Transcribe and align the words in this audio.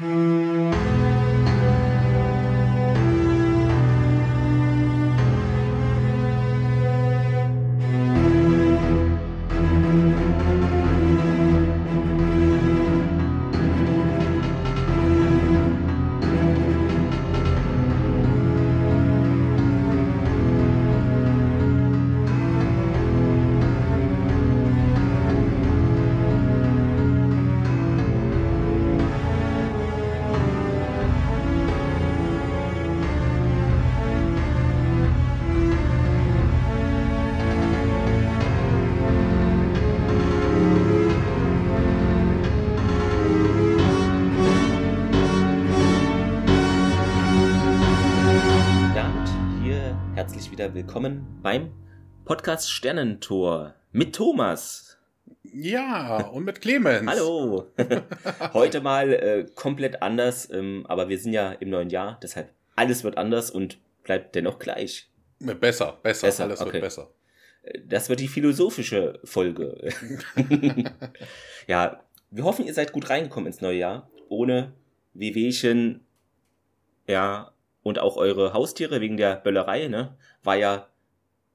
Mm-hmm. 0.00 0.33
Willkommen 50.74 51.38
beim 51.40 51.72
Podcast 52.24 52.68
Sternentor 52.68 53.76
mit 53.92 54.12
Thomas. 54.12 54.98
Ja, 55.44 56.26
und 56.26 56.44
mit 56.44 56.60
Clemens. 56.60 57.08
Hallo. 57.08 57.70
Heute 58.52 58.80
mal 58.80 59.12
äh, 59.12 59.46
komplett 59.54 60.02
anders, 60.02 60.50
ähm, 60.50 60.84
aber 60.88 61.08
wir 61.08 61.16
sind 61.16 61.32
ja 61.32 61.52
im 61.52 61.70
neuen 61.70 61.90
Jahr, 61.90 62.18
deshalb 62.20 62.50
alles 62.74 63.04
wird 63.04 63.18
anders 63.18 63.52
und 63.52 63.78
bleibt 64.02 64.34
dennoch 64.34 64.58
gleich. 64.58 65.08
Besser, 65.38 66.00
besser, 66.02 66.26
besser 66.26 66.44
alles 66.44 66.60
okay. 66.60 66.72
wird 66.72 66.82
besser. 66.82 67.10
Äh, 67.62 67.78
das 67.86 68.08
wird 68.08 68.18
die 68.18 68.26
philosophische 68.26 69.20
Folge. 69.22 69.90
ja, 71.68 72.02
wir 72.32 72.42
hoffen, 72.42 72.66
ihr 72.66 72.74
seid 72.74 72.90
gut 72.90 73.10
reingekommen 73.10 73.46
ins 73.46 73.60
neue 73.60 73.78
Jahr, 73.78 74.10
ohne 74.28 74.72
Wehwehchen, 75.12 76.00
ja, 77.06 77.52
und 77.84 78.00
auch 78.00 78.16
eure 78.16 78.54
Haustiere 78.54 79.00
wegen 79.00 79.16
der 79.16 79.36
Böllerei, 79.36 79.86
ne? 79.86 80.16
War 80.44 80.56
ja 80.56 80.86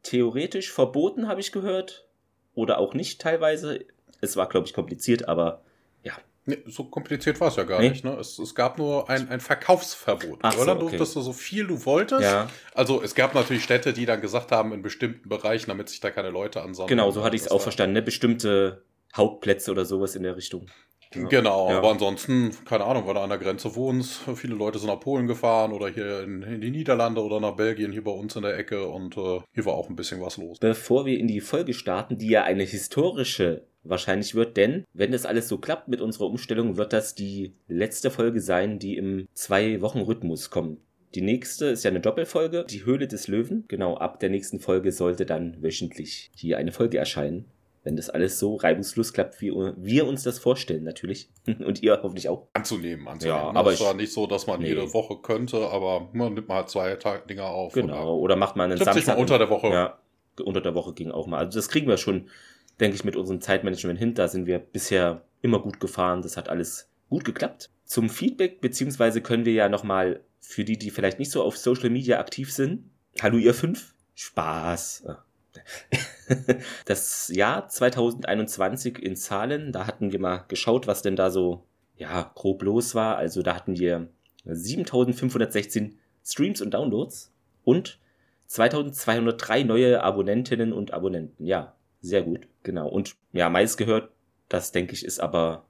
theoretisch 0.04 0.72
verboten, 0.72 1.28
habe 1.28 1.42
ich 1.42 1.52
gehört. 1.52 2.08
Oder 2.54 2.80
auch 2.80 2.94
nicht 2.94 3.22
teilweise. 3.22 3.86
Es 4.22 4.36
war, 4.36 4.50
glaube 4.50 4.68
ich, 4.68 4.74
kompliziert, 4.74 5.30
aber 5.30 5.62
ja. 6.04 6.14
Nee, 6.46 6.58
so 6.66 6.84
kompliziert 6.86 7.40
war 7.40 7.50
es 7.50 7.56
ja 7.56 7.64
gar 7.64 7.80
nee. 7.80 7.90
nicht. 7.90 8.04
Ne? 8.04 8.18
Es, 8.20 8.40
es, 8.40 8.56
gab 8.56 8.78
nur 8.78 9.10
ein, 9.10 9.30
ein 9.30 9.40
Verkaufsverbot. 9.40 10.40
Ach 10.42 10.56
oder 10.56 10.66
so, 10.66 10.72
okay. 10.72 10.80
durftest 10.80 11.16
du 11.16 11.22
so 11.22 11.34
viel 11.34 11.68
du 11.68 11.86
wolltest. 11.86 12.24
Ja. 12.24 12.50
Also 12.74 13.02
es 13.02 13.16
gab 13.16 13.36
natürlich 13.36 13.64
Städte, 13.64 13.94
die 13.94 14.06
dann 14.06 14.20
gesagt 14.20 14.52
haben, 14.52 14.74
in 14.74 14.82
bestimmten 14.82 15.30
Bereichen, 15.30 15.70
damit 15.70 15.90
sich 15.90 16.00
da 16.00 16.12
keine 16.12 16.32
Leute 16.32 16.62
ansammeln. 16.62 16.90
Genau, 16.90 17.12
so 17.12 17.24
hatte 17.24 17.36
ich 17.36 17.44
es 17.44 17.52
auch 17.52 17.62
verstanden. 17.62 17.94
Ne? 17.94 18.02
Bestimmte 18.02 18.84
Hauptplätze 19.16 19.72
oder 19.72 19.86
sowas 19.86 20.16
in 20.16 20.24
der 20.24 20.36
Richtung. 20.36 20.68
Genau, 21.12 21.70
ja. 21.70 21.78
aber 21.78 21.92
ansonsten, 21.92 22.52
keine 22.66 22.86
Ahnung, 22.86 23.08
weil 23.08 23.16
du 23.16 23.22
an 23.22 23.30
der 23.30 23.40
Grenze 23.40 23.76
wohnst, 23.76 24.22
viele 24.36 24.56
Leute 24.56 24.78
sind 24.78 24.90
nach 24.90 25.00
Polen 25.00 25.26
gefahren 25.26 25.72
oder 25.72 25.88
hier 25.90 26.22
in, 26.22 26.44
in 26.44 26.62
die 26.62 26.70
Niederlande 26.70 27.22
oder 27.22 27.40
nach 27.40 27.56
Belgien, 27.56 27.92
hier 27.92 28.04
bei 28.04 28.12
uns 28.12 28.36
in 28.36 28.44
der 28.44 28.58
Ecke 28.58 28.88
und 28.88 29.18
äh, 29.18 29.40
hier 29.54 29.66
war 29.66 29.74
auch 29.74 29.90
ein 29.90 29.96
bisschen 29.96 30.22
was 30.22 30.38
los. 30.38 30.60
Bevor 30.60 31.06
wir 31.06 31.18
in 31.18 31.28
die 31.28 31.42
Folge 31.42 31.74
starten, 31.74 32.18
die 32.18 32.30
ja 32.30 32.44
eine 32.44 32.64
historische 32.64 33.66
wahrscheinlich 33.84 34.36
wird, 34.36 34.58
denn 34.58 34.86
wenn 34.94 35.12
das 35.12 35.26
alles 35.26 35.48
so 35.48 35.58
klappt 35.58 35.88
mit 35.88 36.02
unserer 36.02 36.28
Umstellung, 36.28 36.78
wird 36.78 36.94
das 36.94 37.16
die 37.16 37.56
letzte 37.68 38.12
Folge 38.12 38.40
sein, 38.40 38.78
die 38.78 38.98
im 38.98 39.28
Zwei-Wochen-Rhythmus 39.34 40.52
kommt. 40.52 40.80
Die 41.16 41.22
nächste 41.22 41.68
ist 41.68 41.84
ja 41.84 41.90
eine 41.90 42.02
Doppelfolge, 42.02 42.66
die 42.70 42.86
Höhle 42.86 43.08
des 43.08 43.28
Löwen. 43.28 43.66
Genau, 43.68 43.98
ab 43.98 44.20
der 44.20 44.30
nächsten 44.30 44.60
Folge 44.60 44.92
sollte 44.92 45.26
dann 45.26 45.58
wöchentlich 45.64 46.30
hier 46.36 46.60
eine 46.60 46.72
Folge 46.72 47.00
erscheinen 47.00 47.46
wenn 47.90 47.96
das 47.96 48.12
alles 48.12 48.38
so 48.38 48.56
reibungslos 48.56 49.14
klappt, 49.14 49.42
wie 49.42 49.52
wir 49.52 50.06
uns 50.06 50.22
das 50.22 50.38
vorstellen, 50.38 50.84
natürlich. 50.84 51.32
Und 51.48 51.82
ihr 51.82 52.00
hoffentlich 52.04 52.30
auch. 52.30 52.48
Anzunehmen, 52.54 53.08
anzunehmen. 53.08 53.40
Ja, 53.40 53.50
aber 53.50 53.74
es 53.74 53.82
war 53.82 53.96
nicht 53.96 54.14
so, 54.14 54.28
dass 54.28 54.46
man 54.46 54.62
nee. 54.62 54.68
jede 54.68 54.94
Woche 54.94 55.18
könnte, 55.24 55.58
aber 55.58 56.08
man 56.14 56.36
nimmt 56.36 56.48
mal 56.48 56.58
halt 56.58 56.70
zwei 56.70 56.96
Dinger 57.28 57.48
auf. 57.48 57.74
Genau, 57.74 58.04
oder, 58.04 58.14
oder 58.14 58.36
macht 58.36 58.56
man 58.56 58.70
einen 58.70 58.78
Samstag. 58.78 58.94
Sich 58.94 59.08
mal 59.08 59.18
unter 59.18 59.40
der 59.40 59.50
Woche. 59.50 59.70
Ja, 59.70 59.98
unter 60.46 60.62
der 60.62 60.76
Woche 60.76 60.94
ging 60.94 61.10
auch 61.10 61.26
mal. 61.26 61.40
Also 61.40 61.58
das 61.58 61.68
kriegen 61.68 61.88
wir 61.88 61.98
schon, 61.98 62.30
denke 62.80 62.96
ich, 62.96 63.04
mit 63.04 63.16
unserem 63.16 63.42
Zeitmanagement 63.42 63.98
hin. 63.98 64.14
Da 64.14 64.28
sind 64.28 64.46
wir 64.46 64.60
bisher 64.60 65.24
immer 65.42 65.60
gut 65.60 65.80
gefahren. 65.80 66.22
Das 66.22 66.38
hat 66.38 66.48
alles 66.48 66.92
gut 67.10 67.26
geklappt. 67.26 67.72
Zum 67.86 68.12
Feedback, 68.12 68.62
beziehungsweise 68.62 69.22
können 69.22 69.46
wir 69.46 69.54
ja 69.54 69.68
nochmal 69.68 70.22
für 70.40 70.64
die, 70.64 70.78
die 70.78 70.92
vielleicht 70.92 71.18
nicht 71.18 71.32
so 71.32 71.42
auf 71.42 71.58
Social 71.58 71.90
Media 71.90 72.20
aktiv 72.20 72.54
sind. 72.54 72.92
Hallo 73.20 73.38
ihr 73.40 73.56
fünf. 73.56 73.96
Spaß. 74.14 75.06
das 76.86 77.30
Jahr 77.30 77.68
2021 77.68 79.00
in 79.00 79.16
Zahlen, 79.16 79.72
da 79.72 79.88
hatten 79.88 80.12
wir 80.12 80.20
mal 80.20 80.46
geschaut, 80.48 80.88
was 80.88 81.02
denn 81.02 81.16
da 81.16 81.30
so, 81.30 81.64
ja, 81.98 82.32
grob 82.36 82.64
los 82.64 82.96
war. 82.96 83.18
Also 83.18 83.42
da 83.42 83.56
hatten 83.56 83.78
wir 83.80 84.08
7516 84.46 85.98
Streams 86.24 86.62
und 86.62 86.74
Downloads 86.74 87.32
und 87.64 88.00
2203 88.48 89.64
neue 89.64 90.04
Abonnentinnen 90.04 90.74
und 90.74 90.94
Abonnenten. 90.94 91.46
Ja, 91.46 91.76
sehr 92.02 92.24
gut, 92.24 92.48
genau. 92.64 92.88
Und 92.88 93.16
ja, 93.34 93.50
meist 93.50 93.78
gehört, 93.78 94.12
das 94.48 94.72
denke 94.72 94.94
ich, 94.94 95.06
ist 95.06 95.20
aber 95.20 95.66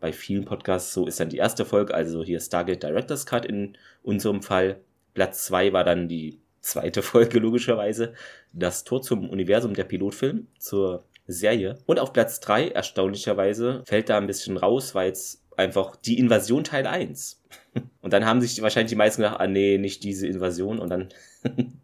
bei 0.00 0.12
vielen 0.12 0.44
Podcasts 0.44 0.92
so, 0.92 1.06
ist 1.06 1.20
dann 1.20 1.28
die 1.30 1.38
erste 1.38 1.64
Folge, 1.64 1.94
also 1.94 2.22
hier 2.22 2.40
Stargate 2.40 2.82
Director's 2.82 3.26
Cut 3.26 3.46
in 3.46 3.76
unserem 4.02 4.42
Fall. 4.42 4.80
Platz 5.14 5.44
zwei 5.46 5.72
war 5.72 5.84
dann 5.84 6.08
die 6.08 6.40
zweite 6.64 7.02
Folge 7.02 7.38
logischerweise, 7.38 8.14
das 8.52 8.84
Tor 8.84 9.02
zum 9.02 9.28
Universum 9.28 9.74
der 9.74 9.84
Pilotfilm 9.84 10.48
zur 10.58 11.04
Serie. 11.26 11.78
Und 11.86 11.98
auf 11.98 12.12
Platz 12.12 12.40
drei 12.40 12.68
erstaunlicherweise, 12.68 13.82
fällt 13.86 14.08
da 14.08 14.18
ein 14.18 14.26
bisschen 14.26 14.56
raus, 14.56 14.94
weil 14.94 15.12
es 15.12 15.42
einfach 15.56 15.96
die 15.96 16.18
Invasion 16.18 16.64
Teil 16.64 16.86
1. 16.86 17.42
Und 18.00 18.12
dann 18.12 18.24
haben 18.24 18.40
sich 18.40 18.60
wahrscheinlich 18.62 18.90
die 18.90 18.96
meisten 18.96 19.22
gedacht, 19.22 19.40
ah 19.40 19.46
nee, 19.46 19.78
nicht 19.78 20.02
diese 20.04 20.26
Invasion. 20.26 20.78
Und 20.78 20.90
dann 20.90 21.08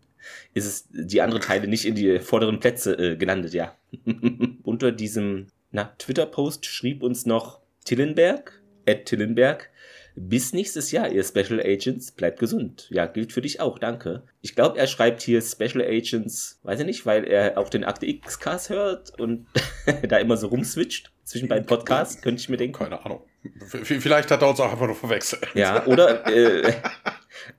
ist 0.55 0.67
es 0.67 0.89
die 0.91 1.21
anderen 1.21 1.43
Teile 1.43 1.69
nicht 1.69 1.85
in 1.85 1.95
die 1.95 2.19
vorderen 2.19 2.61
Plätze 2.61 2.95
äh, 2.95 3.17
gelandet, 3.17 3.55
ja. 3.55 3.77
Unter 4.63 4.93
diesem 4.93 5.47
Twitter-Post 5.99 6.67
schrieb 6.67 7.03
uns 7.03 7.27
noch 7.27 7.61
Tillenberg, 7.85 8.61
Ed 8.87 9.07
Tillenberg, 9.07 9.71
bis 10.15 10.53
nächstes 10.53 10.93
Jahr, 10.93 11.09
ihr 11.11 11.25
Special 11.25 11.61
Agents. 11.61 12.13
Bleibt 12.13 12.39
gesund. 12.39 12.89
Ja, 12.91 13.07
gilt 13.07 13.33
für 13.33 13.41
dich 13.41 13.61
auch. 13.61 13.79
Danke. 13.79 14.23
Ich 14.41 14.55
glaube, 14.55 14.79
er 14.79 14.87
schreibt 14.87 15.23
hier 15.23 15.41
Special 15.43 15.83
Agents, 15.83 16.61
weiß 16.63 16.81
ich 16.81 16.87
nicht, 16.87 17.07
weil 17.07 17.25
er 17.25 17.59
auch 17.59 17.69
den 17.69 17.85
Akte 17.85 18.07
X-Cast 18.07 18.71
hört 18.71 19.19
und 19.19 19.47
da 20.09 20.19
immer 20.19 20.37
so 20.37 20.49
rumswitcht 20.49 21.13
zwischen 21.25 21.49
beiden 21.49 21.67
Podcasts, 21.67 22.21
könnte 22.23 22.41
ich 22.41 22.49
mir 22.49 22.57
denken. 22.57 22.79
Keine 22.79 23.05
Ahnung. 23.05 23.23
Vielleicht 23.69 24.31
hat 24.31 24.43
er 24.43 24.51
uns 24.51 24.61
auch 24.61 24.71
einfach 24.71 24.87
nur 24.87 24.97
verwechselt. 24.97 25.47
Ja, 25.55 25.87
oder 25.87 26.27
äh, 26.27 26.75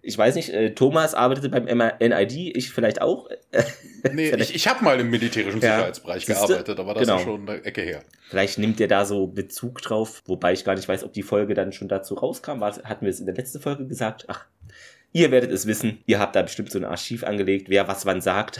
ich 0.01 0.17
weiß 0.17 0.35
nicht, 0.35 0.49
äh, 0.49 0.73
Thomas 0.73 1.13
arbeitete 1.13 1.49
beim 1.49 1.65
NID, 1.65 2.55
ich 2.55 2.71
vielleicht 2.71 3.01
auch. 3.01 3.29
nee, 4.13 4.29
ich, 4.29 4.55
ich 4.55 4.67
habe 4.67 4.83
mal 4.83 4.99
im 4.99 5.09
militärischen 5.09 5.61
Sicherheitsbereich 5.61 6.27
ja, 6.27 6.35
gearbeitet, 6.35 6.79
aber 6.79 6.93
das 6.93 7.03
genau. 7.03 7.17
ist 7.17 7.23
schon 7.23 7.49
eine 7.49 7.63
Ecke 7.63 7.81
her. 7.81 8.03
Vielleicht 8.29 8.57
nimmt 8.57 8.79
er 8.81 8.87
da 8.87 9.05
so 9.05 9.27
Bezug 9.27 9.81
drauf, 9.81 10.21
wobei 10.25 10.53
ich 10.53 10.63
gar 10.63 10.75
nicht 10.75 10.87
weiß, 10.87 11.03
ob 11.03 11.13
die 11.13 11.23
Folge 11.23 11.53
dann 11.53 11.71
schon 11.71 11.87
dazu 11.87 12.15
rauskam. 12.15 12.59
War, 12.59 12.75
hatten 12.83 13.05
wir 13.05 13.09
es 13.09 13.19
in 13.19 13.25
der 13.25 13.35
letzten 13.35 13.59
Folge 13.59 13.87
gesagt? 13.87 14.25
Ach, 14.27 14.45
ihr 15.11 15.31
werdet 15.31 15.51
es 15.51 15.67
wissen. 15.67 15.99
Ihr 16.05 16.19
habt 16.19 16.35
da 16.35 16.41
bestimmt 16.41 16.71
so 16.71 16.79
ein 16.79 16.85
Archiv 16.85 17.23
angelegt, 17.23 17.69
wer 17.69 17.87
was 17.87 18.05
wann 18.05 18.21
sagt. 18.21 18.59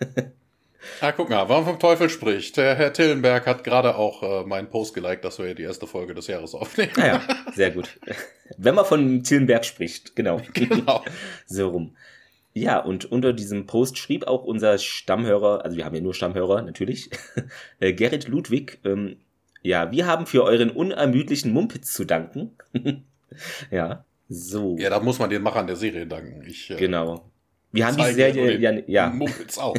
Ah, 1.00 1.12
guck 1.12 1.30
mal, 1.30 1.48
warum 1.48 1.64
vom 1.64 1.78
Teufel 1.78 2.08
spricht. 2.08 2.56
Der 2.56 2.74
Herr 2.74 2.92
Tillenberg 2.92 3.46
hat 3.46 3.64
gerade 3.64 3.96
auch 3.96 4.22
äh, 4.22 4.46
meinen 4.46 4.68
Post 4.68 4.94
geliked, 4.94 5.24
dass 5.24 5.38
wir 5.38 5.54
die 5.54 5.62
erste 5.62 5.86
Folge 5.86 6.14
des 6.14 6.26
Jahres 6.26 6.54
aufnehmen. 6.54 6.92
Ah 6.96 7.06
ja, 7.06 7.22
sehr 7.54 7.70
gut. 7.70 7.98
Wenn 8.56 8.74
man 8.74 8.84
von 8.84 9.22
Tillenberg 9.22 9.64
spricht, 9.64 10.16
genau. 10.16 10.40
Genau. 10.54 11.04
so 11.46 11.68
rum. 11.68 11.96
Ja, 12.54 12.78
und 12.78 13.10
unter 13.10 13.32
diesem 13.32 13.66
Post 13.66 13.96
schrieb 13.98 14.26
auch 14.26 14.44
unser 14.44 14.76
Stammhörer, 14.78 15.64
also 15.64 15.76
wir 15.76 15.84
haben 15.84 15.94
ja 15.94 16.02
nur 16.02 16.14
Stammhörer, 16.14 16.62
natürlich, 16.62 17.10
äh, 17.80 17.92
Gerrit 17.92 18.28
Ludwig, 18.28 18.78
ähm, 18.84 19.16
ja, 19.62 19.90
wir 19.92 20.06
haben 20.06 20.26
für 20.26 20.42
euren 20.42 20.70
unermüdlichen 20.70 21.52
Mumpitz 21.52 21.92
zu 21.92 22.04
danken. 22.04 22.56
ja, 23.70 24.04
so. 24.28 24.76
Ja, 24.78 24.90
da 24.90 25.00
muss 25.00 25.18
man 25.18 25.30
den 25.30 25.42
Machern 25.42 25.66
der 25.66 25.76
Serie 25.76 26.06
danken. 26.06 26.42
Ich, 26.46 26.70
äh, 26.70 26.76
genau. 26.76 27.31
Wir 27.72 27.86
haben 27.86 27.96
die 27.96 28.12
Serie, 28.12 28.58
ja, 28.58 28.72
ja. 28.86 29.10
Muppets 29.10 29.56
auf. 29.56 29.76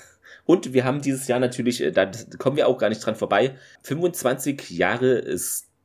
Und 0.45 0.73
wir 0.73 0.83
haben 0.83 1.01
dieses 1.01 1.27
Jahr 1.27 1.39
natürlich, 1.39 1.81
äh, 1.81 1.91
da 1.91 2.09
kommen 2.38 2.57
wir 2.57 2.67
auch 2.67 2.77
gar 2.77 2.89
nicht 2.89 3.06
dran 3.06 3.15
vorbei, 3.15 3.56
25 3.83 4.69
Jahre 4.71 5.19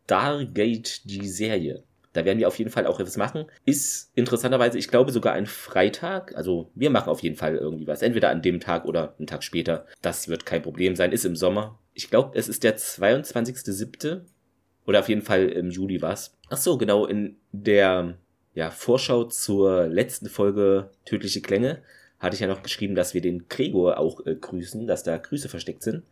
Stargate, 0.04 1.04
die 1.04 1.26
Serie. 1.26 1.82
Da 2.12 2.24
werden 2.24 2.38
wir 2.38 2.46
auf 2.46 2.58
jeden 2.58 2.70
Fall 2.70 2.86
auch 2.86 3.00
etwas 3.00 3.16
machen. 3.16 3.46
Ist 3.64 4.12
interessanterweise, 4.14 4.78
ich 4.78 4.88
glaube, 4.88 5.10
sogar 5.10 5.32
ein 5.32 5.46
Freitag. 5.46 6.34
Also 6.36 6.70
wir 6.74 6.90
machen 6.90 7.10
auf 7.10 7.22
jeden 7.22 7.34
Fall 7.34 7.56
irgendwie 7.56 7.88
was. 7.88 8.02
Entweder 8.02 8.30
an 8.30 8.40
dem 8.40 8.60
Tag 8.60 8.84
oder 8.84 9.14
einen 9.18 9.26
Tag 9.26 9.42
später. 9.42 9.86
Das 10.00 10.28
wird 10.28 10.46
kein 10.46 10.62
Problem 10.62 10.94
sein. 10.94 11.10
Ist 11.10 11.24
im 11.24 11.34
Sommer. 11.34 11.80
Ich 11.92 12.10
glaube, 12.10 12.38
es 12.38 12.48
ist 12.48 12.62
der 12.62 12.76
22.07. 12.76 14.20
Oder 14.86 15.00
auf 15.00 15.08
jeden 15.08 15.22
Fall 15.22 15.48
im 15.48 15.70
Juli 15.70 16.02
war's. 16.02 16.36
Ach 16.50 16.56
so, 16.56 16.78
genau. 16.78 17.06
In 17.06 17.36
der 17.50 18.16
ja, 18.54 18.70
Vorschau 18.70 19.24
zur 19.24 19.88
letzten 19.88 20.28
Folge 20.28 20.90
Tödliche 21.04 21.40
Klänge 21.40 21.82
hatte 22.20 22.34
ich 22.34 22.40
ja 22.40 22.46
noch 22.46 22.62
geschrieben, 22.62 22.94
dass 22.94 23.12
wir 23.12 23.20
den 23.20 23.48
Gregor 23.48 23.98
auch 23.98 24.24
äh, 24.24 24.36
grüßen, 24.36 24.86
dass 24.86 25.02
da 25.02 25.18
Grüße 25.18 25.48
versteckt 25.48 25.82
sind. 25.82 26.04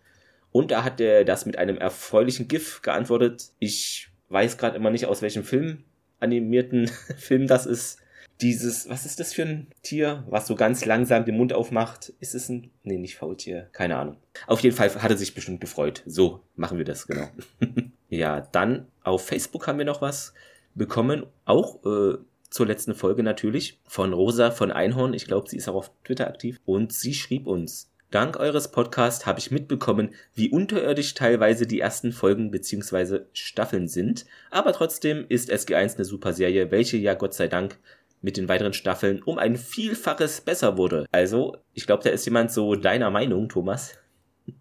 Und 0.52 0.70
da 0.70 0.84
hat 0.84 1.00
er 1.00 1.24
das 1.24 1.46
mit 1.46 1.58
einem 1.58 1.78
erfreulichen 1.78 2.46
GIF 2.46 2.82
geantwortet. 2.82 3.50
Ich 3.58 4.08
weiß 4.28 4.58
gerade 4.58 4.76
immer 4.76 4.90
nicht, 4.90 5.06
aus 5.06 5.22
welchem 5.22 5.44
Film 5.44 5.84
animierten 6.20 6.88
Film 7.16 7.46
das 7.46 7.66
ist. 7.66 7.98
Dieses, 8.40 8.88
was 8.88 9.06
ist 9.06 9.20
das 9.20 9.32
für 9.32 9.42
ein 9.42 9.68
Tier, 9.82 10.24
was 10.28 10.46
so 10.46 10.56
ganz 10.56 10.84
langsam 10.84 11.24
den 11.24 11.36
Mund 11.36 11.52
aufmacht? 11.52 12.12
Ist 12.18 12.34
es 12.34 12.48
ein, 12.48 12.70
nee, 12.82 12.98
nicht 12.98 13.16
Faultier, 13.16 13.68
keine 13.72 13.96
Ahnung. 13.96 14.16
Auf 14.46 14.60
jeden 14.60 14.74
Fall 14.74 14.92
hat 14.94 15.10
er 15.10 15.16
sich 15.16 15.34
bestimmt 15.34 15.60
gefreut. 15.60 16.02
So 16.06 16.40
machen 16.56 16.78
wir 16.78 16.84
das, 16.84 17.06
genau. 17.06 17.28
ja, 18.08 18.40
dann 18.40 18.88
auf 19.04 19.26
Facebook 19.26 19.66
haben 19.68 19.78
wir 19.78 19.84
noch 19.84 20.02
was 20.02 20.34
bekommen, 20.74 21.26
auch 21.44 21.84
äh, 21.84 22.18
zur 22.50 22.66
letzten 22.66 22.94
Folge 22.94 23.22
natürlich, 23.22 23.80
von 23.86 24.12
Rosa 24.12 24.50
von 24.50 24.72
Einhorn. 24.72 25.14
Ich 25.14 25.26
glaube, 25.26 25.48
sie 25.48 25.56
ist 25.56 25.68
auch 25.68 25.74
auf 25.74 25.90
Twitter 26.04 26.26
aktiv. 26.26 26.60
Und 26.64 26.92
sie 26.92 27.14
schrieb 27.14 27.46
uns, 27.46 27.91
Dank 28.12 28.38
eures 28.38 28.70
Podcasts 28.70 29.24
habe 29.24 29.38
ich 29.38 29.50
mitbekommen, 29.50 30.14
wie 30.34 30.50
unterirdisch 30.50 31.14
teilweise 31.14 31.66
die 31.66 31.80
ersten 31.80 32.12
Folgen 32.12 32.50
bzw. 32.50 33.20
Staffeln 33.32 33.88
sind, 33.88 34.26
aber 34.50 34.74
trotzdem 34.74 35.24
ist 35.30 35.50
SG1 35.50 35.96
eine 35.96 36.04
super 36.04 36.34
Serie, 36.34 36.70
welche 36.70 36.98
ja 36.98 37.14
Gott 37.14 37.32
sei 37.32 37.48
Dank 37.48 37.78
mit 38.20 38.36
den 38.36 38.50
weiteren 38.50 38.74
Staffeln 38.74 39.22
um 39.22 39.38
ein 39.38 39.56
Vielfaches 39.56 40.42
besser 40.42 40.76
wurde. 40.76 41.06
Also, 41.10 41.56
ich 41.72 41.86
glaube, 41.86 42.04
da 42.04 42.10
ist 42.10 42.26
jemand 42.26 42.52
so 42.52 42.74
deiner 42.74 43.10
Meinung, 43.10 43.48
Thomas. 43.48 43.98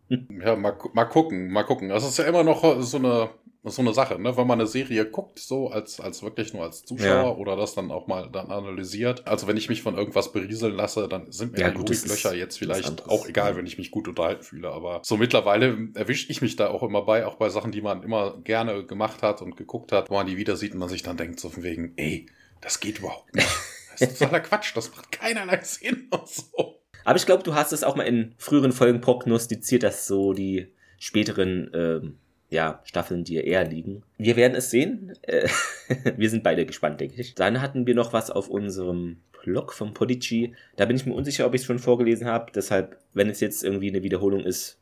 Ja, 0.08 0.56
mal, 0.56 0.78
mal 0.94 1.06
gucken, 1.06 1.52
mal 1.52 1.64
gucken. 1.64 1.90
Das 1.90 2.08
ist 2.08 2.18
ja 2.18 2.24
immer 2.24 2.46
noch 2.46 2.82
so 2.82 2.98
eine 2.98 3.32
das 3.64 3.74
ist 3.74 3.76
so 3.76 3.84
eine 3.84 3.94
Sache, 3.94 4.20
ne? 4.20 4.36
Wenn 4.36 4.48
man 4.48 4.60
eine 4.60 4.68
Serie 4.68 5.06
guckt, 5.06 5.38
so 5.38 5.70
als, 5.70 6.00
als 6.00 6.24
wirklich 6.24 6.52
nur 6.52 6.64
als 6.64 6.84
Zuschauer 6.84 7.08
ja. 7.08 7.36
oder 7.36 7.56
das 7.56 7.76
dann 7.76 7.92
auch 7.92 8.08
mal 8.08 8.28
dann 8.32 8.50
analysiert. 8.50 9.28
Also 9.28 9.46
wenn 9.46 9.56
ich 9.56 9.70
mich 9.70 9.84
von 9.84 9.96
irgendwas 9.96 10.32
berieseln 10.32 10.76
lasse, 10.76 11.08
dann 11.08 11.32
sind 11.32 11.54
mir 11.54 11.60
ja, 11.60 11.70
die 11.70 11.78
Logiklöcher 11.78 12.34
jetzt 12.34 12.58
vielleicht 12.58 13.08
auch 13.08 13.28
egal, 13.28 13.56
wenn 13.56 13.68
ich 13.68 13.78
mich 13.78 13.92
gut 13.92 14.08
unterhalten 14.08 14.42
fühle. 14.42 14.72
Aber 14.72 15.02
so 15.04 15.16
mittlerweile 15.16 15.90
erwische 15.94 16.32
ich 16.32 16.42
mich 16.42 16.56
da 16.56 16.70
auch 16.70 16.82
immer 16.82 17.04
bei, 17.04 17.28
auch 17.28 17.36
bei 17.36 17.50
Sachen, 17.50 17.72
die 17.72 17.82
man 17.82 18.02
immer 18.02 18.38
gerne 18.44 18.84
gemacht 18.84 19.22
hat 19.22 19.44
und 19.44 19.58
geguckt 19.58 19.92
hat, 19.92 20.10
wo 20.10 20.16
man 20.16 20.26
die 20.26 20.38
wieder 20.38 20.56
sieht 20.56 20.74
und 20.74 20.80
man 20.80 20.90
sich 20.90 21.04
dann 21.04 21.18
denkt, 21.18 21.40
so 21.40 21.50
von 21.50 21.62
wegen, 21.62 21.94
ey, 21.98 22.26
das 22.62 22.80
geht 22.80 23.00
überhaupt 23.00 23.36
nicht. 23.36 23.48
Das 24.00 24.10
ist 24.10 24.20
totaler 24.20 24.40
Quatsch, 24.40 24.76
das 24.76 24.90
macht 24.96 25.12
keinerlei 25.12 25.60
Sinn 25.62 26.08
und 26.12 26.28
so. 26.28 26.82
Aber 27.04 27.18
ich 27.18 27.26
glaube, 27.28 27.44
du 27.44 27.54
hast 27.54 27.72
es 27.72 27.84
auch 27.84 27.96
mal 27.96 28.08
in 28.08 28.34
früheren 28.38 28.72
Folgen 28.72 29.02
prognostiziert, 29.02 29.84
dass 29.84 30.08
so 30.08 30.34
die 30.34 30.74
späteren 30.98 31.70
ähm, 31.76 32.21
ja, 32.52 32.82
Staffeln 32.84 33.24
dir 33.24 33.46
eher 33.46 33.64
liegen. 33.64 34.04
Wir 34.18 34.36
werden 34.36 34.56
es 34.56 34.70
sehen. 34.70 35.14
Äh, 35.24 35.48
wir 36.18 36.30
sind 36.30 36.44
beide 36.44 36.66
gespannt, 36.66 37.00
denke 37.00 37.20
ich. 37.20 37.34
Dann 37.34 37.62
hatten 37.62 37.88
wir 37.88 37.96
noch 37.96 38.14
was 38.14 38.30
auf 38.30 38.50
unserem 38.50 39.18
Blog 39.42 39.74
vom 39.74 39.94
Podigy. 39.94 40.54
Da 40.76 40.86
bin 40.86 40.98
ich 40.98 41.06
mir 41.06 41.14
unsicher, 41.14 41.48
ob 41.48 41.56
ich 41.56 41.62
es 41.62 41.66
schon 41.66 41.80
vorgelesen 41.80 42.28
habe. 42.28 42.52
Deshalb, 42.54 42.98
wenn 43.14 43.30
es 43.30 43.40
jetzt 43.40 43.64
irgendwie 43.64 43.90
eine 43.90 44.04
Wiederholung 44.04 44.42
ist, 44.42 44.78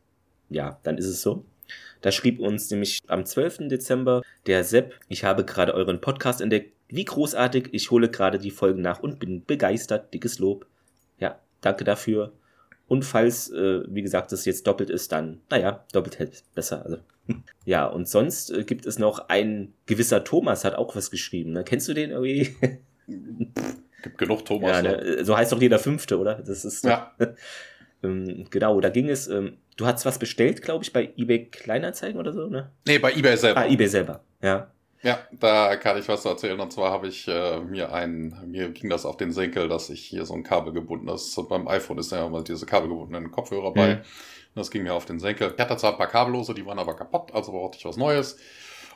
ja, 0.50 0.80
dann 0.82 0.98
ist 0.98 1.06
es 1.06 1.22
so. 1.22 1.46
Da 2.02 2.12
schrieb 2.12 2.40
uns 2.40 2.72
nämlich 2.72 3.00
am 3.08 3.24
12. 3.24 3.68
Dezember 3.70 4.24
der 4.48 4.64
Sepp, 4.64 4.96
ich 5.08 5.24
habe 5.24 5.46
gerade 5.46 5.76
euren 5.76 6.02
Podcast 6.02 6.42
entdeckt. 6.42 6.74
Wie 6.88 7.06
großartig, 7.06 7.70
ich 7.72 7.92
hole 7.92 8.10
gerade 8.10 8.40
die 8.40 8.50
Folgen 8.50 8.82
nach 8.82 9.02
und 9.02 9.20
bin 9.20 9.46
begeistert. 9.46 10.12
Dickes 10.12 10.40
Lob. 10.40 10.66
Ja, 11.20 11.38
danke 11.62 11.84
dafür. 11.84 12.34
Und 12.88 13.06
falls, 13.06 13.52
äh, 13.52 13.84
wie 13.88 14.02
gesagt, 14.02 14.32
das 14.32 14.46
jetzt 14.46 14.66
doppelt 14.66 14.90
ist, 14.90 15.12
dann, 15.12 15.42
naja, 15.52 15.86
doppelt 15.94 16.18
hält 16.18 16.44
besser. 16.56 16.84
Also 16.84 16.98
ja, 17.66 17.86
und 17.86 18.08
sonst 18.08 18.52
äh, 18.52 18.64
gibt 18.64 18.86
es 18.86 19.00
noch 19.00 19.30
ein 19.30 19.74
gewisser 19.86 20.24
Thomas, 20.24 20.64
hat 20.66 20.76
auch 20.76 20.96
was 20.96 21.12
geschrieben. 21.12 21.52
Ne? 21.52 21.64
Kennst 21.64 21.88
du 21.88 21.94
den 21.94 22.12
irgendwie? 22.12 22.56
gibt 24.02 24.18
genug 24.18 24.46
Thomas. 24.46 24.72
Ja, 24.72 24.82
ne? 24.82 25.26
So 25.26 25.38
heißt 25.38 25.52
doch 25.52 25.62
jeder 25.62 25.80
Fünfte, 25.80 26.18
oder? 26.18 26.36
Das 26.36 26.66
ist. 26.66 26.84
Ja. 26.84 27.16
ähm, 28.04 28.46
genau, 28.50 28.80
da 28.82 28.90
ging 28.90 29.10
es. 29.10 29.28
Ähm, 29.28 29.58
du 29.78 29.86
hast 29.86 30.06
was 30.06 30.20
bestellt, 30.20 30.62
glaube 30.62 30.84
ich, 30.84 30.94
bei 30.94 31.14
eBay 31.18 31.46
Kleinanzeigen 31.46 32.20
oder 32.20 32.34
so, 32.34 32.48
ne? 32.48 32.72
Nee, 32.88 33.00
bei 33.00 33.14
eBay 33.14 33.38
selber. 33.38 33.62
Ah, 33.62 33.68
eBay 33.68 33.88
selber, 33.88 34.24
ja. 34.42 34.72
Ja, 35.02 35.20
da 35.32 35.78
kann 35.78 35.98
ich 35.98 36.10
was 36.10 36.26
erzählen. 36.26 36.60
Und 36.60 36.74
zwar 36.74 36.92
habe 36.92 37.08
ich 37.08 37.26
äh, 37.28 37.62
mir 37.62 37.94
ein, 37.94 38.36
mir 38.48 38.70
ging 38.72 38.90
das 38.90 39.06
auf 39.06 39.16
den 39.16 39.32
Senkel, 39.32 39.70
dass 39.70 39.90
ich 39.90 40.02
hier 40.02 40.26
so 40.26 40.34
ein 40.34 40.44
Kabel 40.44 40.74
gebunden 40.74 41.08
ist. 41.08 41.40
Beim 41.48 41.70
iPhone 41.70 42.00
ist 42.00 42.12
ja 42.12 42.26
immer 42.26 42.44
diese 42.44 42.66
kabelgebundenen 42.66 43.32
Kopfhörer 43.32 43.72
bei. 43.72 43.96
Mhm. 43.96 44.02
Das 44.56 44.72
ging 44.72 44.84
mir 44.84 44.94
auf 44.94 45.06
den 45.06 45.20
Senkel. 45.20 45.54
Ich 45.56 45.62
hatte 45.62 45.78
zwar 45.78 45.92
ein 45.92 45.98
paar 45.98 46.08
Kabellose, 46.08 46.54
die 46.54 46.66
waren 46.66 46.80
aber 46.80 46.96
kaputt, 46.96 47.34
also 47.34 47.52
brauchte 47.52 47.78
ich 47.78 47.86
was 47.86 47.98
Neues 47.98 48.38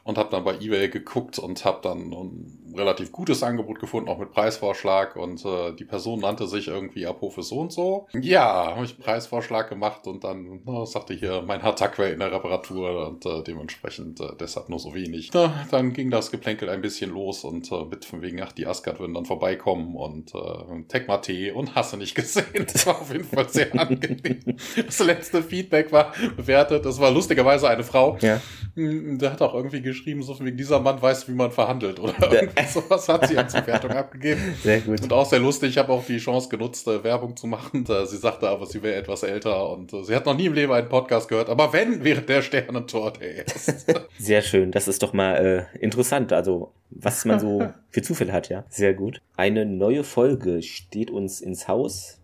und 0.04 0.18
habe 0.18 0.30
dann 0.32 0.44
bei 0.44 0.56
eBay 0.56 0.90
geguckt 0.90 1.40
und 1.40 1.64
habe 1.64 1.80
dann 1.82 2.12
ein 2.12 2.74
relativ 2.76 3.12
gutes 3.12 3.44
Angebot 3.44 3.80
gefunden, 3.80 4.10
auch 4.10 4.18
mit 4.18 4.32
Preisvorschlag 4.32 5.16
und 5.16 5.46
äh, 5.46 5.74
die 5.74 5.86
Person 5.86 6.20
nannte 6.20 6.48
sich 6.48 6.68
irgendwie 6.68 7.06
Apophis 7.06 7.50
so 7.50 7.60
und 7.60 7.72
so. 7.72 8.08
Ja, 8.20 8.74
habe 8.76 8.86
ich 8.86 8.94
einen 8.94 9.04
Preisvorschlag 9.04 9.70
gemacht 9.70 10.08
und 10.08 10.24
dann 10.24 10.62
na, 10.66 10.86
sagte 10.86 11.14
hier, 11.14 11.44
mein 11.46 11.62
Hatak 11.64 11.98
wäre 12.00 12.12
in 12.12 12.20
der 12.20 12.32
Reparatur 12.32 13.08
und 13.08 13.26
äh, 13.26 13.44
dementsprechend 13.44 14.20
äh, 14.20 14.30
deshalb 14.40 14.70
nur 14.70 14.80
so 14.80 14.94
wenig. 14.94 15.30
Na, 15.34 15.66
dann 15.72 15.94
ging 15.94 16.10
das 16.10 16.32
Geplänkel 16.32 16.70
ein 16.70 16.82
bisschen 16.82 17.12
los 17.12 17.44
und 17.44 17.72
äh, 17.72 17.86
mit 17.86 18.06
von 18.06 18.22
wegen, 18.22 18.42
ach, 18.42 18.52
die 18.52 18.66
Asgard 18.66 19.00
würden 19.00 19.14
dann 19.14 19.26
vorbeikommen 19.26 19.96
und 19.96 20.34
äh, 20.34 20.84
Tecma 20.88 21.18
Tee 21.20 21.52
und 21.52 21.76
hast 21.76 21.94
du 21.94 21.98
nicht 21.98 22.16
gesehen. 22.16 22.66
Das 22.74 22.86
war 22.88 23.02
auf 23.02 23.12
jeden 23.12 23.26
Fall 23.26 23.48
sehr 23.50 23.74
angenehm. 23.80 24.58
Das 24.76 25.00
letzte 25.00 25.44
Feedback 25.44 25.92
war 25.92 26.14
bewertet. 26.36 26.86
Das 26.86 27.00
war 27.00 27.12
lustigerweise 27.12 27.70
eine 27.70 27.84
Frau. 27.84 28.18
Ja. 28.22 28.42
Hm, 28.76 29.20
der 29.20 29.32
hat 29.32 29.42
auch 29.42 29.54
irgendwie 29.54 29.82
geschrieben, 29.94 30.22
so 30.22 30.38
wie 30.44 30.52
dieser 30.52 30.80
Mann 30.80 31.02
weiß, 31.02 31.28
wie 31.28 31.34
man 31.34 31.52
verhandelt 31.52 32.00
oder 32.00 32.14
irgendwie 32.32 32.64
sowas 32.68 33.08
hat 33.08 33.28
sie 33.28 33.38
als 33.38 33.54
Bewertung 33.54 33.92
abgegeben. 33.92 34.42
Sehr 34.62 34.82
gut. 34.82 35.02
Und 35.02 35.14
auch 35.14 35.26
sehr 35.26 35.40
lustig. 35.40 35.72
Ich 35.72 35.78
habe 35.78 35.92
auch 35.92 36.06
die 36.06 36.18
Chance 36.18 36.50
genutzt, 36.50 36.88
äh, 36.88 37.04
Werbung 37.04 37.36
zu 37.36 37.48
machen. 37.48 37.86
Sie 37.86 38.18
sagte 38.18 38.50
aber, 38.50 38.66
sie 38.66 38.82
wäre 38.84 38.96
etwas 38.96 39.24
älter 39.24 39.70
und 39.72 39.94
äh, 39.94 40.04
sie 40.04 40.16
hat 40.16 40.26
noch 40.26 40.36
nie 40.36 40.48
im 40.48 40.54
Leben 40.54 40.72
einen 40.74 40.90
Podcast 40.90 41.30
gehört. 41.30 41.50
Aber 41.50 41.72
wenn, 41.74 42.04
wäre 42.04 42.22
der 42.22 42.42
Sternentor 42.42 43.14
der 43.14 43.48
erste. 43.48 44.08
Sehr 44.18 44.42
schön. 44.42 44.72
Das 44.72 44.88
ist 44.88 45.04
doch 45.04 45.14
mal 45.14 45.70
äh, 45.74 45.80
interessant. 45.80 46.34
Also, 46.34 46.72
was 46.90 47.26
man 47.26 47.40
so 47.40 47.68
für 47.90 48.02
Zufälle 48.02 48.34
hat, 48.34 48.50
ja. 48.50 48.66
Sehr 48.70 48.94
gut. 48.94 49.22
Eine 49.38 49.66
neue 49.66 50.04
Folge 50.04 50.62
steht 50.62 51.12
uns 51.12 51.42
ins 51.42 51.68
Haus 51.68 52.20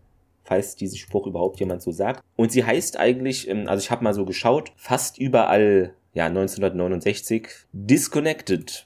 falls 0.50 0.76
diesen 0.76 0.98
Spruch 0.98 1.28
überhaupt 1.28 1.60
jemand 1.60 1.84
so 1.84 1.92
sagt. 1.92 2.24
Und 2.36 2.52
sie 2.52 2.66
heißt 2.66 3.00
eigentlich, 3.00 3.48
ähm, 3.48 3.68
also 3.68 3.84
ich 3.84 3.92
habe 3.92 4.04
mal 4.04 4.16
so 4.16 4.26
geschaut, 4.26 4.72
fast 4.76 5.20
überall, 5.20 5.94
ja, 6.20 6.26
1969, 6.26 7.48
Disconnected. 7.72 8.86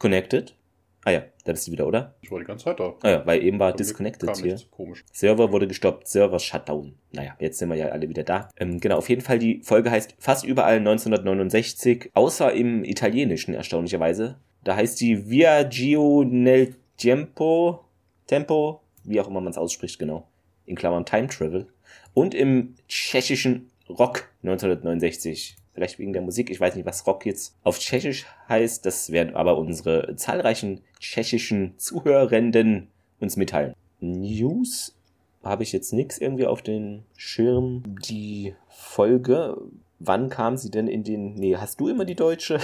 Connected? 0.00 0.56
Ah 1.04 1.12
ja, 1.12 1.22
da 1.44 1.52
bist 1.52 1.68
du 1.68 1.70
wieder, 1.70 1.86
oder? 1.86 2.16
Ich 2.20 2.32
war 2.32 2.40
die 2.40 2.46
ganze 2.46 2.64
Zeit 2.64 2.80
da. 2.80 2.96
Ah 3.02 3.10
ja, 3.10 3.26
weil 3.26 3.44
eben 3.44 3.60
war 3.60 3.72
Disconnected 3.72 4.36
hier. 4.38 4.58
Komisch. 4.72 5.04
Server 5.12 5.52
wurde 5.52 5.68
gestoppt, 5.68 6.08
Server 6.08 6.40
Shutdown. 6.40 6.96
Naja, 7.12 7.36
jetzt 7.38 7.60
sind 7.60 7.68
wir 7.68 7.76
ja 7.76 7.90
alle 7.90 8.08
wieder 8.08 8.24
da. 8.24 8.48
Ähm, 8.56 8.80
genau, 8.80 8.98
auf 8.98 9.08
jeden 9.08 9.20
Fall, 9.20 9.38
die 9.38 9.60
Folge 9.62 9.92
heißt 9.92 10.16
fast 10.18 10.44
überall 10.44 10.78
1969, 10.78 12.10
außer 12.14 12.52
im 12.52 12.82
Italienischen 12.82 13.54
erstaunlicherweise. 13.54 14.40
Da 14.64 14.74
heißt 14.74 15.00
die 15.00 15.30
Viaggio 15.30 16.24
nel 16.24 16.74
Tempo, 16.96 17.84
Tempo, 18.26 18.80
wie 19.04 19.20
auch 19.20 19.28
immer 19.28 19.40
man 19.40 19.52
es 19.52 19.58
ausspricht, 19.58 20.00
genau. 20.00 20.26
In 20.66 20.74
Klammern 20.74 21.06
Time 21.06 21.28
Travel. 21.28 21.68
Und 22.14 22.34
im 22.34 22.74
tschechischen 22.88 23.70
Rock 23.88 24.28
1969 24.42 25.57
vielleicht 25.78 25.98
wegen 25.98 26.12
der 26.12 26.22
Musik. 26.22 26.50
Ich 26.50 26.60
weiß 26.60 26.74
nicht, 26.74 26.86
was 26.86 27.06
Rock 27.06 27.24
jetzt 27.24 27.54
auf 27.62 27.78
Tschechisch 27.78 28.26
heißt. 28.48 28.84
Das 28.84 29.12
werden 29.12 29.36
aber 29.36 29.56
unsere 29.56 30.16
zahlreichen 30.16 30.80
tschechischen 30.98 31.78
Zuhörenden 31.78 32.88
uns 33.20 33.36
mitteilen. 33.36 33.74
News 34.00 34.96
habe 35.44 35.62
ich 35.62 35.72
jetzt 35.72 35.92
nichts 35.92 36.18
irgendwie 36.18 36.46
auf 36.46 36.62
den 36.62 37.04
Schirm. 37.16 37.84
Die 38.04 38.54
Folge, 38.68 39.56
wann 40.00 40.28
kam 40.28 40.56
sie 40.56 40.70
denn 40.70 40.88
in 40.88 41.04
den. 41.04 41.34
Nee, 41.34 41.56
hast 41.56 41.78
du 41.80 41.88
immer 41.88 42.04
die 42.04 42.16
deutsche? 42.16 42.58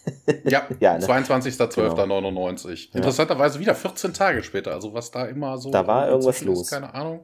ja, 0.44 0.68
ja 0.78 0.98
ne? 0.98 1.06
22.12.99. 1.06 1.82
Genau. 2.04 2.96
Interessanterweise 2.96 3.60
wieder 3.60 3.74
14 3.74 4.12
Tage 4.12 4.42
später. 4.42 4.74
Also 4.74 4.92
was 4.92 5.10
da 5.10 5.24
immer 5.26 5.56
so. 5.56 5.70
Da 5.70 5.86
war 5.86 6.08
irgendwas 6.08 6.42
los. 6.42 6.68
Keine 6.68 6.94
Ahnung. 6.94 7.20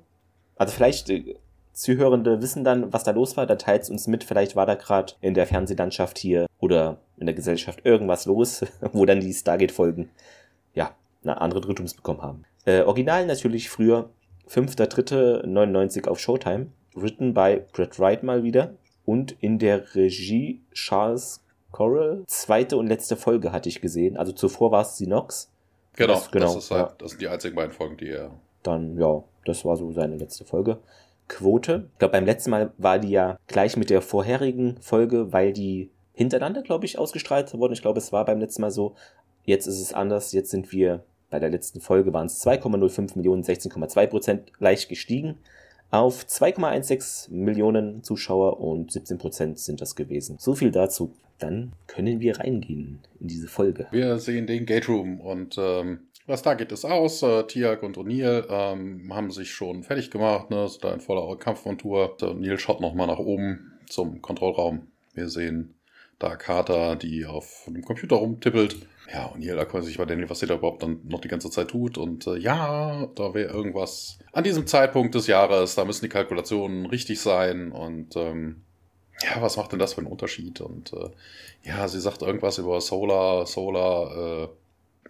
Also 0.56 0.72
vielleicht 0.72 1.10
äh, 1.10 1.36
Zuhörende 1.74 2.40
wissen 2.40 2.64
dann, 2.64 2.92
was 2.92 3.04
da 3.04 3.10
los 3.10 3.36
war, 3.36 3.46
da 3.46 3.56
teilt 3.56 3.82
es 3.82 3.90
uns 3.90 4.06
mit. 4.06 4.24
Vielleicht 4.24 4.56
war 4.56 4.64
da 4.64 4.76
gerade 4.76 5.14
in 5.20 5.34
der 5.34 5.46
Fernsehlandschaft 5.46 6.18
hier 6.18 6.46
oder 6.60 6.98
in 7.18 7.26
der 7.26 7.34
Gesellschaft 7.34 7.84
irgendwas 7.84 8.26
los, 8.26 8.64
wo 8.92 9.04
dann 9.04 9.20
die 9.20 9.32
Stargate-Folgen, 9.32 10.08
ja, 10.74 10.94
eine 11.22 11.40
andere 11.40 11.60
Drittums 11.60 11.94
bekommen 11.94 12.22
haben. 12.22 12.44
Äh, 12.64 12.82
Original 12.82 13.26
natürlich 13.26 13.68
früher 13.68 14.08
5.3.99 14.48 16.08
auf 16.08 16.20
Showtime, 16.20 16.68
written 16.94 17.34
by 17.34 17.62
Brett 17.72 17.98
Wright 17.98 18.22
mal 18.22 18.44
wieder 18.44 18.74
und 19.04 19.32
in 19.40 19.58
der 19.58 19.94
Regie 19.94 20.62
Charles 20.72 21.40
Coral. 21.72 22.22
Zweite 22.28 22.76
und 22.76 22.86
letzte 22.86 23.16
Folge 23.16 23.52
hatte 23.52 23.68
ich 23.68 23.80
gesehen. 23.80 24.16
Also 24.16 24.32
zuvor 24.32 24.70
war 24.70 24.82
es 24.82 24.96
Sinox. 24.96 25.50
Genau, 25.96 26.14
das, 26.14 26.30
genau, 26.30 26.54
das, 26.54 26.70
halt, 26.70 26.88
ja. 26.88 26.94
das 26.98 27.10
sind 27.10 27.22
die 27.22 27.28
einzigen 27.28 27.56
beiden 27.56 27.72
Folgen, 27.72 27.96
die 27.96 28.10
er. 28.10 28.30
Dann, 28.62 28.98
ja, 28.98 29.22
das 29.44 29.64
war 29.64 29.76
so 29.76 29.92
seine 29.92 30.16
letzte 30.16 30.44
Folge. 30.44 30.78
Quote. 31.28 31.88
Ich 31.92 31.98
glaube, 31.98 32.12
beim 32.12 32.26
letzten 32.26 32.50
Mal 32.50 32.72
war 32.78 32.98
die 32.98 33.10
ja 33.10 33.38
gleich 33.46 33.76
mit 33.76 33.90
der 33.90 34.02
vorherigen 34.02 34.76
Folge, 34.80 35.32
weil 35.32 35.52
die 35.52 35.90
hintereinander, 36.12 36.62
glaube 36.62 36.84
ich, 36.84 36.98
ausgestrahlt 36.98 37.52
wurden. 37.54 37.72
Ich 37.72 37.82
glaube, 37.82 37.98
es 37.98 38.12
war 38.12 38.24
beim 38.24 38.40
letzten 38.40 38.62
Mal 38.62 38.70
so. 38.70 38.94
Jetzt 39.44 39.66
ist 39.66 39.80
es 39.80 39.92
anders. 39.92 40.32
Jetzt 40.32 40.50
sind 40.50 40.72
wir 40.72 41.04
bei 41.30 41.38
der 41.38 41.50
letzten 41.50 41.80
Folge 41.80 42.12
waren 42.12 42.26
es 42.26 42.44
2,05 42.46 43.16
Millionen, 43.16 43.42
16,2 43.42 44.06
Prozent 44.06 44.52
leicht 44.60 44.88
gestiegen 44.88 45.38
auf 45.94 46.24
2,16 46.24 47.32
Millionen 47.32 48.02
Zuschauer 48.02 48.60
und 48.60 48.90
17 48.90 49.18
Prozent 49.18 49.58
sind 49.58 49.80
das 49.80 49.94
gewesen. 49.94 50.36
So 50.38 50.54
viel 50.54 50.70
dazu. 50.70 51.14
Dann 51.38 51.72
können 51.86 52.20
wir 52.20 52.38
reingehen 52.38 53.00
in 53.20 53.28
diese 53.28 53.48
Folge. 53.48 53.88
Wir 53.90 54.18
sehen 54.18 54.46
den 54.46 54.66
Gate 54.66 54.88
Room 54.88 55.20
und 55.20 55.56
ähm, 55.58 56.00
was 56.26 56.42
da 56.42 56.54
geht 56.54 56.72
es 56.72 56.84
aus? 56.84 57.22
Äh, 57.22 57.44
Tiag 57.46 57.82
und 57.82 57.98
O'Neill 57.98 58.46
ähm, 58.48 59.12
haben 59.14 59.30
sich 59.30 59.52
schon 59.52 59.82
fertig 59.82 60.10
gemacht, 60.10 60.50
ne? 60.50 60.64
Ist 60.64 60.82
da 60.82 60.92
in 60.92 61.00
voller 61.00 61.36
Kampfmontur. 61.36 62.16
O'Neill 62.20 62.58
schaut 62.58 62.80
nochmal 62.80 63.06
nach 63.06 63.18
oben 63.18 63.72
zum 63.88 64.22
Kontrollraum. 64.22 64.88
Wir 65.12 65.28
sehen 65.28 65.74
da 66.18 66.36
Carter, 66.36 66.96
die 66.96 67.26
auf 67.26 67.64
dem 67.66 67.82
Computer 67.82 68.16
rumtippelt. 68.16 68.76
Ja, 69.12 69.26
O'Neill 69.26 69.58
erkundigt 69.58 69.88
sich 69.88 69.98
bei 69.98 70.06
Daniel, 70.06 70.30
was 70.30 70.40
sie 70.40 70.46
da 70.46 70.54
überhaupt 70.54 70.82
dann 70.82 71.00
noch 71.04 71.20
die 71.20 71.28
ganze 71.28 71.50
Zeit 71.50 71.68
tut. 71.68 71.98
Und 71.98 72.26
äh, 72.26 72.38
ja, 72.38 73.06
da 73.14 73.34
wäre 73.34 73.52
irgendwas 73.52 74.18
an 74.32 74.44
diesem 74.44 74.66
Zeitpunkt 74.66 75.14
des 75.14 75.26
Jahres, 75.26 75.74
da 75.74 75.84
müssen 75.84 76.04
die 76.06 76.08
Kalkulationen 76.08 76.86
richtig 76.86 77.20
sein. 77.20 77.70
Und 77.70 78.16
ähm, 78.16 78.62
ja, 79.22 79.42
was 79.42 79.56
macht 79.56 79.72
denn 79.72 79.78
das 79.78 79.94
für 79.94 79.98
einen 79.98 80.10
Unterschied? 80.10 80.62
Und 80.62 80.92
äh, 80.94 81.10
ja, 81.62 81.86
sie 81.86 82.00
sagt 82.00 82.22
irgendwas 82.22 82.58
über 82.58 82.80
Solar, 82.80 83.46
Solar, 83.46 84.44
äh, 84.44 84.48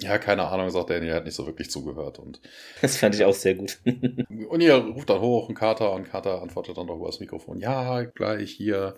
ja, 0.01 0.19
keine 0.19 0.49
Ahnung, 0.49 0.71
sagt 0.71 0.91
Daniel, 0.91 1.15
hat 1.15 1.25
nicht 1.25 1.35
so 1.35 1.47
wirklich 1.47 1.71
zugehört. 1.71 2.19
Und 2.19 2.41
das 2.83 2.97
fand 2.97 3.15
ich 3.15 3.25
auch 3.25 3.35
sehr 3.35 3.55
gut. 3.55 3.79
und 4.49 4.61
ihr 4.61 4.75
ruft 4.75 5.09
dann 5.09 5.21
hoch 5.21 5.49
und 5.49 5.55
Carter 5.55 5.93
und 5.93 6.05
Carter 6.05 6.43
antwortet 6.43 6.77
dann 6.77 6.87
doch 6.87 6.97
über 6.97 7.07
das 7.07 7.21
Mikrofon. 7.21 7.61
Ja, 7.61 8.03
gleich 8.03 8.51
hier. 8.51 8.97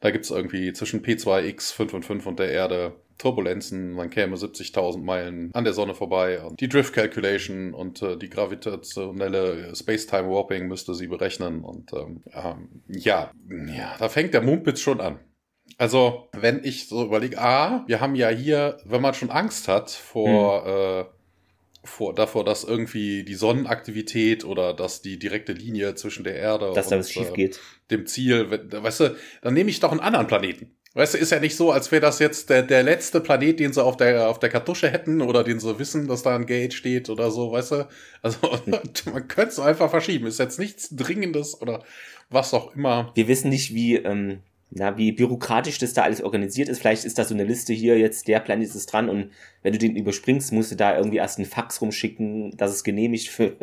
Da 0.00 0.10
gibt's 0.10 0.30
irgendwie 0.30 0.72
zwischen 0.72 1.02
P2X 1.02 1.72
5 1.74 1.94
und 1.94 2.04
5 2.04 2.26
und 2.26 2.38
der 2.38 2.50
Erde 2.50 2.94
Turbulenzen. 3.18 3.92
Man 3.92 4.10
käme 4.10 4.36
70.000 4.36 5.02
Meilen 5.02 5.50
an 5.52 5.64
der 5.64 5.72
Sonne 5.74 5.94
vorbei. 5.94 6.40
Und 6.40 6.60
die 6.60 6.68
Drift 6.68 6.94
Calculation 6.94 7.74
und 7.74 8.00
äh, 8.00 8.16
die 8.16 8.30
gravitationelle 8.30 9.74
Space-Time 9.74 10.30
Warping 10.30 10.68
müsste 10.68 10.94
sie 10.94 11.08
berechnen. 11.08 11.62
Und 11.62 11.92
ähm, 11.92 12.22
ja, 12.88 13.32
ja, 13.48 13.96
da 13.98 14.08
fängt 14.08 14.34
der 14.34 14.42
Mumpitz 14.42 14.80
schon 14.80 15.00
an. 15.00 15.18
Also, 15.76 16.28
wenn 16.32 16.64
ich 16.64 16.88
so 16.88 17.04
überlege, 17.04 17.38
ah, 17.38 17.84
wir 17.86 18.00
haben 18.00 18.14
ja 18.14 18.28
hier, 18.28 18.78
wenn 18.84 19.02
man 19.02 19.14
schon 19.14 19.30
Angst 19.30 19.68
hat 19.68 19.90
vor, 19.90 20.64
hm. 20.64 20.70
äh, 20.70 21.04
vor 21.84 22.14
davor, 22.14 22.44
dass 22.44 22.64
irgendwie 22.64 23.24
die 23.24 23.34
Sonnenaktivität 23.34 24.44
oder 24.44 24.74
dass 24.74 25.02
die 25.02 25.18
direkte 25.18 25.52
Linie 25.52 25.94
zwischen 25.94 26.24
der 26.24 26.36
Erde 26.36 26.72
dass 26.74 26.92
und. 26.92 27.16
Äh, 27.16 27.50
dem 27.90 28.06
Ziel, 28.06 28.50
weißt 28.50 29.00
du, 29.00 29.16
dann 29.42 29.54
nehme 29.54 29.70
ich 29.70 29.80
doch 29.80 29.90
einen 29.90 30.00
anderen 30.00 30.26
Planeten. 30.26 30.74
Weißt 30.94 31.14
du, 31.14 31.18
ist 31.18 31.30
ja 31.30 31.38
nicht 31.38 31.54
so, 31.54 31.70
als 31.70 31.92
wäre 31.92 32.00
das 32.00 32.18
jetzt 32.18 32.50
der, 32.50 32.62
der 32.62 32.82
letzte 32.82 33.20
Planet, 33.20 33.60
den 33.60 33.72
sie 33.72 33.82
auf 33.82 33.96
der, 33.96 34.28
auf 34.28 34.38
der 34.38 34.48
Kartusche 34.48 34.88
hätten 34.88 35.20
oder 35.20 35.44
den 35.44 35.60
sie 35.60 35.78
wissen, 35.78 36.08
dass 36.08 36.22
da 36.22 36.34
ein 36.34 36.46
Gate 36.46 36.74
steht 36.74 37.08
oder 37.08 37.30
so, 37.30 37.52
weißt 37.52 37.72
du? 37.72 37.88
Also, 38.22 38.38
man 38.66 39.28
könnte 39.28 39.50
es 39.50 39.58
einfach 39.60 39.90
verschieben. 39.90 40.26
Ist 40.26 40.38
jetzt 40.38 40.58
nichts 40.58 40.88
Dringendes 40.90 41.60
oder 41.60 41.84
was 42.30 42.52
auch 42.52 42.74
immer. 42.74 43.12
Wir 43.14 43.28
wissen 43.28 43.50
nicht, 43.50 43.74
wie, 43.74 43.96
ähm, 43.96 44.40
na, 44.70 44.96
wie 44.98 45.12
bürokratisch 45.12 45.78
das 45.78 45.94
da 45.94 46.02
alles 46.02 46.22
organisiert 46.22 46.68
ist. 46.68 46.80
Vielleicht 46.80 47.04
ist 47.04 47.18
da 47.18 47.24
so 47.24 47.34
eine 47.34 47.44
Liste 47.44 47.72
hier, 47.72 47.98
jetzt 47.98 48.28
der 48.28 48.40
Planet 48.40 48.68
ist 48.74 48.92
dran 48.92 49.08
und 49.08 49.30
wenn 49.62 49.72
du 49.72 49.78
den 49.78 49.96
überspringst, 49.96 50.52
musst 50.52 50.72
du 50.72 50.76
da 50.76 50.96
irgendwie 50.96 51.16
erst 51.16 51.38
einen 51.38 51.46
Fax 51.46 51.80
rumschicken, 51.80 52.56
dass 52.56 52.72
es 52.72 52.84
genehmigt 52.84 53.38
wird. 53.38 53.56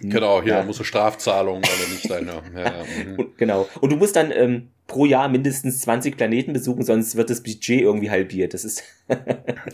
genau, 0.00 0.42
hier 0.42 0.54
ja. 0.54 0.62
musst 0.62 0.80
du 0.80 0.84
Strafzahlungen 0.84 1.64
alle 1.64 1.92
nicht 1.92 2.10
deine. 2.10 2.42
Ja, 2.54 2.64
ja, 2.64 2.84
mhm. 3.06 3.32
genau. 3.36 3.68
Und 3.80 3.90
du 3.90 3.96
musst 3.96 4.16
dann 4.16 4.30
ähm, 4.30 4.68
pro 4.86 5.04
Jahr 5.04 5.28
mindestens 5.28 5.80
20 5.80 6.16
Planeten 6.16 6.52
besuchen, 6.52 6.82
sonst 6.84 7.16
wird 7.16 7.30
das 7.30 7.42
Budget 7.42 7.80
irgendwie 7.80 8.10
halbiert. 8.10 8.54
Das 8.54 8.64
ist. 8.64 8.82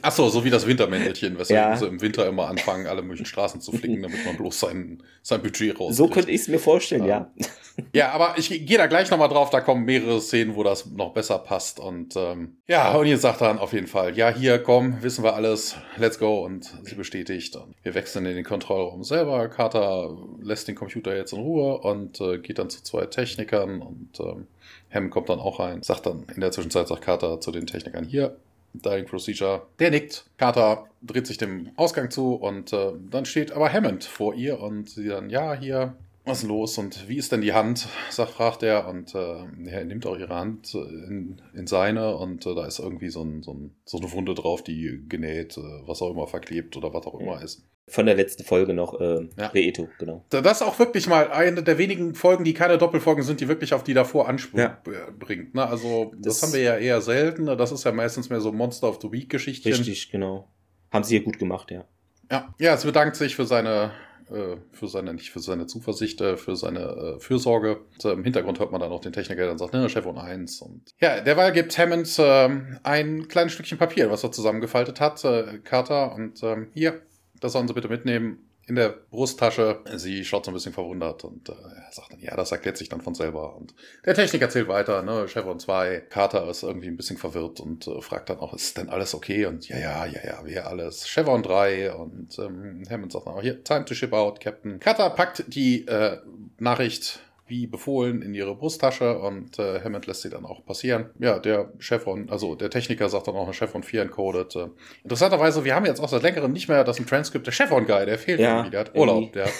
Ach 0.02 0.12
so, 0.12 0.28
so 0.28 0.44
wie 0.44 0.50
das 0.50 0.66
Wintermäntelchen, 0.66 1.38
was 1.38 1.48
ja. 1.48 1.76
so 1.76 1.86
im 1.86 2.00
Winter 2.00 2.26
immer 2.26 2.48
anfangen, 2.48 2.86
alle 2.86 3.02
möglichen 3.02 3.26
Straßen 3.26 3.60
zu 3.60 3.72
flicken, 3.72 4.02
damit 4.02 4.24
man 4.24 4.36
bloß 4.36 4.60
sein, 4.60 5.02
sein 5.22 5.42
Budget 5.42 5.78
raus. 5.78 5.96
So 5.96 6.08
könnte 6.08 6.30
ich 6.30 6.42
es 6.42 6.48
mir 6.48 6.58
vorstellen, 6.58 7.04
ja. 7.04 7.30
ja. 7.36 7.46
Ja, 7.94 8.12
aber 8.12 8.34
ich 8.36 8.48
gehe 8.48 8.78
da 8.78 8.86
gleich 8.86 9.10
nochmal 9.10 9.28
drauf, 9.28 9.50
da 9.50 9.60
kommen 9.60 9.84
mehrere 9.84 10.20
Szenen, 10.20 10.56
wo 10.56 10.62
das 10.62 10.86
noch 10.86 11.12
besser 11.12 11.38
passt. 11.38 11.80
Und 11.80 12.14
ähm, 12.16 12.56
ja, 12.66 12.94
und 12.94 13.06
ihr 13.06 13.18
sagt 13.18 13.40
dann 13.40 13.58
auf 13.58 13.72
jeden 13.72 13.86
Fall, 13.86 14.16
ja, 14.16 14.30
hier, 14.30 14.58
komm, 14.58 15.02
wissen 15.02 15.24
wir 15.24 15.34
alles, 15.34 15.76
let's 15.96 16.18
go. 16.18 16.44
Und 16.44 16.70
sie 16.82 16.94
bestätigt. 16.94 17.56
Und 17.56 17.74
wir 17.82 17.94
wechseln 17.94 18.26
in 18.26 18.34
den 18.34 18.44
Kontrollraum 18.44 19.04
selber. 19.04 19.48
Carter 19.48 20.16
lässt 20.40 20.68
den 20.68 20.74
Computer 20.74 21.16
jetzt 21.16 21.32
in 21.32 21.40
Ruhe 21.40 21.78
und 21.78 22.20
äh, 22.20 22.38
geht 22.38 22.58
dann 22.58 22.70
zu 22.70 22.82
zwei 22.82 23.06
Technikern 23.06 23.80
und 23.80 24.20
ähm, 24.20 24.46
Hammond 24.92 25.10
kommt 25.10 25.28
dann 25.28 25.40
auch 25.40 25.58
rein, 25.58 25.82
sagt 25.82 26.06
dann 26.06 26.26
in 26.34 26.40
der 26.40 26.52
Zwischenzeit, 26.52 26.88
sagt 26.88 27.02
Carter 27.02 27.40
zu 27.40 27.50
den 27.50 27.66
Technikern 27.66 28.04
hier, 28.04 28.36
Dying 28.74 29.06
Procedure, 29.06 29.66
der 29.78 29.90
nickt. 29.90 30.24
Carter 30.38 30.86
dreht 31.02 31.26
sich 31.26 31.38
dem 31.38 31.70
Ausgang 31.76 32.10
zu 32.10 32.34
und 32.34 32.72
äh, 32.72 32.92
dann 33.10 33.24
steht 33.24 33.52
aber 33.52 33.72
Hammond 33.72 34.04
vor 34.04 34.34
ihr 34.34 34.60
und 34.60 34.88
sie 34.88 35.08
dann, 35.08 35.30
ja, 35.30 35.54
hier, 35.54 35.94
was 36.24 36.42
ist 36.42 36.48
los 36.48 36.78
und 36.78 37.08
wie 37.08 37.16
ist 37.16 37.32
denn 37.32 37.40
die 37.40 37.52
Hand? 37.52 37.88
Sagt, 38.10 38.30
fragt 38.30 38.62
er 38.62 38.86
und 38.86 39.14
äh, 39.14 39.44
er 39.66 39.84
nimmt 39.84 40.06
auch 40.06 40.16
ihre 40.16 40.34
Hand 40.34 40.74
in, 40.74 41.42
in 41.52 41.66
seine 41.66 42.16
und 42.16 42.46
äh, 42.46 42.54
da 42.54 42.64
ist 42.66 42.78
irgendwie 42.78 43.10
so, 43.10 43.22
ein, 43.22 43.42
so, 43.42 43.52
ein, 43.52 43.74
so, 43.84 43.98
eine 43.98 44.12
Wunde 44.12 44.34
drauf, 44.34 44.62
die 44.62 45.04
genäht, 45.08 45.56
äh, 45.58 45.62
was 45.86 46.00
auch 46.00 46.10
immer 46.10 46.28
verklebt 46.28 46.76
oder 46.76 46.94
was 46.94 47.06
auch 47.06 47.18
immer 47.18 47.42
ist. 47.42 47.64
Von 47.88 48.06
der 48.06 48.14
letzten 48.14 48.44
Folge 48.44 48.74
noch, 48.74 49.00
äh, 49.00 49.28
ja. 49.36 49.48
Reeto, 49.48 49.88
genau. 49.98 50.24
Das 50.30 50.60
ist 50.60 50.62
auch 50.62 50.78
wirklich 50.78 51.08
mal 51.08 51.32
eine 51.32 51.62
der 51.62 51.78
wenigen 51.78 52.14
Folgen, 52.14 52.44
die 52.44 52.54
keine 52.54 52.78
Doppelfolgen 52.78 53.24
sind, 53.24 53.40
die 53.40 53.48
wirklich 53.48 53.74
auf 53.74 53.82
die 53.82 53.92
davor 53.92 54.28
Anspruch 54.28 54.60
ja. 54.60 54.78
bringt. 55.18 55.54
Ne? 55.54 55.66
Also, 55.66 56.12
das, 56.16 56.40
das, 56.40 56.42
haben 56.42 56.52
wir 56.52 56.62
ja 56.62 56.76
eher 56.76 57.00
selten. 57.00 57.46
Das 57.46 57.72
ist 57.72 57.84
ja 57.84 57.92
meistens 57.92 58.30
mehr 58.30 58.40
so 58.40 58.52
Monster 58.52 58.88
of 58.88 59.00
the 59.02 59.10
Week-Geschichten. 59.10 59.68
Richtig, 59.68 60.10
genau. 60.10 60.48
Haben 60.92 61.04
sie 61.04 61.16
hier 61.16 61.24
gut 61.24 61.38
gemacht, 61.38 61.70
ja. 61.70 61.84
Ja, 62.30 62.54
ja, 62.58 62.74
es 62.74 62.84
bedankt 62.84 63.16
sich 63.16 63.34
für 63.34 63.46
seine 63.46 63.90
äh, 64.32 64.56
für 64.72 64.88
seine, 64.88 65.12
nicht 65.12 65.30
für 65.30 65.40
seine 65.40 65.66
Zuversicht, 65.66 66.20
äh, 66.20 66.36
für 66.36 66.56
seine 66.56 66.80
äh, 66.80 67.20
Fürsorge. 67.20 67.80
Und, 68.02 68.04
Im 68.04 68.24
Hintergrund 68.24 68.58
hört 68.60 68.72
man 68.72 68.80
dann 68.80 68.90
auch 68.90 69.00
den 69.00 69.12
Techniker, 69.12 69.42
der 69.42 69.48
dann 69.48 69.58
sagt, 69.58 69.74
ne, 69.74 69.88
Chef 69.88 70.06
und 70.06 70.18
eins. 70.18 70.62
Und 70.62 70.94
ja, 71.00 71.20
derweil 71.20 71.52
gibt 71.52 71.76
Hammond 71.76 72.18
äh, 72.18 72.48
ein 72.82 73.28
kleines 73.28 73.52
Stückchen 73.52 73.78
Papier, 73.78 74.10
was 74.10 74.24
er 74.24 74.32
zusammengefaltet 74.32 75.00
hat, 75.00 75.22
äh, 75.24 75.58
Carter, 75.64 76.14
und 76.14 76.42
ähm, 76.42 76.68
hier, 76.72 77.02
das 77.42 77.52
sollen 77.52 77.66
sie 77.68 77.74
bitte 77.74 77.88
mitnehmen. 77.88 78.48
in 78.68 78.76
der 78.76 78.90
Brusttasche. 78.90 79.80
Sie 79.96 80.24
schaut 80.24 80.44
so 80.44 80.52
ein 80.52 80.54
bisschen 80.54 80.72
verwundert 80.72 81.24
und 81.24 81.48
äh, 81.48 81.52
sagt 81.90 82.12
dann, 82.12 82.20
ja, 82.20 82.36
das 82.36 82.52
erklärt 82.52 82.76
sich 82.76 82.88
dann 82.88 83.00
von 83.00 83.14
selber. 83.14 83.56
Und 83.56 83.74
der 84.06 84.14
Techniker 84.14 84.44
erzählt 84.44 84.68
weiter, 84.68 85.02
ne, 85.02 85.26
Chevron 85.26 85.58
2, 85.58 86.04
Carter 86.08 86.48
ist 86.48 86.62
irgendwie 86.62 86.86
ein 86.86 86.96
bisschen 86.96 87.16
verwirrt 87.16 87.58
und 87.58 87.88
äh, 87.88 88.00
fragt 88.00 88.30
dann 88.30 88.38
auch, 88.38 88.54
ist 88.54 88.78
denn 88.78 88.88
alles 88.88 89.14
okay? 89.14 89.46
Und 89.46 89.68
ja, 89.68 89.78
ja, 89.78 90.06
ja, 90.06 90.20
ja, 90.24 90.46
wir 90.46 90.68
alles. 90.68 91.08
Chevron 91.08 91.42
3 91.42 91.92
und 91.94 92.38
ähm, 92.38 92.84
Hammond 92.88 93.10
sagt 93.10 93.26
dann 93.26 93.34
auch, 93.34 93.42
hier, 93.42 93.64
time 93.64 93.84
to 93.84 93.94
ship 93.94 94.12
out, 94.12 94.40
Captain. 94.40 94.78
Carter 94.78 95.10
packt 95.10 95.44
die 95.48 95.84
äh, 95.88 96.18
Nachricht 96.60 97.18
wie 97.46 97.66
befohlen 97.66 98.22
in 98.22 98.34
ihre 98.34 98.54
Brusttasche 98.54 99.18
und 99.18 99.58
äh, 99.58 99.80
Hammond 99.82 100.06
lässt 100.06 100.22
sie 100.22 100.30
dann 100.30 100.44
auch 100.44 100.64
passieren. 100.64 101.10
Ja, 101.18 101.38
der 101.38 101.72
Chevron, 101.78 102.30
also 102.30 102.54
der 102.54 102.70
Techniker 102.70 103.08
sagt 103.08 103.28
dann 103.28 103.34
auch 103.34 103.44
eine 103.44 103.52
Chevron 103.52 103.82
4 103.82 104.02
encoded. 104.02 104.56
Äh. 104.56 104.68
Interessanterweise, 105.02 105.64
wir 105.64 105.74
haben 105.74 105.84
jetzt 105.86 106.00
auch 106.00 106.08
seit 106.08 106.22
längerem 106.22 106.52
nicht 106.52 106.68
mehr 106.68 106.84
das 106.84 106.98
im 106.98 107.06
Transkript 107.06 107.46
der 107.46 107.52
Chevron 107.52 107.86
Guy, 107.86 108.06
der 108.06 108.18
fehlt 108.18 108.40
ja, 108.40 108.56
irgendwie, 108.56 108.70
der 108.70 108.80
hat 108.80 108.94
Urlaub, 108.94 109.32
der 109.32 109.46
hat. 109.46 109.52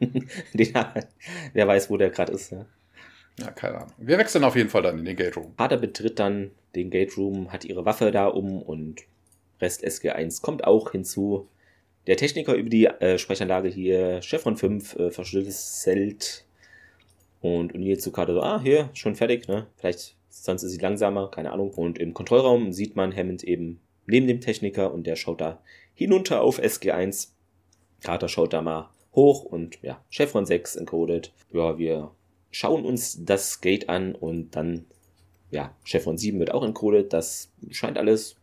Ähm, 0.00 0.26
ja, 0.54 0.94
wer 1.52 1.66
weiß, 1.66 1.88
wo 1.88 1.96
der 1.96 2.10
gerade 2.10 2.32
ist, 2.32 2.50
ja. 2.50 2.66
Ja, 3.40 3.50
keine 3.50 3.78
Ahnung. 3.78 3.92
Wir 3.98 4.18
wechseln 4.18 4.44
auf 4.44 4.54
jeden 4.54 4.68
Fall 4.68 4.82
dann 4.82 4.98
in 4.98 5.04
den 5.04 5.16
Gate 5.16 5.36
Room. 5.36 5.54
Vater 5.56 5.76
betritt 5.76 6.18
dann 6.18 6.52
den 6.74 6.90
Gate 6.90 7.16
Room, 7.16 7.52
hat 7.52 7.64
ihre 7.64 7.84
Waffe 7.84 8.10
da 8.10 8.26
um 8.26 8.62
und 8.62 9.02
Rest 9.60 9.84
SG1 9.84 10.42
kommt 10.42 10.64
auch 10.64 10.92
hinzu. 10.92 11.48
Der 12.06 12.16
Techniker 12.16 12.54
über 12.54 12.68
die 12.68 12.86
äh, 12.86 13.18
Sprechanlage 13.18 13.68
hier, 13.68 14.20
Chevron 14.20 14.56
5, 14.56 14.96
äh, 14.96 15.10
verschlüsselt 15.10 16.44
und 17.44 17.74
O'Neill 17.74 17.98
zu 17.98 18.10
Karte 18.10 18.32
so, 18.32 18.40
ah, 18.40 18.58
hier, 18.58 18.88
schon 18.94 19.14
fertig, 19.14 19.48
ne? 19.48 19.66
Vielleicht, 19.76 20.16
sonst 20.30 20.62
ist 20.62 20.72
sie 20.72 20.78
langsamer, 20.78 21.30
keine 21.30 21.52
Ahnung. 21.52 21.72
Und 21.74 21.98
im 21.98 22.14
Kontrollraum 22.14 22.72
sieht 22.72 22.96
man 22.96 23.14
Hammond 23.14 23.44
eben 23.44 23.80
neben 24.06 24.26
dem 24.26 24.40
Techniker 24.40 24.94
und 24.94 25.06
der 25.06 25.14
schaut 25.16 25.42
da 25.42 25.60
hinunter 25.92 26.40
auf 26.40 26.58
SG1. 26.58 27.28
Carter 28.00 28.28
schaut 28.28 28.54
da 28.54 28.62
mal 28.62 28.88
hoch 29.14 29.44
und 29.44 29.78
ja, 29.82 30.02
Chevron 30.08 30.46
6 30.46 30.76
encoded. 30.76 31.34
Ja, 31.52 31.76
wir 31.76 32.12
schauen 32.50 32.86
uns 32.86 33.22
das 33.22 33.60
Gate 33.60 33.90
an 33.90 34.14
und 34.14 34.56
dann, 34.56 34.86
ja, 35.50 35.76
Chevron 35.84 36.16
7 36.16 36.38
wird 36.38 36.50
auch 36.50 36.64
encoded. 36.64 37.12
Das 37.12 37.52
scheint 37.68 37.98
alles 37.98 38.36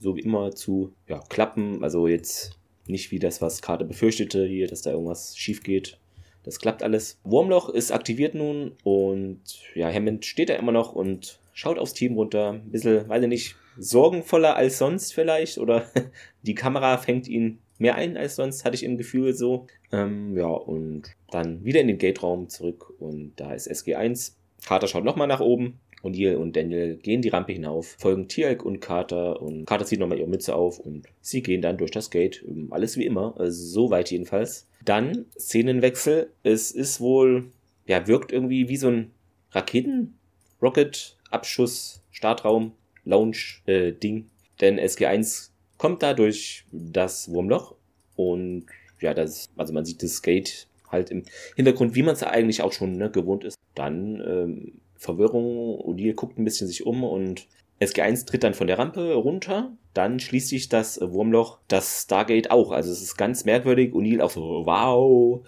so 0.00 0.16
wie 0.16 0.20
immer 0.20 0.54
zu 0.54 0.94
ja, 1.08 1.18
klappen. 1.28 1.84
Also 1.84 2.08
jetzt 2.08 2.58
nicht 2.86 3.10
wie 3.10 3.18
das, 3.18 3.42
was 3.42 3.60
Carter 3.60 3.84
befürchtete, 3.84 4.46
hier, 4.46 4.66
dass 4.66 4.80
da 4.80 4.92
irgendwas 4.92 5.36
schief 5.36 5.62
geht. 5.62 5.98
Das 6.46 6.60
klappt 6.60 6.84
alles. 6.84 7.18
Wurmloch 7.24 7.68
ist 7.68 7.90
aktiviert 7.90 8.34
nun 8.34 8.72
und 8.84 9.40
ja, 9.74 9.92
Hammond 9.92 10.24
steht 10.24 10.48
da 10.48 10.54
immer 10.54 10.72
noch 10.72 10.92
und 10.92 11.40
schaut 11.52 11.76
aufs 11.76 11.92
Team 11.92 12.14
runter. 12.14 12.52
Ein 12.52 12.70
bisschen, 12.70 13.08
weiß 13.08 13.24
ich 13.24 13.28
nicht, 13.28 13.56
sorgenvoller 13.76 14.56
als 14.56 14.78
sonst 14.78 15.12
vielleicht 15.12 15.58
oder 15.58 15.90
die 16.42 16.54
Kamera 16.54 16.98
fängt 16.98 17.26
ihn 17.26 17.58
mehr 17.78 17.96
ein 17.96 18.16
als 18.16 18.36
sonst, 18.36 18.64
hatte 18.64 18.76
ich 18.76 18.84
im 18.84 18.96
Gefühl 18.96 19.34
so. 19.34 19.66
Ähm, 19.90 20.36
ja, 20.36 20.46
und 20.46 21.10
dann 21.30 21.64
wieder 21.64 21.80
in 21.80 21.88
den 21.88 21.98
Gate-Raum 21.98 22.48
zurück 22.48 22.92
und 23.00 23.32
da 23.36 23.52
ist 23.52 23.68
SG1. 23.68 24.32
Carter 24.64 24.86
schaut 24.86 25.04
nochmal 25.04 25.28
nach 25.28 25.40
oben. 25.40 25.80
O'Neill 26.02 26.36
und 26.36 26.56
Daniel 26.56 26.96
gehen 26.96 27.22
die 27.22 27.30
Rampe 27.30 27.52
hinauf, 27.52 27.96
folgen 27.98 28.28
Tialk 28.28 28.64
und 28.64 28.80
Carter 28.80 29.42
und 29.42 29.64
Carter 29.64 29.86
zieht 29.86 29.98
nochmal 29.98 30.18
ihre 30.18 30.28
Mütze 30.28 30.54
auf 30.54 30.78
und 30.78 31.06
sie 31.20 31.42
gehen 31.42 31.62
dann 31.62 31.78
durch 31.78 31.90
das 31.90 32.10
Gate. 32.10 32.44
Alles 32.70 32.96
wie 32.96 33.06
immer, 33.06 33.34
also 33.38 33.64
so 33.66 33.90
weit 33.90 34.10
jedenfalls. 34.10 34.66
Dann 34.84 35.26
Szenenwechsel. 35.38 36.30
Es 36.42 36.70
ist 36.70 37.00
wohl, 37.00 37.50
ja, 37.86 38.06
wirkt 38.06 38.32
irgendwie 38.32 38.68
wie 38.68 38.76
so 38.76 38.88
ein 38.88 39.10
Raketen, 39.52 40.18
Rocket, 40.62 41.16
Abschuss, 41.30 42.02
Startraum, 42.10 42.72
Launch-Ding. 43.04 44.18
Äh, 44.18 44.24
Denn 44.60 44.78
SG1 44.78 45.50
kommt 45.78 46.02
da 46.02 46.14
durch 46.14 46.64
das 46.72 47.30
Wurmloch 47.30 47.74
und 48.14 48.66
ja, 49.00 49.12
das, 49.12 49.48
also 49.56 49.72
man 49.72 49.84
sieht 49.84 50.02
das 50.02 50.22
Gate 50.22 50.68
halt 50.90 51.10
im 51.10 51.24
Hintergrund, 51.56 51.94
wie 51.94 52.02
man 52.02 52.14
es 52.14 52.22
eigentlich 52.22 52.62
auch 52.62 52.72
schon 52.72 52.96
ne, 52.96 53.10
gewohnt 53.10 53.44
ist. 53.44 53.56
Dann 53.74 54.22
ähm, 54.26 54.72
Verwirrung, 54.98 55.80
O'Neill 55.80 56.14
guckt 56.14 56.38
ein 56.38 56.44
bisschen 56.44 56.68
sich 56.68 56.86
um 56.86 57.04
und 57.04 57.46
SG1 57.80 58.26
tritt 58.26 58.44
dann 58.44 58.54
von 58.54 58.66
der 58.66 58.78
Rampe 58.78 59.14
runter, 59.14 59.72
dann 59.92 60.18
schließt 60.18 60.48
sich 60.48 60.68
das 60.68 61.00
Wurmloch, 61.00 61.58
das 61.68 62.02
Stargate 62.04 62.50
auch. 62.50 62.72
Also 62.72 62.90
es 62.90 63.02
ist 63.02 63.16
ganz 63.16 63.44
merkwürdig. 63.44 63.92
O'Neill 63.92 64.20
auch 64.20 64.30
so, 64.30 64.64
wow. 64.64 65.46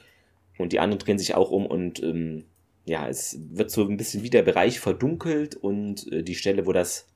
Und 0.59 0.73
die 0.73 0.81
anderen 0.81 0.99
drehen 0.99 1.19
sich 1.19 1.35
auch 1.35 1.51
um 1.51 1.67
und 1.67 2.03
ähm, 2.03 2.45
ja, 2.85 3.09
es 3.09 3.39
wird 3.51 3.71
so 3.71 3.85
ein 3.85 3.97
bisschen 3.97 4.23
wie 4.23 4.31
der 4.31 4.43
Bereich 4.43 4.81
verdunkelt 4.81 5.55
und 5.55 6.11
äh, 6.13 6.23
die 6.23 6.35
Stelle, 6.35 6.67
wo 6.67 6.73
das 6.73 7.07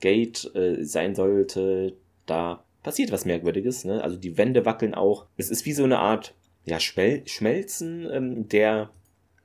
Gate 0.00 0.50
äh, 0.54 0.84
sein 0.84 1.14
sollte, 1.14 1.96
da 2.26 2.64
passiert 2.82 3.10
was 3.10 3.24
Merkwürdiges. 3.24 3.84
Ne? 3.84 4.02
Also 4.04 4.16
die 4.16 4.36
Wände 4.36 4.64
wackeln 4.64 4.94
auch. 4.94 5.26
Es 5.36 5.50
ist 5.50 5.64
wie 5.64 5.72
so 5.72 5.84
eine 5.84 5.98
Art 5.98 6.34
ja, 6.64 6.78
Schmel 6.80 7.26
Schmelzen 7.26 8.08
ähm, 8.12 8.48
der 8.48 8.90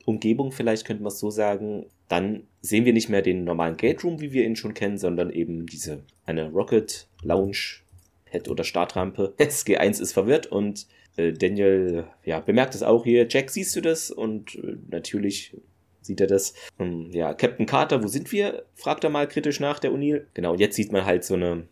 Umgebung, 0.06 0.52
vielleicht 0.52 0.86
könnte 0.86 1.04
man 1.04 1.12
es 1.12 1.20
so 1.20 1.30
sagen 1.30 1.86
dann 2.12 2.44
sehen 2.62 2.86
wir 2.86 2.94
nicht 2.94 3.10
mehr 3.10 3.22
den 3.22 3.44
normalen 3.44 3.78
Gate 3.78 4.04
Room, 4.04 4.20
wie 4.20 4.34
wir 4.34 4.44
ihn 4.44 4.56
schon 4.56 4.74
kennen, 4.74 4.98
sondern 4.98 5.30
eben 5.30 5.66
diese 5.66 6.04
eine 6.26 6.52
Rocket 6.52 7.08
Lounge 7.24 7.82
Head 8.26 8.50
oder 8.50 8.64
Startrampe. 8.64 9.34
SG1 9.40 10.02
ist 10.02 10.14
verwirrt 10.14 10.48
und 10.48 10.88
äh, 11.16 11.32
Daniel 11.32 12.06
ja, 12.24 12.40
bemerkt 12.40 12.76
es 12.76 12.84
auch 12.84 13.04
hier. 13.04 13.28
Jack, 13.30 13.50
siehst 13.50 13.76
du 13.76 13.82
das? 13.82 14.12
Und 14.12 14.56
äh, 14.56 14.78
natürlich 14.90 15.56
sieht 16.02 16.22
er 16.22 16.28
das. 16.28 16.54
Um, 16.78 17.06
ähm, 17.06 17.12
ja, 17.12 17.34
Captain 17.34 17.66
Carter, 17.66 18.04
wo 18.04 18.08
sind 18.08 18.32
wir? 18.32 18.66
fragt 18.76 19.04
er 19.04 19.10
mal 19.10 19.28
kritisch 19.28 19.60
nach, 19.60 19.80
der 19.80 19.92
O'Neill. 19.92 20.26
Genau, 20.34 20.54
und 20.54 20.60
jetzt 20.60 20.76
sieht 20.76 20.92
man 20.92 21.06
halt 21.06 21.24
so 21.24 21.36
eine 21.36 21.64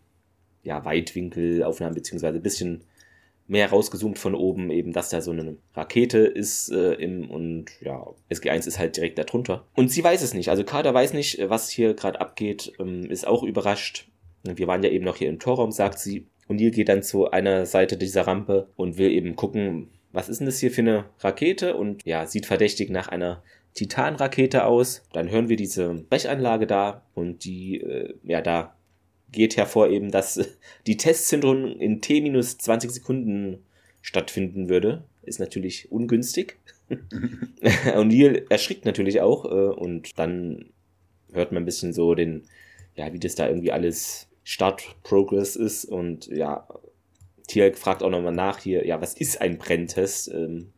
ja, 0.63 0.83
Weitwinkelaufnahme, 0.85 1.95
beziehungsweise 1.95 2.37
ein 2.37 2.43
bisschen 2.43 2.83
mehr 3.49 3.69
rausgezoomt 3.69 4.19
von 4.19 4.35
oben, 4.35 4.69
eben, 4.69 4.93
dass 4.93 5.09
da 5.09 5.21
so 5.21 5.31
eine 5.31 5.57
Rakete 5.73 6.19
ist 6.19 6.71
äh, 6.71 6.93
im, 6.93 7.29
und 7.29 7.65
ja, 7.81 8.05
SG1 8.29 8.67
ist 8.67 8.79
halt 8.79 8.95
direkt 8.95 9.17
darunter. 9.17 9.65
Und 9.75 9.91
sie 9.91 10.03
weiß 10.03 10.21
es 10.21 10.33
nicht. 10.33 10.49
Also 10.49 10.63
Carter 10.63 10.93
weiß 10.93 11.13
nicht, 11.13 11.39
was 11.49 11.69
hier 11.69 11.95
gerade 11.95 12.21
abgeht, 12.21 12.71
ähm, 12.79 13.09
ist 13.09 13.27
auch 13.27 13.43
überrascht. 13.43 14.07
Wir 14.43 14.67
waren 14.67 14.83
ja 14.83 14.89
eben 14.89 15.03
noch 15.03 15.17
hier 15.17 15.29
im 15.29 15.39
Torraum, 15.39 15.71
sagt 15.71 15.99
sie. 15.99 16.27
Und 16.47 16.57
Neil 16.57 16.71
geht 16.71 16.89
dann 16.89 17.03
zu 17.03 17.31
einer 17.31 17.65
Seite 17.65 17.97
dieser 17.97 18.27
Rampe 18.27 18.69
und 18.75 18.97
will 18.97 19.11
eben 19.11 19.35
gucken, 19.35 19.89
was 20.11 20.29
ist 20.29 20.39
denn 20.39 20.47
das 20.47 20.59
hier 20.59 20.71
für 20.71 20.81
eine 20.81 21.05
Rakete? 21.19 21.75
Und 21.75 22.05
ja, 22.05 22.25
sieht 22.25 22.45
verdächtig 22.45 22.89
nach 22.89 23.07
einer 23.07 23.43
Titanrakete 23.73 24.65
aus. 24.65 25.03
Dann 25.11 25.29
hören 25.29 25.49
wir 25.49 25.57
diese 25.57 25.93
Brechanlage 26.09 26.67
da 26.67 27.03
und 27.15 27.43
die, 27.45 27.81
äh, 27.81 28.13
ja, 28.23 28.41
da 28.41 28.75
geht 29.31 29.57
hervor 29.57 29.89
eben, 29.89 30.11
dass 30.11 30.39
die 30.87 30.97
Testzentrum 30.97 31.79
in 31.79 32.01
T 32.01 32.21
minus 32.21 32.57
20 32.57 32.91
Sekunden 32.91 33.63
stattfinden 34.01 34.69
würde. 34.69 35.03
Ist 35.23 35.39
natürlich 35.39 35.91
ungünstig. 35.91 36.57
und 36.89 38.07
Neil 38.07 38.45
erschrickt 38.49 38.85
natürlich 38.85 39.21
auch 39.21 39.45
äh, 39.45 39.73
und 39.73 40.17
dann 40.17 40.71
hört 41.31 41.51
man 41.51 41.63
ein 41.63 41.65
bisschen 41.65 41.93
so 41.93 42.15
den, 42.15 42.43
ja, 42.95 43.13
wie 43.13 43.19
das 43.19 43.35
da 43.35 43.47
irgendwie 43.47 43.71
alles 43.71 44.27
Start-Progress 44.43 45.55
ist 45.55 45.85
und 45.85 46.27
ja, 46.27 46.67
Tierk 47.47 47.77
fragt 47.77 48.03
auch 48.03 48.09
nochmal 48.09 48.33
nach 48.33 48.59
hier, 48.59 48.85
ja, 48.85 49.01
was 49.01 49.13
ist 49.13 49.41
ein 49.41 49.57
Brenntest? 49.57 50.31
Ähm, 50.33 50.71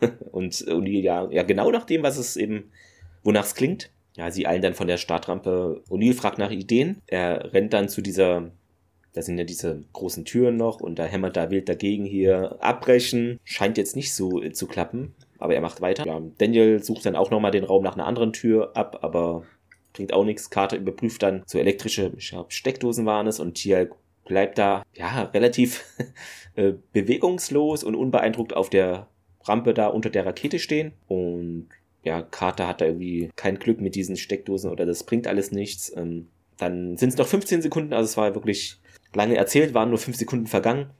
und, 0.32 0.62
und 0.62 0.86
ja, 0.86 1.28
ja, 1.30 1.42
genau 1.42 1.70
nach 1.70 1.84
dem, 1.84 2.02
was 2.02 2.18
es 2.18 2.36
eben, 2.36 2.70
wonach 3.24 3.44
es 3.44 3.54
klingt. 3.54 3.90
Ja, 4.16 4.30
sie 4.30 4.46
eilen 4.46 4.62
dann 4.62 4.74
von 4.74 4.86
der 4.86 4.96
Startrampe. 4.96 5.82
O'Neill 5.90 6.14
fragt 6.14 6.38
nach 6.38 6.50
Ideen. 6.50 7.02
Er 7.06 7.52
rennt 7.52 7.74
dann 7.74 7.88
zu 7.88 8.00
dieser, 8.00 8.50
da 9.12 9.22
sind 9.22 9.36
ja 9.38 9.44
diese 9.44 9.84
großen 9.92 10.24
Türen 10.24 10.56
noch 10.56 10.80
und 10.80 10.98
da 10.98 11.04
hämmert 11.04 11.36
da 11.36 11.50
wild 11.50 11.68
dagegen 11.68 12.06
hier 12.06 12.56
abbrechen. 12.60 13.38
Scheint 13.44 13.76
jetzt 13.76 13.94
nicht 13.94 14.14
so 14.14 14.42
äh, 14.42 14.52
zu 14.52 14.66
klappen, 14.66 15.14
aber 15.38 15.54
er 15.54 15.60
macht 15.60 15.82
weiter. 15.82 16.06
Ja, 16.06 16.22
Daniel 16.38 16.82
sucht 16.82 17.04
dann 17.04 17.14
auch 17.14 17.30
nochmal 17.30 17.50
den 17.50 17.64
Raum 17.64 17.82
nach 17.82 17.94
einer 17.94 18.06
anderen 18.06 18.32
Tür 18.32 18.74
ab, 18.74 19.00
aber 19.02 19.44
bringt 19.92 20.14
auch 20.14 20.24
nichts. 20.24 20.48
Carter 20.48 20.78
überprüft 20.78 21.22
dann 21.22 21.42
so 21.46 21.58
elektrische 21.58 22.10
glaub, 22.10 22.52
Steckdosen 22.52 23.04
waren 23.04 23.26
es 23.26 23.38
und 23.38 23.54
Tia 23.54 23.86
bleibt 24.24 24.58
da 24.58 24.82
ja 24.94 25.24
relativ 25.24 25.84
äh, 26.54 26.72
bewegungslos 26.92 27.84
und 27.84 27.94
unbeeindruckt 27.94 28.56
auf 28.56 28.70
der 28.70 29.08
Rampe 29.44 29.74
da 29.74 29.88
unter 29.88 30.10
der 30.10 30.26
Rakete 30.26 30.58
stehen 30.58 30.92
und 31.06 31.68
ja, 32.06 32.22
Carter 32.22 32.68
hat 32.68 32.80
da 32.80 32.84
irgendwie 32.84 33.30
kein 33.34 33.58
Glück 33.58 33.80
mit 33.80 33.96
diesen 33.96 34.16
Steckdosen 34.16 34.70
oder 34.70 34.86
das 34.86 35.02
bringt 35.02 35.26
alles 35.26 35.50
nichts. 35.50 35.92
Ähm, 35.96 36.28
dann 36.56 36.96
sind 36.96 37.10
es 37.10 37.16
noch 37.16 37.26
15 37.26 37.62
Sekunden, 37.62 37.92
also 37.92 38.04
es 38.04 38.16
war 38.16 38.34
wirklich 38.36 38.78
lange 39.12 39.36
erzählt, 39.36 39.74
waren 39.74 39.88
nur 39.88 39.98
5 39.98 40.16
Sekunden 40.16 40.46
vergangen. 40.46 40.90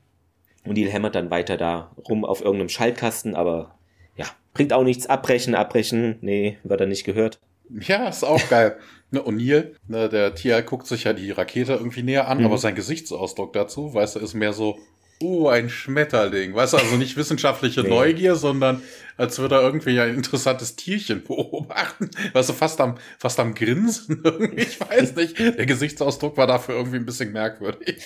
Und 0.64 0.76
Neil 0.76 0.90
hämmert 0.90 1.14
dann 1.14 1.30
weiter 1.30 1.56
da 1.56 1.92
rum 2.08 2.24
auf 2.24 2.40
irgendeinem 2.40 2.70
Schaltkasten, 2.70 3.36
aber 3.36 3.78
ja, 4.16 4.26
bringt 4.52 4.72
auch 4.72 4.82
nichts. 4.82 5.06
Abbrechen, 5.06 5.54
abbrechen. 5.54 6.18
Nee, 6.22 6.58
wird 6.64 6.80
er 6.80 6.88
nicht 6.88 7.04
gehört. 7.04 7.38
Ja, 7.70 8.08
ist 8.08 8.24
auch 8.24 8.48
geil. 8.50 8.76
Ne, 9.12 9.20
O'Neill, 9.20 9.76
ne, 9.86 10.08
der 10.08 10.34
Tia 10.34 10.62
guckt 10.62 10.88
sich 10.88 11.04
ja 11.04 11.12
die 11.12 11.30
Rakete 11.30 11.74
irgendwie 11.74 12.02
näher 12.02 12.26
an, 12.26 12.38
mhm. 12.38 12.46
aber 12.46 12.58
sein 12.58 12.74
Gesichtsausdruck 12.74 13.52
dazu, 13.52 13.94
weißt 13.94 14.16
du, 14.16 14.18
ist 14.18 14.34
mehr 14.34 14.52
so, 14.52 14.80
uh, 15.22 15.48
ein 15.48 15.68
Schmetterling. 15.70 16.54
Weißt 16.54 16.72
du, 16.72 16.76
also 16.78 16.96
nicht 16.96 17.16
wissenschaftliche 17.16 17.82
nee. 17.82 17.88
Neugier, 17.88 18.36
sondern 18.36 18.82
als 19.16 19.38
würde 19.38 19.56
er 19.56 19.62
irgendwie 19.62 19.98
ein 20.00 20.14
interessantes 20.14 20.76
Tierchen 20.76 21.22
beobachten. 21.24 22.10
Weißt 22.32 22.48
du, 22.48 22.52
fast 22.52 22.80
am, 22.80 22.98
fast 23.18 23.40
am 23.40 23.54
Grinsen 23.54 24.20
irgendwie. 24.24 24.62
Ich 24.62 24.80
weiß 24.80 25.16
nicht. 25.16 25.38
Der 25.38 25.66
Gesichtsausdruck 25.66 26.36
war 26.36 26.46
dafür 26.46 26.76
irgendwie 26.76 26.96
ein 26.96 27.06
bisschen 27.06 27.32
merkwürdig. 27.32 28.04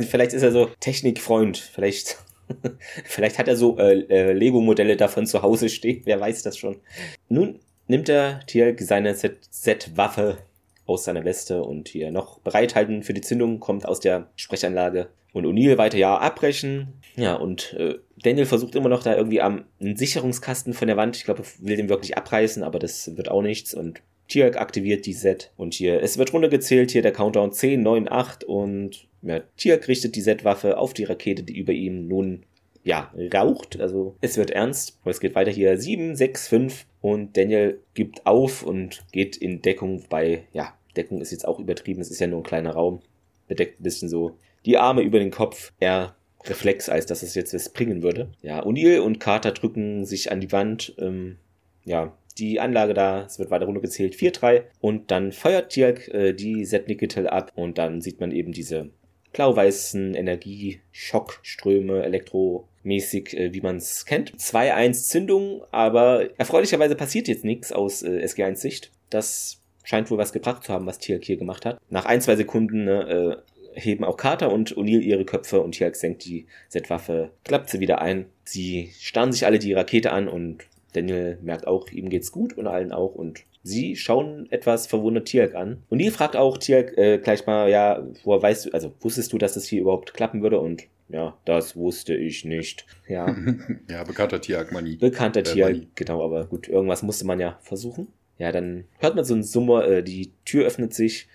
Vielleicht 0.00 0.32
ist 0.32 0.42
er 0.42 0.52
so 0.52 0.70
Technikfreund. 0.80 1.58
Vielleicht 1.58 2.18
Vielleicht 3.04 3.38
hat 3.38 3.48
er 3.48 3.56
so 3.56 3.78
äh, 3.78 4.00
äh, 4.08 4.32
Lego-Modelle 4.32 4.96
davon 4.96 5.26
zu 5.26 5.42
Hause 5.42 5.68
stehen, 5.68 6.02
wer 6.04 6.20
weiß 6.20 6.42
das 6.42 6.56
schon. 6.56 6.80
Nun 7.28 7.60
nimmt 7.86 8.08
er 8.08 8.40
Tielk 8.46 8.80
seine 8.80 9.14
Z-Waffe 9.14 10.38
aus 10.86 11.04
seiner 11.04 11.24
Weste 11.24 11.62
und 11.62 11.88
hier 11.88 12.10
noch 12.10 12.40
bereithalten 12.40 13.02
für 13.02 13.14
die 13.14 13.20
Zündung, 13.20 13.60
kommt 13.60 13.86
aus 13.86 14.00
der 14.00 14.28
Sprechanlage. 14.36 15.08
Und 15.38 15.46
O'Neill 15.46 15.78
weiter 15.78 15.98
ja 15.98 16.16
abbrechen. 16.16 16.94
Ja, 17.16 17.34
und 17.34 17.72
äh, 17.74 17.98
Daniel 18.22 18.46
versucht 18.46 18.74
immer 18.74 18.88
noch 18.88 19.02
da 19.02 19.16
irgendwie 19.16 19.40
am 19.40 19.64
einen 19.80 19.96
Sicherungskasten 19.96 20.74
von 20.74 20.88
der 20.88 20.96
Wand. 20.96 21.16
Ich 21.16 21.24
glaube, 21.24 21.42
will 21.60 21.76
den 21.76 21.88
wirklich 21.88 22.16
abreißen, 22.16 22.62
aber 22.62 22.78
das 22.78 23.16
wird 23.16 23.30
auch 23.30 23.42
nichts. 23.42 23.74
Und 23.74 24.00
Tiak 24.28 24.56
aktiviert 24.56 25.06
die 25.06 25.14
Set. 25.14 25.52
Und 25.56 25.74
hier, 25.74 26.02
es 26.02 26.18
wird 26.18 26.32
runtergezählt, 26.32 26.90
hier 26.90 27.02
der 27.02 27.12
Countdown 27.12 27.52
10, 27.52 27.82
9, 27.82 28.08
8 28.10 28.44
und 28.44 29.06
ja, 29.22 29.40
Tiak 29.56 29.88
richtet 29.88 30.14
die 30.14 30.20
Set-Waffe 30.20 30.78
auf 30.78 30.94
die 30.94 31.04
Rakete, 31.04 31.42
die 31.42 31.58
über 31.58 31.72
ihm 31.72 32.06
nun 32.06 32.44
ja, 32.84 33.12
raucht. 33.34 33.80
Also 33.80 34.16
es 34.20 34.36
wird 34.36 34.50
ernst. 34.50 34.98
Es 35.04 35.20
geht 35.20 35.34
weiter 35.34 35.50
hier 35.50 35.78
7, 35.78 36.14
6, 36.14 36.48
5 36.48 36.86
und 37.00 37.36
Daniel 37.36 37.80
gibt 37.94 38.26
auf 38.26 38.62
und 38.62 39.04
geht 39.12 39.36
in 39.36 39.62
Deckung 39.62 40.04
bei, 40.08 40.44
ja, 40.52 40.74
Deckung 40.96 41.20
ist 41.20 41.32
jetzt 41.32 41.46
auch 41.46 41.58
übertrieben, 41.58 42.00
es 42.00 42.10
ist 42.10 42.20
ja 42.20 42.26
nur 42.26 42.40
ein 42.40 42.44
kleiner 42.44 42.72
Raum. 42.72 43.00
Bedeckt 43.46 43.80
ein 43.80 43.82
bisschen 43.82 44.08
so 44.08 44.36
die 44.64 44.78
Arme 44.78 45.02
über 45.02 45.18
den 45.18 45.30
Kopf. 45.30 45.72
Er 45.80 46.14
Reflex, 46.44 46.88
als 46.88 47.06
dass 47.06 47.22
es 47.22 47.34
jetzt 47.34 47.52
was 47.52 47.68
bringen 47.70 48.02
würde. 48.02 48.30
Ja, 48.42 48.64
O'Neill 48.64 49.00
und 49.00 49.20
Carter 49.20 49.52
drücken 49.52 50.04
sich 50.04 50.30
an 50.32 50.40
die 50.40 50.52
Wand. 50.52 50.94
Ähm, 50.98 51.36
ja, 51.84 52.16
die 52.38 52.60
Anlage 52.60 52.94
da, 52.94 53.24
es 53.24 53.38
wird 53.38 53.50
weiter 53.50 53.66
runtergezählt, 53.66 54.14
4-3 54.14 54.62
und 54.80 55.10
dann 55.10 55.32
feuert 55.32 55.70
Tjalk 55.70 56.08
äh, 56.08 56.32
die 56.32 56.64
Zetnikitel 56.64 57.26
ab 57.26 57.52
und 57.56 57.78
dann 57.78 58.00
sieht 58.00 58.20
man 58.20 58.30
eben 58.30 58.52
diese 58.52 58.90
blau-weißen 59.32 60.14
Energieschockströme, 60.14 62.02
elektromäßig, 62.04 63.36
äh, 63.36 63.52
wie 63.52 63.60
man 63.60 63.76
es 63.76 64.06
kennt. 64.06 64.36
2-1 64.36 65.08
Zündung, 65.08 65.62
aber 65.70 66.38
erfreulicherweise 66.38 66.94
passiert 66.94 67.28
jetzt 67.28 67.44
nichts 67.44 67.72
aus 67.72 68.02
äh, 68.02 68.24
SG1-Sicht. 68.24 68.92
Das 69.10 69.60
scheint 69.82 70.10
wohl 70.10 70.18
was 70.18 70.32
gebracht 70.32 70.64
zu 70.64 70.72
haben, 70.72 70.86
was 70.86 70.98
Tjalk 70.98 71.24
hier 71.24 71.36
gemacht 71.36 71.66
hat. 71.66 71.80
Nach 71.90 72.04
ein, 72.04 72.20
zwei 72.20 72.36
Sekunden 72.36 72.84
ne, 72.84 73.08
äh, 73.08 73.36
heben 73.78 74.04
auch 74.04 74.16
Carter 74.16 74.52
und 74.52 74.76
O'Neill 74.76 75.00
ihre 75.00 75.24
Köpfe 75.24 75.60
und 75.60 75.72
Tjalk 75.72 75.96
senkt 75.96 76.24
die 76.24 76.46
Z-Waffe, 76.68 77.30
klappt 77.44 77.70
sie 77.70 77.80
wieder 77.80 78.00
ein. 78.00 78.26
Sie 78.44 78.90
starren 78.98 79.32
sich 79.32 79.46
alle 79.46 79.58
die 79.58 79.72
Rakete 79.72 80.12
an 80.12 80.28
und 80.28 80.64
Daniel 80.92 81.38
merkt 81.42 81.66
auch, 81.66 81.90
ihm 81.90 82.08
geht's 82.08 82.32
gut 82.32 82.56
und 82.56 82.66
allen 82.66 82.92
auch 82.92 83.14
und 83.14 83.44
Sie 83.62 83.96
schauen 83.96 84.46
etwas 84.50 84.86
verwundert 84.86 85.26
Tiak 85.26 85.54
an. 85.54 85.82
Und 85.90 85.98
die 85.98 86.10
fragt 86.10 86.36
auch 86.36 86.56
Tiak 86.56 86.96
äh, 86.96 87.18
gleich 87.18 87.46
mal, 87.46 87.68
ja, 87.68 88.02
woher 88.24 88.42
weißt 88.42 88.66
du, 88.66 88.70
also 88.70 88.94
wusstest 89.00 89.32
du, 89.32 89.38
dass 89.38 89.54
das 89.54 89.66
hier 89.66 89.82
überhaupt 89.82 90.14
klappen 90.14 90.42
würde? 90.42 90.58
Und 90.58 90.84
ja, 91.08 91.36
das 91.44 91.76
wusste 91.76 92.14
ich 92.14 92.44
nicht. 92.44 92.86
Ja, 93.08 93.36
ja 93.90 94.04
bekannter 94.04 94.40
Tiak-Manie. 94.40 94.96
Bekannter 94.96 95.40
äh, 95.40 95.42
Tiak, 95.42 95.96
genau, 95.96 96.24
aber 96.24 96.46
gut, 96.46 96.68
irgendwas 96.68 97.02
musste 97.02 97.26
man 97.26 97.40
ja 97.40 97.58
versuchen. 97.62 98.08
Ja, 98.38 98.52
dann 98.52 98.84
hört 98.98 99.16
man 99.16 99.24
so 99.24 99.34
einen 99.34 99.42
Summer, 99.42 99.86
äh, 99.86 100.02
die 100.02 100.32
Tür 100.44 100.64
öffnet 100.64 100.94
sich, 100.94 101.28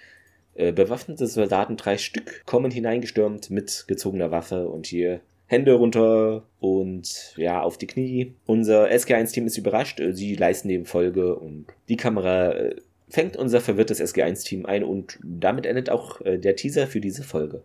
äh, 0.56 0.72
bewaffnete 0.72 1.28
Soldaten, 1.28 1.78
drei 1.78 1.98
Stück, 1.98 2.44
kommen 2.46 2.72
hineingestürmt 2.72 3.50
mit 3.50 3.86
gezogener 3.88 4.32
Waffe 4.32 4.68
und 4.68 4.86
hier 4.86 5.22
Hände 5.48 5.74
runter 5.74 6.44
und 6.60 7.34
ja, 7.38 7.62
auf 7.62 7.78
die 7.78 7.88
Knie. 7.88 8.34
Unser 8.46 8.90
SG1-Team 8.90 9.46
ist 9.46 9.58
überrascht, 9.58 10.00
äh, 10.00 10.14
sie 10.14 10.36
leisten 10.36 10.70
dem 10.70 10.86
Folge 10.86 11.36
und 11.36 11.68
die 11.90 11.98
Kamera 11.98 12.52
äh, 12.52 12.76
fängt 13.10 13.38
unser 13.38 13.62
verwirrtes 13.62 14.02
SG1-Team 14.02 14.66
ein 14.66 14.84
und 14.84 15.20
damit 15.24 15.66
endet 15.66 15.90
auch 15.90 16.22
äh, 16.22 16.38
der 16.38 16.56
Teaser 16.56 16.88
für 16.88 17.02
diese 17.02 17.24
Folge. 17.24 17.62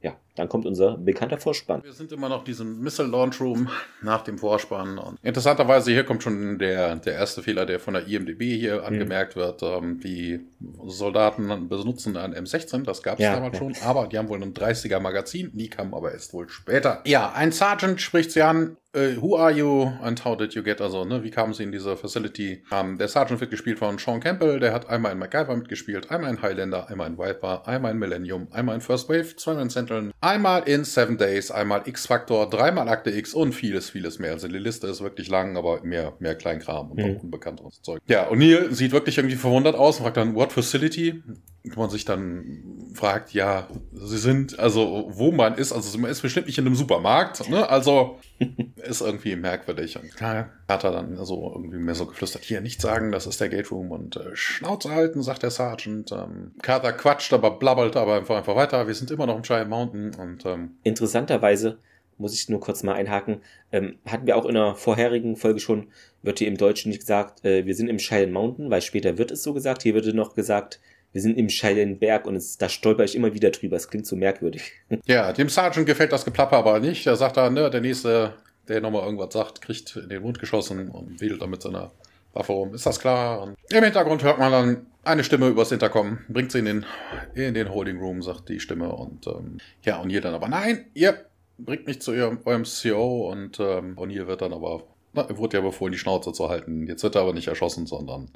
Ja, 0.00 0.16
dann 0.36 0.48
kommt 0.48 0.66
unser 0.66 0.96
bekannter 0.98 1.38
Vorspann. 1.38 1.82
Wir 1.82 1.92
sind 1.92 2.12
immer 2.12 2.28
noch 2.28 2.44
diesem 2.44 2.80
Missile 2.80 3.08
Launch 3.08 3.40
Room 3.40 3.68
nach 4.02 4.22
dem 4.22 4.38
Vorspann. 4.38 4.98
Und 4.98 5.18
interessanterweise, 5.22 5.90
hier 5.90 6.04
kommt 6.04 6.22
schon 6.22 6.58
der, 6.58 6.96
der 6.96 7.14
erste 7.14 7.42
Fehler, 7.42 7.66
der 7.66 7.80
von 7.80 7.94
der 7.94 8.06
IMDB 8.06 8.42
hier 8.58 8.80
mhm. 8.80 8.86
angemerkt 8.86 9.36
wird. 9.36 9.62
Ähm, 9.62 10.00
die 10.00 10.40
Soldaten 10.86 11.68
benutzen 11.68 12.16
ein 12.16 12.34
M16, 12.34 12.84
das 12.84 13.02
gab 13.02 13.18
es 13.18 13.24
ja, 13.24 13.34
damals 13.34 13.54
ja. 13.54 13.58
schon, 13.58 13.74
aber 13.82 14.06
die 14.06 14.18
haben 14.18 14.28
wohl 14.28 14.42
ein 14.42 14.54
30er 14.54 15.00
Magazin. 15.00 15.50
Die 15.54 15.68
kam 15.68 15.94
aber 15.94 16.12
erst 16.12 16.32
wohl 16.32 16.48
später. 16.48 17.02
Ja, 17.06 17.32
ein 17.32 17.52
Sergeant 17.52 18.00
spricht 18.00 18.32
sie 18.32 18.42
an 18.42 18.76
Uh, 18.96 19.14
who 19.20 19.36
are 19.36 19.50
you 19.50 19.92
and 20.00 20.24
how 20.24 20.34
did 20.34 20.54
you 20.54 20.62
get, 20.62 20.80
also, 20.80 21.04
ne, 21.04 21.22
wie 21.22 21.30
kamen 21.30 21.52
sie 21.52 21.64
in 21.64 21.70
diese 21.70 21.98
Facility? 21.98 22.62
Um, 22.70 22.92
ähm, 22.92 22.98
der 22.98 23.08
Sergeant 23.08 23.42
wird 23.42 23.50
gespielt 23.50 23.78
von 23.78 23.98
Sean 23.98 24.20
Campbell, 24.20 24.58
der 24.58 24.72
hat 24.72 24.88
einmal 24.88 25.12
in 25.12 25.18
MacGyver 25.18 25.54
mitgespielt, 25.54 26.10
einmal 26.10 26.30
in 26.30 26.40
Highlander, 26.40 26.88
einmal 26.88 27.08
in 27.08 27.18
Viper, 27.18 27.68
einmal 27.68 27.92
in 27.92 27.98
Millennium, 27.98 28.48
einmal 28.52 28.74
in 28.74 28.80
First 28.80 29.10
Wave, 29.10 29.36
zweimal 29.36 29.64
in 29.64 29.68
Sentinel, 29.68 30.12
einmal 30.26 30.62
in 30.68 30.84
Seven 30.84 31.16
Days, 31.16 31.50
einmal 31.50 31.82
X-Factor, 31.86 32.50
dreimal 32.50 32.88
Akte 32.88 33.10
X 33.10 33.32
und 33.34 33.52
vieles, 33.52 33.90
vieles 33.90 34.18
mehr. 34.18 34.32
Also 34.32 34.48
die 34.48 34.58
Liste 34.58 34.86
ist 34.88 35.00
wirklich 35.00 35.28
lang, 35.28 35.56
aber 35.56 35.82
mehr, 35.82 36.14
mehr 36.18 36.34
Kleinkram 36.34 36.90
und 36.90 36.98
mhm. 36.98 37.16
auch 37.16 37.22
unbekannteres 37.22 37.80
Zeug. 37.82 38.00
Ja, 38.06 38.28
und 38.28 38.38
Neil 38.38 38.72
sieht 38.74 38.92
wirklich 38.92 39.18
irgendwie 39.18 39.36
verwundert 39.36 39.76
aus 39.76 39.98
und 39.98 40.02
fragt 40.02 40.16
dann, 40.16 40.34
what 40.34 40.52
facility? 40.52 41.22
Und 41.66 41.76
man 41.76 41.90
sich 41.90 42.04
dann 42.04 42.92
fragt, 42.94 43.32
ja, 43.32 43.66
sie 43.92 44.18
sind, 44.18 44.58
also 44.58 45.08
wo 45.10 45.32
man 45.32 45.54
ist, 45.54 45.72
also 45.72 45.98
man 45.98 46.10
ist 46.10 46.22
bestimmt 46.22 46.46
nicht 46.46 46.58
in 46.58 46.66
einem 46.66 46.76
Supermarkt, 46.76 47.48
ne? 47.50 47.68
Also 47.68 48.20
ist 48.76 49.00
irgendwie 49.00 49.34
merkwürdig. 49.34 49.98
Und 49.98 50.10
ja, 50.20 50.48
hat 50.68 50.84
er 50.84 50.92
dann 50.92 51.16
so 51.24 51.52
irgendwie 51.54 51.78
mehr 51.78 51.96
so 51.96 52.06
geflüstert, 52.06 52.44
hier 52.44 52.60
nicht 52.60 52.80
sagen, 52.80 53.10
das 53.10 53.26
ist 53.26 53.40
der 53.40 53.48
Gate 53.48 53.70
Room 53.72 53.90
und 53.90 54.16
äh, 54.16 54.34
Schnauze 54.34 54.90
halten, 54.90 55.22
sagt 55.22 55.42
der 55.42 55.50
Sergeant. 55.50 56.12
Ähm, 56.12 56.52
Carter 56.62 56.92
quatscht, 56.92 57.32
aber 57.32 57.58
blabbelt 57.58 57.96
aber 57.96 58.14
einfach, 58.14 58.36
einfach 58.36 58.54
weiter. 58.54 58.86
Wir 58.86 58.94
sind 58.94 59.10
immer 59.10 59.26
noch 59.26 59.36
im 59.36 59.42
Giant 59.42 59.68
Mountain 59.68 60.14
und 60.14 60.46
ähm, 60.46 60.76
interessanterweise 60.84 61.78
muss 62.18 62.34
ich 62.34 62.48
nur 62.48 62.60
kurz 62.60 62.82
mal 62.82 62.94
einhaken, 62.94 63.42
ähm, 63.72 63.98
hatten 64.06 64.26
wir 64.26 64.36
auch 64.36 64.46
in 64.46 64.54
der 64.54 64.74
vorherigen 64.74 65.36
Folge 65.36 65.60
schon, 65.60 65.88
wird 66.22 66.38
hier 66.38 66.48
im 66.48 66.56
Deutschen 66.56 66.90
nicht 66.90 67.00
gesagt, 67.00 67.44
äh, 67.44 67.66
wir 67.66 67.74
sind 67.74 67.88
im 67.88 67.98
Cheyenne 67.98 68.32
Mountain, 68.32 68.70
weil 68.70 68.82
später 68.82 69.18
wird 69.18 69.30
es 69.30 69.42
so 69.42 69.52
gesagt. 69.52 69.82
Hier 69.82 69.94
wird 69.94 70.06
noch 70.14 70.34
gesagt, 70.34 70.80
wir 71.16 71.22
sind 71.22 71.38
im 71.38 71.98
Berg 71.98 72.26
und 72.26 72.36
es, 72.36 72.58
da 72.58 72.68
stolper 72.68 73.02
ich 73.02 73.16
immer 73.16 73.32
wieder 73.32 73.50
drüber. 73.50 73.76
Es 73.76 73.88
klingt 73.88 74.06
so 74.06 74.16
merkwürdig. 74.16 74.72
Ja, 75.06 75.32
dem 75.32 75.48
Sergeant 75.48 75.86
gefällt 75.86 76.12
das 76.12 76.26
Geplapper 76.26 76.58
aber 76.58 76.78
nicht. 76.78 77.06
Er 77.06 77.16
sagt 77.16 77.38
dann, 77.38 77.54
ne, 77.54 77.70
der 77.70 77.80
nächste, 77.80 78.34
der 78.68 78.82
nochmal 78.82 79.04
irgendwas 79.04 79.32
sagt, 79.32 79.62
kriegt 79.62 79.96
in 79.96 80.10
den 80.10 80.20
Mund 80.20 80.38
geschossen 80.38 80.90
und 80.90 81.18
wedelt 81.22 81.40
dann 81.40 81.48
mit 81.48 81.62
seiner 81.62 81.90
Waffe 82.34 82.52
rum. 82.52 82.74
Ist 82.74 82.84
das 82.84 83.00
klar? 83.00 83.40
Und 83.42 83.56
Im 83.70 83.82
Hintergrund 83.82 84.24
hört 84.24 84.38
man 84.38 84.52
dann 84.52 84.86
eine 85.04 85.24
Stimme 85.24 85.48
übers 85.48 85.72
Intercom, 85.72 86.18
bringt 86.28 86.52
sie 86.52 86.58
in 86.58 86.66
den, 86.66 86.86
in 87.34 87.54
den 87.54 87.72
Holding 87.72 87.98
Room, 87.98 88.20
sagt 88.20 88.50
die 88.50 88.60
Stimme. 88.60 88.92
Und 88.92 89.26
ähm, 89.26 89.56
ja, 89.84 89.96
und 89.96 90.10
ihr 90.10 90.20
dann 90.20 90.34
aber, 90.34 90.48
nein, 90.48 90.84
ihr 90.92 91.24
bringt 91.56 91.86
mich 91.86 92.02
zu 92.02 92.12
ihrem, 92.12 92.40
eurem 92.44 92.66
CEO 92.66 93.30
und 93.30 93.58
ähm, 93.58 93.96
O'Neill 93.96 94.26
wird 94.26 94.42
dann 94.42 94.52
aber 94.52 94.82
na, 95.16 95.22
er 95.22 95.38
wurde 95.38 95.56
ja 95.56 95.62
befohlen, 95.62 95.92
die 95.92 95.98
Schnauze 95.98 96.32
zu 96.32 96.48
halten. 96.48 96.86
Jetzt 96.86 97.02
wird 97.02 97.14
er 97.14 97.22
aber 97.22 97.32
nicht 97.32 97.48
erschossen, 97.48 97.86
sondern 97.86 98.30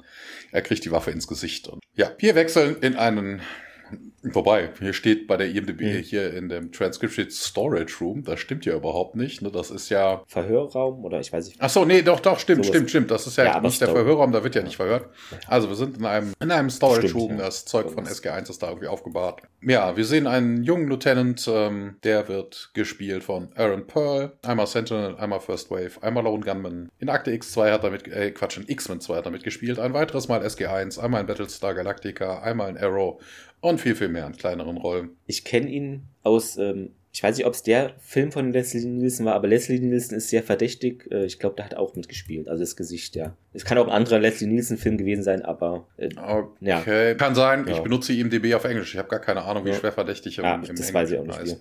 er 0.51 0.61
kriegt 0.61 0.83
die 0.83 0.91
Waffe 0.91 1.11
ins 1.11 1.27
Gesicht. 1.27 1.67
Und 1.67 1.81
ja, 1.95 2.11
wir 2.17 2.35
wechseln 2.35 2.77
in 2.81 2.95
einen 2.95 3.41
Wobei, 4.23 4.69
hier 4.79 4.93
steht 4.93 5.25
bei 5.27 5.35
der 5.35 5.49
IMDb 5.49 5.81
mhm. 5.81 6.03
hier 6.03 6.33
in 6.33 6.47
dem 6.47 6.71
Transcription 6.71 7.29
Storage 7.31 7.95
Room, 8.01 8.23
das 8.23 8.39
stimmt 8.39 8.65
ja 8.65 8.75
überhaupt 8.75 9.15
nicht. 9.15 9.41
Ne? 9.41 9.51
Das 9.51 9.71
ist 9.71 9.89
ja. 9.89 10.23
Verhörraum 10.27 11.03
oder 11.03 11.19
ich 11.19 11.33
weiß 11.33 11.47
nicht. 11.47 11.57
Ach 11.59 11.69
so, 11.69 11.85
nee, 11.85 12.03
doch, 12.03 12.19
doch, 12.19 12.37
stimmt, 12.37 12.65
stimmt, 12.65 12.89
stimmt. 12.89 13.09
Das 13.09 13.25
ist 13.25 13.37
ja, 13.37 13.45
ja 13.45 13.59
nicht 13.59 13.81
der 13.81 13.89
Verhörraum, 13.89 14.31
da 14.31 14.43
wird 14.43 14.53
ja 14.55 14.61
nicht 14.61 14.75
verhört. 14.75 15.09
Also 15.47 15.69
wir 15.69 15.75
sind 15.75 15.97
in 15.97 16.05
einem, 16.05 16.33
in 16.39 16.51
einem 16.51 16.69
Storage 16.69 17.09
stimmt, 17.09 17.23
Room, 17.23 17.31
ja. 17.37 17.45
das 17.45 17.65
Zeug 17.65 17.89
von 17.89 18.05
SG1 18.05 18.49
ist 18.49 18.61
da 18.61 18.69
irgendwie 18.69 18.87
aufgebahrt. 18.87 19.41
Ja, 19.63 19.97
wir 19.97 20.05
sehen 20.05 20.27
einen 20.27 20.63
jungen 20.63 20.87
Lieutenant, 20.87 21.49
ähm, 21.51 21.95
der 22.03 22.27
wird 22.27 22.71
gespielt 22.73 23.23
von 23.23 23.49
Aaron 23.55 23.87
Pearl. 23.87 24.33
Einmal 24.43 24.67
Sentinel, 24.67 25.15
einmal 25.17 25.39
First 25.39 25.71
Wave, 25.71 25.91
einmal 26.01 26.23
Lone 26.23 26.43
Gunman. 26.43 26.89
In 26.99 27.09
Akte 27.09 27.31
X2 27.31 27.71
hat 27.71 27.83
er 27.83 27.89
mit, 27.89 28.07
äh, 28.07 28.31
Quatsch, 28.31 28.57
in 28.57 28.67
X-Men 28.67 29.01
2 29.01 29.17
hat 29.17 29.25
er 29.25 29.31
mitgespielt. 29.31 29.79
Ein 29.79 29.93
weiteres 29.93 30.27
Mal 30.27 30.43
SG1, 30.45 30.99
einmal 30.99 31.21
in 31.21 31.27
Battlestar 31.27 31.73
Galactica, 31.73 32.41
einmal 32.41 32.69
in 32.69 32.77
Arrow 32.77 33.19
und 33.61 33.79
viel, 33.79 33.95
viel 33.95 34.09
mehr 34.09 34.27
in 34.27 34.33
kleineren 34.33 34.77
Rollen. 34.77 35.11
Ich 35.27 35.45
kenne 35.45 35.69
ihn 35.69 36.03
aus, 36.23 36.57
ähm, 36.57 36.91
ich 37.13 37.21
weiß 37.21 37.37
nicht, 37.37 37.45
ob 37.45 37.53
es 37.53 37.63
der 37.63 37.93
Film 37.99 38.31
von 38.31 38.51
Leslie 38.51 38.85
Nielsen 38.85 39.25
war, 39.25 39.35
aber 39.35 39.47
Leslie 39.47 39.79
Nielsen 39.79 40.15
ist 40.15 40.29
sehr 40.29 40.43
verdächtig. 40.43 41.09
Äh, 41.11 41.25
ich 41.25 41.39
glaube, 41.39 41.55
da 41.57 41.65
hat 41.65 41.73
er 41.73 41.79
auch 41.79 41.95
mitgespielt. 41.95 42.47
Also 42.47 42.63
das 42.63 42.75
Gesicht, 42.75 43.15
ja. 43.15 43.35
Es 43.53 43.65
kann 43.65 43.77
auch 43.77 43.87
ein 43.87 43.93
anderer 43.93 44.19
Leslie 44.19 44.47
Nielsen-Film 44.47 44.97
gewesen 44.97 45.23
sein, 45.23 45.43
aber 45.43 45.87
äh, 45.97 46.09
okay. 46.17 46.47
Ja. 46.61 47.13
Kann 47.15 47.35
sein. 47.35 47.67
Ja. 47.67 47.75
Ich 47.75 47.79
benutze 47.79 48.13
IMDB 48.13 48.53
auf 48.55 48.63
Englisch. 48.63 48.93
Ich 48.93 48.97
habe 48.97 49.09
gar 49.09 49.19
keine 49.19 49.43
Ahnung, 49.43 49.65
wie 49.65 49.69
ja. 49.69 49.75
schwer 49.75 49.91
verdächtig 49.91 50.37
im, 50.37 50.45
ja, 50.45 50.55
im 50.55 50.75
Das 50.75 50.93
weiß 50.93 51.11
ich 51.11 51.19
auch 51.19 51.25
nicht, 51.25 51.45
wie 51.45 51.57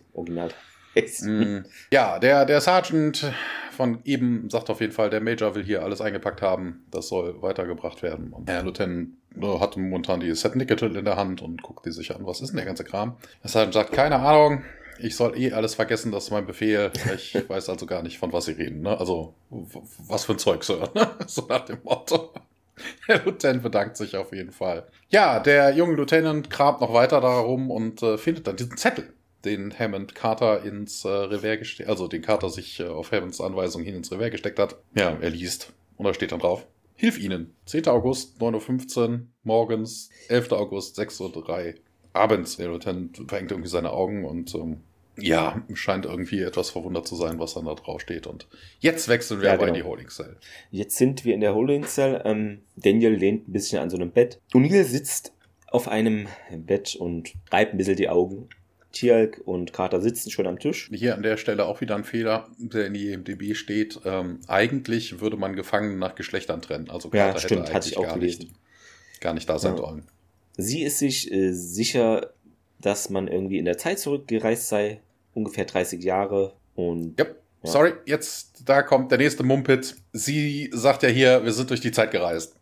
mm, 0.95 1.65
ja, 1.93 2.19
der, 2.19 2.45
der 2.45 2.61
Sergeant 2.61 3.33
von 3.81 4.01
eben 4.05 4.51
sagt 4.51 4.69
auf 4.69 4.81
jeden 4.81 4.93
Fall, 4.93 5.09
der 5.09 5.21
Major 5.21 5.55
will 5.55 5.65
hier 5.65 5.83
alles 5.83 6.01
eingepackt 6.01 6.43
haben. 6.43 6.85
Das 6.91 7.09
soll 7.09 7.41
weitergebracht 7.41 8.03
werden. 8.03 8.33
Und 8.33 8.49
der 8.49 8.63
Lieutenant 8.63 9.11
hat 9.59 9.77
momentan 9.77 10.21
die 10.21 10.35
Set 10.35 10.57
Nickel 10.57 10.97
in 10.97 11.05
der 11.05 11.17
Hand 11.17 11.41
und 11.41 11.63
guckt 11.63 11.87
die 11.87 11.93
sich 11.93 12.15
an. 12.15 12.27
Was 12.27 12.41
ist 12.41 12.51
denn 12.51 12.57
der 12.57 12.67
ganze 12.67 12.85
Kram? 12.85 13.17
Das 13.43 13.55
heißt, 13.55 13.73
sagt, 13.73 13.93
keine 13.93 14.19
Ahnung, 14.19 14.65
ich 14.99 15.17
soll 15.17 15.39
eh 15.39 15.53
alles 15.53 15.75
vergessen, 15.75 16.13
das 16.13 16.25
ist 16.25 16.31
mein 16.31 16.47
Befehl. 16.47 16.91
Ich 17.15 17.35
weiß 17.49 17.71
also 17.71 17.87
gar 17.87 18.03
nicht, 18.03 18.19
von 18.19 18.33
was 18.33 18.45
sie 18.45 18.53
reden. 18.53 18.83
Ne? 18.83 18.99
Also, 18.99 19.35
was 19.49 20.25
für 20.25 20.33
ein 20.33 20.39
Zeug, 20.39 20.63
Sir. 20.65 20.91
Ne? 20.95 21.09
So 21.27 21.47
nach 21.49 21.65
dem 21.65 21.79
Motto. 21.83 22.33
Der 23.09 23.25
Lieutenant 23.25 23.63
bedankt 23.63 23.97
sich 23.97 24.17
auf 24.17 24.33
jeden 24.33 24.53
Fall. 24.53 24.87
Ja, 25.09 25.41
der 25.41 25.71
junge 25.75 25.95
Lieutenant 25.95 26.51
kramt 26.51 26.81
noch 26.81 26.93
weiter 26.93 27.21
darum 27.21 27.71
und 27.71 28.03
äh, 28.03 28.19
findet 28.19 28.47
dann 28.47 28.57
diesen 28.57 28.77
Zettel. 28.77 29.13
Den 29.45 29.77
Hammond 29.79 30.15
Carter 30.15 30.63
ins 30.65 31.05
äh, 31.05 31.09
Revers 31.09 31.59
gesteckt, 31.59 31.89
also 31.89 32.09
den 32.09 32.23
Carter 32.23 32.51
sich 32.51 32.81
äh, 32.81 32.85
auf 32.85 33.13
Hammonds 33.13 33.41
Anweisung 33.41 33.83
hin 33.83 33.97
ins 33.97 34.13
Revers 34.13 34.31
gesteckt 34.31 34.59
hat. 34.59 34.77
Ja, 34.95 35.17
er 35.21 35.31
liest. 35.31 35.73
Und 35.97 36.07
da 36.07 36.15
steht 36.15 36.33
dann 36.33 36.41
drauf. 36.41 36.67
Hilf 36.95 37.19
ihnen. 37.19 37.55
10. 37.67 37.89
August, 37.89 38.41
9.15 38.41 38.99
Uhr 38.99 39.21
morgens, 39.43 40.11
11. 40.29 40.53
August, 40.53 40.99
6.03 40.99 41.75
Uhr 41.75 41.75
abends. 42.13 42.57
Der 42.57 42.69
Lieutenant 42.69 43.23
verengt 43.27 43.51
irgendwie 43.51 43.71
seine 43.71 43.91
Augen 43.91 44.25
und 44.25 44.55
ähm, 44.55 44.81
ja, 45.17 45.63
scheint 45.75 46.07
irgendwie 46.07 46.41
etwas 46.41 46.71
verwundert 46.71 47.07
zu 47.07 47.17
sein, 47.17 47.39
was 47.39 47.55
dann 47.55 47.65
da 47.65 47.75
drauf 47.75 48.01
steht. 48.01 48.27
Und 48.27 48.49
jetzt 48.81 49.09
wechseln 49.09 49.41
wir 49.41 49.49
ja, 49.49 49.55
aber 49.55 49.67
genau. 49.67 49.77
in 49.77 49.83
die 49.83 49.89
Holding 49.89 50.09
Cell. 50.09 50.37
Jetzt 50.71 50.97
sind 50.97 51.25
wir 51.25 51.35
in 51.35 51.41
der 51.41 51.55
Holding 51.55 51.85
Cell. 51.85 52.23
Ähm, 52.25 52.63
Daniel 52.77 53.15
lehnt 53.15 53.49
ein 53.49 53.53
bisschen 53.53 53.81
an 53.81 53.91
so 53.91 53.97
einem 53.97 54.11
Bett. 54.11 54.41
O'Neill 54.53 54.85
sitzt 54.85 55.33
auf 55.69 55.89
einem 55.89 56.27
Bett 56.51 56.97
und 56.97 57.33
reibt 57.51 57.75
ein 57.75 57.79
bisschen 57.79 57.97
die 57.97 58.09
Augen. 58.09 58.49
Tialk 58.93 59.41
und 59.45 59.73
Carter 59.73 60.01
sitzen 60.01 60.31
schon 60.31 60.47
am 60.47 60.59
Tisch. 60.59 60.91
Hier 60.93 61.15
an 61.15 61.23
der 61.23 61.37
Stelle 61.37 61.67
auch 61.67 61.81
wieder 61.81 61.95
ein 61.95 62.05
Fehler, 62.05 62.49
der 62.59 62.87
in 62.87 62.95
die 62.95 63.13
EMDB 63.13 63.55
steht. 63.55 64.01
Ähm, 64.05 64.41
eigentlich 64.49 65.21
würde 65.21 65.37
man 65.37 65.55
Gefangene 65.55 65.97
nach 65.97 66.15
Geschlechtern 66.15 66.61
trennen. 66.61 66.91
Also 66.91 67.11
Carter 67.11 67.35
ja, 67.35 67.41
stimmt, 67.41 67.73
hätte 67.73 67.97
eigentlich 67.97 68.09
gar, 68.09 68.17
nicht, 68.17 68.51
gar 69.21 69.35
nicht 69.35 69.49
da 69.49 69.59
sein 69.59 69.77
ja. 69.77 69.79
sollen. 69.79 70.03
Sie 70.57 70.83
ist 70.83 70.99
sich 70.99 71.31
äh, 71.33 71.53
sicher, 71.53 72.31
dass 72.81 73.11
man 73.11 73.29
irgendwie 73.29 73.59
in 73.59 73.65
der 73.65 73.79
Zeit 73.79 73.99
zurückgereist 73.99 74.69
sei, 74.69 75.01
ungefähr 75.35 75.65
30 75.65 76.03
Jahre 76.03 76.55
und. 76.75 77.19
Yep. 77.19 77.37
Ja. 77.63 77.71
Sorry, 77.71 77.93
jetzt 78.07 78.63
da 78.65 78.83
kommt 78.83 79.11
der 79.11 79.19
nächste 79.19 79.43
Mumpit. 79.43 79.95
Sie 80.15 80.71
sagt 80.73 81.03
ja 81.03 81.11
hier, 81.11 81.45
wir 81.45 81.53
sind 81.53 81.69
durch 81.69 81.83
die 81.83 81.93
Zeit 81.93 82.11
gereist. 82.11 82.57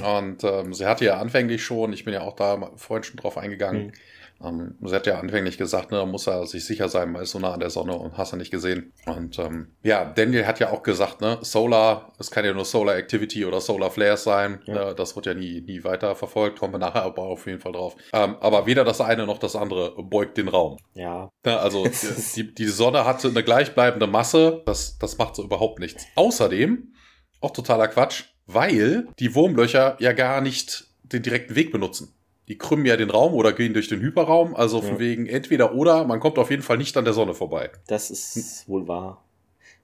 Und 0.00 0.42
ähm, 0.42 0.72
sie 0.72 0.86
hatte 0.86 1.04
ja 1.04 1.18
anfänglich 1.18 1.62
schon, 1.62 1.92
ich 1.92 2.04
bin 2.04 2.14
ja 2.14 2.22
auch 2.22 2.34
da 2.34 2.72
vorhin 2.76 3.04
schon 3.04 3.16
drauf 3.16 3.36
eingegangen, 3.36 3.86
mhm. 3.86 3.92
Ähm, 4.44 4.76
sie 4.80 4.94
hat 4.94 5.06
ja 5.06 5.18
anfänglich 5.18 5.58
gesagt, 5.58 5.90
ne, 5.90 6.04
muss 6.06 6.26
er 6.26 6.46
sich 6.46 6.64
sicher 6.64 6.88
sein, 6.88 7.12
man 7.12 7.22
ist 7.22 7.32
so 7.32 7.38
nah 7.38 7.52
an 7.52 7.60
der 7.60 7.70
Sonne 7.70 7.96
und 7.96 8.16
hast 8.16 8.32
du 8.32 8.36
nicht 8.36 8.50
gesehen. 8.50 8.92
Und 9.06 9.38
ähm, 9.38 9.72
ja, 9.82 10.04
Daniel 10.04 10.46
hat 10.46 10.60
ja 10.60 10.70
auch 10.70 10.82
gesagt, 10.82 11.20
ne, 11.20 11.38
Solar, 11.42 12.12
es 12.18 12.30
kann 12.30 12.44
ja 12.44 12.52
nur 12.52 12.64
Solar 12.64 12.96
Activity 12.96 13.44
oder 13.44 13.60
Solar 13.60 13.90
Flares 13.90 14.24
sein. 14.24 14.60
Ja. 14.66 14.90
Äh, 14.90 14.94
das 14.94 15.16
wird 15.16 15.26
ja 15.26 15.34
nie, 15.34 15.60
nie 15.60 15.84
weiter 15.84 16.14
verfolgt, 16.14 16.58
kommen 16.58 16.74
wir 16.74 16.78
nachher 16.78 17.02
aber 17.02 17.22
auf 17.22 17.46
jeden 17.46 17.60
Fall 17.60 17.72
drauf. 17.72 17.96
Ähm, 18.12 18.36
aber 18.40 18.66
weder 18.66 18.84
das 18.84 19.00
eine 19.00 19.26
noch 19.26 19.38
das 19.38 19.56
andere 19.56 19.94
beugt 20.02 20.36
den 20.38 20.48
Raum. 20.48 20.76
Ja. 20.94 21.30
ja 21.44 21.58
also 21.58 21.86
die, 22.36 22.54
die 22.54 22.66
Sonne 22.66 23.04
hatte 23.04 23.28
eine 23.28 23.42
gleichbleibende 23.42 24.06
Masse, 24.06 24.62
das, 24.66 24.98
das 24.98 25.18
macht 25.18 25.36
so 25.36 25.44
überhaupt 25.44 25.78
nichts. 25.78 26.06
Außerdem, 26.14 26.94
auch 27.40 27.50
totaler 27.50 27.88
Quatsch, 27.88 28.24
weil 28.46 29.08
die 29.18 29.34
Wurmlöcher 29.34 29.96
ja 30.00 30.12
gar 30.12 30.40
nicht 30.40 30.88
den 31.02 31.22
direkten 31.22 31.54
Weg 31.54 31.72
benutzen 31.72 32.14
die 32.52 32.58
krümmen 32.58 32.84
ja 32.84 32.98
den 32.98 33.08
Raum 33.08 33.32
oder 33.32 33.54
gehen 33.54 33.72
durch 33.72 33.88
den 33.88 34.00
Hyperraum. 34.00 34.54
Also 34.54 34.80
ja. 34.80 34.84
von 34.86 34.98
wegen 34.98 35.26
entweder 35.26 35.74
oder, 35.74 36.04
man 36.04 36.20
kommt 36.20 36.38
auf 36.38 36.50
jeden 36.50 36.62
Fall 36.62 36.76
nicht 36.76 36.94
an 36.98 37.04
der 37.06 37.14
Sonne 37.14 37.32
vorbei. 37.32 37.70
Das 37.86 38.10
ist 38.10 38.68
wohl 38.68 38.86
wahr. 38.86 39.24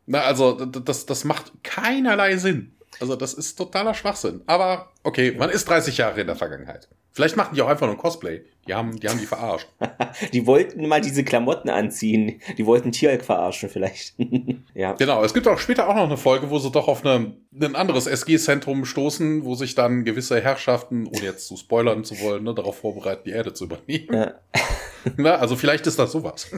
Na, 0.05 0.21
also 0.21 0.53
das, 0.53 1.07
das 1.07 1.25
macht 1.25 1.53
keinerlei 1.63 2.37
Sinn. 2.37 2.75
Also 3.01 3.17
das 3.17 3.35
ist 3.35 3.57
totaler 3.57 3.95
Schwachsinn. 3.95 4.43
Aber 4.47 4.91
okay, 5.03 5.35
man 5.37 5.51
ist 5.51 5.69
30 5.69 5.97
Jahre 5.99 6.21
in 6.21 6.27
der 6.27 6.37
Vergangenheit. 6.37 6.89
Vielleicht 7.19 7.37
machen 7.37 7.57
die 7.57 7.63
auch 7.63 7.69
einfach 7.69 7.87
nur 7.87 7.97
ein 7.97 7.99
Cosplay. 7.99 8.43
Die 8.69 8.75
haben 8.75 9.01
die, 9.01 9.09
haben 9.09 9.19
die 9.19 9.27
verarscht. 9.27 9.67
die 10.33 10.47
wollten 10.47 10.87
mal 10.87 11.01
diese 11.01 11.25
Klamotten 11.25 11.69
anziehen. 11.69 12.41
Die 12.57 12.65
wollten 12.65 12.93
Tieralk 12.93 13.25
verarschen 13.25 13.69
vielleicht. 13.69 14.15
ja. 14.75 14.93
Genau, 14.93 15.25
es 15.25 15.35
gibt 15.35 15.49
auch 15.49 15.59
später 15.59 15.89
auch 15.89 15.97
noch 15.97 16.05
eine 16.05 16.17
Folge, 16.17 16.51
wo 16.51 16.61
sie 16.61 16.71
doch 16.71 16.87
auf 16.87 17.05
eine, 17.05 17.35
ein 17.61 17.75
anderes 17.75 18.07
SG-Zentrum 18.07 18.85
stoßen, 18.85 19.45
wo 19.45 19.57
sich 19.57 19.75
dann 19.75 20.05
gewisse 20.05 20.41
Herrschaften, 20.41 21.07
ohne 21.07 21.25
jetzt 21.25 21.49
zu 21.49 21.57
spoilern 21.57 22.05
zu 22.05 22.21
wollen, 22.21 22.45
ne, 22.45 22.55
darauf 22.55 22.79
vorbereiten, 22.79 23.23
die 23.25 23.33
Erde 23.33 23.53
zu 23.53 23.65
übernehmen. 23.65 24.07
Ja. 24.13 24.35
Na, 25.17 25.37
also 25.37 25.57
vielleicht 25.57 25.89
ist 25.89 25.99
das 25.99 26.13
sowas. 26.13 26.49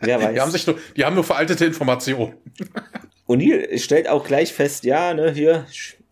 Wer 0.00 0.20
weiß. 0.20 0.34
Die 0.34 0.40
haben, 0.40 0.50
sich 0.50 0.66
nur, 0.66 0.78
die 0.96 1.04
haben 1.04 1.14
nur 1.14 1.22
veraltete 1.24 1.64
Informationen. 1.64 2.34
O'Neill 3.28 3.78
stellt 3.78 4.08
auch 4.08 4.26
gleich 4.26 4.52
fest, 4.52 4.84
ja, 4.84 5.14
ne, 5.14 5.30
hier, 5.32 5.66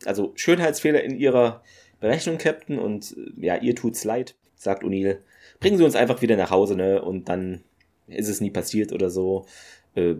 also 0.04 0.32
Schönheitsfehler 0.36 1.02
in 1.02 1.16
ihrer 1.18 1.62
Berechnung, 1.98 2.38
Captain, 2.38 2.78
und 2.78 3.16
ja, 3.36 3.56
ihr 3.56 3.74
tut's 3.74 4.04
leid, 4.04 4.34
sagt 4.54 4.84
O'Neill. 4.84 5.18
Bringen 5.58 5.78
Sie 5.78 5.84
uns 5.84 5.96
einfach 5.96 6.20
wieder 6.20 6.36
nach 6.36 6.50
Hause, 6.50 6.76
ne? 6.76 7.00
Und 7.02 7.28
dann 7.30 7.62
ist 8.06 8.28
es 8.28 8.42
nie 8.42 8.50
passiert 8.50 8.92
oder 8.92 9.08
so. 9.08 9.46
Äh, 9.94 10.16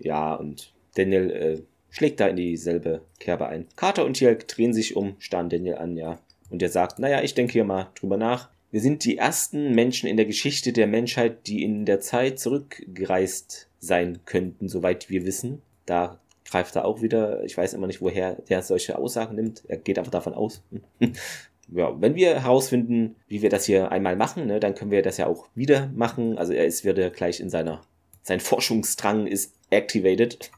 ja, 0.00 0.34
und 0.34 0.74
Daniel 0.96 1.30
äh, 1.30 1.62
schlägt 1.90 2.18
da 2.18 2.26
in 2.26 2.36
dieselbe 2.36 3.02
Kerbe 3.20 3.46
ein. 3.46 3.66
Carter 3.76 4.04
und 4.04 4.14
Tielk 4.14 4.48
drehen 4.48 4.72
sich 4.72 4.96
um, 4.96 5.14
starren 5.20 5.48
Daniel 5.48 5.76
an, 5.76 5.96
ja. 5.96 6.18
Und 6.50 6.62
er 6.62 6.68
sagt, 6.68 6.98
naja, 6.98 7.22
ich 7.22 7.34
denke 7.34 7.52
hier 7.52 7.64
mal 7.64 7.90
drüber 7.94 8.16
nach. 8.16 8.50
Wir 8.72 8.80
sind 8.80 9.04
die 9.04 9.16
ersten 9.16 9.72
Menschen 9.74 10.08
in 10.08 10.16
der 10.16 10.26
Geschichte 10.26 10.72
der 10.72 10.88
Menschheit, 10.88 11.46
die 11.46 11.62
in 11.62 11.86
der 11.86 12.00
Zeit 12.00 12.40
zurückgereist 12.40 13.68
sein 13.78 14.20
könnten, 14.24 14.68
soweit 14.68 15.10
wir 15.10 15.24
wissen. 15.24 15.62
Da 15.86 16.20
greift 16.50 16.76
er 16.76 16.84
auch 16.84 17.00
wieder. 17.00 17.44
Ich 17.44 17.56
weiß 17.56 17.74
immer 17.74 17.86
nicht, 17.86 18.02
woher 18.02 18.34
der 18.48 18.62
solche 18.62 18.98
Aussagen 18.98 19.36
nimmt. 19.36 19.62
Er 19.68 19.76
geht 19.76 19.98
einfach 19.98 20.10
davon 20.10 20.34
aus. 20.34 20.62
ja, 21.68 22.00
wenn 22.00 22.14
wir 22.14 22.40
herausfinden, 22.40 23.16
wie 23.28 23.42
wir 23.42 23.50
das 23.50 23.64
hier 23.64 23.92
einmal 23.92 24.16
machen, 24.16 24.46
ne, 24.46 24.60
dann 24.60 24.74
können 24.74 24.90
wir 24.90 25.02
das 25.02 25.16
ja 25.16 25.26
auch 25.26 25.46
wieder 25.54 25.90
machen. 25.94 26.38
Also 26.38 26.52
er 26.52 26.66
ist 26.66 26.84
wieder 26.84 27.10
gleich 27.10 27.40
in 27.40 27.50
seiner, 27.50 27.82
sein 28.22 28.40
Forschungsdrang 28.40 29.26
ist 29.26 29.54
activated. 29.70 30.50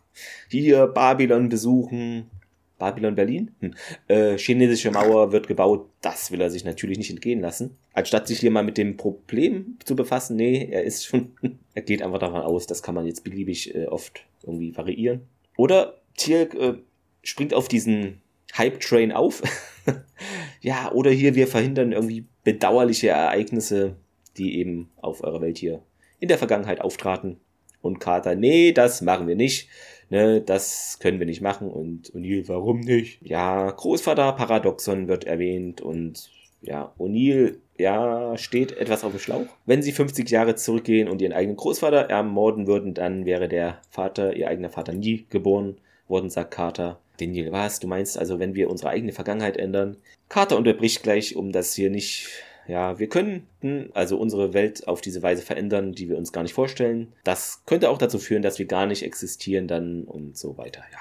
Hier 0.49 0.87
Babylon 0.87 1.49
besuchen. 1.49 2.31
Babylon 2.79 3.15
Berlin? 3.15 3.55
Hm. 3.61 3.75
Äh, 4.09 4.39
chinesische 4.39 4.91
Mauer 4.91 5.31
wird 5.31 5.47
gebaut. 5.47 5.89
Das 6.01 6.33
will 6.33 6.41
er 6.41 6.51
sich 6.51 6.65
natürlich 6.65 6.99
nicht 6.99 7.11
entgehen 7.11 7.41
lassen. 7.41 7.77
Anstatt 7.93 8.27
sich 8.27 8.41
hier 8.41 8.51
mal 8.51 8.65
mit 8.65 8.77
dem 8.77 8.97
Problem 8.97 9.77
zu 9.85 9.95
befassen, 9.95 10.37
nee, 10.37 10.69
er 10.69 10.83
ist 10.83 11.07
schon, 11.07 11.33
er 11.75 11.83
geht 11.83 12.03
einfach 12.03 12.19
davon 12.19 12.41
aus, 12.41 12.67
das 12.67 12.83
kann 12.83 12.97
man 12.97 13.07
jetzt 13.07 13.23
beliebig 13.23 13.75
äh, 13.75 13.87
oft 13.87 14.25
irgendwie 14.43 14.77
variieren. 14.77 15.29
Oder 15.57 15.99
Tier 16.17 16.53
äh, 16.55 16.75
springt 17.23 17.55
auf 17.55 17.69
diesen 17.69 18.21
Hype-Train 18.57 19.13
auf. 19.13 19.43
ja, 20.61 20.93
oder 20.93 21.11
hier, 21.11 21.35
wir 21.35 21.47
verhindern 21.47 21.93
irgendwie 21.93 22.27
bedauerliche 22.45 23.09
Ereignisse, 23.09 23.97
die 24.37 24.59
eben 24.59 24.91
auf 25.01 25.23
eurer 25.23 25.41
Welt 25.41 25.59
hier 25.59 25.83
in 26.21 26.29
der 26.29 26.39
Vergangenheit 26.39 26.81
auftraten. 26.81 27.41
Und 27.81 27.99
Carter, 27.99 28.37
nee, 28.37 28.73
das 28.73 29.03
machen 29.03 29.27
wir 29.27 29.37
nicht. 29.37 29.69
Ne, 30.09 30.41
das 30.41 30.99
können 31.01 31.19
wir 31.19 31.27
nicht 31.27 31.41
machen. 31.41 31.71
Und 31.71 32.13
O'Neill, 32.15 32.47
warum 32.47 32.81
nicht? 32.81 33.21
Ja, 33.23 33.71
Großvater 33.71 34.33
Paradoxon 34.33 35.09
wird 35.09 35.25
erwähnt 35.25 35.81
und 35.81 36.31
ja, 36.63 36.93
O'Neill, 36.99 37.59
ja, 37.79 38.37
steht 38.37 38.73
etwas 38.73 39.05
auf 39.05 39.13
dem 39.13 39.21
Schlauch. 39.21 39.47
Wenn 39.67 39.83
sie 39.83 39.93
50 39.93 40.31
Jahre 40.31 40.55
zurückgehen 40.55 41.09
und 41.09 41.21
ihren 41.21 41.33
eigenen 41.33 41.57
Großvater 41.57 42.09
ermorden 42.09 42.67
würden, 42.67 42.95
dann 42.95 43.27
wäre 43.27 43.49
der 43.49 43.79
Vater, 43.91 44.37
ihr 44.37 44.49
eigener 44.49 44.71
Vater, 44.71 44.93
nie 44.93 45.27
geboren 45.29 45.77
worden, 46.09 46.31
sagt 46.31 46.53
Carter. 46.53 46.99
Daniel, 47.19 47.53
was? 47.53 47.81
Du 47.81 47.87
meinst 47.87 48.19
also, 48.19 48.39
wenn 48.39 48.55
wir 48.55 48.71
unsere 48.71 48.91
eigene 48.91 49.13
Vergangenheit 49.13 49.57
ändern? 49.57 49.97
Carter 50.29 50.57
unterbricht 50.57 51.03
gleich, 51.03 51.37
um 51.37 51.53
das 51.53 51.75
hier 51.75 51.91
nicht 51.91 52.29
ja, 52.69 52.99
wir 52.99 53.09
könnten 53.09 53.91
also 53.93 54.17
unsere 54.17 54.55
Welt 54.55 54.87
auf 54.87 55.01
diese 55.01 55.23
Weise 55.23 55.43
verändern, 55.43 55.93
die 55.93 56.09
wir 56.09 56.17
uns 56.17 56.33
gar 56.33 56.43
nicht 56.43 56.55
vorstellen. 56.55 57.13
Das 57.25 57.63
könnte 57.67 57.91
auch 57.91 57.99
dazu 57.99 58.19
führen, 58.19 58.43
dass 58.43 58.59
wir 58.59 58.67
gar 58.67 58.87
nicht 58.87 59.03
existieren 59.03 59.67
dann 59.67 60.05
und 60.05 60.37
so 60.37 60.57
weiter. 60.59 60.83
Ja, 60.93 60.99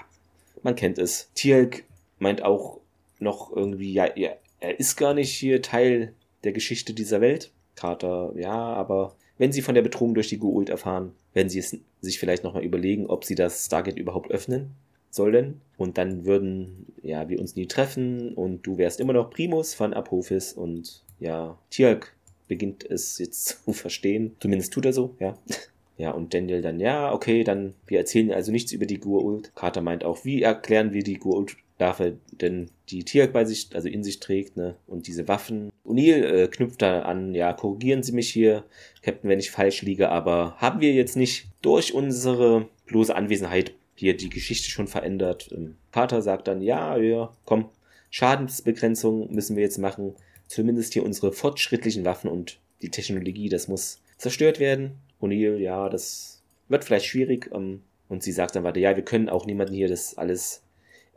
man 0.64 0.76
kennt 0.76 0.98
es. 0.98 1.30
Tielk 1.36 1.84
meint 2.20 2.44
auch 2.44 2.80
noch 3.20 3.56
irgendwie, 3.56 3.94
ja, 3.94 4.08
ja 4.16 4.32
er 4.62 4.80
ist 4.80 4.96
gar 4.96 5.14
nicht 5.14 5.32
hier 5.32 5.62
Teil 5.62 6.14
der 6.46 6.54
Geschichte 6.54 6.94
dieser 6.94 7.20
Welt. 7.20 7.52
Carter, 7.76 8.32
ja, 8.36 8.54
aber 8.54 9.16
wenn 9.38 9.52
sie 9.52 9.62
von 9.62 9.76
der 9.76 9.82
Bedrohung 9.82 10.14
durch 10.14 10.30
die 10.30 10.38
Goult 10.38 10.70
erfahren, 10.70 11.14
werden 11.34 11.50
sie 11.50 11.60
es 11.60 11.78
sich 12.00 12.20
vielleicht 12.20 12.44
nochmal 12.44 12.64
überlegen, 12.64 13.08
ob 13.08 13.26
sie 13.26 13.36
das 13.36 13.66
Stargate 13.66 13.98
überhaupt 13.98 14.32
öffnen 14.32 14.72
sollen. 15.10 15.62
Und 15.78 15.98
dann 15.98 16.26
würden, 16.26 16.86
ja, 17.02 17.28
wir 17.28 17.40
uns 17.40 17.56
nie 17.56 17.68
treffen 17.68 18.34
und 18.34 18.66
du 18.66 18.78
wärst 18.78 19.00
immer 19.00 19.14
noch 19.14 19.30
Primus 19.30 19.74
von 19.74 19.94
Apophis 19.94 20.54
und 20.54 21.04
ja, 21.20 21.58
Tialk 21.70 22.16
beginnt 22.48 22.84
es 22.90 23.18
jetzt 23.18 23.46
zu 23.66 23.74
verstehen. 23.74 24.36
Zumindest 24.40 24.74
tut 24.74 24.86
er 24.86 24.94
so, 24.94 25.16
ja. 25.20 25.38
Ja, 25.98 26.12
und 26.12 26.34
Daniel 26.34 26.64
dann, 26.64 26.80
ja, 26.80 27.14
okay, 27.14 27.44
dann, 27.44 27.76
wir 27.86 28.00
erzählen 28.00 28.32
also 28.32 28.52
nichts 28.52 28.72
über 28.72 28.88
die 28.88 29.00
Gurult. 29.00 29.52
Carter 29.54 29.82
meint 29.82 30.04
auch, 30.04 30.26
wie 30.26 30.42
erklären 30.42 30.94
wir 30.94 31.04
die 31.04 31.20
Gurult 31.20 31.58
Waffe 31.82 32.18
denn 32.32 32.70
die 32.90 33.04
Tiak 33.04 33.34
bei 33.34 33.44
sich, 33.44 33.70
also 33.74 33.90
in 33.90 34.04
sich 34.04 34.22
trägt, 34.22 34.56
ne? 34.56 34.76
Und 34.88 35.08
diese 35.08 35.28
Waffen. 35.28 35.72
O'Neill 35.86 36.24
äh, 36.24 36.48
knüpft 36.48 36.82
da 36.82 37.02
an, 37.02 37.36
ja, 37.36 37.52
korrigieren 37.52 38.04
Sie 38.04 38.14
mich 38.14 38.30
hier, 38.30 38.64
Captain, 39.02 39.30
wenn 39.30 39.40
ich 39.40 39.52
falsch 39.52 39.82
liege, 39.82 40.10
aber 40.10 40.56
haben 40.58 40.80
wir 40.80 40.94
jetzt 40.94 41.18
nicht 41.18 41.48
durch 41.62 41.94
unsere 41.94 42.70
bloße 42.86 43.14
Anwesenheit 43.14 43.74
hier 43.96 44.16
die 44.16 44.30
Geschichte 44.30 44.70
schon 44.70 44.88
verändert? 44.88 45.50
Ähm, 45.52 45.76
Carter 45.92 46.22
sagt 46.22 46.48
dann, 46.48 46.62
ja, 46.62 46.96
ja, 46.98 47.34
komm, 47.44 47.70
Schadensbegrenzung 48.10 49.34
müssen 49.34 49.56
wir 49.56 49.64
jetzt 49.64 49.78
machen. 49.78 50.16
Zumindest 50.48 50.94
hier 50.94 51.04
unsere 51.04 51.32
fortschrittlichen 51.32 52.06
Waffen 52.06 52.30
und 52.30 52.60
die 52.82 52.90
Technologie, 52.90 53.50
das 53.50 53.68
muss 53.68 54.02
zerstört 54.18 54.60
werden. 54.60 54.98
O'Neill, 55.22 55.58
ja, 55.58 55.90
das 55.90 56.42
wird 56.68 56.84
vielleicht 56.84 57.06
schwierig. 57.06 57.50
Ähm, 57.54 57.82
und 58.10 58.24
sie 58.24 58.34
sagt 58.34 58.56
dann 58.56 58.64
weiter, 58.64 58.80
ja, 58.80 58.96
wir 58.96 59.06
können 59.06 59.30
auch 59.30 59.46
niemanden 59.46 59.74
hier 59.74 59.88
das 59.88 60.18
alles 60.18 60.64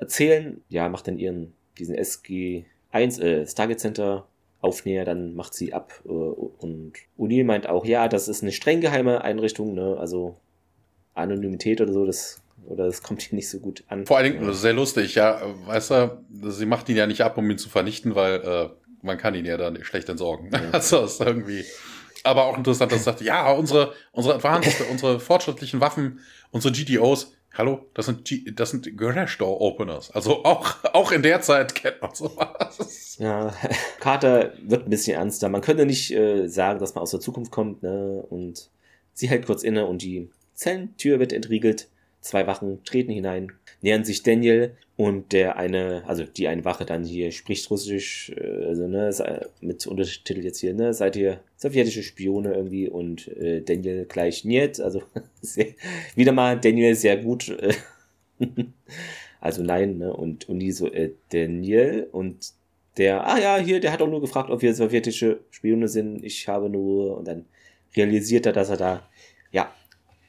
erzählen, 0.05 0.61
ja, 0.69 0.89
macht 0.89 1.09
dann 1.09 1.19
ihren, 1.19 1.53
diesen 1.79 1.97
SG1, 1.97 3.21
äh, 3.21 3.47
Stargate 3.47 3.81
Center 3.81 4.27
Aufnäher, 4.61 5.05
dann 5.05 5.35
macht 5.35 5.53
sie 5.53 5.75
ab. 5.75 5.93
Äh, 6.07 6.09
und 6.09 6.95
O'Neill 7.19 7.45
meint 7.45 7.69
auch, 7.69 7.85
ja, 7.85 8.09
das 8.09 8.29
ist 8.29 8.43
eine 8.43 8.53
streng 8.53 8.81
geheime 8.81 9.23
Einrichtung, 9.23 9.75
ne? 9.75 9.97
Also 9.99 10.37
Anonymität 11.13 11.81
oder 11.83 11.93
so, 11.93 12.07
das 12.07 12.41
oder 12.67 12.87
das 12.87 13.03
kommt 13.03 13.21
hier 13.29 13.37
nicht 13.37 13.51
so 13.51 13.59
gut 13.59 13.85
an. 13.89 14.07
Vor 14.07 14.17
allen 14.17 14.33
Dingen, 14.33 14.47
ja. 14.47 14.53
sehr 14.53 14.73
lustig, 14.73 15.15
ja, 15.17 15.41
weißt 15.67 15.91
du, 15.91 16.25
sie 16.51 16.67
macht 16.67 16.89
ihn 16.89 16.97
ja 16.97 17.07
nicht 17.07 17.21
ab, 17.21 17.37
um 17.37 17.51
ihn 17.51 17.59
zu 17.59 17.69
vernichten, 17.69 18.15
weil 18.15 18.41
äh, 18.41 18.69
man 19.03 19.19
kann 19.19 19.35
ihn 19.35 19.45
ja 19.45 19.57
dann 19.59 19.83
schlecht 19.85 20.09
entsorgen. 20.09 20.51
Ja. 20.53 20.61
Also 20.73 21.05
ist 21.05 21.21
irgendwie. 21.21 21.65
Aber 22.23 22.45
auch 22.45 22.57
interessant, 22.57 22.91
dass 22.91 23.01
sie 23.01 23.05
sagt, 23.05 23.21
ja, 23.21 23.53
unsere, 23.53 23.93
unsere 24.13 24.37
Advanced, 24.37 24.81
unsere 24.91 25.21
fortschrittlichen 25.21 25.81
Waffen, 25.81 26.21
unsere 26.53 26.73
GTOs, 26.73 27.34
hallo, 27.55 27.87
das 27.95 28.07
sind, 28.07 28.25
G 28.25 28.51
das 28.53 28.71
sind 28.71 28.97
Garage 28.97 29.39
Door 29.39 29.61
Openers. 29.61 30.11
Also 30.11 30.45
auch, 30.45 30.77
auch 30.93 31.13
in 31.13 31.23
der 31.23 31.41
Zeit 31.41 31.75
kennt 31.75 32.03
man 32.03 32.15
sowas. 32.15 33.17
Ja, 33.19 33.55
Carter 34.01 34.53
wird 34.63 34.87
ein 34.87 34.91
bisschen 34.91 35.17
ernster. 35.17 35.49
Man 35.49 35.61
könnte 35.61 35.87
nicht 35.87 36.13
äh, 36.13 36.49
sagen, 36.49 36.81
dass 36.81 36.95
man 36.95 37.03
aus 37.03 37.13
der 37.13 37.21
Zukunft 37.21 37.53
kommt, 37.53 37.83
ne? 37.83 38.25
Und 38.29 38.71
sie 39.13 39.29
hält 39.29 39.47
kurz 39.47 39.63
inne 39.63 39.87
und 39.87 40.03
die 40.03 40.31
Zellentür 40.55 41.19
wird 41.19 41.33
entriegelt. 41.33 41.89
Zwei 42.21 42.47
Wachen 42.47 42.83
treten 42.85 43.13
hinein, 43.13 43.53
nähern 43.85 44.03
sich 44.03 44.23
Daniel 44.23 44.75
und 44.97 45.33
der 45.33 45.57
eine, 45.59 46.05
also 46.07 46.25
die 46.25 46.49
eine 46.49 46.65
Wache 46.65 46.87
dann 46.87 47.05
hier 47.05 47.33
spricht 47.33 47.71
Russisch, 47.71 48.33
äh, 48.35 48.65
also 48.65 48.89
ne, 48.89 49.11
mit 49.61 49.87
Untertitel 49.87 50.43
jetzt 50.43 50.61
hier, 50.61 50.73
ne, 50.73 50.95
seid 50.95 51.17
ihr 51.17 51.41
sowjetische 51.57 52.03
Spione 52.03 52.55
irgendwie 52.55 52.89
und 52.89 53.29
äh, 53.29 53.61
Daniel 53.61 54.07
gleich 54.07 54.45
niet, 54.45 54.81
also 54.81 55.03
sehr, 55.43 55.67
wieder 56.17 56.33
mal 56.33 56.59
Daniel 56.59 56.95
sehr 56.95 57.19
gut, 57.19 57.51
äh, 57.51 57.75
also 59.41 59.63
nein, 59.63 59.99
ne, 59.99 60.15
und, 60.15 60.49
und 60.49 60.61
die 60.61 60.73
so, 60.73 60.91
äh, 60.91 61.11
Daniel 61.31 62.09
und 62.11 62.55
der, 62.97 63.27
ah 63.27 63.39
ja, 63.39 63.59
hier, 63.59 63.81
der 63.81 63.93
hat 63.93 64.01
auch 64.01 64.09
nur 64.09 64.23
gefragt, 64.23 64.49
ob 64.49 64.63
wir 64.63 64.73
sowjetische 64.73 65.41
Spione 65.51 65.89
sind, 65.89 66.25
ich 66.25 66.49
habe 66.49 66.71
nur, 66.71 67.19
und 67.19 67.29
dann 67.29 67.45
realisiert 67.95 68.47
er, 68.47 68.53
dass 68.53 68.71
er 68.71 68.79
da, 68.79 69.11
ja, 69.53 69.71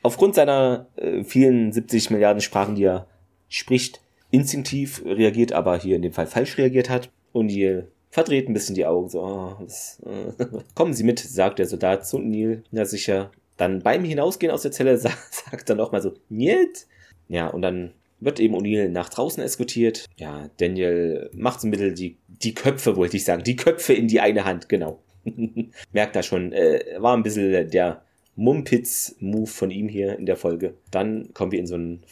aufgrund 0.01 0.35
seiner 0.35 0.87
äh, 0.97 1.23
vielen 1.23 1.71
70 1.71 2.09
Milliarden 2.09 2.41
Sprachen, 2.41 2.75
die 2.75 2.83
er 2.83 3.07
spricht, 3.49 4.01
instinktiv 4.31 5.03
reagiert, 5.05 5.53
aber 5.53 5.77
hier 5.77 5.95
in 5.95 6.01
dem 6.01 6.13
Fall 6.13 6.27
falsch 6.27 6.57
reagiert 6.57 6.89
hat. 6.89 7.09
Und 7.31 7.47
Neil 7.47 7.87
verdreht 8.09 8.47
ein 8.47 8.53
bisschen 8.53 8.75
die 8.75 8.85
Augen, 8.85 9.09
so, 9.09 9.21
oh, 9.21 9.55
das, 9.61 10.01
äh, 10.05 10.45
kommen 10.75 10.93
Sie 10.93 11.03
mit, 11.03 11.19
sagt 11.19 11.59
der 11.59 11.67
Soldat 11.67 12.07
zu 12.07 12.19
Neil. 12.19 12.63
Na 12.71 12.85
sicher. 12.85 13.31
Dann 13.57 13.81
beim 13.81 14.03
Hinausgehen 14.03 14.51
aus 14.51 14.61
der 14.61 14.71
Zelle 14.71 14.97
sagt, 14.97 15.33
sagt 15.51 15.69
er 15.69 15.75
nochmal 15.75 16.01
so, 16.01 16.13
Niet? 16.29 16.87
Ja, 17.27 17.47
und 17.47 17.61
dann 17.61 17.93
wird 18.19 18.39
eben 18.39 18.55
O'Neill 18.55 18.89
nach 18.89 19.09
draußen 19.09 19.43
eskortiert. 19.43 20.05
Ja, 20.17 20.49
Daniel 20.57 21.29
macht 21.33 21.61
zum 21.61 21.69
Mittel 21.69 21.93
die, 21.93 22.17
die 22.27 22.53
Köpfe, 22.53 22.95
wollte 22.95 23.17
ich 23.17 23.25
sagen, 23.25 23.43
die 23.43 23.55
Köpfe 23.55 23.93
in 23.93 24.07
die 24.07 24.21
eine 24.21 24.45
Hand, 24.45 24.69
genau. 24.69 24.99
Merkt 25.91 26.15
da 26.15 26.23
schon, 26.23 26.53
äh, 26.53 26.95
war 26.99 27.15
ein 27.15 27.23
bisschen 27.23 27.69
der 27.69 28.03
Mumpitz-Move 28.35 29.47
von 29.47 29.71
ihm 29.71 29.87
hier 29.87 30.17
in 30.17 30.25
der 30.25 30.37
Folge. 30.37 30.75
Dann 30.91 31.33
kommen 31.33 31.51
wir 31.51 31.59
in 31.59 31.67
so 31.67 31.75
einen 31.75 32.03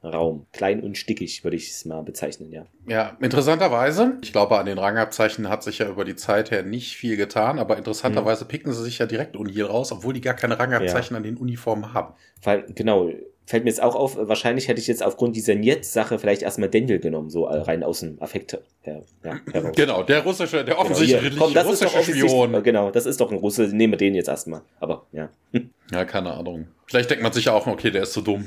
Vernehmungsraum. 0.00 0.46
Klein 0.52 0.80
und 0.82 0.96
stickig, 0.96 1.44
würde 1.44 1.56
ich 1.56 1.70
es 1.70 1.84
mal 1.84 2.02
bezeichnen, 2.02 2.52
ja. 2.52 2.66
Ja, 2.86 3.16
interessanterweise, 3.20 4.18
ich 4.22 4.32
glaube, 4.32 4.58
an 4.58 4.66
den 4.66 4.78
Rangabzeichen 4.78 5.48
hat 5.48 5.62
sich 5.62 5.78
ja 5.78 5.88
über 5.88 6.04
die 6.04 6.16
Zeit 6.16 6.50
her 6.50 6.62
nicht 6.62 6.96
viel 6.96 7.16
getan, 7.16 7.58
aber 7.58 7.76
interessanterweise 7.76 8.42
hm. 8.42 8.48
picken 8.48 8.72
sie 8.72 8.82
sich 8.82 8.98
ja 8.98 9.06
direkt 9.06 9.36
Uni 9.36 9.60
raus, 9.60 9.92
obwohl 9.92 10.14
die 10.14 10.20
gar 10.20 10.34
keine 10.34 10.58
Rangabzeichen 10.58 11.14
ja. 11.14 11.18
an 11.18 11.22
den 11.22 11.36
Uniformen 11.36 11.94
haben. 11.94 12.14
Weil, 12.42 12.64
genau, 12.74 13.10
fällt 13.48 13.64
mir 13.64 13.70
jetzt 13.70 13.82
auch 13.82 13.94
auf, 13.94 14.18
wahrscheinlich 14.18 14.68
hätte 14.68 14.78
ich 14.78 14.86
jetzt 14.88 15.02
aufgrund 15.02 15.34
dieser 15.34 15.54
Niet-Sache 15.54 16.18
vielleicht 16.18 16.42
erstmal 16.42 16.68
Daniel 16.68 16.98
genommen, 16.98 17.30
so 17.30 17.44
rein 17.44 17.82
aus 17.82 18.00
dem 18.00 18.20
Affekt 18.20 18.60
her, 18.82 19.02
ja, 19.24 19.40
heraus. 19.50 19.74
Genau, 19.74 20.02
der 20.02 20.22
russische, 20.22 20.66
der 20.66 20.78
offensichtlich 20.78 21.32
genau, 21.32 21.48
komm, 21.48 21.56
russische 21.56 22.02
Spion. 22.02 22.62
Genau, 22.62 22.90
das 22.90 23.06
ist 23.06 23.22
doch 23.22 23.32
ein 23.32 23.38
Russe, 23.38 23.62
nehmen 23.68 23.94
wir 23.94 23.96
den 23.96 24.14
jetzt 24.14 24.28
erstmal. 24.28 24.60
Aber, 24.80 25.06
ja. 25.12 25.30
Ja, 25.90 26.04
keine 26.04 26.34
Ahnung. 26.34 26.68
Vielleicht 26.84 27.08
denkt 27.08 27.22
man 27.22 27.32
sich 27.32 27.46
ja 27.46 27.54
auch, 27.54 27.66
okay, 27.66 27.90
der 27.90 28.02
ist 28.02 28.12
zu 28.12 28.20
so 28.20 28.26
dumm. 28.26 28.44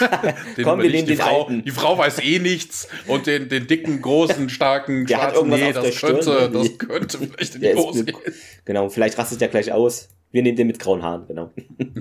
den 0.56 0.64
Komm, 0.64 0.82
wir 0.82 0.90
nehmen 0.90 1.06
die 1.06 1.14
den 1.14 1.18
Frau, 1.18 1.42
alten. 1.42 1.62
Die 1.62 1.70
Frau 1.70 1.96
weiß 1.96 2.18
eh 2.24 2.40
nichts 2.40 2.88
und 3.06 3.28
den, 3.28 3.48
den 3.48 3.68
dicken, 3.68 4.02
großen, 4.02 4.48
starken, 4.48 5.06
der 5.06 5.16
schwarzen, 5.16 5.48
nee, 5.50 5.72
das 5.72 6.00
könnte, 6.00 6.22
Stirn, 6.22 6.52
das 6.52 6.78
könnte 6.78 7.18
vielleicht 7.18 7.54
in 7.54 7.60
die 7.60 7.74
Hose 7.76 8.04
gehen. 8.04 8.16
Genau, 8.64 8.88
vielleicht 8.88 9.16
rastet 9.18 9.40
der 9.40 9.46
gleich 9.46 9.70
aus. 9.70 10.08
Wir 10.32 10.42
nehmen 10.42 10.56
den 10.56 10.66
mit 10.66 10.80
grauen 10.80 11.04
Haaren, 11.04 11.28
genau. 11.28 11.52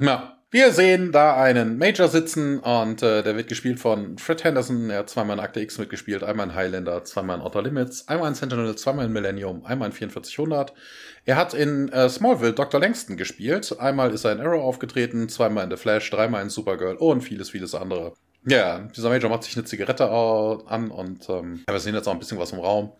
Ja. 0.01 0.38
Wir 0.51 0.71
sehen 0.73 1.11
da 1.11 1.39
einen 1.39 1.77
Major 1.77 2.07
sitzen 2.07 2.57
und 2.57 3.03
äh, 3.03 3.21
der 3.21 3.35
wird 3.35 3.49
gespielt 3.49 3.79
von 3.79 4.17
Fred 4.17 4.43
Henderson. 4.43 4.89
Er 4.89 4.99
hat 4.99 5.09
zweimal 5.11 5.37
in 5.37 5.43
Akte 5.43 5.59
X 5.59 5.77
mitgespielt, 5.77 6.23
einmal 6.23 6.47
in 6.47 6.55
Highlander, 6.55 7.03
zweimal 7.03 7.37
in 7.37 7.43
Outer 7.43 7.61
Limits, 7.61 8.07
einmal 8.07 8.29
in 8.29 8.33
Sentinel, 8.33 8.75
zweimal 8.75 9.05
in 9.05 9.11
Millennium, 9.11 9.63
einmal 9.63 9.89
in 9.89 9.93
4400. 9.93 10.73
Er 11.25 11.35
hat 11.35 11.53
in 11.53 11.89
äh, 11.89 12.09
Smallville 12.09 12.53
Dr. 12.53 12.79
Langston 12.79 13.15
gespielt. 13.15 13.79
Einmal 13.79 14.11
ist 14.11 14.25
er 14.25 14.31
in 14.31 14.39
Arrow 14.39 14.63
aufgetreten, 14.63 15.29
zweimal 15.29 15.65
in 15.65 15.69
The 15.69 15.77
Flash, 15.77 16.09
dreimal 16.09 16.41
in 16.41 16.49
Supergirl 16.49 16.95
und 16.95 17.21
vieles, 17.21 17.51
vieles 17.51 17.75
andere. 17.75 18.15
Ja, 18.43 18.79
dieser 18.79 19.09
Major 19.09 19.29
macht 19.29 19.43
sich 19.43 19.55
eine 19.55 19.65
Zigarette 19.65 20.09
an 20.09 20.89
und 20.89 21.29
ähm, 21.29 21.63
wir 21.67 21.79
sehen 21.79 21.93
jetzt 21.93 22.07
auch 22.07 22.13
ein 22.13 22.19
bisschen 22.19 22.39
was 22.39 22.53
im 22.53 22.59
Raum. 22.59 22.93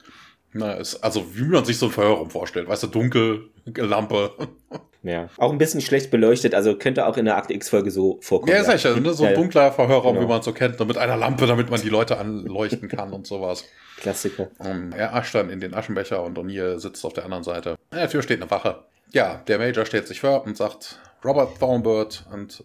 Na, 0.54 0.74
ist, 0.74 0.98
also 1.04 1.36
wie 1.36 1.46
man 1.46 1.66
sich 1.66 1.80
so 1.80 1.88
ein 1.88 1.92
Verhörraum 1.92 2.30
vorstellt, 2.30 2.68
weißt 2.68 2.84
du, 2.84 2.88
dunkel, 2.88 3.50
Lampe. 3.66 4.36
Ja, 5.02 5.30
auch 5.38 5.52
ein 5.52 5.58
bisschen 5.58 5.80
schlecht 5.80 6.12
beleuchtet, 6.12 6.54
also 6.54 6.76
könnte 6.76 7.08
auch 7.08 7.16
in 7.16 7.24
der 7.24 7.38
Akte 7.38 7.54
X-Folge 7.54 7.90
so 7.90 8.20
vorkommen. 8.22 8.52
Ja, 8.52 8.64
sicher, 8.66 9.00
ne? 9.00 9.14
so 9.14 9.24
ein 9.24 9.34
dunkler 9.34 9.72
Verhörraum, 9.72 10.16
genau. 10.16 10.26
wie 10.26 10.30
man 10.30 10.40
es 10.40 10.46
so 10.46 10.52
kennt, 10.52 10.78
nur 10.78 10.88
mit 10.88 10.98
einer 10.98 11.16
Lampe, 11.16 11.48
damit 11.48 11.70
man 11.70 11.82
die 11.82 11.90
Leute 11.90 12.18
anleuchten 12.18 12.90
kann 12.90 13.14
und 13.14 13.26
sowas. 13.26 13.64
Klassiker. 13.98 14.50
Um, 14.60 14.92
er 14.92 15.16
ascht 15.16 15.36
dann 15.36 15.50
in 15.50 15.62
den 15.62 15.74
Aschenbecher 15.74 16.22
und 16.24 16.38
O'Neill 16.38 16.80
sitzt 16.80 17.06
auf 17.06 17.14
der 17.14 17.24
anderen 17.24 17.44
Seite. 17.44 17.76
In 17.92 17.98
der 17.98 18.10
Tür 18.10 18.22
steht 18.22 18.42
eine 18.42 18.52
Wache. 18.52 18.84
Ja, 19.12 19.42
der 19.48 19.58
Major 19.58 19.86
stellt 19.86 20.08
sich 20.08 20.20
vor 20.20 20.46
und 20.46 20.58
sagt, 20.58 21.00
Robert 21.24 21.60
Thornbird 21.60 22.26
und 22.32 22.64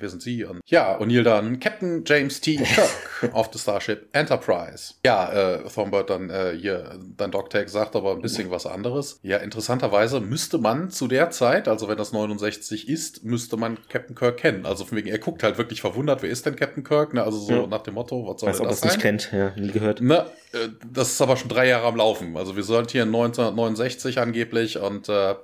wir 0.00 0.08
sind 0.08 0.22
sie. 0.22 0.44
Und 0.44 0.60
ja, 0.66 0.98
O'Neill 0.98 1.22
dann 1.22 1.60
Captain 1.60 2.04
James 2.06 2.40
T. 2.40 2.56
Kirk 2.56 2.88
of 3.34 3.50
the 3.52 3.58
Starship 3.58 4.08
Enterprise. 4.12 4.94
Ja, 5.04 5.32
äh, 5.32 5.68
Thornbird 5.68 6.10
dann 6.10 6.30
äh, 6.30 6.56
hier, 6.58 6.98
dein 7.16 7.30
Dogtag 7.30 7.68
sagt 7.68 7.96
aber 7.96 8.12
ein 8.12 8.22
bisschen 8.22 8.50
was 8.50 8.66
anderes. 8.66 9.18
Ja, 9.22 9.38
interessanterweise 9.38 10.20
müsste 10.20 10.58
man 10.58 10.90
zu 10.90 11.08
der 11.08 11.30
Zeit, 11.30 11.68
also 11.68 11.88
wenn 11.88 11.98
das 11.98 12.12
69 12.12 12.88
ist, 12.88 13.24
müsste 13.24 13.56
man 13.56 13.78
Captain 13.88 14.14
Kirk 14.14 14.38
kennen. 14.38 14.66
Also 14.66 14.84
von 14.84 14.98
wegen, 14.98 15.08
er 15.08 15.18
guckt 15.18 15.42
halt 15.42 15.58
wirklich 15.58 15.80
verwundert, 15.80 16.22
wer 16.22 16.30
ist 16.30 16.46
denn 16.46 16.56
Captain 16.56 16.84
Kirk? 16.84 17.14
Ne, 17.14 17.22
also 17.22 17.38
so 17.38 17.52
ja. 17.52 17.66
nach 17.66 17.82
dem 17.82 17.94
Motto, 17.94 18.26
was 18.26 18.40
soll 18.40 18.50
Weiß, 18.50 18.58
das 18.58 18.80
sein? 18.80 18.90
nicht 18.90 19.00
kennt, 19.00 19.32
ja, 19.32 19.52
nie 19.56 19.70
gehört. 19.70 20.00
Ne, 20.00 20.26
äh, 20.52 20.68
das 20.90 21.10
ist 21.10 21.20
aber 21.20 21.36
schon 21.36 21.48
drei 21.48 21.68
Jahre 21.68 21.86
am 21.86 21.96
Laufen. 21.96 22.36
Also 22.36 22.56
wir 22.56 22.62
sind 22.62 22.90
hier 22.90 23.02
1969 23.02 24.18
angeblich 24.18 24.78
und 24.78 25.08
äh, 25.08 25.34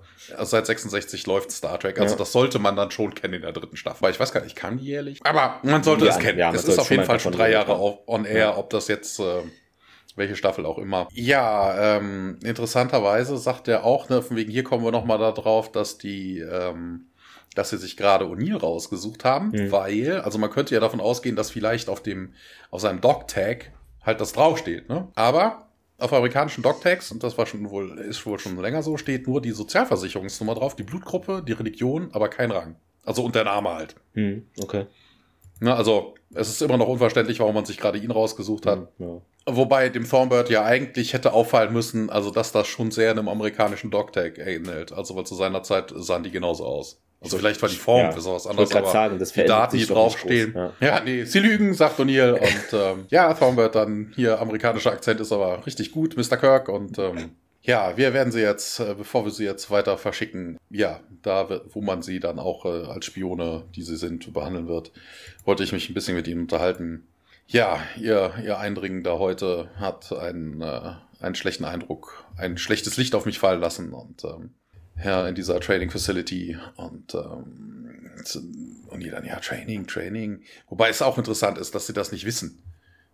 seit 0.43 0.67
66 0.67 1.27
läuft 1.27 1.51
Star 1.51 1.79
Trek. 1.79 1.99
Also 2.01 2.15
ja. 2.15 2.19
das 2.19 2.33
sollte 2.33 2.59
man 2.59 2.77
dann 2.77 2.91
schon 2.91 3.15
kennen 3.15 3.35
in 3.35 3.43
der 3.43 3.53
dritten 3.53 3.77
Staffel. 3.77 4.03
Weil 4.03 4.13
ich 4.13 4.21
weiß 4.21 4.33
gar 4.33 4.43
nicht, 4.43 4.44
ich 4.47 4.55
kann 4.55 4.79
die 4.79 4.85
jährlich. 4.85 5.21
Aber 5.25 5.61
man 5.63 5.83
sollte 5.83 6.05
ja, 6.05 6.13
es 6.13 6.19
kennen. 6.19 6.39
Ja, 6.39 6.53
es 6.53 6.65
ist 6.65 6.79
auf 6.79 6.91
jeden 6.91 7.05
Fall 7.05 7.21
schon 7.21 7.33
drei 7.33 7.51
Jahre 7.51 7.79
on 8.07 8.25
air, 8.25 8.59
ob 8.59 8.71
das 8.71 8.89
jetzt 8.89 9.19
äh, 9.21 9.43
welche 10.17 10.37
Staffel 10.37 10.67
auch 10.67 10.79
immer. 10.79 11.09
Ja, 11.13 11.97
ähm, 11.97 12.39
interessanterweise 12.43 13.37
sagt 13.37 13.69
er 13.69 13.85
auch, 13.85 14.09
ne, 14.09 14.23
von 14.23 14.37
wegen 14.37 14.51
hier 14.51 14.65
kommen 14.65 14.85
wir 14.85 14.93
nochmal 14.93 15.19
da 15.19 15.33
drauf, 15.33 15.73
dass 15.73 15.99
die 15.99 16.39
ähm, 16.39 17.07
dass 17.55 17.71
sie 17.71 17.79
sich 17.79 17.97
gerade 17.97 18.25
O'Neill 18.25 18.59
rausgesucht 18.59 19.25
haben, 19.25 19.51
mhm. 19.51 19.73
weil, 19.73 20.21
also 20.21 20.39
man 20.39 20.51
könnte 20.51 20.75
ja 20.75 20.81
davon 20.81 21.01
ausgehen, 21.01 21.37
dass 21.37 21.51
vielleicht 21.51 21.89
auf 21.89 22.03
dem, 22.03 22.35
auf 22.71 22.81
seinem 22.81 23.01
Dog-Tag 23.01 23.71
halt 24.03 24.21
das 24.21 24.33
draufsteht, 24.33 24.89
ne? 24.89 25.09
Aber 25.15 25.69
auf 25.99 26.13
amerikanischen 26.13 26.63
Dogtags, 26.63 27.13
und 27.13 27.23
das 27.23 27.39
war 27.39 27.47
schon 27.47 27.71
wohl, 27.71 27.99
ist 27.99 28.27
wohl 28.27 28.39
schon 28.39 28.59
länger 28.59 28.83
so, 28.83 28.97
steht 28.97 29.29
nur 29.29 29.41
die 29.41 29.53
Sozialversicherungsnummer 29.53 30.55
drauf, 30.55 30.75
die 30.75 30.83
Blutgruppe, 30.83 31.43
die 31.47 31.53
Religion, 31.53 32.11
aber 32.13 32.29
kein 32.29 32.51
Rang. 32.51 32.77
Also 33.05 33.23
und 33.23 33.35
der 33.35 33.45
Name 33.45 33.71
halt. 33.71 33.95
Hm, 34.15 34.47
okay. 34.63 34.87
Na, 35.61 35.77
also, 35.77 36.15
es 36.35 36.49
ist 36.49 36.63
immer 36.63 36.77
noch 36.77 36.89
unverständlich, 36.89 37.41
warum 37.41 37.55
man 37.55 37.65
sich 37.65 37.79
gerade 37.79 37.99
ihn 37.99 38.11
rausgesucht 38.11 38.67
hat. 38.67 38.89
Hm, 38.99 39.07
ja. 39.07 39.21
Wobei 39.47 39.91
dem 39.91 40.09
Thornbird 40.09 40.49
ja 40.49 40.65
eigentlich 40.65 41.13
hätte 41.13 41.33
auffallen 41.33 41.73
müssen, 41.73 42.09
also 42.09 42.31
dass 42.31 42.51
das 42.53 42.67
schon 42.67 42.91
sehr 42.91 43.11
einem 43.11 43.29
amerikanischen 43.29 43.91
Dogtag 43.91 44.39
ähnelt. 44.39 44.93
Also, 44.93 45.17
weil 45.17 45.25
zu 45.25 45.35
seiner 45.35 45.63
Zeit 45.63 45.93
sahen 45.95 46.23
die 46.23 46.31
genauso 46.31 46.65
aus. 46.65 47.01
Also 47.25 47.39
vielleicht 47.39 47.63
war 47.63 47.71
die 47.71 47.77
Form 47.77 48.01
ja, 48.01 48.13
für 48.13 48.21
sowas 48.21 48.47
anderes, 48.47 48.75
aber 48.75 48.91
sagen, 48.91 49.19
das 49.19 49.33
die 49.33 49.45
Daten, 49.45 49.79
die 49.79 49.87
draufstehen. 49.87 50.55
Ja. 50.55 50.73
ja, 50.81 51.01
nee, 51.01 51.25
sie 51.25 51.39
lügen, 51.39 51.73
sagt 51.73 51.99
O'Neill. 51.99 52.33
und 52.33 52.73
ähm, 52.73 53.07
ja, 53.09 53.33
Thornbird 53.33 53.75
dann 53.75 54.13
hier, 54.15 54.39
amerikanischer 54.41 54.93
Akzent 54.93 55.21
ist 55.21 55.33
aber 55.33 55.65
richtig 55.67 55.91
gut, 55.93 56.17
Mr. 56.19 56.37
Kirk. 56.37 56.69
Und 56.69 56.99
ähm, 56.99 57.31
ja, 57.65 57.97
wir 57.97 58.13
werden 58.13 58.31
sie 58.31 58.43
jetzt, 58.43 58.79
äh, 58.79 58.95
bevor 58.95 59.25
wir 59.25 59.33
sie 59.33 59.45
jetzt 59.45 59.71
weiter 59.71 59.97
verschicken, 59.97 60.59
ja, 60.69 61.01
da, 61.23 61.63
wo 61.73 61.81
man 61.81 62.03
sie 62.03 62.21
dann 62.21 62.39
auch 62.39 62.67
äh, 62.67 62.85
als 62.87 63.07
Spione, 63.07 63.65
die 63.75 63.83
sie 63.83 63.97
sind, 63.97 64.33
behandeln 64.35 64.69
wird, 64.69 64.93
wollte 65.47 65.65
ich 65.65 65.73
mich 65.73 65.89
ein 65.89 65.95
bisschen 65.95 66.15
mit 66.15 66.29
ihnen 66.29 66.43
unterhalten. 66.43 67.07
Ja, 67.47 67.83
ihr, 67.99 68.35
ihr 68.45 68.59
Eindringen 68.59 69.03
da 69.03 69.19
heute 69.19 69.71
hat 69.77 70.13
einen, 70.13 70.61
äh, 70.61 70.93
einen 71.21 71.35
schlechten 71.35 71.65
Eindruck, 71.65 72.27
ein 72.37 72.59
schlechtes 72.59 72.99
Licht 72.99 73.15
auf 73.15 73.25
mich 73.25 73.39
fallen 73.39 73.61
lassen 73.63 73.95
und 73.95 74.25
ähm, 74.25 74.51
ja, 75.03 75.27
in 75.27 75.35
dieser 75.35 75.59
Training 75.61 75.91
Facility 75.91 76.59
und, 76.77 77.15
ähm, 77.15 78.11
und 78.89 79.03
die 79.03 79.11
dann, 79.11 79.25
ja, 79.25 79.41
Training, 79.41 79.87
Training. 79.87 80.43
Wobei 80.69 80.91
es 80.91 81.01
auch 81.01 81.17
interessant 81.17 81.57
ist, 81.57 81.75
dass 81.75 81.87
sie 81.87 81.95
das 81.95 82.13
nicht 82.13 82.27
wissen. 82.27 82.63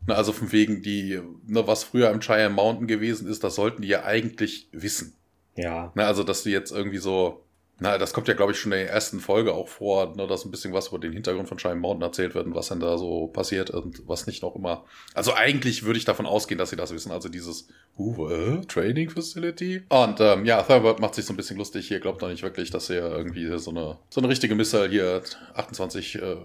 Ne, 0.07 0.15
also 0.15 0.33
von 0.33 0.51
wegen 0.53 0.83
die, 0.83 1.21
ne, 1.47 1.67
was 1.67 1.85
früher 1.85 2.11
im 2.11 2.21
Cheyenne 2.21 2.55
Mountain 2.55 2.87
gewesen 2.87 3.29
ist, 3.29 3.45
das 3.45 3.55
sollten 3.55 3.83
die 3.83 3.89
ja 3.89 4.05
eigentlich 4.05 4.69
wissen. 4.73 5.15
Ja. 5.57 5.93
Na, 5.95 6.07
also, 6.07 6.23
dass 6.23 6.43
du 6.43 6.51
jetzt 6.51 6.73
irgendwie 6.73 6.99
so, 6.99 7.45
na, 7.81 7.99
das 7.99 8.13
kommt 8.13 8.29
ja, 8.29 8.35
glaube 8.35 8.53
ich, 8.53 8.59
schon 8.59 8.73
in 8.73 8.79
der 8.79 8.91
ersten 8.91 9.21
Folge 9.21 9.53
auch 9.53 9.69
vor, 9.69 10.15
ne, 10.17 10.27
dass 10.27 10.45
ein 10.45 10.51
bisschen 10.51 10.73
was 10.73 10.89
über 10.89 10.99
den 10.99 11.13
Hintergrund 11.13 11.49
von 11.49 11.59
Shine 11.59 11.77
Mountain 11.77 12.03
erzählt 12.03 12.35
wird 12.35 12.47
und 12.47 12.55
was 12.55 12.69
dann 12.69 12.81
da 12.81 12.97
so 12.99 13.27
passiert 13.27 13.71
und 13.71 14.07
was 14.07 14.27
nicht 14.27 14.43
noch 14.43 14.55
immer. 14.55 14.85
Also 15.15 15.35
eigentlich 15.35 15.83
würde 15.83 15.99
ich 15.99 16.05
davon 16.05 16.27
ausgehen, 16.27 16.59
dass 16.59 16.71
sie 16.71 16.77
das 16.77 16.93
wissen. 16.93 17.11
Also 17.11 17.29
dieses 17.29 17.69
uh, 17.99 18.29
äh, 18.29 18.61
Training 18.67 19.11
Facility. 19.11 19.83
Und 19.89 20.21
ähm, 20.21 20.45
ja, 20.45 20.63
Thunderbird 20.63 21.01
macht 21.01 21.15
sich 21.15 21.25
so 21.25 21.33
ein 21.33 21.37
bisschen 21.37 21.57
lustig 21.57 21.89
hier, 21.89 22.01
glaubt 22.01 22.23
doch 22.23 22.29
nicht 22.29 22.43
wirklich, 22.43 22.71
dass 22.71 22.91
er 22.91 23.11
irgendwie 23.17 23.59
so 23.59 23.71
eine, 23.71 23.99
so 24.09 24.21
eine 24.21 24.29
richtige 24.29 24.55
Missile 24.55 24.89
hier 24.89 25.23
28 25.55 26.17
äh, 26.17 26.37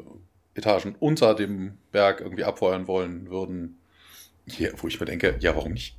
Etagen 0.56 0.96
unter 1.00 1.36
dem 1.36 1.78
Berg 1.92 2.22
irgendwie 2.22 2.44
abfeuern 2.44 2.88
wollen 2.88 3.30
würden. 3.30 3.78
Hier, 4.48 4.74
wo 4.78 4.88
ich 4.88 5.00
mir 5.00 5.06
denke, 5.06 5.36
ja, 5.40 5.56
warum 5.56 5.74
nicht? 5.74 5.96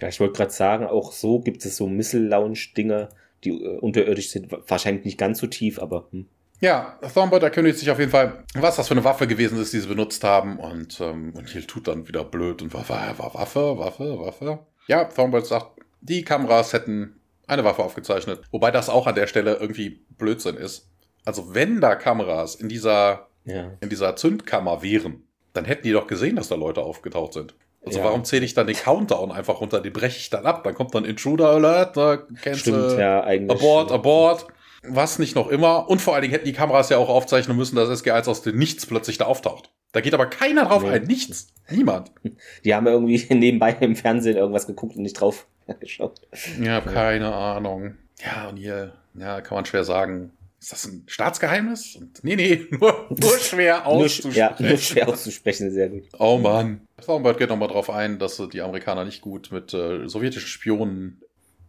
Ja, 0.00 0.08
ich 0.08 0.20
wollte 0.20 0.34
gerade 0.34 0.52
sagen, 0.52 0.86
auch 0.86 1.12
so 1.12 1.40
gibt 1.40 1.64
es 1.64 1.76
so 1.76 1.88
Missile-Lounge-Dinger, 1.88 3.08
die 3.44 3.50
äh, 3.50 3.78
unterirdisch 3.78 4.30
sind. 4.30 4.50
Wahrscheinlich 4.68 5.04
nicht 5.04 5.18
ganz 5.18 5.38
so 5.38 5.46
tief, 5.46 5.78
aber. 5.78 6.08
Hm. 6.10 6.26
Ja, 6.60 6.98
Thornbird 7.14 7.42
erkündigt 7.44 7.78
sich 7.78 7.90
auf 7.90 8.00
jeden 8.00 8.10
Fall, 8.10 8.44
was 8.54 8.76
das 8.76 8.88
für 8.88 8.94
eine 8.94 9.04
Waffe 9.04 9.28
gewesen 9.28 9.60
ist, 9.60 9.72
die 9.72 9.78
sie 9.78 9.86
benutzt 9.86 10.24
haben. 10.24 10.58
Und, 10.58 11.00
ähm, 11.00 11.32
und 11.36 11.48
Hill 11.48 11.64
tut 11.64 11.86
dann 11.86 12.08
wieder 12.08 12.24
blöd 12.24 12.62
und 12.62 12.74
war, 12.74 12.88
war, 12.88 13.18
war 13.18 13.34
Waffe, 13.34 13.78
Waffe, 13.78 14.18
Waffe. 14.18 14.58
Ja, 14.88 15.04
Thornbird 15.04 15.46
sagt, 15.46 15.80
die 16.00 16.24
Kameras 16.24 16.72
hätten 16.72 17.20
eine 17.46 17.64
Waffe 17.64 17.82
aufgezeichnet. 17.82 18.42
Wobei 18.50 18.70
das 18.70 18.88
auch 18.88 19.06
an 19.06 19.14
der 19.14 19.26
Stelle 19.26 19.56
irgendwie 19.56 20.00
Blödsinn 20.18 20.56
ist. 20.56 20.88
Also 21.24 21.54
wenn 21.54 21.80
da 21.80 21.94
Kameras 21.94 22.54
in 22.56 22.68
dieser, 22.68 23.27
Ja. 23.48 23.72
in 23.80 23.88
dieser 23.88 24.14
Zündkammer 24.16 24.82
wären, 24.82 25.22
dann 25.54 25.64
hätten 25.64 25.82
die 25.84 25.92
doch 25.92 26.06
gesehen, 26.06 26.36
dass 26.36 26.48
da 26.48 26.54
Leute 26.54 26.82
aufgetaucht 26.82 27.32
sind. 27.32 27.54
Also 27.84 27.98
Ja. 28.00 28.04
warum 28.04 28.24
zähle 28.24 28.44
ich 28.44 28.54
dann 28.54 28.66
den 28.66 28.76
Countdown 28.76 29.32
einfach 29.32 29.60
runter? 29.60 29.80
Die 29.80 29.90
breche 29.90 30.18
ich 30.18 30.30
dann 30.30 30.44
ab. 30.46 30.62
Dann 30.64 30.74
kommt 30.74 30.94
dann 30.94 31.04
Intruder 31.04 31.48
Alert, 31.50 31.96
ne? 31.96 32.24
Cancel, 32.42 32.56
Stimmt, 32.56 32.98
ja, 32.98 33.22
eigentlich. 33.24 33.58
Abort, 33.58 33.90
abort. 33.92 34.46
Was 34.82 35.18
nicht 35.18 35.34
noch 35.34 35.48
immer. 35.48 35.88
Und 35.88 36.00
vor 36.00 36.14
allen 36.14 36.22
Dingen 36.22 36.32
hätten 36.32 36.44
die 36.44 36.52
Kameras 36.52 36.88
ja 36.90 36.98
auch 36.98 37.08
aufzeichnen 37.08 37.56
müssen, 37.56 37.76
dass 37.76 37.88
SG1 37.88 38.28
aus 38.28 38.42
dem 38.42 38.56
Nichts 38.58 38.86
plötzlich 38.86 39.18
da 39.18 39.24
auftaucht. 39.26 39.70
Da 39.92 40.00
geht 40.00 40.12
aber 40.14 40.26
keiner 40.26 40.66
drauf 40.66 40.82
Nee. 40.82 40.90
ein. 40.90 41.04
Nichts. 41.04 41.48
Niemand. 41.70 42.12
Die 42.64 42.74
haben 42.74 42.86
irgendwie 42.86 43.24
nebenbei 43.34 43.74
im 43.80 43.96
Fernsehen 43.96 44.36
irgendwas 44.36 44.66
geguckt 44.66 44.96
und 44.96 45.02
nicht 45.02 45.14
drauf 45.20 45.46
geschaut. 45.80 46.20
Ja, 46.60 46.80
keine 46.80 47.34
Ahnung. 47.34 47.96
Ja, 48.24 48.48
und 48.48 48.56
hier, 48.56 48.92
ja, 49.14 49.40
kann 49.40 49.56
man 49.56 49.64
schwer 49.66 49.84
sagen. 49.84 50.32
Ist 50.60 50.72
das 50.72 50.86
ein 50.86 51.04
Staatsgeheimnis? 51.06 51.94
Und, 51.96 52.22
nee, 52.24 52.34
nee, 52.36 52.66
nur, 52.70 53.06
nur 53.10 53.38
schwer 53.38 53.86
auszusprechen. 53.86 54.36
ja, 54.36 54.56
nur 54.58 54.76
schwer 54.78 55.08
auszusprechen, 55.08 55.70
sehr 55.70 55.88
gut. 55.88 56.04
Oh 56.18 56.38
Mann. 56.38 56.80
Thornbird 57.04 57.38
geht 57.38 57.48
nochmal 57.48 57.68
drauf 57.68 57.90
ein, 57.90 58.18
dass 58.18 58.38
äh, 58.40 58.48
die 58.48 58.60
Amerikaner 58.60 59.04
nicht 59.04 59.20
gut 59.20 59.52
mit 59.52 59.72
äh, 59.72 60.08
sowjetischen 60.08 60.48
Spionen 60.48 61.20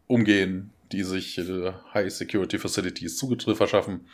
umgehen, 0.08 0.72
die 0.92 1.04
sich 1.04 1.38
äh, 1.38 1.72
High 1.94 2.12
Security 2.12 2.58
Facilities 2.58 3.18
Zutritt 3.18 3.56
verschaffen. 3.58 4.08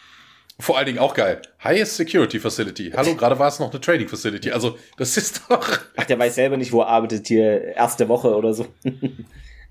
Vor 0.59 0.77
allen 0.77 0.85
Dingen 0.85 0.99
auch 0.99 1.13
geil. 1.13 1.41
High 1.63 1.87
Security 1.87 2.39
Facility. 2.39 2.91
Hallo, 2.91 3.15
gerade 3.17 3.39
war 3.39 3.47
es 3.47 3.59
noch 3.59 3.71
eine 3.71 3.79
Trading 3.79 4.09
Facility. 4.09 4.51
Also, 4.51 4.77
das 4.97 5.15
ist 5.15 5.41
doch. 5.49 5.79
Ach, 5.95 6.05
der 6.05 6.19
weiß 6.19 6.35
selber 6.35 6.57
nicht, 6.57 6.71
wo 6.73 6.81
er 6.81 6.87
arbeitet, 6.87 7.27
hier 7.27 7.75
erste 7.75 8.07
Woche 8.07 8.33
oder 8.35 8.53
so. 8.53 8.67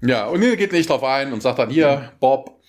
Ja, 0.03 0.27
und 0.27 0.41
Neil 0.41 0.57
geht 0.57 0.73
nicht 0.73 0.91
drauf 0.91 1.03
ein 1.03 1.33
und 1.33 1.43
sagt 1.43 1.59
dann, 1.59 1.71
hier, 1.71 2.13
Bob, 2.21 2.61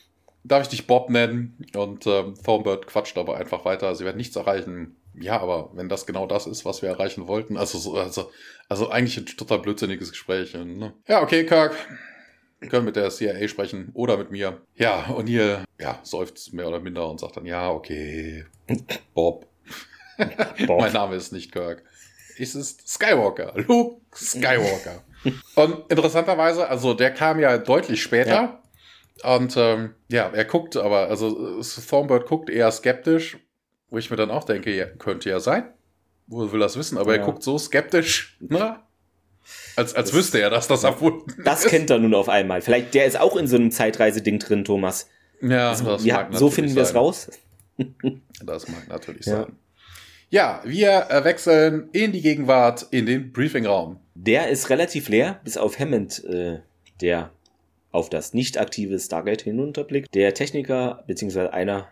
darf 0.46 0.64
ich 0.64 0.70
dich 0.70 0.88
Bob 0.88 1.10
nennen? 1.10 1.66
Und 1.76 2.08
ähm, 2.08 2.36
Thornbird 2.44 2.88
quatscht 2.88 3.18
aber 3.18 3.38
einfach 3.38 3.66
weiter. 3.66 3.94
Sie 3.96 4.06
werden 4.06 4.18
nichts 4.18 4.36
erreichen. 4.36 4.96
Ja, 5.14 5.40
aber 5.40 5.72
wenn 5.74 5.90
das 5.90 6.06
genau 6.06 6.28
das 6.28 6.46
ist, 6.46 6.66
was 6.66 6.82
wir 6.82 6.90
erreichen 6.90 7.28
wollten, 7.28 7.58
also, 7.58 7.78
so, 7.78 7.96
also, 7.96 8.32
also 8.68 8.90
eigentlich 8.90 9.18
ein 9.18 9.26
total 9.26 9.60
blödsinniges 9.60 10.12
Gespräch. 10.12 10.54
Ne? 10.54 10.94
Ja, 11.08 11.22
okay, 11.22 11.46
Kirk. 11.46 11.76
Wir 12.60 12.70
können 12.70 12.86
mit 12.86 12.96
der 12.96 13.10
CIA 13.10 13.48
sprechen 13.48 13.92
oder 13.94 14.18
mit 14.18 14.32
mir. 14.32 14.62
Ja, 14.76 15.06
und 15.08 15.28
hier, 15.28 15.64
ja, 15.80 16.00
seufzt 16.04 16.54
mehr 16.54 16.68
oder 16.68 16.80
minder 16.80 17.10
und 17.10 17.20
sagt 17.20 17.38
dann, 17.38 17.46
ja, 17.46 17.70
okay, 17.70 18.46
Bob. 19.14 19.48
Bob. 20.68 20.80
mein 20.80 20.94
Name 20.94 21.16
ist 21.16 21.32
nicht 21.32 21.52
Kirk. 21.52 21.84
Es 22.38 22.56
ist 22.56 22.88
Skywalker. 22.88 23.54
Luke 23.68 24.02
Skywalker. 24.14 25.04
und 25.56 25.92
interessanterweise, 25.92 26.68
also 26.68 26.94
der 26.94 27.14
kam 27.14 27.40
ja 27.40 27.58
deutlich 27.58 28.02
später. 28.02 28.62
Und 29.24 29.56
ähm, 29.58 29.96
ja, 30.10 30.30
er 30.34 30.46
guckt 30.46 30.76
aber, 30.76 31.08
also 31.08 31.60
äh, 31.60 31.64
Thornbird 31.64 32.28
guckt 32.28 32.50
eher 32.50 32.72
skeptisch, 32.72 33.38
wo 33.90 33.98
ich 33.98 34.10
mir 34.12 34.18
dann 34.18 34.30
auch 34.32 34.44
denke, 34.44 34.76
ja, 34.76 34.86
könnte 34.86 35.30
ja 35.30 35.40
sein. 35.40 35.66
Wo 36.28 36.52
will 36.52 36.60
das 36.60 36.78
wissen? 36.78 36.98
Aber 36.98 37.14
er 37.14 37.20
Ja. 37.20 37.26
guckt 37.26 37.44
so 37.44 37.58
skeptisch, 37.58 38.38
ne? 38.42 38.80
Als, 39.76 39.94
als 39.96 40.10
Das- 40.10 40.14
wüsste 40.18 40.40
er, 40.42 40.50
dass 40.50 40.68
das 40.68 40.84
erfunden 40.84 41.34
Das 41.46 41.64
ist. 41.66 41.72
kennt 41.72 41.90
er 41.92 42.00
nun 42.00 42.14
auf 42.16 42.30
einmal. 42.30 42.62
Vielleicht, 42.62 42.94
der 42.94 43.06
ist 43.06 43.20
auch 43.20 43.36
in 43.38 43.48
so 43.48 43.56
einem 43.56 43.72
Zeitreiseding 43.72 44.40
drin, 44.40 44.64
Thomas. 44.66 45.08
Ja, 45.42 45.70
Also, 45.70 45.86
das 45.86 46.04
mag 46.06 46.36
so 46.36 46.50
finden 46.50 46.76
wir 46.76 46.82
es 46.84 46.90
sein. 46.90 46.98
raus. 46.98 47.30
Das 48.44 48.68
mag 48.68 48.88
natürlich 48.90 49.26
Ja. 49.26 49.44
sein. 49.44 49.56
Ja, 50.30 50.62
wir 50.66 51.08
äh, 51.10 51.24
wechseln 51.24 51.90
in 51.94 52.12
die 52.12 52.22
Gegenwart, 52.22 52.88
in 52.92 53.06
den 53.06 53.32
Briefingraum. 53.32 54.00
Der 54.16 54.50
ist 54.50 54.70
relativ 54.70 55.08
leer, 55.10 55.40
bis 55.44 55.56
auf 55.58 55.78
Hammond, 55.80 56.24
äh, 56.26 56.60
der 57.02 57.32
auf 57.96 58.10
das 58.10 58.34
nicht 58.34 58.60
aktive 58.60 59.00
Stargate 59.00 59.44
hinunterblickt. 59.44 60.14
Der 60.14 60.34
Techniker, 60.34 61.04
beziehungsweise 61.08 61.54
einer, 61.54 61.88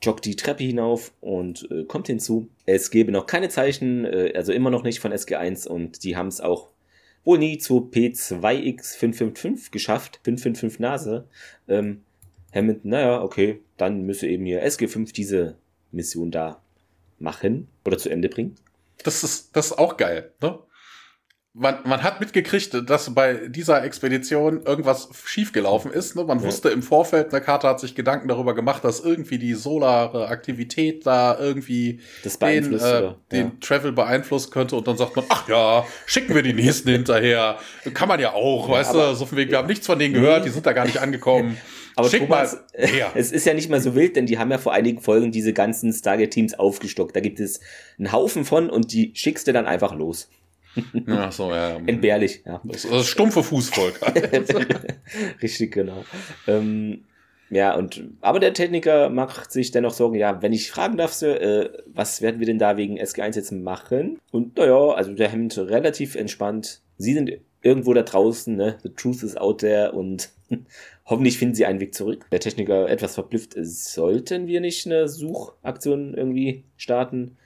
joggt 0.00 0.24
die 0.24 0.36
Treppe 0.36 0.62
hinauf 0.64 1.12
und 1.20 1.68
äh, 1.70 1.84
kommt 1.84 2.06
hinzu. 2.06 2.48
Es 2.64 2.90
gäbe 2.90 3.12
noch 3.12 3.26
keine 3.26 3.48
Zeichen, 3.48 4.04
äh, 4.04 4.32
also 4.34 4.52
immer 4.52 4.70
noch 4.70 4.84
nicht 4.84 5.00
von 5.00 5.12
SG1 5.12 5.68
und 5.68 6.04
die 6.04 6.16
haben 6.16 6.28
es 6.28 6.40
auch 6.40 6.70
wohl 7.24 7.38
nie 7.38 7.58
zu 7.58 7.90
P2X555 7.92 9.70
geschafft. 9.70 10.20
555 10.24 10.80
Nase. 10.80 11.26
Ähm, 11.68 12.02
Hammond, 12.54 12.84
naja, 12.84 13.22
okay, 13.22 13.60
dann 13.76 14.02
müsse 14.02 14.28
eben 14.28 14.44
hier 14.44 14.64
SG5 14.64 15.12
diese 15.12 15.56
Mission 15.90 16.30
da 16.30 16.60
machen 17.18 17.68
oder 17.84 17.98
zu 17.98 18.08
Ende 18.08 18.28
bringen. 18.28 18.56
Das 19.04 19.24
ist, 19.24 19.56
das 19.56 19.66
ist 19.66 19.78
auch 19.78 19.96
geil, 19.96 20.32
ne? 20.40 20.58
Man, 21.54 21.76
man 21.84 22.02
hat 22.02 22.18
mitgekriegt, 22.18 22.88
dass 22.88 23.14
bei 23.14 23.34
dieser 23.48 23.84
Expedition 23.84 24.62
irgendwas 24.62 25.10
schiefgelaufen 25.26 25.90
ist. 25.92 26.16
Ne? 26.16 26.24
Man 26.24 26.38
Ja. 26.38 26.46
wusste 26.46 26.70
im 26.70 26.82
Vorfeld, 26.82 27.30
eine 27.34 27.42
Karte 27.44 27.68
hat 27.68 27.78
sich 27.78 27.94
Gedanken 27.94 28.28
darüber 28.28 28.54
gemacht, 28.54 28.82
dass 28.84 29.00
irgendwie 29.00 29.36
die 29.36 29.52
solare 29.52 30.28
Aktivität 30.28 31.04
da 31.04 31.38
irgendwie 31.38 32.00
den, 32.40 32.72
äh, 32.72 32.76
oder? 32.76 33.16
den 33.30 33.46
Ja. 33.48 33.52
Travel 33.60 33.92
beeinflussen 33.92 34.50
könnte. 34.50 34.76
Und 34.76 34.88
dann 34.88 34.96
sagt 34.96 35.14
man, 35.14 35.26
ach 35.28 35.46
ja, 35.46 35.84
schicken 36.06 36.34
wir 36.34 36.42
die 36.42 36.54
nächsten 36.54 36.88
hinterher. 36.88 37.58
Kann 37.92 38.08
man 38.08 38.18
ja 38.18 38.32
auch, 38.32 38.66
Ja, 38.68 38.74
weißt 38.76 38.94
du, 38.94 39.14
so 39.14 39.26
von 39.26 39.36
wegen, 39.36 39.50
wir 39.50 39.58
haben 39.58 39.68
nichts 39.68 39.86
von 39.86 39.98
denen 39.98 40.14
gehört, 40.14 40.46
die 40.46 40.50
sind 40.50 40.64
da 40.64 40.72
gar 40.72 40.86
nicht 40.86 40.98
angekommen. 41.02 41.58
Aber 41.96 42.08
Schick 42.08 42.20
Thomas, 42.22 42.56
es 43.14 43.30
ist 43.30 43.44
ja 43.44 43.52
nicht 43.52 43.68
mal 43.68 43.78
so 43.82 43.94
wild, 43.94 44.16
denn 44.16 44.24
die 44.24 44.38
haben 44.38 44.50
ja 44.50 44.56
vor 44.56 44.72
einigen 44.72 45.02
Folgen 45.02 45.30
diese 45.32 45.52
ganzen 45.52 45.92
Stargate-Teams 45.92 46.54
aufgestockt. 46.54 47.14
Da 47.14 47.20
gibt 47.20 47.40
es 47.40 47.60
einen 47.98 48.10
Haufen 48.10 48.46
von 48.46 48.70
und 48.70 48.94
die 48.94 49.12
schickst 49.14 49.46
du 49.48 49.52
dann 49.52 49.66
einfach 49.66 49.94
los. 49.94 50.30
Ach 51.06 51.32
so, 51.32 51.50
ja. 51.50 51.76
Entbehrlich, 51.86 52.42
ja. 52.46 52.60
Das, 52.64 52.82
das 52.88 53.06
stumpfe 53.06 53.42
Fußvolk. 53.42 54.00
Richtig, 55.42 55.72
genau. 55.72 56.04
Ähm, 56.46 57.04
ja, 57.50 57.74
und 57.76 58.02
aber 58.22 58.40
der 58.40 58.54
Techniker 58.54 59.10
macht 59.10 59.52
sich 59.52 59.70
dennoch 59.72 59.92
Sorgen, 59.92 60.16
ja, 60.16 60.40
wenn 60.40 60.54
ich 60.54 60.70
fragen 60.70 60.96
darf, 60.96 61.12
Sir, 61.12 61.40
äh, 61.40 61.70
was 61.86 62.22
werden 62.22 62.40
wir 62.40 62.46
denn 62.46 62.58
da 62.58 62.78
wegen 62.78 62.98
SG1 62.98 63.36
jetzt 63.36 63.52
machen? 63.52 64.18
Und 64.30 64.56
naja, 64.56 64.92
also 64.92 65.12
der 65.12 65.28
Hemd 65.28 65.58
relativ 65.58 66.14
entspannt. 66.14 66.80
Sie 66.96 67.12
sind 67.12 67.30
irgendwo 67.60 67.92
da 67.92 68.02
draußen, 68.02 68.56
ne? 68.56 68.78
The 68.82 68.88
truth 68.90 69.22
is 69.22 69.36
out 69.36 69.58
there 69.58 69.92
und 69.92 70.30
hoffentlich 71.04 71.36
finden 71.36 71.54
sie 71.54 71.66
einen 71.66 71.80
Weg 71.80 71.94
zurück. 71.94 72.26
Der 72.32 72.40
Techniker 72.40 72.88
etwas 72.88 73.14
verblüfft, 73.14 73.54
sollten 73.56 74.46
wir 74.46 74.62
nicht 74.62 74.86
eine 74.86 75.08
Suchaktion 75.08 76.14
irgendwie 76.14 76.64
starten? 76.78 77.36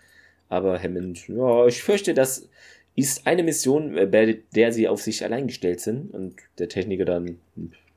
Aber 0.48 0.80
Hammond, 0.80 1.26
ja, 1.26 1.66
ich 1.66 1.82
fürchte, 1.82 2.14
das 2.14 2.48
ist 2.96 3.26
eine 3.26 3.42
Mission, 3.42 3.96
äh, 3.96 4.06
bei 4.06 4.38
der 4.54 4.72
sie 4.72 4.88
auf 4.88 5.02
sich 5.02 5.22
allein 5.22 5.46
gestellt 5.46 5.80
sind. 5.80 6.12
Und 6.12 6.34
der 6.58 6.68
Techniker 6.68 7.04
dann, 7.04 7.38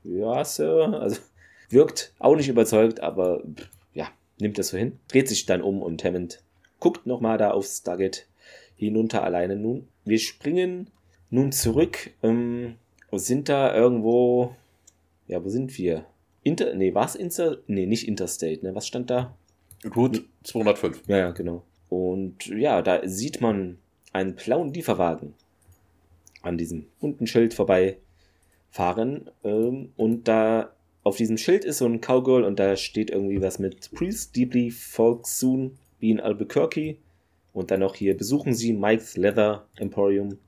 ja, 0.04 0.44
Sir, 0.44 1.00
also 1.00 1.20
wirkt 1.70 2.12
auch 2.18 2.36
nicht 2.36 2.48
überzeugt, 2.48 3.00
aber 3.00 3.42
ja, 3.94 4.08
nimmt 4.38 4.58
das 4.58 4.68
so 4.68 4.78
hin. 4.78 4.98
Dreht 5.08 5.28
sich 5.28 5.46
dann 5.46 5.62
um 5.62 5.82
und 5.82 6.04
Hammond 6.04 6.42
guckt 6.80 7.06
nochmal 7.06 7.38
da 7.38 7.52
aufs 7.52 7.78
Stargate 7.78 8.26
hinunter 8.74 9.22
alleine 9.22 9.54
nun. 9.54 9.86
Wir 10.04 10.18
springen 10.18 10.88
nun 11.28 11.52
zurück, 11.52 12.10
ähm, 12.22 12.76
sind 13.12 13.48
da 13.48 13.74
irgendwo, 13.74 14.56
ja, 15.28 15.44
wo 15.44 15.48
sind 15.48 15.76
wir? 15.78 16.06
Inter, 16.42 16.74
nee, 16.74 16.94
was 16.94 17.14
Inter, 17.14 17.58
nee, 17.66 17.86
nicht 17.86 18.08
Interstate, 18.08 18.64
ne, 18.64 18.74
was 18.74 18.86
stand 18.86 19.10
da? 19.10 19.36
Gut, 19.90 20.24
205. 20.44 21.02
Ja, 21.06 21.18
ja, 21.18 21.30
genau. 21.30 21.62
Und 21.88 22.46
ja, 22.46 22.82
da 22.82 23.06
sieht 23.06 23.40
man 23.40 23.78
einen 24.12 24.34
blauen 24.34 24.72
Lieferwagen 24.72 25.34
an 26.42 26.58
diesem 26.58 26.86
bunten 27.00 27.26
Schild 27.26 27.54
vorbei 27.54 27.98
fahren. 28.70 29.30
Ähm, 29.44 29.92
und 29.96 30.28
da 30.28 30.72
auf 31.02 31.16
diesem 31.16 31.38
Schild 31.38 31.64
ist 31.64 31.78
so 31.78 31.86
ein 31.86 32.00
Cowgirl 32.00 32.44
und 32.44 32.58
da 32.58 32.76
steht 32.76 33.10
irgendwie 33.10 33.40
was 33.40 33.58
mit 33.58 33.90
Please 33.92 34.28
deeply 34.34 34.70
folk 34.70 35.26
soon 35.26 35.78
be 36.00 36.08
in 36.08 36.20
Albuquerque. 36.20 36.96
Und 37.52 37.70
dann 37.70 37.80
noch 37.80 37.94
hier 37.94 38.16
besuchen 38.16 38.54
Sie 38.54 38.72
Mike's 38.72 39.16
Leather 39.16 39.66
Emporium. 39.76 40.38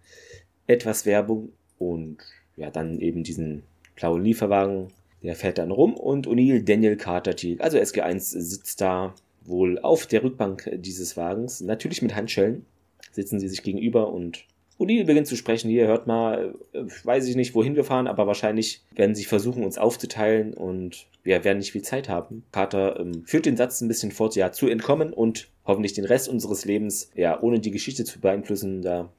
Etwas 0.67 1.05
Werbung 1.05 1.53
und 1.79 2.19
ja, 2.57 2.71
dann 2.71 3.01
eben 3.01 3.25
diesen 3.25 3.65
blauen 3.97 4.25
Lieferwagen. 4.25 4.89
Der 5.23 5.37
fährt 5.37 5.59
dann 5.59 5.71
rum 5.71 5.95
und 5.95 6.27
O'Neill, 6.27 6.65
Daniel, 6.65 6.97
Carter, 6.97 7.37
Teague, 7.37 7.63
also 7.63 7.79
SG1 7.79 8.19
sitzt 8.19 8.81
da 8.81 9.15
wohl 9.45 9.79
auf 9.79 10.07
der 10.07 10.25
Rückbank 10.25 10.69
dieses 10.75 11.17
Wagens, 11.17 11.61
natürlich 11.61 12.03
mit 12.03 12.15
Handschellen, 12.15 12.67
sitzen 13.13 13.39
sie 13.39 13.49
sich 13.49 13.63
gegenüber 13.63 14.13
und 14.13 14.45
O'Neill 14.79 15.05
beginnt 15.05 15.29
zu 15.29 15.37
sprechen, 15.37 15.71
hier 15.71 15.87
hört 15.87 16.07
mal, 16.07 16.55
äh, 16.73 16.83
weiß 17.05 17.29
ich 17.29 17.37
nicht, 17.37 17.55
wohin 17.55 17.77
wir 17.77 17.85
fahren, 17.85 18.09
aber 18.09 18.27
wahrscheinlich 18.27 18.83
werden 18.95 19.15
sie 19.15 19.25
versuchen, 19.25 19.63
uns 19.63 19.79
aufzuteilen 19.79 20.55
und 20.55 21.07
wir 21.23 21.45
werden 21.45 21.59
nicht 21.59 21.73
viel 21.73 21.83
Zeit 21.83 22.09
haben. 22.09 22.45
Carter 22.53 22.99
ähm, 22.99 23.25
führt 23.25 23.47
den 23.47 23.57
Satz 23.57 23.81
ein 23.81 23.89
bisschen 23.89 24.11
fort, 24.11 24.35
ja, 24.35 24.51
zu 24.51 24.67
entkommen 24.67 25.13
und 25.13 25.49
hoffentlich 25.65 25.93
den 25.93 26.05
Rest 26.05 26.29
unseres 26.29 26.65
Lebens, 26.65 27.11
ja, 27.15 27.41
ohne 27.41 27.61
die 27.61 27.71
Geschichte 27.71 28.05
zu 28.05 28.21
beeinflussen, 28.21 28.83
da 28.83 29.13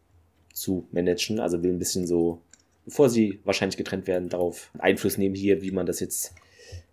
zu 0.53 0.87
managen. 0.91 1.39
Also 1.39 1.63
will 1.63 1.71
ein 1.71 1.79
bisschen 1.79 2.07
so, 2.07 2.41
bevor 2.85 3.09
sie 3.09 3.39
wahrscheinlich 3.43 3.77
getrennt 3.77 4.07
werden, 4.07 4.29
darauf 4.29 4.71
Einfluss 4.79 5.17
nehmen 5.17 5.35
hier, 5.35 5.61
wie 5.61 5.71
man 5.71 5.85
das 5.85 5.99
jetzt 5.99 6.33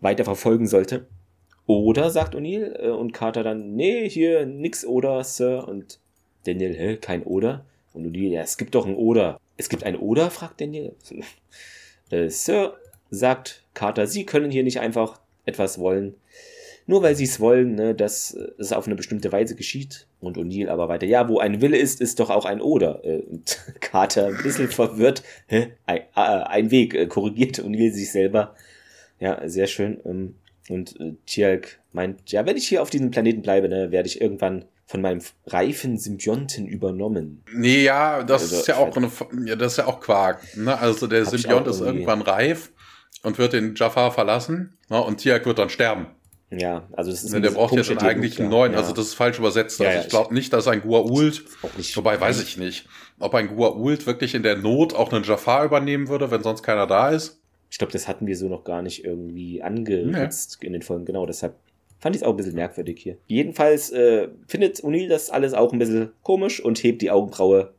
weiter 0.01 0.24
verfolgen 0.24 0.66
sollte. 0.66 1.07
Oder, 1.66 2.11
sagt 2.11 2.34
O'Neill, 2.34 2.78
äh, 2.80 2.90
und 2.90 3.12
Carter 3.12 3.42
dann, 3.42 3.74
nee, 3.74 4.09
hier 4.09 4.44
nix 4.44 4.84
oder, 4.84 5.22
Sir. 5.22 5.68
Und 5.68 5.99
Daniel, 6.45 6.76
hä, 6.76 6.97
kein 6.97 7.22
oder? 7.22 7.64
Und 7.93 8.07
O'Neill, 8.07 8.30
ja, 8.30 8.43
es 8.43 8.57
gibt 8.57 8.74
doch 8.74 8.86
ein 8.86 8.95
oder. 8.95 9.41
Es 9.57 9.68
gibt 9.68 9.84
ein 9.84 9.97
oder, 9.97 10.30
fragt 10.30 10.61
Daniel. 10.61 10.95
äh, 12.11 12.28
Sir, 12.28 12.76
sagt 13.11 13.64
Carter, 13.74 14.07
Sie 14.07 14.24
können 14.24 14.51
hier 14.51 14.62
nicht 14.62 14.80
einfach 14.80 15.20
etwas 15.45 15.78
wollen, 15.78 16.14
nur 16.86 17.03
weil 17.03 17.16
Sie 17.16 17.24
es 17.24 17.41
wollen, 17.41 17.74
ne, 17.74 17.95
dass 17.95 18.36
es 18.59 18.72
auf 18.72 18.86
eine 18.86 18.97
bestimmte 18.97 19.32
Weise 19.32 19.55
geschieht. 19.55 20.07
Und 20.20 20.36
O'Neill 20.38 20.68
aber 20.68 20.88
weiter, 20.88 21.07
ja, 21.07 21.28
wo 21.28 21.38
ein 21.38 21.61
Wille 21.61 21.76
ist, 21.78 22.01
ist 22.01 22.20
doch 22.20 22.30
auch 22.30 22.45
ein 22.45 22.61
Oder. 22.61 23.05
Äh, 23.05 23.20
und 23.20 23.59
Carter 23.80 24.26
ein 24.26 24.43
bisschen 24.43 24.68
verwirrt, 24.68 25.22
hä, 25.47 25.68
ein, 25.86 25.99
äh, 25.99 26.20
ein 26.20 26.70
Weg, 26.70 26.95
äh, 26.95 27.07
korrigiert 27.07 27.59
O'Neill 27.59 27.93
sich 27.93 28.11
selber. 28.11 28.55
Ja, 29.18 29.49
sehr 29.49 29.66
schön. 29.66 30.01
Ähm, 30.05 30.34
und 30.68 30.99
äh, 31.01 31.14
Tjalk 31.26 31.80
meint, 31.93 32.30
ja, 32.32 32.47
wenn 32.47 32.57
ich 32.57 32.68
hier 32.68 32.82
auf 32.82 32.91
diesem 32.91 33.11
Planeten 33.11 33.43
bleibe, 33.43 33.68
ne, 33.68 33.91
werde 33.91 34.09
ich 34.09 34.20
irgendwann 34.20 34.64
von 34.91 35.03
meinem 35.03 35.20
reifen 35.47 35.99
Symbionten 35.99 36.66
übernommen. 36.66 37.45
Nee, 37.55 37.84
ja, 37.84 38.24
das 38.24 38.43
also, 38.43 38.57
ist 38.57 38.66
ja 38.66 38.76
auch 38.76 38.97
eine, 38.97 39.09
ja, 39.47 39.55
das 39.55 39.74
ist 39.74 39.78
ja 39.78 39.86
auch 39.86 40.01
Quark. 40.01 40.43
Ne? 40.57 40.76
Also 40.76 41.07
der 41.07 41.24
Symbiont 41.26 41.68
ist 41.68 41.80
irgendwann 41.80 42.22
reif 42.22 42.72
und 43.22 43.38
wird 43.38 43.53
den 43.53 43.76
Jafar 43.76 44.11
verlassen 44.11 44.76
ne? 44.88 45.01
und 45.01 45.18
Tiak 45.18 45.47
wird 45.47 45.61
dann 45.61 45.68
sterben. 45.68 46.09
Ja, 46.51 46.88
also 46.91 47.12
das 47.12 47.22
ist 47.22 47.32
ne, 47.32 47.41
Der 47.41 47.53
braucht 47.53 47.72
ja 47.72 47.84
dann 47.84 47.99
eigentlich 47.99 48.41
einen 48.41 48.51
neuen, 48.51 48.72
ja. 48.72 48.78
also 48.78 48.93
das 48.93 49.07
ist 49.07 49.14
falsch 49.14 49.38
übersetzt. 49.38 49.78
Ja, 49.78 49.86
also 49.86 49.99
ja, 49.99 50.03
ich 50.03 50.11
glaube 50.11 50.34
nicht, 50.34 50.53
dass 50.53 50.66
ein 50.66 50.82
Gua'uld, 50.82 51.45
wobei 51.95 52.20
weiß 52.20 52.43
ich 52.43 52.57
nicht, 52.57 52.88
ob 53.20 53.32
ein 53.36 53.57
Gua'uld 53.57 54.07
wirklich 54.07 54.34
in 54.34 54.43
der 54.43 54.57
Not 54.57 54.93
auch 54.93 55.12
einen 55.12 55.22
Jafar 55.22 55.64
übernehmen 55.66 56.09
würde, 56.09 56.32
wenn 56.32 56.43
sonst 56.43 56.64
keiner 56.64 56.88
da 56.88 57.11
ist. 57.11 57.41
Ich 57.70 57.78
glaube, 57.78 57.93
das 57.93 58.09
hatten 58.09 58.26
wir 58.26 58.36
so 58.36 58.49
noch 58.49 58.64
gar 58.64 58.82
nicht 58.82 59.05
irgendwie 59.05 59.62
angeritzt 59.62 60.59
nee. 60.61 60.66
in 60.66 60.72
den 60.72 60.82
Folgen. 60.82 61.05
Genau, 61.05 61.26
deshalb 61.26 61.55
fand 62.01 62.16
ich 62.16 62.22
es 62.22 62.26
auch 62.26 62.32
ein 62.32 62.36
bisschen 62.36 62.55
merkwürdig 62.55 63.01
hier. 63.01 63.16
Jedenfalls 63.26 63.90
äh, 63.90 64.28
findet 64.48 64.82
O'Neill 64.82 65.09
das 65.09 65.30
alles 65.30 65.55
auch 65.55 65.72
ein 65.72 65.78
bisschen 65.78 66.11
komisch 66.22 66.61
und 66.61 66.82
hebt 66.82 67.03
die 67.03 67.11
Augenbraue 67.11 67.72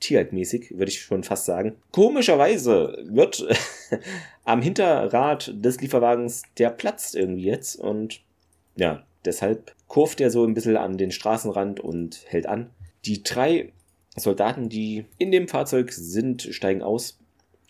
tierhaltmäßig, 0.00 0.78
würde 0.78 0.90
ich 0.90 1.00
schon 1.00 1.22
fast 1.22 1.44
sagen. 1.44 1.76
Komischerweise 1.92 2.98
wird 3.04 3.46
am 4.44 4.62
Hinterrad 4.62 5.52
des 5.54 5.80
Lieferwagens, 5.80 6.42
der 6.58 6.70
platzt 6.70 7.14
irgendwie 7.14 7.44
jetzt 7.44 7.76
und 7.76 8.20
ja, 8.76 9.04
deshalb 9.24 9.74
kurft 9.88 10.20
er 10.20 10.30
so 10.30 10.44
ein 10.44 10.54
bisschen 10.54 10.76
an 10.76 10.98
den 10.98 11.12
Straßenrand 11.12 11.80
und 11.80 12.24
hält 12.26 12.46
an. 12.46 12.70
Die 13.04 13.22
drei 13.22 13.72
Soldaten, 14.16 14.68
die 14.68 15.06
in 15.18 15.30
dem 15.30 15.48
Fahrzeug 15.48 15.92
sind, 15.92 16.42
steigen 16.42 16.82
aus. 16.82 17.18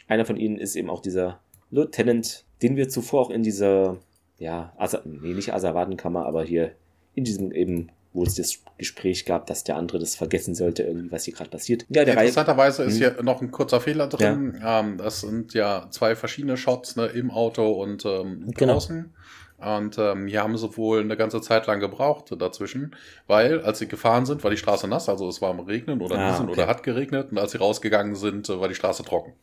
Einer 0.08 0.24
von 0.24 0.36
ihnen 0.36 0.58
ist 0.58 0.76
eben 0.76 0.90
auch 0.90 1.02
dieser 1.02 1.40
Lieutenant, 1.70 2.44
den 2.62 2.76
wir 2.76 2.88
zuvor 2.88 3.22
auch 3.22 3.30
in 3.30 3.42
dieser, 3.42 3.98
ja, 4.40 4.72
Asa 4.76 5.02
nee, 5.04 5.34
nicht 5.34 5.54
Asservatenkammer, 5.54 6.26
aber 6.26 6.42
hier 6.42 6.72
in 7.14 7.24
diesem 7.24 7.52
eben, 7.52 7.90
wo 8.12 8.24
es 8.24 8.34
das 8.34 8.58
Gespräch 8.78 9.26
gab, 9.26 9.46
dass 9.46 9.62
der 9.62 9.76
andere 9.76 9.98
das 9.98 10.16
vergessen 10.16 10.54
sollte, 10.54 10.82
irgendwie, 10.82 11.12
was 11.12 11.24
hier 11.24 11.34
gerade 11.34 11.50
passiert. 11.50 11.84
Ja, 11.90 12.04
der 12.04 12.14
Interessanterweise 12.14 12.82
ist 12.84 12.94
hm. 12.94 12.98
hier 12.98 13.22
noch 13.22 13.42
ein 13.42 13.50
kurzer 13.50 13.80
Fehler 13.80 14.08
drin. 14.08 14.58
Ja. 14.58 14.80
Ähm, 14.80 14.96
das 14.96 15.20
sind 15.20 15.52
ja 15.54 15.86
zwei 15.90 16.16
verschiedene 16.16 16.56
Shots 16.56 16.96
ne, 16.96 17.06
im 17.06 17.30
Auto 17.30 17.70
und 17.70 18.04
ähm, 18.06 18.50
genau. 18.56 18.72
draußen. 18.74 19.12
Und 19.58 19.98
ähm, 19.98 20.26
hier 20.26 20.42
haben 20.42 20.56
sie 20.56 20.76
wohl 20.78 21.00
eine 21.00 21.18
ganze 21.18 21.42
Zeit 21.42 21.66
lang 21.66 21.80
gebraucht 21.80 22.34
dazwischen, 22.38 22.96
weil 23.26 23.60
als 23.60 23.78
sie 23.78 23.88
gefahren 23.88 24.24
sind, 24.24 24.42
war 24.42 24.50
die 24.50 24.56
Straße 24.56 24.88
nass, 24.88 25.10
also 25.10 25.28
es 25.28 25.42
war 25.42 25.50
am 25.50 25.60
Regnen 25.60 26.00
oder 26.00 26.18
ah, 26.18 26.40
okay. 26.40 26.50
oder 26.50 26.66
hat 26.66 26.82
geregnet 26.82 27.30
und 27.30 27.36
als 27.38 27.52
sie 27.52 27.58
rausgegangen 27.58 28.14
sind, 28.14 28.48
war 28.48 28.68
die 28.68 28.74
Straße 28.74 29.04
trocken. 29.04 29.34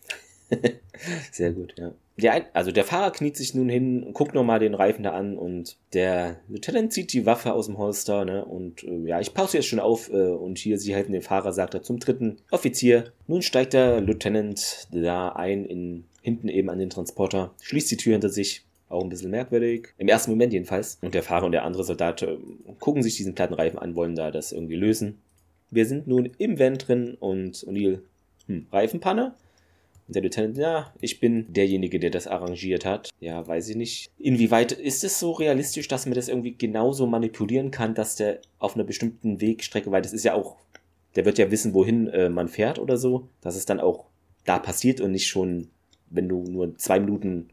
Sehr 1.31 1.51
gut, 1.51 1.75
ja. 1.77 1.93
Der, 2.17 2.47
also 2.55 2.71
der 2.71 2.83
Fahrer 2.83 3.11
kniet 3.11 3.37
sich 3.37 3.53
nun 3.53 3.69
hin, 3.69 4.11
guckt 4.13 4.33
nochmal 4.33 4.59
den 4.59 4.73
Reifen 4.73 5.03
da 5.03 5.11
an 5.11 5.37
und 5.37 5.77
der 5.93 6.39
Lieutenant 6.47 6.91
zieht 6.91 7.13
die 7.13 7.27
Waffe 7.27 7.53
aus 7.53 7.67
dem 7.67 7.77
Holster, 7.77 8.25
ne? 8.25 8.43
Und 8.43 8.83
äh, 8.83 9.07
ja, 9.07 9.19
ich 9.19 9.35
pause 9.35 9.57
jetzt 9.57 9.67
schon 9.67 9.79
auf 9.79 10.09
äh, 10.09 10.31
und 10.31 10.57
hier, 10.57 10.79
sie 10.79 10.95
halten 10.95 11.11
den 11.11 11.21
Fahrer, 11.21 11.53
sagt 11.53 11.75
er 11.75 11.83
zum 11.83 11.99
dritten 11.99 12.37
Offizier. 12.49 13.11
Nun 13.27 13.43
steigt 13.43 13.73
der 13.73 14.01
Lieutenant 14.01 14.87
da 14.91 15.29
ein, 15.29 15.65
in, 15.65 16.05
hinten 16.23 16.49
eben 16.49 16.71
an 16.71 16.79
den 16.79 16.89
Transporter, 16.89 17.53
schließt 17.61 17.91
die 17.91 17.97
Tür 17.97 18.13
hinter 18.13 18.29
sich. 18.29 18.63
Auch 18.89 19.03
ein 19.03 19.09
bisschen 19.09 19.31
merkwürdig. 19.31 19.89
Im 19.97 20.07
ersten 20.07 20.31
Moment 20.31 20.53
jedenfalls. 20.53 20.97
Und 21.01 21.13
der 21.13 21.21
Fahrer 21.21 21.45
und 21.45 21.51
der 21.51 21.65
andere 21.65 21.83
Soldat 21.83 22.21
äh, 22.21 22.37
gucken 22.79 23.03
sich 23.03 23.17
diesen 23.17 23.35
platten 23.35 23.53
Reifen 23.53 23.77
an, 23.77 23.95
wollen 23.95 24.15
da 24.15 24.31
das 24.31 24.53
irgendwie 24.53 24.77
lösen. 24.77 25.19
Wir 25.69 25.85
sind 25.85 26.07
nun 26.07 26.31
im 26.37 26.57
Van 26.57 26.77
drin 26.77 27.17
und 27.19 27.57
O'Neill, 27.67 27.99
hm, 28.47 28.67
Reifenpanne? 28.71 29.35
Und 30.07 30.15
der 30.15 30.23
Lieutenant, 30.23 30.57
ja, 30.57 30.93
ich 31.01 31.19
bin 31.19 31.51
derjenige, 31.51 31.99
der 31.99 32.09
das 32.09 32.27
arrangiert 32.27 32.85
hat. 32.85 33.09
Ja, 33.19 33.45
weiß 33.45 33.69
ich 33.69 33.75
nicht. 33.75 34.09
Inwieweit 34.17 34.71
ist 34.71 35.03
es 35.03 35.19
so 35.19 35.31
realistisch, 35.33 35.87
dass 35.89 36.05
man 36.05 36.15
das 36.15 36.29
irgendwie 36.29 36.55
genauso 36.57 37.07
manipulieren 37.07 37.71
kann, 37.71 37.93
dass 37.93 38.15
der 38.15 38.39
auf 38.57 38.75
einer 38.75 38.85
bestimmten 38.85 39.41
Wegstrecke, 39.41 39.91
weil 39.91 40.01
das 40.01 40.13
ist 40.13 40.23
ja 40.23 40.33
auch, 40.33 40.55
der 41.15 41.25
wird 41.25 41.37
ja 41.37 41.51
wissen, 41.51 41.73
wohin 41.73 42.07
äh, 42.07 42.29
man 42.29 42.47
fährt 42.47 42.79
oder 42.79 42.95
so, 42.95 43.27
dass 43.41 43.57
es 43.57 43.65
dann 43.65 43.81
auch 43.81 44.05
da 44.45 44.59
passiert 44.59 45.01
und 45.01 45.11
nicht 45.11 45.27
schon, 45.27 45.67
wenn 46.09 46.29
du 46.29 46.43
nur 46.43 46.77
zwei 46.77 46.99
Minuten 47.01 47.49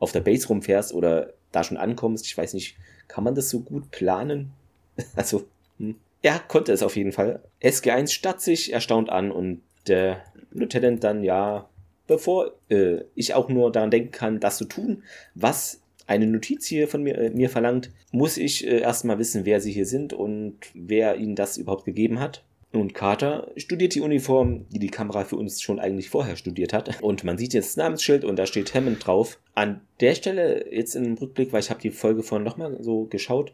auf 0.00 0.10
der 0.10 0.20
Base 0.20 0.48
rumfährst 0.48 0.92
oder 0.92 1.32
da 1.52 1.62
schon 1.62 1.76
ankommst. 1.76 2.26
Ich 2.26 2.36
weiß 2.36 2.54
nicht, 2.54 2.76
kann 3.06 3.22
man 3.22 3.36
das 3.36 3.48
so 3.48 3.60
gut 3.60 3.92
planen? 3.92 4.50
also, 5.14 5.44
hm. 5.78 5.94
er 6.20 6.40
konnte 6.40 6.72
es 6.72 6.82
auf 6.82 6.96
jeden 6.96 7.12
Fall. 7.12 7.40
SG1 7.62 8.10
statt 8.10 8.40
sich 8.40 8.72
erstaunt 8.72 9.08
an 9.10 9.30
und 9.30 9.62
der 9.86 10.24
Lieutenant 10.50 11.04
dann, 11.04 11.22
ja, 11.22 11.68
bevor 12.12 12.52
äh, 12.68 13.04
ich 13.14 13.34
auch 13.34 13.48
nur 13.48 13.72
daran 13.72 13.90
denken 13.90 14.10
kann, 14.10 14.40
das 14.40 14.58
zu 14.58 14.66
tun, 14.66 15.02
was 15.34 15.80
eine 16.06 16.26
Notiz 16.26 16.66
hier 16.66 16.88
von 16.88 17.02
mir, 17.02 17.16
äh, 17.16 17.30
mir 17.30 17.48
verlangt, 17.48 17.90
muss 18.10 18.36
ich 18.36 18.66
äh, 18.66 18.80
erstmal 18.80 19.18
wissen, 19.18 19.44
wer 19.44 19.60
sie 19.60 19.72
hier 19.72 19.86
sind 19.86 20.12
und 20.12 20.56
wer 20.74 21.16
ihnen 21.16 21.36
das 21.36 21.56
überhaupt 21.56 21.84
gegeben 21.84 22.20
hat. 22.20 22.44
Und 22.72 22.94
Carter 22.94 23.50
studiert 23.56 23.94
die 23.94 24.00
Uniform, 24.00 24.66
die 24.70 24.78
die 24.78 24.88
Kamera 24.88 25.24
für 25.24 25.36
uns 25.36 25.60
schon 25.60 25.78
eigentlich 25.78 26.08
vorher 26.08 26.36
studiert 26.36 26.72
hat. 26.72 27.02
Und 27.02 27.22
man 27.22 27.36
sieht 27.36 27.52
jetzt 27.52 27.70
das 27.70 27.76
Namensschild 27.76 28.24
und 28.24 28.36
da 28.36 28.46
steht 28.46 28.74
Hammond 28.74 29.06
drauf. 29.06 29.38
An 29.54 29.82
der 30.00 30.14
Stelle, 30.14 30.72
jetzt 30.72 30.94
im 30.94 31.14
Rückblick, 31.14 31.52
weil 31.52 31.60
ich 31.60 31.70
habe 31.70 31.82
die 31.82 31.90
Folge 31.90 32.22
von 32.22 32.42
nochmal 32.42 32.78
so 32.80 33.04
geschaut, 33.04 33.52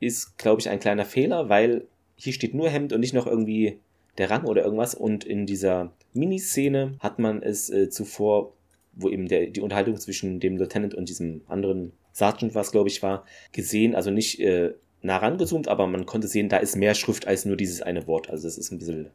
ist, 0.00 0.38
glaube 0.38 0.60
ich, 0.60 0.68
ein 0.70 0.80
kleiner 0.80 1.04
Fehler, 1.04 1.50
weil 1.50 1.86
hier 2.16 2.32
steht 2.32 2.54
nur 2.54 2.70
Hemd 2.70 2.92
und 2.92 3.00
nicht 3.00 3.14
noch 3.14 3.26
irgendwie 3.26 3.78
der 4.18 4.30
Rang 4.30 4.44
oder 4.44 4.64
irgendwas. 4.64 4.94
Und 4.94 5.24
in 5.24 5.46
dieser 5.46 5.92
Miniszene 6.12 6.96
hat 7.00 7.18
man 7.18 7.42
es 7.42 7.70
äh, 7.70 7.88
zuvor, 7.88 8.52
wo 8.92 9.08
eben 9.08 9.28
der, 9.28 9.46
die 9.46 9.60
Unterhaltung 9.60 9.96
zwischen 9.96 10.40
dem 10.40 10.56
Lieutenant 10.56 10.94
und 10.94 11.08
diesem 11.08 11.42
anderen 11.48 11.92
Sergeant, 12.12 12.54
was 12.54 12.72
glaube 12.72 12.88
ich 12.88 13.02
war, 13.02 13.24
gesehen. 13.52 13.94
Also 13.94 14.10
nicht 14.10 14.40
äh, 14.40 14.74
nah 15.02 15.18
rangezoomt, 15.18 15.68
aber 15.68 15.86
man 15.86 16.06
konnte 16.06 16.28
sehen, 16.28 16.48
da 16.48 16.56
ist 16.58 16.76
mehr 16.76 16.94
Schrift 16.94 17.26
als 17.26 17.44
nur 17.44 17.56
dieses 17.56 17.82
eine 17.82 18.06
Wort. 18.06 18.28
Also 18.28 18.48
es 18.48 18.58
ist 18.58 18.72
ein 18.72 18.78
bisschen, 18.78 19.10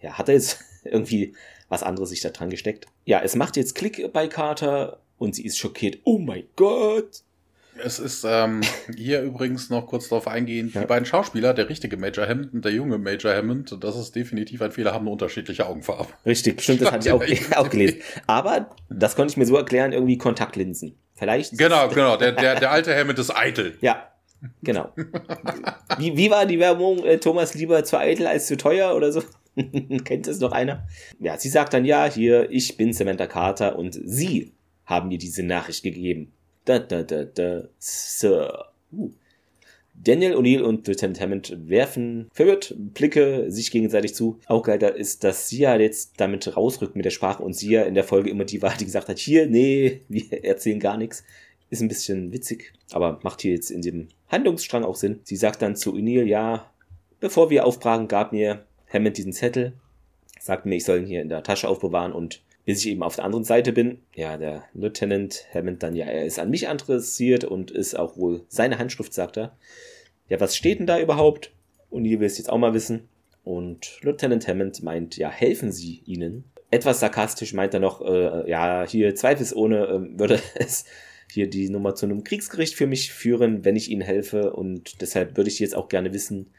ja, 0.00 0.18
hat 0.18 0.28
er 0.28 0.34
jetzt 0.34 0.60
irgendwie 0.84 1.34
was 1.68 1.82
anderes 1.82 2.10
sich 2.10 2.20
da 2.20 2.30
dran 2.30 2.50
gesteckt. 2.50 2.86
Ja, 3.04 3.20
es 3.22 3.36
macht 3.36 3.56
jetzt 3.56 3.74
Klick 3.74 4.12
bei 4.12 4.26
Carter 4.26 5.00
und 5.18 5.34
sie 5.34 5.44
ist 5.44 5.58
schockiert. 5.58 5.98
Oh 6.04 6.18
mein 6.18 6.44
Gott! 6.56 7.22
Es 7.84 7.98
ist 7.98 8.24
ähm, 8.28 8.60
hier 8.96 9.22
übrigens 9.22 9.70
noch 9.70 9.86
kurz 9.86 10.08
darauf 10.08 10.26
eingehen, 10.28 10.70
ja. 10.74 10.80
die 10.80 10.86
beiden 10.86 11.06
Schauspieler, 11.06 11.54
der 11.54 11.68
richtige 11.68 11.96
Major 11.96 12.26
Hammond 12.26 12.52
und 12.54 12.64
der 12.64 12.72
junge 12.72 12.98
Major 12.98 13.34
Hammond, 13.34 13.76
das 13.80 13.96
ist 13.96 14.14
definitiv 14.14 14.62
ein 14.62 14.72
Fehler, 14.72 14.92
haben 14.92 15.02
eine 15.02 15.10
unterschiedliche 15.10 15.66
Augenfarbe. 15.66 16.08
Richtig, 16.26 16.60
stimmt, 16.62 16.82
das 16.82 16.92
hatte 16.92 17.08
ich 17.08 17.12
auch, 17.12 17.56
auch 17.56 17.70
gelesen. 17.70 18.00
Aber 18.26 18.70
das 18.88 19.16
konnte 19.16 19.32
ich 19.32 19.36
mir 19.36 19.46
so 19.46 19.56
erklären, 19.56 19.92
irgendwie 19.92 20.18
Kontaktlinsen. 20.18 20.96
Vielleicht. 21.14 21.58
Genau, 21.58 21.88
genau, 21.88 22.16
der, 22.16 22.32
der, 22.32 22.54
der 22.60 22.70
alte 22.70 22.96
Hammond 22.96 23.18
ist 23.18 23.36
eitel. 23.36 23.76
Ja, 23.80 24.08
genau. 24.62 24.92
Wie, 25.98 26.16
wie 26.16 26.30
war 26.30 26.46
die 26.46 26.58
Werbung, 26.58 27.04
äh, 27.04 27.18
Thomas 27.18 27.54
lieber 27.54 27.84
zu 27.84 27.98
eitel 27.98 28.26
als 28.26 28.46
zu 28.46 28.56
teuer 28.56 28.94
oder 28.94 29.12
so? 29.12 29.22
Kennt 30.04 30.28
es 30.28 30.40
noch 30.40 30.52
einer? 30.52 30.86
Ja, 31.18 31.36
sie 31.38 31.48
sagt 31.48 31.74
dann, 31.74 31.84
ja, 31.84 32.06
hier, 32.06 32.50
ich 32.50 32.76
bin 32.76 32.92
Samantha 32.92 33.26
Carter 33.26 33.76
und 33.76 33.98
sie 34.04 34.52
haben 34.84 35.08
mir 35.08 35.18
diese 35.18 35.42
Nachricht 35.42 35.82
gegeben. 35.82 36.32
Da, 36.68 36.78
da, 36.78 37.02
da, 37.02 37.24
da, 37.24 37.62
Sir. 37.78 38.66
Uh. 38.92 39.10
Daniel 39.94 40.36
O'Neill 40.36 40.60
und 40.60 40.86
Lieutenant 40.86 41.18
Hammond 41.18 41.56
werfen 41.66 42.28
verwirrt 42.30 42.74
Blicke 42.76 43.50
sich 43.50 43.70
gegenseitig 43.70 44.14
zu. 44.14 44.38
Auch 44.44 44.62
geil 44.62 44.82
ist, 44.82 45.24
dass 45.24 45.48
Sia 45.48 45.74
jetzt 45.80 46.20
damit 46.20 46.54
rausrückt 46.58 46.94
mit 46.94 47.06
der 47.06 47.10
Sprache 47.10 47.42
und 47.42 47.56
Sia 47.56 47.84
in 47.84 47.94
der 47.94 48.04
Folge 48.04 48.28
immer 48.28 48.44
die 48.44 48.60
war, 48.60 48.76
die 48.76 48.84
gesagt 48.84 49.08
hat, 49.08 49.18
hier, 49.18 49.46
nee, 49.46 50.02
wir 50.08 50.44
erzählen 50.44 50.78
gar 50.78 50.98
nichts. 50.98 51.24
Ist 51.70 51.80
ein 51.80 51.88
bisschen 51.88 52.34
witzig, 52.34 52.74
aber 52.92 53.18
macht 53.22 53.40
hier 53.40 53.54
jetzt 53.54 53.70
in 53.70 53.80
dem 53.80 54.08
Handlungsstrang 54.28 54.84
auch 54.84 54.96
Sinn. 54.96 55.20
Sie 55.22 55.36
sagt 55.36 55.62
dann 55.62 55.74
zu 55.74 55.94
O'Neill, 55.94 56.24
ja, 56.24 56.70
bevor 57.18 57.48
wir 57.48 57.64
aufbrachen, 57.64 58.08
gab 58.08 58.32
mir 58.32 58.66
Hammond 58.92 59.16
diesen 59.16 59.32
Zettel, 59.32 59.72
sagt 60.38 60.66
mir, 60.66 60.76
ich 60.76 60.84
soll 60.84 60.98
ihn 60.98 61.06
hier 61.06 61.22
in 61.22 61.30
der 61.30 61.42
Tasche 61.42 61.66
aufbewahren 61.66 62.12
und 62.12 62.42
bis 62.68 62.84
ich 62.84 62.90
eben 62.92 63.02
auf 63.02 63.16
der 63.16 63.24
anderen 63.24 63.44
Seite 63.44 63.72
bin, 63.72 64.02
ja, 64.14 64.36
der 64.36 64.62
Lieutenant 64.74 65.46
Hammond 65.54 65.82
dann, 65.82 65.96
ja, 65.96 66.04
er 66.04 66.26
ist 66.26 66.38
an 66.38 66.50
mich 66.50 66.64
interessiert 66.64 67.44
und 67.44 67.70
ist 67.70 67.98
auch 67.98 68.18
wohl 68.18 68.44
seine 68.48 68.78
Handschrift, 68.78 69.14
sagt 69.14 69.38
er. 69.38 69.56
Ja, 70.28 70.38
was 70.38 70.54
steht 70.54 70.78
denn 70.78 70.86
da 70.86 71.00
überhaupt? 71.00 71.50
Und 71.88 72.04
ihr 72.04 72.20
will 72.20 72.26
es 72.26 72.36
jetzt 72.36 72.50
auch 72.50 72.58
mal 72.58 72.74
wissen. 72.74 73.08
Und 73.42 73.98
Lieutenant 74.02 74.46
Hammond 74.46 74.82
meint, 74.82 75.16
ja, 75.16 75.30
helfen 75.30 75.72
Sie 75.72 76.02
ihnen. 76.04 76.44
Etwas 76.70 77.00
sarkastisch 77.00 77.54
meint 77.54 77.72
er 77.72 77.80
noch, 77.80 78.02
äh, 78.02 78.50
ja, 78.50 78.84
hier 78.86 79.14
zweifelsohne 79.14 79.86
äh, 79.86 80.18
würde 80.18 80.38
es 80.56 80.84
hier 81.32 81.48
die 81.48 81.70
Nummer 81.70 81.94
zu 81.94 82.04
einem 82.04 82.22
Kriegsgericht 82.22 82.74
für 82.74 82.86
mich 82.86 83.14
führen, 83.14 83.64
wenn 83.64 83.76
ich 83.76 83.90
ihnen 83.90 84.02
helfe. 84.02 84.52
Und 84.52 85.00
deshalb 85.00 85.38
würde 85.38 85.48
ich 85.48 85.58
jetzt 85.58 85.74
auch 85.74 85.88
gerne 85.88 86.12
wissen, 86.12 86.50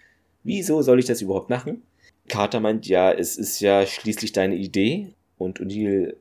wieso 0.43 0.81
soll 0.81 0.97
ich 0.97 1.05
das 1.05 1.21
überhaupt 1.21 1.51
machen? 1.51 1.83
Carter 2.29 2.61
meint, 2.61 2.87
ja, 2.87 3.11
es 3.11 3.37
ist 3.37 3.59
ja 3.59 3.85
schließlich 3.85 4.31
deine 4.31 4.55
Idee. 4.55 5.13
Und 5.39 5.59
O'Neill, 5.59 6.17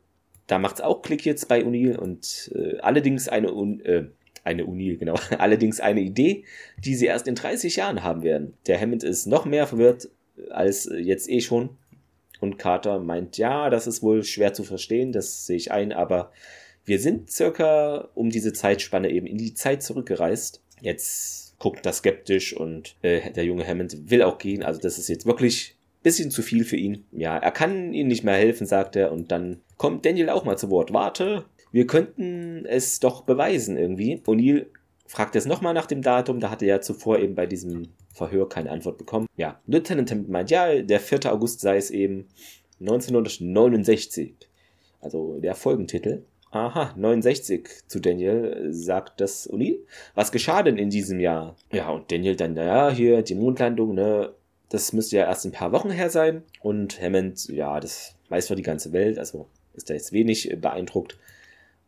da 0.46 0.58
macht's 0.58 0.80
auch 0.80 1.02
Klick 1.02 1.26
jetzt 1.26 1.48
bei 1.48 1.62
O'Neill. 1.62 1.96
Und 1.96 2.50
äh, 2.54 2.78
allerdings 2.78 3.28
eine, 3.28 3.52
Un 3.52 3.80
äh, 3.80 4.06
eine 4.44 4.64
O'Neill, 4.64 4.96
genau. 4.96 5.16
Allerdings 5.38 5.80
eine 5.80 6.00
Idee, 6.00 6.44
die 6.82 6.94
sie 6.94 7.06
erst 7.06 7.28
in 7.28 7.34
30 7.34 7.76
Jahren 7.76 8.02
haben 8.02 8.22
werden. 8.22 8.54
Der 8.66 8.80
Hammond 8.80 9.04
ist 9.04 9.26
noch 9.26 9.44
mehr 9.44 9.66
verwirrt 9.66 10.08
als 10.50 10.90
jetzt 10.96 11.28
eh 11.28 11.42
schon. 11.42 11.70
Und 12.40 12.58
Carter 12.58 13.00
meint, 13.00 13.36
ja, 13.36 13.68
das 13.68 13.86
ist 13.86 14.02
wohl 14.02 14.22
schwer 14.22 14.52
zu 14.54 14.62
verstehen, 14.62 15.12
das 15.12 15.46
sehe 15.46 15.56
ich 15.56 15.72
ein, 15.72 15.92
aber 15.92 16.30
wir 16.84 17.00
sind 17.00 17.30
circa 17.30 18.08
um 18.14 18.30
diese 18.30 18.52
Zeitspanne 18.52 19.10
eben 19.10 19.26
in 19.26 19.38
die 19.38 19.54
Zeit 19.54 19.82
zurückgereist. 19.82 20.62
Jetzt 20.80 21.58
guckt 21.58 21.84
er 21.84 21.92
skeptisch 21.92 22.56
und 22.56 22.96
äh, 23.02 23.32
der 23.32 23.44
junge 23.44 23.66
Hammond 23.66 24.10
will 24.10 24.22
auch 24.22 24.38
gehen. 24.38 24.62
Also 24.62 24.80
das 24.80 24.98
ist 24.98 25.08
jetzt 25.08 25.26
wirklich 25.26 25.76
bisschen 26.08 26.30
zu 26.30 26.40
viel 26.40 26.64
für 26.64 26.76
ihn. 26.76 27.04
Ja, 27.12 27.36
er 27.36 27.50
kann 27.50 27.92
ihnen 27.92 28.08
nicht 28.08 28.24
mehr 28.24 28.34
helfen, 28.34 28.66
sagt 28.66 28.96
er. 28.96 29.12
Und 29.12 29.30
dann 29.30 29.60
kommt 29.76 30.06
Daniel 30.06 30.30
auch 30.30 30.46
mal 30.46 30.56
zu 30.56 30.70
Wort. 30.70 30.90
Warte, 30.90 31.44
wir 31.70 31.86
könnten 31.86 32.64
es 32.64 32.98
doch 32.98 33.24
beweisen 33.24 33.76
irgendwie. 33.76 34.22
O'Neill 34.26 34.68
fragt 35.06 35.34
jetzt 35.34 35.46
nochmal 35.46 35.74
nach 35.74 35.84
dem 35.84 36.00
Datum. 36.00 36.40
Da 36.40 36.50
hatte 36.50 36.64
er 36.64 36.76
ja 36.76 36.80
zuvor 36.80 37.18
eben 37.18 37.34
bei 37.34 37.46
diesem 37.46 37.88
Verhör 38.14 38.48
keine 38.48 38.70
Antwort 38.70 38.96
bekommen. 38.96 39.26
Ja, 39.36 39.60
Lieutenant 39.66 40.10
Hammond 40.10 40.30
meint, 40.30 40.50
ja, 40.50 40.80
der 40.80 40.98
4. 40.98 41.30
August 41.30 41.60
sei 41.60 41.76
es 41.76 41.90
eben 41.90 42.26
1969. 42.80 44.34
Also 45.02 45.38
der 45.40 45.54
Folgentitel. 45.54 46.22
Aha, 46.50 46.94
69 46.96 47.68
zu 47.86 48.00
Daniel, 48.00 48.68
sagt 48.70 49.20
das 49.20 49.50
O'Neill. 49.50 49.80
Was 50.14 50.32
geschah 50.32 50.62
denn 50.62 50.78
in 50.78 50.88
diesem 50.88 51.20
Jahr? 51.20 51.54
Ja, 51.70 51.90
und 51.90 52.10
Daniel 52.10 52.36
dann, 52.36 52.54
naja, 52.54 52.88
hier 52.90 53.20
die 53.20 53.34
Mondlandung, 53.34 53.94
ne, 53.94 54.32
das 54.68 54.92
müsste 54.92 55.16
ja 55.16 55.24
erst 55.24 55.44
ein 55.46 55.52
paar 55.52 55.72
Wochen 55.72 55.90
her 55.90 56.10
sein. 56.10 56.42
Und 56.60 57.00
Hammond, 57.00 57.48
ja, 57.48 57.80
das 57.80 58.14
weiß 58.28 58.46
zwar 58.46 58.56
die 58.56 58.62
ganze 58.62 58.92
Welt, 58.92 59.18
also 59.18 59.48
ist 59.74 59.88
da 59.90 59.94
jetzt 59.94 60.12
wenig 60.12 60.54
beeindruckt. 60.60 61.18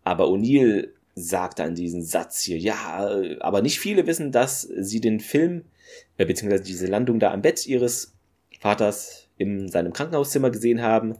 Aber 0.05 0.27
O'Neill 0.27 0.89
sagt 1.15 1.59
dann 1.59 1.75
diesen 1.75 2.03
Satz 2.03 2.41
hier, 2.41 2.59
ja, 2.59 3.11
aber 3.41 3.63
nicht 3.63 3.81
viele 3.81 4.07
wissen, 4.07 4.33
dass 4.33 4.63
sie 4.63 5.01
den 5.01 5.21
Film, 5.21 5.65
äh, 6.17 6.25
beziehungsweise 6.25 6.63
diese 6.63 6.87
Landung 6.87 7.19
da 7.19 7.33
am 7.33 7.43
Bett 7.43 7.67
ihres 7.67 8.15
Vaters 8.61 9.27
in 9.37 9.69
seinem 9.69 9.93
Krankenhauszimmer 9.93 10.51
gesehen 10.51 10.83
haben 10.83 11.17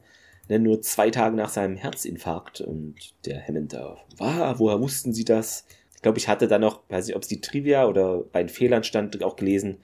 ne, 0.51 0.59
nur 0.59 0.83
zwei 0.83 1.11
Tage 1.11 1.37
nach 1.37 1.49
seinem 1.49 1.77
Herzinfarkt. 1.77 2.61
Und 2.61 2.97
der 3.25 3.47
Hammond 3.47 3.73
da, 3.73 3.97
war, 4.19 4.59
woher 4.59 4.81
wussten 4.81 5.15
Sie 5.15 5.25
das? 5.25 5.65
Ich 5.95 6.03
glaube, 6.03 6.19
ich 6.19 6.29
hatte 6.29 6.49
da 6.49 6.59
noch, 6.59 6.83
weiß 6.89 7.07
nicht, 7.07 7.17
ob 7.17 7.23
es 7.23 7.29
die 7.29 7.41
Trivia 7.41 7.87
oder 7.87 8.25
bei 8.33 8.43
den 8.43 8.49
Fehlern 8.49 8.85
stand, 8.85 9.23
auch 9.23 9.37
gelesen, 9.37 9.79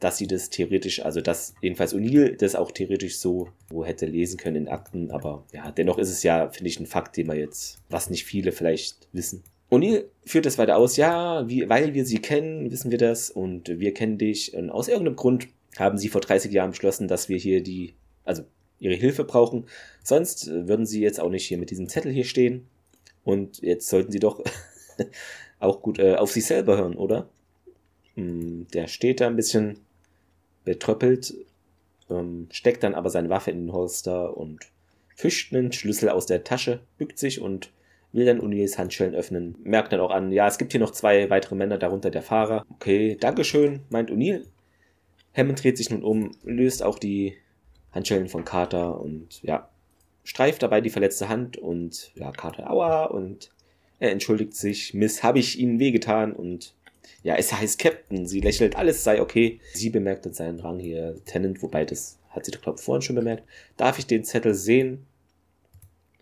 dass 0.00 0.18
sie 0.18 0.26
das 0.26 0.50
theoretisch, 0.50 1.04
also 1.04 1.20
dass 1.20 1.54
jedenfalls 1.62 1.94
O'Neill 1.94 2.36
das 2.36 2.54
auch 2.54 2.70
theoretisch 2.70 3.18
so 3.18 3.48
wo 3.68 3.84
hätte 3.84 4.06
lesen 4.06 4.36
können 4.36 4.56
in 4.56 4.68
Akten, 4.68 5.10
aber 5.10 5.44
ja, 5.52 5.70
dennoch 5.70 5.98
ist 5.98 6.10
es 6.10 6.22
ja, 6.22 6.50
finde 6.50 6.68
ich, 6.68 6.78
ein 6.78 6.86
Fakt, 6.86 7.16
den 7.16 7.28
wir 7.28 7.34
jetzt, 7.34 7.78
was 7.88 8.10
nicht 8.10 8.24
viele 8.24 8.52
vielleicht 8.52 9.08
wissen. 9.12 9.42
O'Neill 9.70 10.04
führt 10.24 10.46
das 10.46 10.58
weiter 10.58 10.76
aus, 10.76 10.96
ja, 10.96 11.48
wie, 11.48 11.68
weil 11.68 11.94
wir 11.94 12.04
sie 12.04 12.18
kennen, 12.18 12.70
wissen 12.70 12.90
wir 12.90 12.98
das 12.98 13.30
und 13.30 13.68
wir 13.80 13.94
kennen 13.94 14.18
dich 14.18 14.54
und 14.54 14.70
aus 14.70 14.88
irgendeinem 14.88 15.16
Grund 15.16 15.48
haben 15.78 15.98
sie 15.98 16.08
vor 16.08 16.20
30 16.20 16.52
Jahren 16.52 16.70
beschlossen, 16.70 17.08
dass 17.08 17.28
wir 17.28 17.38
hier 17.38 17.62
die, 17.62 17.94
also 18.24 18.44
ihre 18.78 18.94
Hilfe 18.94 19.24
brauchen. 19.24 19.66
Sonst 20.02 20.48
würden 20.48 20.86
sie 20.86 21.00
jetzt 21.00 21.20
auch 21.20 21.30
nicht 21.30 21.46
hier 21.46 21.58
mit 21.58 21.70
diesem 21.70 21.88
Zettel 21.88 22.12
hier 22.12 22.24
stehen. 22.24 22.66
Und 23.24 23.60
jetzt 23.62 23.88
sollten 23.88 24.12
sie 24.12 24.18
doch 24.18 24.42
auch 25.58 25.82
gut 25.82 25.98
äh, 25.98 26.14
auf 26.14 26.30
sich 26.30 26.46
selber 26.46 26.76
hören, 26.76 26.94
oder? 26.94 27.28
Hm, 28.14 28.66
der 28.72 28.86
steht 28.88 29.20
da 29.20 29.26
ein 29.26 29.36
bisschen 29.36 29.80
betröppelt, 30.66 31.32
ähm, 32.10 32.48
steckt 32.50 32.82
dann 32.82 32.94
aber 32.94 33.08
seine 33.08 33.30
Waffe 33.30 33.50
in 33.50 33.66
den 33.66 33.72
Holster 33.72 34.36
und 34.36 34.60
fischt 35.14 35.54
einen 35.54 35.72
Schlüssel 35.72 36.10
aus 36.10 36.26
der 36.26 36.44
Tasche, 36.44 36.80
bückt 36.98 37.18
sich 37.18 37.40
und 37.40 37.72
will 38.12 38.26
dann 38.26 38.40
Unis 38.40 38.76
Handschellen 38.76 39.14
öffnen. 39.14 39.56
Merkt 39.62 39.92
dann 39.92 40.00
auch 40.00 40.10
an, 40.10 40.30
ja, 40.32 40.46
es 40.46 40.58
gibt 40.58 40.72
hier 40.72 40.80
noch 40.80 40.90
zwei 40.90 41.30
weitere 41.30 41.54
Männer, 41.54 41.78
darunter 41.78 42.10
der 42.10 42.22
Fahrer. 42.22 42.64
Okay, 42.74 43.16
Dankeschön, 43.18 43.80
meint 43.88 44.10
O'Neill. 44.10 44.44
Hammond 45.34 45.62
dreht 45.62 45.78
sich 45.78 45.90
nun 45.90 46.02
um, 46.02 46.32
löst 46.44 46.82
auch 46.82 46.98
die 46.98 47.36
Handschellen 47.92 48.28
von 48.28 48.44
Carter 48.44 49.00
und 49.00 49.42
ja, 49.42 49.68
streift 50.24 50.62
dabei 50.62 50.80
die 50.80 50.90
verletzte 50.90 51.28
Hand 51.28 51.56
und 51.56 52.10
ja, 52.14 52.30
Carter, 52.32 52.70
aua, 52.70 53.04
und 53.04 53.50
er 53.98 54.12
entschuldigt 54.12 54.54
sich, 54.54 54.92
Miss, 54.92 55.22
habe 55.22 55.38
ich 55.38 55.58
Ihnen 55.58 55.78
wehgetan 55.78 56.32
und 56.32 56.74
ja, 57.22 57.36
es 57.36 57.52
heißt 57.52 57.78
Captain, 57.78 58.26
sie 58.26 58.40
lächelt, 58.40 58.76
alles 58.76 59.04
sei 59.04 59.20
okay. 59.20 59.60
Sie 59.74 59.90
bemerkt 59.90 60.32
seinen 60.34 60.60
Rang 60.60 60.78
hier, 60.78 61.16
Tenant, 61.24 61.62
wobei 61.62 61.84
das 61.84 62.18
hat 62.30 62.44
sie 62.44 62.50
doch, 62.50 62.60
glaube 62.60 62.78
ich, 62.78 62.84
vorhin 62.84 63.02
schon 63.02 63.16
bemerkt. 63.16 63.44
Darf 63.76 63.98
ich 63.98 64.06
den 64.06 64.24
Zettel 64.24 64.54
sehen? 64.54 65.06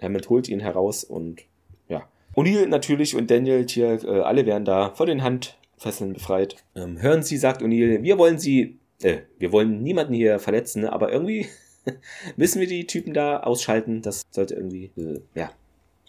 Hammond 0.00 0.28
holt 0.28 0.48
ihn 0.48 0.60
heraus 0.60 1.04
und 1.04 1.42
ja. 1.88 2.08
O'Neill 2.34 2.66
natürlich 2.66 3.16
und 3.16 3.30
Daniel, 3.30 3.66
hier, 3.68 4.02
äh, 4.04 4.20
alle 4.20 4.46
werden 4.46 4.64
da 4.64 4.90
von 4.90 5.06
den 5.06 5.22
Handfesseln 5.22 6.12
befreit. 6.12 6.56
Ähm, 6.74 7.00
hören 7.00 7.22
Sie, 7.22 7.36
sagt 7.36 7.62
O'Neill, 7.62 8.02
wir 8.02 8.18
wollen 8.18 8.38
Sie, 8.38 8.78
äh, 9.02 9.18
wir 9.38 9.52
wollen 9.52 9.82
niemanden 9.82 10.14
hier 10.14 10.38
verletzen, 10.38 10.84
aber 10.84 11.12
irgendwie 11.12 11.46
müssen 12.36 12.60
wir 12.60 12.66
die 12.66 12.86
Typen 12.86 13.14
da 13.14 13.40
ausschalten. 13.40 14.02
Das 14.02 14.22
sollte 14.30 14.54
irgendwie, 14.54 14.90
äh, 14.96 15.20
ja, 15.34 15.52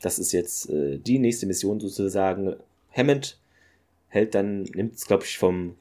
das 0.02 0.20
ist 0.20 0.32
jetzt 0.32 0.70
äh, 0.70 0.98
die 0.98 1.20
nächste 1.20 1.46
Mission 1.46 1.80
sozusagen. 1.80 2.56
Hammond 2.92 3.38
hält 4.16 4.34
dann, 4.34 4.63
nimmt 4.63 4.95
es, 4.95 5.05
glaube 5.05 5.26
ich, 5.26 5.38
vom 5.38 5.76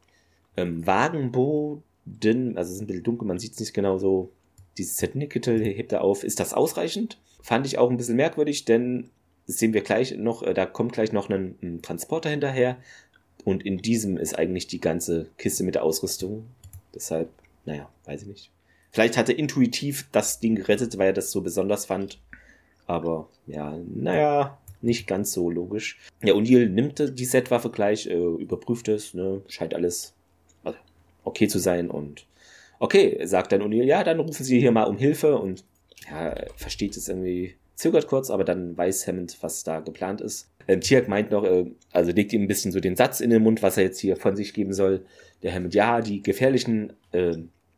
ähm, 0.57 0.87
Wagenboden, 0.87 2.59
also 2.59 2.71
es 2.71 2.77
ist 2.77 2.81
ein 2.83 2.87
bisschen 2.87 3.05
dunkel, 3.05 3.27
man 3.27 3.39
sieht 3.39 3.55
es 3.55 3.61
nicht 3.61 3.75
genau 3.75 3.99
so, 3.99 4.31
dieses 4.77 4.97
Zertnicketel 4.97 5.65
hebt 5.65 5.93
er 5.93 6.03
auf. 6.03 6.25
Ist 6.25 6.41
das 6.41 6.53
ausreichend? 6.53 7.19
Fand 7.41 7.67
ich 7.67 7.79
auch 7.79 7.91
ein 7.91 7.97
bisschen 7.97 8.17
merkwürdig, 8.17 8.65
denn 8.65 9.11
das 9.47 9.59
sehen 9.59 9.73
wir 9.73 9.83
gleich 9.83 10.17
noch, 10.17 10.43
äh, 10.43 10.53
da 10.53 10.67
kommt 10.67 10.93
gleich 10.93 11.13
noch 11.13 11.31
ein, 11.31 11.57
ein 11.63 11.81
Transporter 11.83 12.31
hinterher. 12.31 12.77
Und 13.45 13.65
in 13.65 13.79
diesem 13.79 14.17
ist 14.17 14.39
eigentlich 14.39 14.67
die 14.67 14.81
ganze 14.81 15.29
Kiste 15.39 15.65
mit 15.65 15.75
der 15.75 15.85
Ausrüstung. 15.85 16.47
Deshalb, 16.95 17.29
naja, 17.67 17.89
weiß 18.07 18.23
ich 18.23 18.29
nicht. 18.29 18.51
Vielleicht 18.91 19.17
hat 19.17 19.29
er 19.29 19.39
intuitiv 19.39 20.07
das 20.13 20.41
Ding 20.41 20.55
gerettet, 20.55 20.97
weil 20.99 21.09
er 21.09 21.13
das 21.13 21.31
so 21.31 21.41
besonders 21.41 21.85
fand. 21.85 22.21
Aber 22.87 23.29
ja, 23.47 23.77
naja, 23.95 24.59
nicht 24.85 25.07
ganz 25.07 25.33
so 25.33 25.51
logisch. 25.51 25.99
Ja, 26.23 26.35
O'Neill 26.35 26.69
nimmt 26.69 27.19
die 27.19 27.25
Setwaffe 27.25 27.71
gleich, 27.71 28.07
äh, 28.07 28.15
überprüft 28.15 28.89
es, 28.89 29.15
ne, 29.15 29.43
scheint 29.49 29.75
alles 29.75 30.15
okay 31.25 31.49
zu 31.49 31.59
sein 31.59 31.91
und 31.91 32.27
okay, 32.79 33.21
sagt 33.25 33.53
dann 33.53 33.63
O'Neill, 33.63 33.85
ja, 33.85 34.05
dann 34.05 34.21
rufen 34.21 34.45
Sie 34.45 34.61
hier 34.61 34.73
mal 34.73 34.85
um 34.85 34.99
Hilfe 34.99 35.39
und 35.39 35.65
ja, 36.11 36.35
versteht 36.57 36.97
es 36.97 37.09
irgendwie, 37.09 37.55
zögert 37.75 38.07
kurz, 38.07 38.31
aber 38.31 38.45
dann 38.45 38.77
weiß 38.77 39.07
Hammond, 39.07 39.37
was 39.41 39.65
da 39.65 39.81
geplant 39.81 40.21
ist. 40.21 40.51
Ähm, 40.69 40.81
Tiak 40.81 41.09
meint 41.09 41.31
noch, 41.31 41.45
äh, 41.45 41.67
also 41.93 42.13
legt 42.13 42.33
ihm 42.33 42.43
ein 42.43 42.49
bisschen 42.49 42.73
so 42.73 42.81
den 42.81 42.97
Satz 42.97 43.21
in 43.21 43.31
den 43.31 43.43
Mund, 43.43 43.63
was 43.63 43.77
er 43.77 43.85
jetzt 43.85 44.01
hier 44.01 44.17
von 44.17 44.37
sich 44.37 44.55
geben 44.55 44.73
soll. 44.73 45.05
Der 45.43 45.55
Hammond, 45.55 45.75
ja, 45.75 46.01
die 46.01 46.23
gefährlichen 46.23 46.93
äh, 47.13 47.37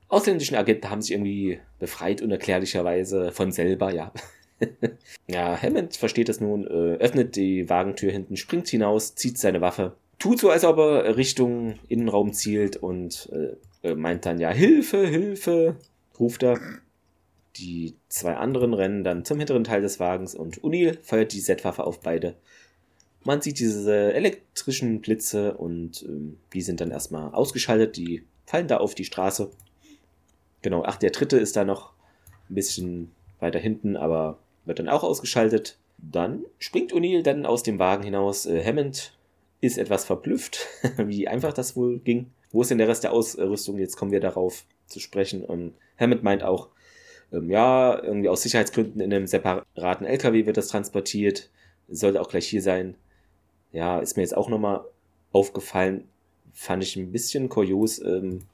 ausländischen 0.09 0.57
Agenten 0.57 0.90
haben 0.90 1.02
sich 1.02 1.12
irgendwie 1.12 1.61
befreit, 1.78 2.22
unerklärlicherweise 2.22 3.32
von 3.32 3.52
selber, 3.52 3.92
ja. 3.92 4.12
ja, 5.26 5.61
Hammond 5.61 5.96
versteht 5.96 6.28
das 6.28 6.40
nun, 6.40 6.66
äh, 6.66 6.96
öffnet 6.96 7.36
die 7.36 7.68
Wagentür 7.68 8.11
hinten, 8.11 8.36
springt 8.36 8.68
hinaus, 8.68 9.14
zieht 9.14 9.38
seine 9.38 9.61
Waffe, 9.61 9.94
tut 10.18 10.40
so, 10.40 10.50
als 10.50 10.64
ob 10.64 10.78
er 10.78 11.16
Richtung 11.16 11.78
Innenraum 11.88 12.32
zielt 12.32 12.76
und 12.76 13.28
äh 13.32 13.57
meint 13.94 14.26
dann, 14.26 14.40
ja, 14.40 14.50
Hilfe, 14.50 15.07
Hilfe, 15.07 15.76
ruft 16.18 16.42
er. 16.42 16.59
Die 17.57 17.94
zwei 18.09 18.36
anderen 18.36 18.74
rennen 18.74 19.02
dann 19.02 19.24
zum 19.24 19.38
hinteren 19.38 19.64
Teil 19.64 19.80
des 19.80 19.98
Wagens 19.98 20.34
und 20.34 20.62
Unil 20.62 20.98
feuert 21.02 21.32
die 21.32 21.40
Z-Waffe 21.40 21.84
auf 21.84 22.00
beide. 22.00 22.34
Man 23.24 23.40
sieht 23.40 23.59
diese 23.59 24.12
elektrischen 24.12 25.00
Blitze 25.00 25.54
und 25.54 26.02
ähm, 26.02 26.38
die 26.52 26.61
sind 26.61 26.80
dann 26.80 26.90
erstmal 26.90 27.32
ausgeschaltet, 27.32 27.96
die 27.96 28.24
fallen 28.44 28.68
da 28.68 28.76
auf 28.76 28.94
die 28.94 29.07
Straße. 29.07 29.50
Genau, 30.61 30.84
ach, 30.84 30.96
der 30.96 31.11
dritte 31.11 31.38
ist 31.38 31.57
da 31.57 31.64
noch 31.64 31.92
ein 32.50 32.54
bisschen 32.54 33.11
weiter 33.40 33.59
hinten, 33.59 33.96
aber 33.96 34.38
wird 34.67 34.79
dann 34.79 34.89
auch 34.89 35.03
ausgeschaltet. 35.03 35.79
Dann 35.99 36.45
springt 36.59 36.93
O'Neill 36.93 37.23
dann 37.23 37.47
aus 37.47 37.62
dem 37.62 37.79
Wagen 37.79 38.03
hinaus. 38.03 38.45
Äh, 38.45 38.62
Hammond 38.62 39.17
ist 39.61 39.79
etwas 39.79 40.05
verblüfft, 40.05 40.67
wie 40.99 41.29
einfach 41.29 41.55
das 41.55 41.77
wohl 41.77 41.99
ging. 42.01 42.31
Wo 42.51 42.62
ist 42.62 42.71
denn 42.71 42.79
der 42.79 42.89
Rest 42.89 43.05
der 43.05 43.12
Ausrüstung? 43.12 43.79
Jetzt 43.79 43.97
kommen 43.97 44.12
wir 44.12 44.21
darauf 44.21 44.64
zu 44.87 45.01
sprechen. 45.01 45.43
Und 45.45 45.75
Hammond 45.99 46.23
meint 46.23 46.43
auch, 46.43 46.69
ähm, 47.33 47.51
ja, 47.51 48.01
irgendwie 48.03 48.29
aus 48.29 48.43
Sicherheitsgründen 48.43 49.01
in 49.01 49.12
einem 49.12 49.27
separaten 49.27 50.07
LKW 50.07 50.47
wird 50.47 50.57
das 50.57 50.69
transportiert. 50.69 51.51
Sollte 51.89 52.21
auch 52.21 52.29
gleich 52.29 52.47
hier 52.47 52.62
sein. 52.62 52.97
Ja, 53.73 53.99
ist 54.01 54.17
mir 54.17 54.23
jetzt 54.23 54.37
auch 54.37 54.49
nochmal 54.49 54.85
aufgefallen. 55.33 56.09
Fand 56.53 56.83
ich 56.83 56.97
ein 56.97 57.12
bisschen 57.12 57.49
kurios, 57.49 58.01
ähm, 58.01 58.45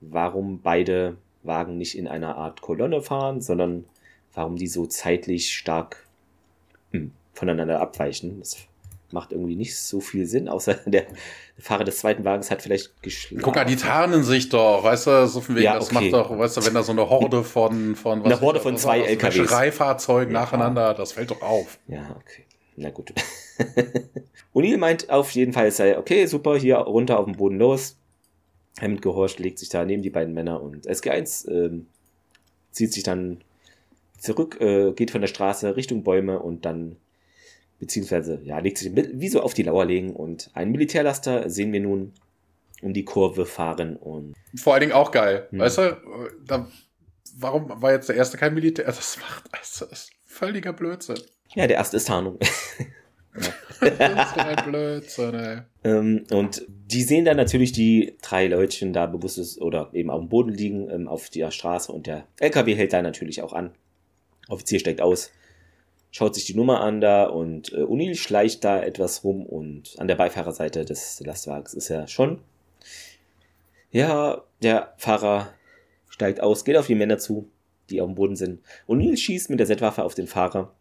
warum 0.00 0.60
beide 0.60 1.16
Wagen 1.42 1.78
nicht 1.78 1.96
in 1.96 2.08
einer 2.08 2.36
Art 2.36 2.60
Kolonne 2.60 3.00
fahren, 3.02 3.40
sondern 3.40 3.84
warum 4.36 4.56
die 4.56 4.68
so 4.68 4.86
zeitlich 4.86 5.52
stark 5.52 6.06
hm, 6.92 7.10
voneinander 7.32 7.80
abweichen. 7.80 8.38
Das 8.38 8.56
macht 9.10 9.32
irgendwie 9.32 9.56
nicht 9.56 9.76
so 9.76 10.00
viel 10.00 10.26
Sinn, 10.26 10.48
außer 10.48 10.74
der 10.86 11.06
Fahrer 11.58 11.84
des 11.84 11.98
zweiten 11.98 12.24
Wagens 12.24 12.50
hat 12.50 12.62
vielleicht 12.62 13.02
geschlafen. 13.02 13.42
Guck 13.42 13.56
mal, 13.56 13.64
die 13.64 13.76
tarnen 13.76 14.22
sich 14.22 14.50
doch, 14.50 14.84
weißt 14.84 15.06
du, 15.06 15.26
so 15.26 15.40
von 15.40 15.56
wegen, 15.56 15.64
ja, 15.64 15.72
okay. 15.72 15.80
das 15.80 15.92
macht 15.92 16.12
doch, 16.12 16.38
weißt 16.38 16.56
du, 16.58 16.66
wenn 16.66 16.74
da 16.74 16.82
so 16.82 16.92
eine 16.92 17.08
Horde 17.08 17.42
von, 17.42 17.96
von 17.96 18.20
was 18.20 18.32
Eine 18.32 18.40
Horde 18.40 18.60
von 18.60 18.76
zwei 18.76 19.00
was, 19.00 19.08
LKWs. 19.08 19.38
Wäschereifahrzeugen 19.38 20.34
ja. 20.34 20.40
nacheinander, 20.42 20.94
das 20.94 21.12
fällt 21.12 21.30
doch 21.30 21.42
auf. 21.42 21.78
Ja, 21.88 22.14
okay. 22.20 22.44
Na 22.76 22.90
gut. 22.90 23.12
O'Neill 24.54 24.76
meint 24.76 25.08
auf 25.08 25.30
jeden 25.30 25.54
Fall, 25.54 25.68
es 25.68 25.78
sei 25.78 25.96
okay, 25.96 26.26
super, 26.26 26.58
hier 26.58 26.76
runter 26.76 27.18
auf 27.18 27.24
den 27.24 27.36
Boden 27.36 27.58
los. 27.58 27.96
Hammond 28.78 29.00
gehorcht, 29.00 29.38
legt 29.38 29.58
sich 29.58 29.70
da 29.70 29.86
neben 29.86 30.02
die 30.02 30.10
beiden 30.10 30.34
Männer 30.34 30.62
und 30.62 30.86
SG1 30.86 31.50
ähm, 31.50 31.86
zieht 32.72 32.92
sich 32.92 33.02
dann 33.02 33.40
zurück, 34.26 34.60
äh, 34.60 34.92
geht 34.92 35.10
von 35.10 35.20
der 35.20 35.28
Straße 35.28 35.76
Richtung 35.76 36.02
Bäume 36.02 36.38
und 36.38 36.64
dann, 36.64 36.96
beziehungsweise, 37.78 38.40
ja, 38.44 38.58
legt 38.58 38.78
sich 38.78 38.92
wie 38.94 39.28
so 39.28 39.40
auf 39.40 39.54
die 39.54 39.62
Lauer 39.62 39.84
legen 39.84 40.14
und 40.14 40.50
einen 40.54 40.72
Militärlaster 40.72 41.48
sehen 41.48 41.72
wir 41.72 41.80
nun 41.80 42.12
um 42.82 42.92
die 42.92 43.04
Kurve 43.04 43.46
fahren 43.46 43.96
und. 43.96 44.34
Vor 44.54 44.74
allen 44.74 44.82
Dingen 44.82 44.92
auch 44.92 45.10
geil. 45.10 45.46
Hm. 45.50 45.60
Weißt 45.60 45.78
du, 45.78 45.96
da, 46.44 46.68
warum 47.38 47.70
war 47.82 47.92
jetzt 47.92 48.08
der 48.08 48.16
erste 48.16 48.36
kein 48.36 48.54
Militär? 48.54 48.84
Das 48.84 49.18
macht, 49.18 49.44
also, 49.52 49.86
das 49.86 50.00
ist 50.00 50.10
völliger 50.24 50.72
Blödsinn. 50.72 51.18
Ja, 51.54 51.66
der 51.66 51.76
erste 51.76 51.96
ist 51.96 52.08
Tarnung. 52.08 52.38
das 53.80 54.30
ist 54.30 54.38
ein 54.38 54.64
Blödsinn, 54.70 55.34
ey. 55.34 55.58
Ähm, 55.84 56.24
und 56.30 56.66
die 56.68 57.02
sehen 57.02 57.24
dann 57.24 57.36
natürlich 57.36 57.72
die 57.72 58.16
drei 58.22 58.46
Leutchen 58.46 58.92
da 58.92 59.06
bewusstes 59.06 59.60
oder 59.60 59.90
eben 59.92 60.10
auf 60.10 60.20
dem 60.20 60.28
Boden 60.28 60.50
liegen 60.50 60.90
ähm, 60.90 61.08
auf 61.08 61.30
der 61.30 61.50
Straße 61.50 61.92
und 61.92 62.06
der 62.06 62.26
LKW 62.40 62.74
hält 62.74 62.92
da 62.92 63.02
natürlich 63.02 63.42
auch 63.42 63.52
an. 63.52 63.72
Offizier 64.48 64.78
steigt 64.78 65.00
aus, 65.00 65.30
schaut 66.10 66.34
sich 66.34 66.44
die 66.44 66.54
Nummer 66.54 66.80
an 66.80 67.00
da 67.00 67.24
und 67.24 67.72
äh, 67.72 67.82
Unil 67.82 68.14
schleicht 68.14 68.64
da 68.64 68.82
etwas 68.82 69.24
rum 69.24 69.44
und 69.44 69.94
an 69.98 70.08
der 70.08 70.14
Beifahrerseite 70.14 70.84
des 70.84 71.20
Lastwagens 71.20 71.74
ist 71.74 71.90
er 71.90 72.08
schon. 72.08 72.40
Ja, 73.90 74.44
der 74.62 74.94
Fahrer 74.98 75.52
steigt 76.08 76.40
aus, 76.40 76.64
geht 76.64 76.76
auf 76.76 76.86
die 76.86 76.94
Männer 76.94 77.18
zu, 77.18 77.50
die 77.90 78.00
auf 78.00 78.08
dem 78.08 78.14
Boden 78.14 78.36
sind. 78.36 78.60
Unil 78.86 79.16
schießt 79.16 79.50
mit 79.50 79.60
der 79.60 79.66
Z-Waffe 79.66 80.04
auf 80.04 80.14
den 80.14 80.26
Fahrer. 80.26 80.74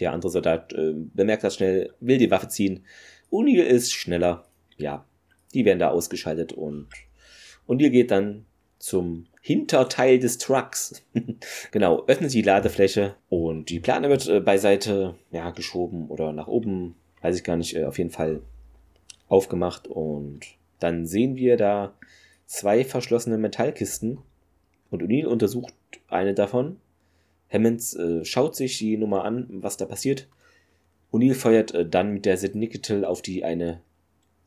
Der 0.00 0.12
andere 0.12 0.30
Soldat 0.30 0.72
äh, 0.72 0.92
bemerkt 0.94 1.44
das 1.44 1.56
schnell, 1.56 1.92
will 2.00 2.18
die 2.18 2.30
Waffe 2.30 2.48
ziehen. 2.48 2.84
Unil 3.30 3.64
ist 3.64 3.92
schneller. 3.92 4.46
Ja, 4.76 5.04
die 5.52 5.64
werden 5.64 5.78
da 5.78 5.90
ausgeschaltet 5.90 6.52
und 6.52 6.88
Unil 7.66 7.90
geht 7.90 8.10
dann 8.10 8.46
zum 8.78 9.26
Hinterteil 9.40 10.18
des 10.18 10.38
Trucks. 10.38 11.02
genau, 11.70 12.04
öffnet 12.06 12.32
die 12.32 12.42
Ladefläche 12.42 13.14
und 13.28 13.70
die 13.70 13.80
Plane 13.80 14.08
wird 14.08 14.28
äh, 14.28 14.40
beiseite 14.40 15.14
ja, 15.30 15.50
geschoben 15.50 16.08
oder 16.08 16.32
nach 16.32 16.48
oben, 16.48 16.94
weiß 17.22 17.36
ich 17.36 17.44
gar 17.44 17.56
nicht, 17.56 17.76
äh, 17.76 17.84
auf 17.84 17.98
jeden 17.98 18.10
Fall 18.10 18.40
aufgemacht 19.28 19.88
und 19.88 20.40
dann 20.80 21.06
sehen 21.06 21.36
wir 21.36 21.56
da 21.56 21.94
zwei 22.46 22.84
verschlossene 22.84 23.38
Metallkisten 23.38 24.18
und 24.90 25.02
O'Neill 25.02 25.26
untersucht 25.26 25.74
eine 26.08 26.34
davon. 26.34 26.76
Hammonds 27.50 27.94
äh, 27.94 28.24
schaut 28.24 28.56
sich 28.56 28.78
die 28.78 28.96
Nummer 28.96 29.24
an, 29.24 29.46
was 29.50 29.76
da 29.76 29.86
passiert. 29.86 30.28
O'Neill 31.12 31.34
feuert 31.34 31.72
äh, 31.74 31.88
dann 31.88 32.12
mit 32.12 32.26
der 32.26 32.36
Sid 32.36 32.54
Nicketel 32.54 33.04
auf 33.04 33.22
die 33.22 33.44
eine 33.44 33.80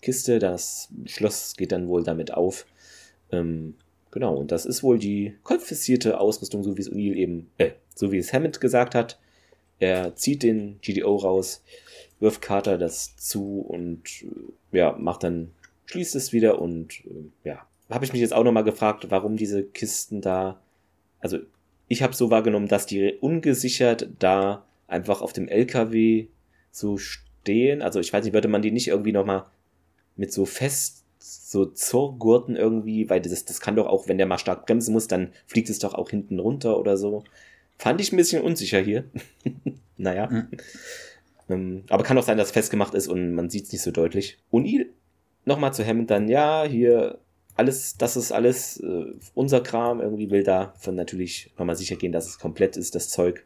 Kiste. 0.01 0.39
Das 0.39 0.89
Schloss 1.05 1.55
geht 1.55 1.71
dann 1.71 1.87
wohl 1.87 2.03
damit 2.03 2.33
auf. 2.33 2.65
Ähm, 3.31 3.75
Genau, 4.11 4.35
und 4.35 4.51
das 4.51 4.65
ist 4.65 4.83
wohl 4.83 4.97
die 4.97 5.35
konfiszierte 5.43 6.19
Ausrüstung, 6.19 6.63
so 6.63 6.77
wie 6.77 6.81
es 6.81 6.91
O'Neill 6.91 7.15
eben, 7.15 7.49
äh, 7.57 7.71
so 7.93 8.11
wie 8.11 8.17
es 8.17 8.33
Hammond 8.33 8.61
gesagt 8.61 8.95
hat. 8.95 9.19
Er 9.79 10.15
zieht 10.15 10.43
den 10.43 10.79
GDO 10.81 11.15
raus, 11.17 11.63
wirft 12.19 12.41
Carter 12.41 12.77
das 12.77 13.15
zu 13.17 13.61
und 13.61 14.23
äh, 14.71 14.77
ja, 14.77 14.95
macht 14.97 15.23
dann, 15.23 15.51
schließt 15.85 16.15
es 16.15 16.33
wieder 16.33 16.61
und 16.61 17.05
äh, 17.05 17.29
ja, 17.49 17.67
habe 17.89 18.05
ich 18.05 18.13
mich 18.13 18.21
jetzt 18.21 18.33
auch 18.33 18.43
nochmal 18.43 18.63
gefragt, 18.63 19.07
warum 19.09 19.37
diese 19.37 19.63
Kisten 19.63 20.21
da, 20.21 20.59
also 21.19 21.39
ich 21.87 22.01
habe 22.01 22.15
so 22.15 22.29
wahrgenommen, 22.29 22.67
dass 22.67 22.85
die 22.85 23.13
ungesichert 23.13 24.09
da 24.19 24.65
einfach 24.87 25.21
auf 25.21 25.33
dem 25.33 25.47
LKW 25.47 26.27
so 26.71 26.97
stehen. 26.97 27.81
Also 27.81 27.99
ich 27.99 28.11
weiß 28.11 28.23
nicht, 28.23 28.33
würde 28.33 28.47
man 28.47 28.61
die 28.61 28.71
nicht 28.71 28.87
irgendwie 28.87 29.13
nochmal 29.13 29.45
mit 30.15 30.33
so 30.33 30.45
fest 30.45 31.03
so 31.27 31.65
Zurgurten 31.65 32.55
irgendwie, 32.55 33.09
weil 33.09 33.21
das, 33.21 33.45
das 33.45 33.61
kann 33.61 33.75
doch 33.75 33.87
auch, 33.87 34.07
wenn 34.07 34.17
der 34.17 34.27
mal 34.27 34.37
stark 34.37 34.65
bremsen 34.65 34.93
muss, 34.93 35.07
dann 35.07 35.31
fliegt 35.45 35.69
es 35.69 35.79
doch 35.79 35.93
auch 35.93 36.09
hinten 36.09 36.39
runter 36.39 36.79
oder 36.79 36.97
so. 36.97 37.23
Fand 37.77 38.01
ich 38.01 38.11
ein 38.11 38.17
bisschen 38.17 38.41
unsicher 38.41 38.79
hier. 38.79 39.05
naja. 39.97 40.27
Mhm. 40.27 40.47
Ähm, 41.49 41.83
aber 41.89 42.03
kann 42.03 42.17
auch 42.17 42.23
sein, 42.23 42.37
dass 42.37 42.47
es 42.47 42.53
festgemacht 42.53 42.93
ist 42.93 43.07
und 43.07 43.33
man 43.33 43.49
sieht 43.49 43.65
es 43.65 43.71
nicht 43.71 43.81
so 43.81 43.91
deutlich. 43.91 44.37
O'Neill, 44.51 44.87
nochmal 45.45 45.73
zu 45.73 45.85
Hammond 45.85 46.09
dann, 46.09 46.27
ja, 46.27 46.65
hier, 46.65 47.19
alles, 47.55 47.97
das 47.97 48.17
ist 48.17 48.31
alles 48.31 48.77
äh, 48.81 49.13
unser 49.33 49.61
Kram, 49.61 50.01
irgendwie 50.01 50.29
will 50.29 50.43
da 50.43 50.73
von 50.77 50.95
natürlich 50.95 51.51
nochmal 51.57 51.75
sicher 51.75 51.95
gehen, 51.95 52.11
dass 52.11 52.27
es 52.27 52.39
komplett 52.39 52.77
ist, 52.77 52.95
das 52.95 53.09
Zeug. 53.09 53.45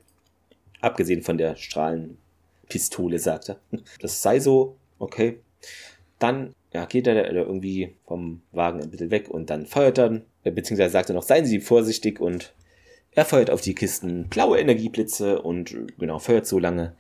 Abgesehen 0.81 1.21
von 1.21 1.37
der 1.37 1.55
Strahlenpistole, 1.55 3.19
sagt 3.19 3.49
er. 3.49 3.59
Das 3.99 4.21
sei 4.21 4.39
so, 4.39 4.77
okay. 4.97 5.39
Dann 6.17 6.53
ja, 6.73 6.85
geht 6.85 7.07
er 7.07 7.31
irgendwie 7.31 7.95
vom 8.05 8.41
Wagen 8.51 8.81
ein 8.81 8.89
bisschen 8.89 9.11
weg 9.11 9.29
und 9.29 9.49
dann 9.49 9.65
feuert 9.65 9.97
er, 9.97 10.21
äh, 10.43 10.51
beziehungsweise 10.51 10.91
sagt 10.91 11.09
er 11.09 11.15
noch, 11.15 11.23
seien 11.23 11.45
Sie 11.45 11.59
vorsichtig 11.59 12.19
und 12.19 12.53
er 13.11 13.25
feuert 13.25 13.49
auf 13.49 13.61
die 13.61 13.75
Kisten 13.75 14.27
blaue 14.29 14.59
Energieblitze 14.59 15.41
und 15.41 15.75
genau, 15.99 16.19
feuert 16.19 16.47
so 16.47 16.59
lange, 16.59 16.95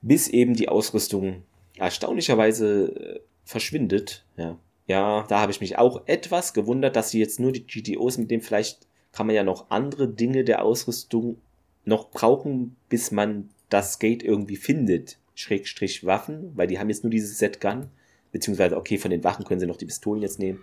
bis 0.00 0.28
eben 0.28 0.54
die 0.54 0.68
Ausrüstung 0.68 1.42
erstaunlicherweise 1.76 2.88
äh, 2.96 3.20
verschwindet. 3.44 4.24
Ja, 4.36 4.58
ja 4.86 5.24
da 5.28 5.40
habe 5.40 5.52
ich 5.52 5.60
mich 5.60 5.78
auch 5.78 6.02
etwas 6.06 6.52
gewundert, 6.52 6.96
dass 6.96 7.10
sie 7.10 7.20
jetzt 7.20 7.38
nur 7.38 7.52
die 7.52 7.66
GTOs 7.66 8.18
mit 8.18 8.30
dem 8.30 8.40
vielleicht 8.40 8.86
kann 9.12 9.26
man 9.26 9.36
ja 9.36 9.44
noch 9.44 9.70
andere 9.70 10.08
Dinge 10.08 10.42
der 10.42 10.64
Ausrüstung 10.64 11.36
noch 11.84 12.10
brauchen, 12.10 12.76
bis 12.88 13.10
man 13.10 13.50
das 13.68 13.98
Gate 13.98 14.22
irgendwie 14.22 14.56
findet. 14.56 15.18
Schrägstrich 15.34 16.04
Waffen, 16.04 16.52
weil 16.54 16.66
die 16.66 16.78
haben 16.78 16.88
jetzt 16.88 17.04
nur 17.04 17.10
dieses 17.10 17.38
Set-Gun. 17.38 17.88
Beziehungsweise, 18.32 18.76
okay, 18.76 18.98
von 18.98 19.10
den 19.10 19.22
Wachen 19.22 19.44
können 19.44 19.60
sie 19.60 19.66
noch 19.66 19.76
die 19.76 19.86
Pistolen 19.86 20.22
jetzt 20.22 20.38
nehmen. 20.38 20.60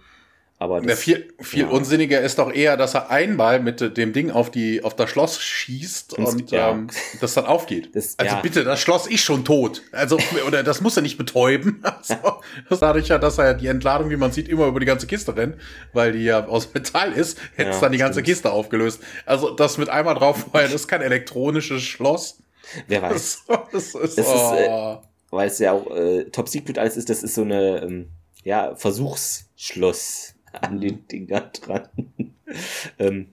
Aber 0.62 0.82
das, 0.82 0.90
ja, 0.90 0.96
viel, 0.98 1.34
viel 1.40 1.64
ja. 1.64 1.70
unsinniger 1.70 2.20
ist 2.20 2.38
doch 2.38 2.52
eher, 2.52 2.76
dass 2.76 2.94
er 2.94 3.10
einmal 3.10 3.62
mit 3.62 3.96
dem 3.96 4.12
Ding 4.12 4.30
auf 4.30 4.52
die 4.52 4.84
auf 4.84 4.94
das 4.94 5.10
Schloss 5.10 5.42
schießt 5.42 6.18
und, 6.18 6.26
und 6.26 6.52
ja. 6.52 6.72
ähm, 6.72 6.88
das 7.22 7.34
dann 7.34 7.46
aufgeht. 7.46 7.96
Das, 7.96 8.20
also 8.20 8.36
bitte, 8.42 8.66
das 8.66 8.82
Schloss 8.82 9.08
ist 9.08 9.22
schon 9.22 9.46
tot. 9.46 9.84
Also 9.94 10.20
oder 10.46 10.62
das 10.62 10.82
muss 10.82 10.98
er 10.98 11.02
nicht 11.02 11.18
betäuben. 11.18 11.82
Also, 12.00 12.42
das 12.70 12.80
dadurch 12.80 13.08
ja, 13.10 13.18
dass 13.18 13.38
er 13.38 13.54
die 13.54 13.68
Entladung, 13.68 14.10
wie 14.10 14.16
man 14.16 14.32
sieht, 14.32 14.48
immer 14.48 14.68
über 14.68 14.80
die 14.80 14.86
ganze 14.86 15.06
Kiste 15.06 15.36
rennt, 15.36 15.56
weil 15.94 16.14
die 16.14 16.24
ja 16.24 16.46
aus 16.46 16.74
Metall 16.74 17.12
ist, 17.12 17.38
hätte 17.56 17.72
es 17.72 17.80
dann 17.80 17.92
die 17.92 17.98
ganze 17.98 18.24
Kiste 18.24 18.52
aufgelöst. 18.52 19.02
Also 19.26 19.52
das 19.52 19.78
mit 19.78 19.90
einmal 19.90 20.16
drauf 20.16 20.46
feuern 20.52 20.72
ist 20.72 20.88
kein 20.88 21.02
elektronisches 21.02 21.84
Schloss. 21.84 22.42
Wer 22.88 23.02
weiß. 23.02 23.44
Das, 23.48 23.62
das 23.72 23.96
ist, 23.96 24.18
das 24.18 24.28
oh. 24.28 24.54
ist 24.54 24.60
äh, 24.60 25.09
weil 25.32 25.48
es 25.48 25.60
ja 25.60 25.74
auch 25.74 25.90
äh, 25.96 26.26
Top 26.26 26.50
Secret 26.50 26.78
alles 26.78 26.98
ist, 26.98 27.10
das 27.10 27.24
ist 27.24 27.36
so 27.36 27.44
eine 27.44 27.82
ähm, 27.82 28.10
ja, 28.44 28.76
Versuchsschloss 28.76 30.36
an 30.54 30.82
den 30.82 31.08
Dinger 31.08 31.42
dran. 31.42 31.88
ähm, 33.00 33.28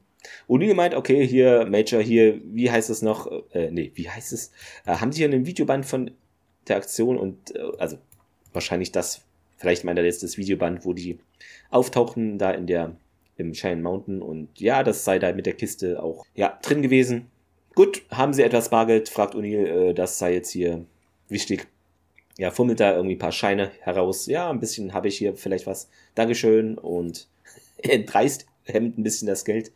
O'Neill 0.49 0.74
meint, 0.74 0.94
okay, 0.94 1.26
hier, 1.26 1.66
Major, 1.66 2.03
hier, 2.03 2.40
wie 2.44 2.70
heißt 2.70 2.90
es 2.90 3.03
noch? 3.03 3.30
Äh, 3.53 3.70
nee, 3.70 3.92
wie 3.94 4.09
heißt 4.09 4.32
es? 4.32 4.53
Äh, 4.84 4.97
haben 4.97 5.12
Sie 5.12 5.18
hier 5.18 5.28
einen 5.28 5.47
Videoband 5.47 5.86
von 5.86 6.11
der 6.68 6.76
Aktion 6.76 7.16
und, 7.16 7.55
äh, 7.55 7.62
also, 7.78 7.99
wahrscheinlich 8.53 8.92
das, 8.92 9.22
vielleicht 9.57 9.84
meint 9.84 9.99
er 9.99 10.05
jetzt 10.05 10.22
das 10.22 10.36
Videoband, 10.36 10.84
wo 10.84 10.92
die 10.92 11.18
auftauchen, 11.70 12.38
da 12.38 12.51
in 12.51 12.66
der, 12.66 12.97
im 13.36 13.53
Cheyenne 13.53 13.82
Mountain 13.82 14.22
und 14.22 14.61
ja, 14.61 14.82
das 14.82 15.05
sei 15.05 15.18
da 15.18 15.32
mit 15.32 15.47
der 15.47 15.55
Kiste 15.55 16.03
auch, 16.03 16.24
ja, 16.34 16.59
drin 16.62 16.82
gewesen. 16.82 17.30
Gut, 17.74 18.03
haben 18.11 18.32
Sie 18.32 18.42
etwas 18.42 18.70
Bargeld? 18.70 19.09
fragt 19.09 19.34
O'Neill, 19.34 19.90
äh, 19.90 19.94
das 19.94 20.18
sei 20.18 20.34
jetzt 20.34 20.51
hier 20.51 20.84
wichtig 21.28 21.66
ja, 22.39 22.51
fummelt 22.51 22.80
da 22.80 22.95
irgendwie 22.95 23.16
ein 23.16 23.20
paar 23.20 23.32
Scheine 23.32 23.70
heraus. 23.80 24.26
Ja, 24.26 24.51
ein 24.51 24.61
bisschen 24.61 24.93
habe 24.93 25.09
ich 25.09 25.16
hier 25.16 25.34
vielleicht 25.34 25.66
was. 25.66 25.89
Dankeschön. 26.14 26.76
Und 26.78 27.28
entreißt 27.78 28.47
Hemd 28.64 28.99
ein 28.99 29.03
bisschen 29.03 29.28
das 29.28 29.45
Geld. 29.45 29.72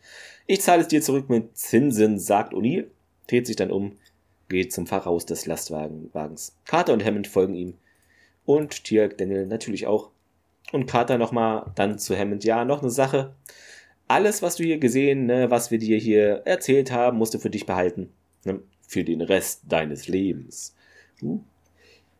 Ich 0.47 0.61
zahle 0.61 0.81
es 0.81 0.87
dir 0.87 1.01
zurück 1.01 1.29
mit 1.29 1.57
Zinsen, 1.57 2.19
sagt 2.19 2.53
O'Neill, 2.53 2.87
dreht 3.27 3.47
sich 3.47 3.55
dann 3.55 3.71
um, 3.71 3.97
geht 4.49 4.73
zum 4.73 4.85
Fahrhaus 4.85 5.25
des 5.25 5.45
Lastwagens. 5.45 6.55
Carter 6.65 6.93
und 6.93 7.03
Hammond 7.03 7.27
folgen 7.27 7.55
ihm. 7.55 7.73
Und 8.45 8.83
Tiak 8.83 9.17
Daniel 9.17 9.45
natürlich 9.45 9.87
auch. 9.87 10.09
Und 10.71 10.87
Carter 10.87 11.17
nochmal 11.17 11.71
dann 11.75 11.99
zu 11.99 12.17
Hammond. 12.17 12.43
Ja, 12.43 12.65
noch 12.65 12.81
eine 12.81 12.91
Sache. 12.91 13.33
Alles, 14.07 14.41
was 14.41 14.57
du 14.57 14.63
hier 14.63 14.77
gesehen, 14.77 15.25
ne, 15.25 15.49
was 15.49 15.71
wir 15.71 15.77
dir 15.77 15.97
hier 15.97 16.41
erzählt 16.45 16.91
haben, 16.91 17.17
musst 17.17 17.33
du 17.33 17.39
für 17.39 17.49
dich 17.49 17.65
behalten. 17.65 18.11
Ne, 18.43 18.59
für 18.85 19.03
den 19.03 19.21
Rest 19.21 19.61
deines 19.69 20.07
Lebens. 20.07 20.75
Uh, 21.21 21.39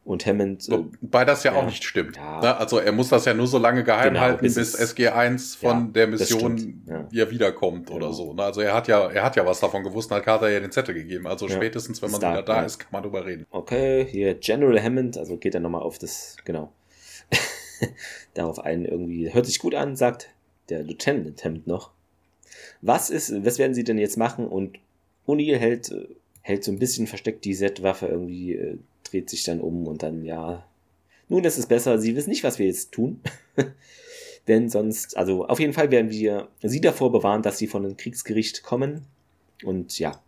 und 0.03 0.25
Hammond. 0.25 0.67
Äh, 0.67 0.79
Wobei 1.01 1.25
das 1.25 1.43
ja, 1.43 1.53
ja, 1.53 1.59
auch 1.59 1.65
nicht 1.65 1.83
stimmt. 1.83 2.17
Ja. 2.17 2.41
Ne? 2.41 2.57
Also 2.57 2.79
er 2.79 2.91
muss 2.91 3.09
das 3.09 3.25
ja 3.25 3.33
nur 3.33 3.47
so 3.47 3.57
lange 3.57 3.83
geheim 3.83 4.13
genau, 4.13 4.21
halten, 4.21 4.41
bis, 4.41 4.55
bis 4.55 4.77
SG1 4.77 5.57
von 5.57 5.85
ja, 5.85 5.91
der 5.93 6.07
Mission 6.07 6.83
ja. 7.11 7.29
wiederkommt 7.29 7.87
genau. 7.87 7.97
oder 7.97 8.13
so. 8.13 8.33
Ne? 8.33 8.43
Also 8.43 8.61
er 8.61 8.73
hat 8.73 8.87
ja, 8.87 9.09
er 9.09 9.23
hat 9.23 9.35
ja 9.35 9.45
was 9.45 9.59
davon 9.59 9.83
gewusst 9.83 10.11
und 10.11 10.17
hat 10.17 10.25
Carter 10.25 10.49
ja 10.49 10.59
den 10.59 10.71
Zettel 10.71 10.95
gegeben. 10.95 11.27
Also 11.27 11.47
spätestens, 11.47 12.01
wenn 12.01 12.11
man 12.11 12.21
Start, 12.21 12.33
wieder 12.33 12.43
da 12.43 12.63
ist, 12.63 12.79
kann 12.79 12.89
man 12.91 13.03
drüber 13.03 13.25
reden. 13.25 13.45
Okay, 13.51 14.05
hier 14.09 14.33
General 14.35 14.81
Hammond, 14.81 15.17
also 15.17 15.37
geht 15.37 15.53
er 15.53 15.61
nochmal 15.61 15.81
auf 15.81 15.99
das, 15.99 16.37
genau. 16.45 16.71
Darauf 18.33 18.59
ein 18.59 18.85
irgendwie, 18.85 19.33
hört 19.33 19.45
sich 19.45 19.59
gut 19.59 19.75
an, 19.75 19.95
sagt 19.95 20.29
der 20.69 20.83
Lieutenant 20.83 21.43
Hammond 21.43 21.67
noch. 21.67 21.91
Was 22.81 23.09
ist, 23.09 23.45
was 23.45 23.59
werden 23.59 23.73
sie 23.73 23.83
denn 23.83 23.97
jetzt 23.97 24.17
machen? 24.17 24.47
Und 24.47 24.79
O'Neill 25.27 25.57
hält, 25.57 25.91
äh, 25.91 26.07
hält 26.41 26.63
so 26.63 26.71
ein 26.71 26.79
bisschen 26.79 27.05
versteckt 27.05 27.45
die 27.45 27.53
Z-Waffe 27.53 28.07
irgendwie 28.07 28.55
äh, 28.55 28.77
dreht 29.11 29.29
sich 29.29 29.43
dann 29.43 29.61
um 29.61 29.87
und 29.87 30.03
dann, 30.03 30.23
ja, 30.23 30.65
nun 31.29 31.43
ist 31.43 31.57
es 31.57 31.65
besser, 31.65 31.99
sie 31.99 32.15
wissen 32.15 32.29
nicht, 32.29 32.43
was 32.43 32.59
wir 32.59 32.65
jetzt 32.65 32.91
tun. 32.91 33.21
Denn 34.47 34.69
sonst, 34.69 35.15
also 35.17 35.45
auf 35.45 35.59
jeden 35.59 35.73
Fall 35.73 35.91
werden 35.91 36.09
wir 36.09 36.49
sie 36.61 36.81
davor 36.81 37.11
bewahren, 37.11 37.43
dass 37.43 37.57
sie 37.57 37.67
von 37.67 37.85
einem 37.85 37.95
Kriegsgericht 37.95 38.63
kommen. 38.63 39.05
Und 39.63 39.99
ja, 39.99 40.19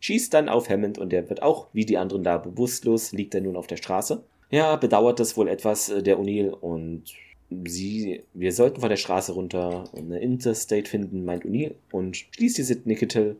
schießt 0.00 0.32
dann 0.34 0.48
auf 0.48 0.68
Hammond 0.68 0.98
und 0.98 1.10
der 1.10 1.28
wird 1.30 1.42
auch, 1.42 1.68
wie 1.72 1.86
die 1.86 1.96
anderen 1.96 2.22
da, 2.22 2.36
bewusstlos, 2.38 3.12
liegt 3.12 3.34
er 3.34 3.40
nun 3.40 3.56
auf 3.56 3.66
der 3.66 3.76
Straße. 3.76 4.22
Ja, 4.50 4.76
bedauert 4.76 5.18
das 5.18 5.36
wohl 5.36 5.48
etwas, 5.48 5.88
äh, 5.88 6.02
der 6.02 6.18
O'Neill, 6.18 6.50
und 6.50 7.04
sie, 7.64 8.22
wir 8.34 8.52
sollten 8.52 8.80
von 8.80 8.90
der 8.90 8.96
Straße 8.96 9.32
runter 9.32 9.90
eine 9.96 10.20
Interstate 10.20 10.88
finden, 10.88 11.24
meint 11.24 11.44
O'Neill, 11.44 11.74
und 11.90 12.16
schließt 12.16 12.58
diese 12.58 12.80
Nicketel, 12.84 13.36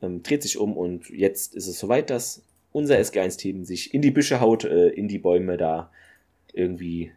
ähm, 0.00 0.22
dreht 0.22 0.42
sich 0.42 0.58
um 0.58 0.76
und 0.76 1.10
jetzt 1.10 1.54
ist 1.54 1.66
es 1.66 1.78
soweit, 1.78 2.10
dass 2.10 2.42
unser 2.76 2.96
SG1-Team 2.98 3.64
sich 3.64 3.94
in 3.94 4.02
die 4.02 4.10
Büsche 4.10 4.40
haut, 4.40 4.64
äh, 4.64 4.88
in 4.88 5.08
die 5.08 5.18
Bäume 5.18 5.56
da 5.56 5.90
irgendwie. 6.52 7.10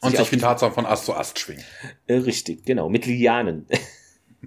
Und 0.00 0.10
sich, 0.10 0.18
sich 0.18 0.32
wie 0.32 0.36
Tarzan 0.36 0.72
von 0.72 0.84
Ast 0.84 1.06
zu 1.06 1.14
Ast 1.14 1.38
schwingen. 1.38 1.64
Äh, 2.08 2.16
richtig, 2.16 2.64
genau, 2.64 2.88
mit 2.88 3.06
Lianen. 3.06 3.66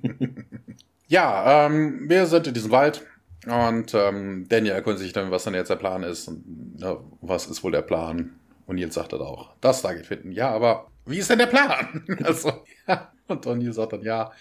ja, 1.08 1.66
ähm, 1.66 2.10
wir 2.10 2.26
sind 2.26 2.46
in 2.46 2.54
diesem 2.54 2.72
Wald 2.72 3.04
und 3.46 3.94
ähm, 3.94 4.46
Daniel 4.50 4.74
erkundigt 4.74 5.04
sich 5.04 5.14
dann, 5.14 5.32
was 5.32 5.46
dann 5.46 5.54
jetzt 5.54 5.70
der 5.70 5.78
Plan 5.78 6.04
ist. 6.04 6.28
Und, 6.28 6.76
ja, 6.78 6.98
was 7.22 7.48
ist 7.48 7.64
wohl 7.64 7.72
der 7.72 7.82
Plan? 7.82 8.36
Und 8.66 8.76
Nils 8.76 8.96
sagt 8.96 9.14
dann 9.14 9.22
auch, 9.22 9.54
das 9.62 9.82
da 9.82 9.94
geht 9.94 10.06
finden. 10.06 10.34
Ja, 10.34 10.50
aber 10.50 10.92
wie 11.06 11.20
ist 11.20 11.30
denn 11.30 11.40
der 11.40 11.48
Plan? 11.48 12.04
also, 12.24 12.52
ja. 12.86 13.14
Und 13.28 13.46
Daniel 13.46 13.72
sagt 13.72 13.94
dann, 13.94 14.02
ja, 14.02 14.32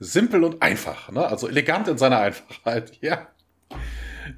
simpel 0.00 0.42
und 0.42 0.62
einfach, 0.62 1.12
ne? 1.12 1.26
Also 1.26 1.48
elegant 1.48 1.86
in 1.88 1.98
seiner 1.98 2.20
Einfachheit, 2.20 2.96
ja. 3.02 3.28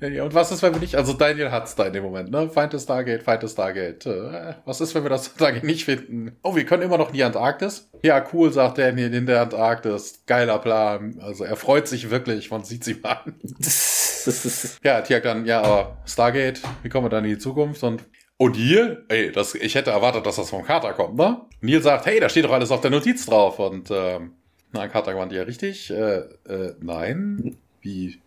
Ja, 0.01 0.25
und 0.25 0.35
was 0.35 0.53
ist, 0.53 0.63
wenn 0.63 0.73
wir 0.75 0.81
nicht, 0.81 0.97
also 0.97 1.13
Daniel 1.13 1.51
hat's 1.51 1.75
da 1.75 1.87
in 1.87 1.93
dem 1.93 2.05
Moment, 2.05 2.31
ne? 2.31 2.49
Find 2.51 2.73
the 2.73 2.79
Stargate, 2.79 3.23
find 3.23 3.41
the 3.43 3.49
Stargate. 3.49 4.07
Äh, 4.07 4.55
was 4.65 4.81
ist, 4.81 4.95
wenn 4.95 5.03
wir 5.03 5.11
das 5.11 5.27
Stargate 5.37 5.65
nicht 5.65 5.85
finden? 5.85 6.37
Oh, 6.43 6.57
wir 6.57 6.65
können 6.65 6.83
immer 6.83 6.99
noch 6.99 7.09
in 7.09 7.15
die 7.15 7.25
Antarktis? 7.25 7.89
Ja, 8.03 8.25
cool, 8.33 8.53
sagt 8.53 8.79
Daniel, 8.79 9.13
in 9.13 9.27
der 9.27 9.43
Antarktis. 9.43 10.23
Geiler 10.27 10.59
Plan. 10.59 11.19
Also 11.21 11.45
er 11.45 11.57
freut 11.57 11.89
sich 11.89 12.11
wirklich, 12.11 12.51
man 12.51 12.65
sieht 12.65 12.85
sie 12.85 12.95
mal 12.95 13.21
an. 13.25 13.35
ja, 14.83 15.01
Tiak 15.03 15.23
dann, 15.23 15.47
ja, 15.47 15.63
aber 15.63 15.99
Stargate, 16.07 16.61
wie 16.83 16.89
kommen 16.89 17.07
wir 17.07 17.11
dann 17.11 17.25
in 17.25 17.31
die 17.31 17.39
Zukunft? 17.39 17.83
Und 17.83 18.05
und 18.39 18.55
hier, 18.55 19.05
ey, 19.09 19.33
das, 19.33 19.55
ich 19.55 19.75
hätte 19.75 19.93
erwartet, 19.93 20.27
dass 20.27 20.37
das 20.37 20.51
vom 20.51 20.63
Carter 20.63 20.93
kommt, 20.93 21.17
ne? 21.17 21.41
Neil 21.63 21.81
sagt, 21.81 22.05
hey, 22.05 22.21
da 22.21 22.29
steht 22.29 22.45
doch 22.45 22.53
alles 22.53 22.71
auf 22.71 22.83
der 22.83 22.91
Notiz 22.91 23.25
drauf. 23.25 23.59
Und 23.59 23.91
ähm, 23.91 24.33
na, 24.73 24.89
Carter 24.89 25.15
gewandt 25.15 25.33
ja 25.33 25.43
richtig. 25.43 25.91
Äh, 25.91 26.19
äh, 26.47 26.75
nein. 26.81 27.57
Wie? 27.81 28.21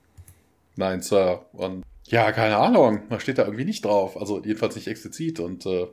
Nein, 0.79 1.01
Sir. 1.01 1.45
Und 1.51 1.83
ja, 2.05 2.31
keine 2.31 2.55
Ahnung. 2.55 3.01
Da 3.09 3.19
steht 3.19 3.37
da 3.37 3.43
irgendwie 3.43 3.65
nicht 3.65 3.83
drauf. 3.83 4.15
Also 4.15 4.41
jedenfalls 4.41 4.75
nicht 4.75 4.87
explizit. 4.87 5.41
Und 5.41 5.65
äh, 5.65 5.87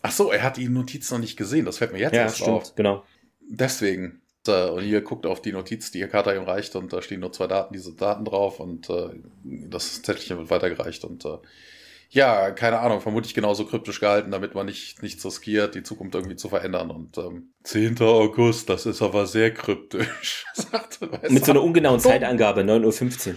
ach 0.00 0.12
so, 0.12 0.32
er 0.32 0.42
hat 0.42 0.56
die 0.56 0.68
Notiz 0.68 1.10
noch 1.10 1.18
nicht 1.18 1.36
gesehen. 1.36 1.66
Das 1.66 1.76
fällt 1.76 1.92
mir 1.92 1.98
jetzt 1.98 2.14
ja, 2.14 2.22
erst 2.22 2.36
stimmt, 2.38 2.50
auf. 2.50 2.74
Genau. 2.74 3.04
Deswegen. 3.46 4.22
Äh, 4.48 4.70
und 4.70 4.82
hier 4.82 5.02
guckt 5.02 5.26
auf 5.26 5.42
die 5.42 5.52
Notiz, 5.52 5.90
die 5.90 6.00
Herr 6.00 6.08
Carter 6.08 6.34
ihm 6.34 6.44
reicht. 6.44 6.74
Und 6.74 6.94
da 6.94 7.02
stehen 7.02 7.20
nur 7.20 7.32
zwei 7.32 7.46
Daten, 7.46 7.74
diese 7.74 7.92
Daten 7.92 8.24
drauf. 8.24 8.60
Und 8.60 8.88
äh, 8.88 9.10
das 9.44 10.00
Zettelchen 10.00 10.38
wird 10.38 10.48
weitergereicht. 10.48 11.04
Und 11.04 11.26
äh, 11.26 11.36
ja, 12.10 12.50
keine 12.50 12.78
Ahnung, 12.80 13.00
vermutlich 13.00 13.34
genauso 13.34 13.66
kryptisch 13.66 14.00
gehalten, 14.00 14.30
damit 14.30 14.54
man 14.54 14.66
nicht 14.66 15.02
nichts 15.02 15.24
riskiert, 15.24 15.74
die 15.74 15.82
Zukunft 15.82 16.14
irgendwie 16.14 16.36
zu 16.36 16.48
verändern. 16.48 16.90
Und 16.90 17.18
ähm, 17.18 17.52
10. 17.64 18.00
August, 18.00 18.68
das 18.68 18.86
ist 18.86 19.02
aber 19.02 19.26
sehr 19.26 19.52
kryptisch. 19.52 20.46
sagt, 20.54 21.00
Mit 21.30 21.44
so 21.44 21.52
einer 21.52 21.62
ungenauen 21.62 22.00
dumm. 22.00 22.12
Zeitangabe, 22.12 22.62
9.15 22.62 23.34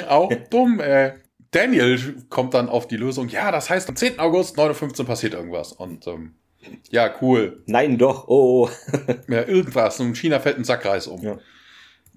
Uhr. 0.00 0.10
Auch 0.10 0.32
dumm, 0.50 0.80
ey. 0.80 1.12
Daniel 1.50 2.16
kommt 2.30 2.54
dann 2.54 2.68
auf 2.68 2.88
die 2.88 2.96
Lösung, 2.96 3.28
ja, 3.28 3.50
das 3.52 3.68
heißt, 3.68 3.88
am 3.88 3.96
10. 3.96 4.18
August, 4.18 4.58
9.15 4.58 5.00
Uhr 5.00 5.06
passiert 5.06 5.34
irgendwas. 5.34 5.72
Und 5.72 6.06
ähm, 6.06 6.34
ja, 6.90 7.12
cool. 7.20 7.62
Nein, 7.66 7.98
doch, 7.98 8.28
oh. 8.28 8.68
ja, 9.28 9.46
irgendwas. 9.46 10.00
Und 10.00 10.16
China 10.16 10.40
fällt 10.40 10.58
ein 10.58 10.64
Sackreis 10.64 11.06
um. 11.06 11.22
Ja. 11.22 11.38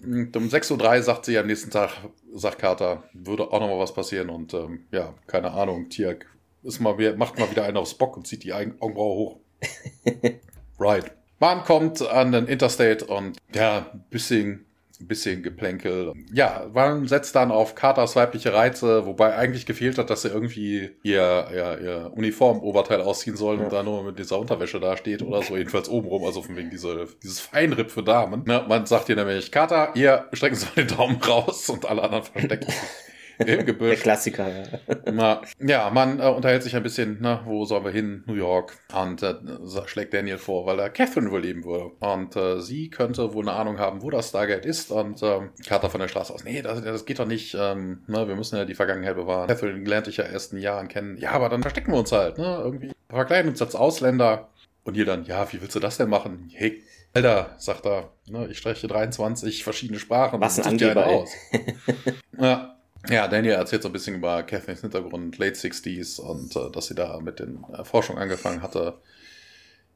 Und 0.04 0.36
um 0.36 0.48
6.03 0.48 0.98
Uhr 0.98 1.04
sagt 1.04 1.26
sie 1.26 1.38
am 1.38 1.48
nächsten 1.48 1.72
Tag, 1.72 1.92
sagt 2.34 2.60
Carter, 2.60 3.04
würde 3.14 3.52
auch 3.52 3.60
nochmal 3.60 3.80
was 3.80 3.94
passieren. 3.94 4.30
Und 4.30 4.54
ähm, 4.54 4.86
ja, 4.92 5.14
keine 5.28 5.52
Ahnung, 5.52 5.90
Tiak 5.90 6.28
ist 6.64 6.80
mal, 6.80 6.96
macht 7.16 7.40
mal 7.40 7.50
wieder 7.50 7.64
einen 7.64 7.78
aufs 7.78 7.94
Bock 7.94 8.18
und 8.18 8.28
zieht 8.28 8.44
die 8.44 8.54
Augenbraue 8.54 9.16
hoch. 9.16 9.40
right. 10.80 11.12
Man 11.40 11.64
kommt 11.64 12.02
an 12.02 12.32
den 12.32 12.48
Interstate 12.48 13.06
und 13.06 13.38
ja, 13.54 13.92
bisschen 14.10 14.66
ein 15.02 15.08
bisschen 15.08 15.44
Geplänkel. 15.44 16.14
Ja, 16.34 16.68
man 16.74 17.08
setzt 17.08 17.36
dann 17.36 17.52
auf 17.52 17.76
Carters 17.76 18.16
weibliche 18.16 18.54
Reize, 18.54 19.06
wobei 19.06 19.36
eigentlich 19.36 19.66
gefehlt 19.66 19.98
hat, 19.98 20.10
dass 20.10 20.26
er 20.26 20.34
irgendwie 20.34 20.92
ihr, 21.04 21.48
ihr, 21.52 21.80
ihr 21.82 22.12
Uniform-Oberteil 22.16 23.02
ausziehen 23.02 23.36
soll 23.36 23.58
ja. 23.58 23.64
und 23.64 23.74
da 23.74 23.84
nur 23.84 24.04
mit 24.04 24.20
dieser 24.20 24.40
Unterwäsche 24.40 24.80
da 24.80 24.98
steht 24.98 25.22
oder 25.22 25.42
so, 25.42 25.58
jedenfalls 25.58 25.90
obenrum, 25.90 26.24
also 26.24 26.42
von 26.42 26.56
wegen 26.56 26.70
diese, 26.70 27.08
dieses 27.24 27.40
Feinripp 27.40 27.92
für 27.92 28.04
Damen. 28.04 28.44
Ne, 28.46 28.66
man 28.68 28.86
sagt 28.86 29.10
ihr 29.10 29.16
nämlich, 29.16 29.52
Carter, 29.52 29.92
ihr 29.96 30.28
strecken 30.34 30.56
Sie 30.56 30.66
mal 30.66 30.86
den 30.86 30.96
Daumen 30.96 31.18
raus 31.18 31.70
und 31.70 31.86
alle 31.86 32.04
anderen 32.04 32.24
verstecken 32.24 32.70
sich. 32.70 33.15
Im 33.46 33.66
Gebüsch. 33.66 33.90
Der 33.90 33.98
Klassiker, 33.98 34.48
ja. 34.48 34.64
Na, 35.12 35.42
ja, 35.60 35.90
man 35.90 36.20
äh, 36.20 36.28
unterhält 36.28 36.64
sich 36.64 36.76
ein 36.76 36.84
bisschen, 36.84 37.18
na, 37.20 37.42
wo 37.46 37.66
sollen 37.66 37.84
wir 37.84 37.92
hin? 37.92 38.24
New 38.28 38.36
York. 38.36 38.78
Und 38.94 39.24
äh, 39.24 39.36
schlägt 39.86 40.14
Daniel 40.14 40.38
vor, 40.38 40.66
weil 40.66 40.80
er 40.80 40.90
Catherine 40.90 41.32
wohl 41.32 41.42
leben 41.42 41.64
würde. 41.64 41.92
Und 42.00 42.36
äh, 42.36 42.62
sie 42.62 42.90
könnte 42.90 43.34
wohl 43.34 43.48
eine 43.48 43.58
Ahnung 43.58 43.80
haben, 43.80 44.02
wo 44.02 44.10
das 44.10 44.30
Stargate 44.30 44.66
ist. 44.66 44.92
Und 44.92 45.22
ähm, 45.24 45.50
Carter 45.66 45.90
von 45.90 46.00
der 46.00 46.08
Straße 46.08 46.34
aus, 46.34 46.44
nee, 46.44 46.62
das, 46.62 46.84
das 46.84 47.06
geht 47.06 47.20
doch 47.20 47.28
nicht. 47.28 47.56
Ähm, 47.60 48.04
ne, 48.08 48.28
wir 48.28 48.36
müssen 48.36 48.56
ja 48.56 48.66
die 48.66 48.76
Vergangenheit 48.76 49.16
bewahren. 49.16 49.48
Catherine 49.48 49.88
lernte 49.88 50.10
ich 50.10 50.18
ja 50.18 50.26
erst 50.26 50.54
in 50.54 50.60
Jahren 50.60 50.88
kennen. 50.88 51.18
Ja, 51.18 51.32
aber 51.32 51.50
dann 51.50 51.62
verstecken 51.62 51.92
wir 51.92 52.00
uns 52.00 52.12
halt, 52.12 52.38
ne? 52.38 52.60
Irgendwie 52.64 52.92
verkleiden 53.10 53.50
uns 53.50 53.62
als 53.62 53.76
Ausländer. 53.76 54.50
Und 54.84 54.96
ihr 54.96 55.06
dann, 55.06 55.26
ja, 55.26 55.52
wie 55.52 55.60
willst 55.62 55.76
du 55.76 55.80
das 55.80 55.98
denn 55.98 56.10
machen? 56.10 56.52
Hey, 56.54 56.84
Alter, 57.16 57.56
sagt 57.58 57.86
er, 57.86 58.12
ne, 58.28 58.48
ich 58.52 58.58
spreche 58.58 58.88
23 58.88 59.64
verschiedene 59.64 60.00
Sprachen. 60.00 60.42
Was 60.42 60.60
ein 60.60 60.66
Angeber, 60.66 61.08
aus. 61.08 61.32
ja, 62.38 62.75
ja, 63.10 63.28
Daniel 63.28 63.56
erzählt 63.56 63.84
so 63.84 63.90
ein 63.90 63.94
bisschen 63.94 64.16
über 64.16 64.44
Catherines 64.44 64.82
Hintergrund, 64.82 65.38
Late 65.38 65.56
60s 65.56 66.20
und 66.20 66.56
äh, 66.56 66.72
dass 66.72 66.88
sie 66.88 66.96
da 66.96 67.20
mit 67.20 67.40
den 67.40 67.64
äh, 67.74 67.84
Forschung 67.84 68.18
angefangen 68.18 68.62
hatte. 68.62 69.00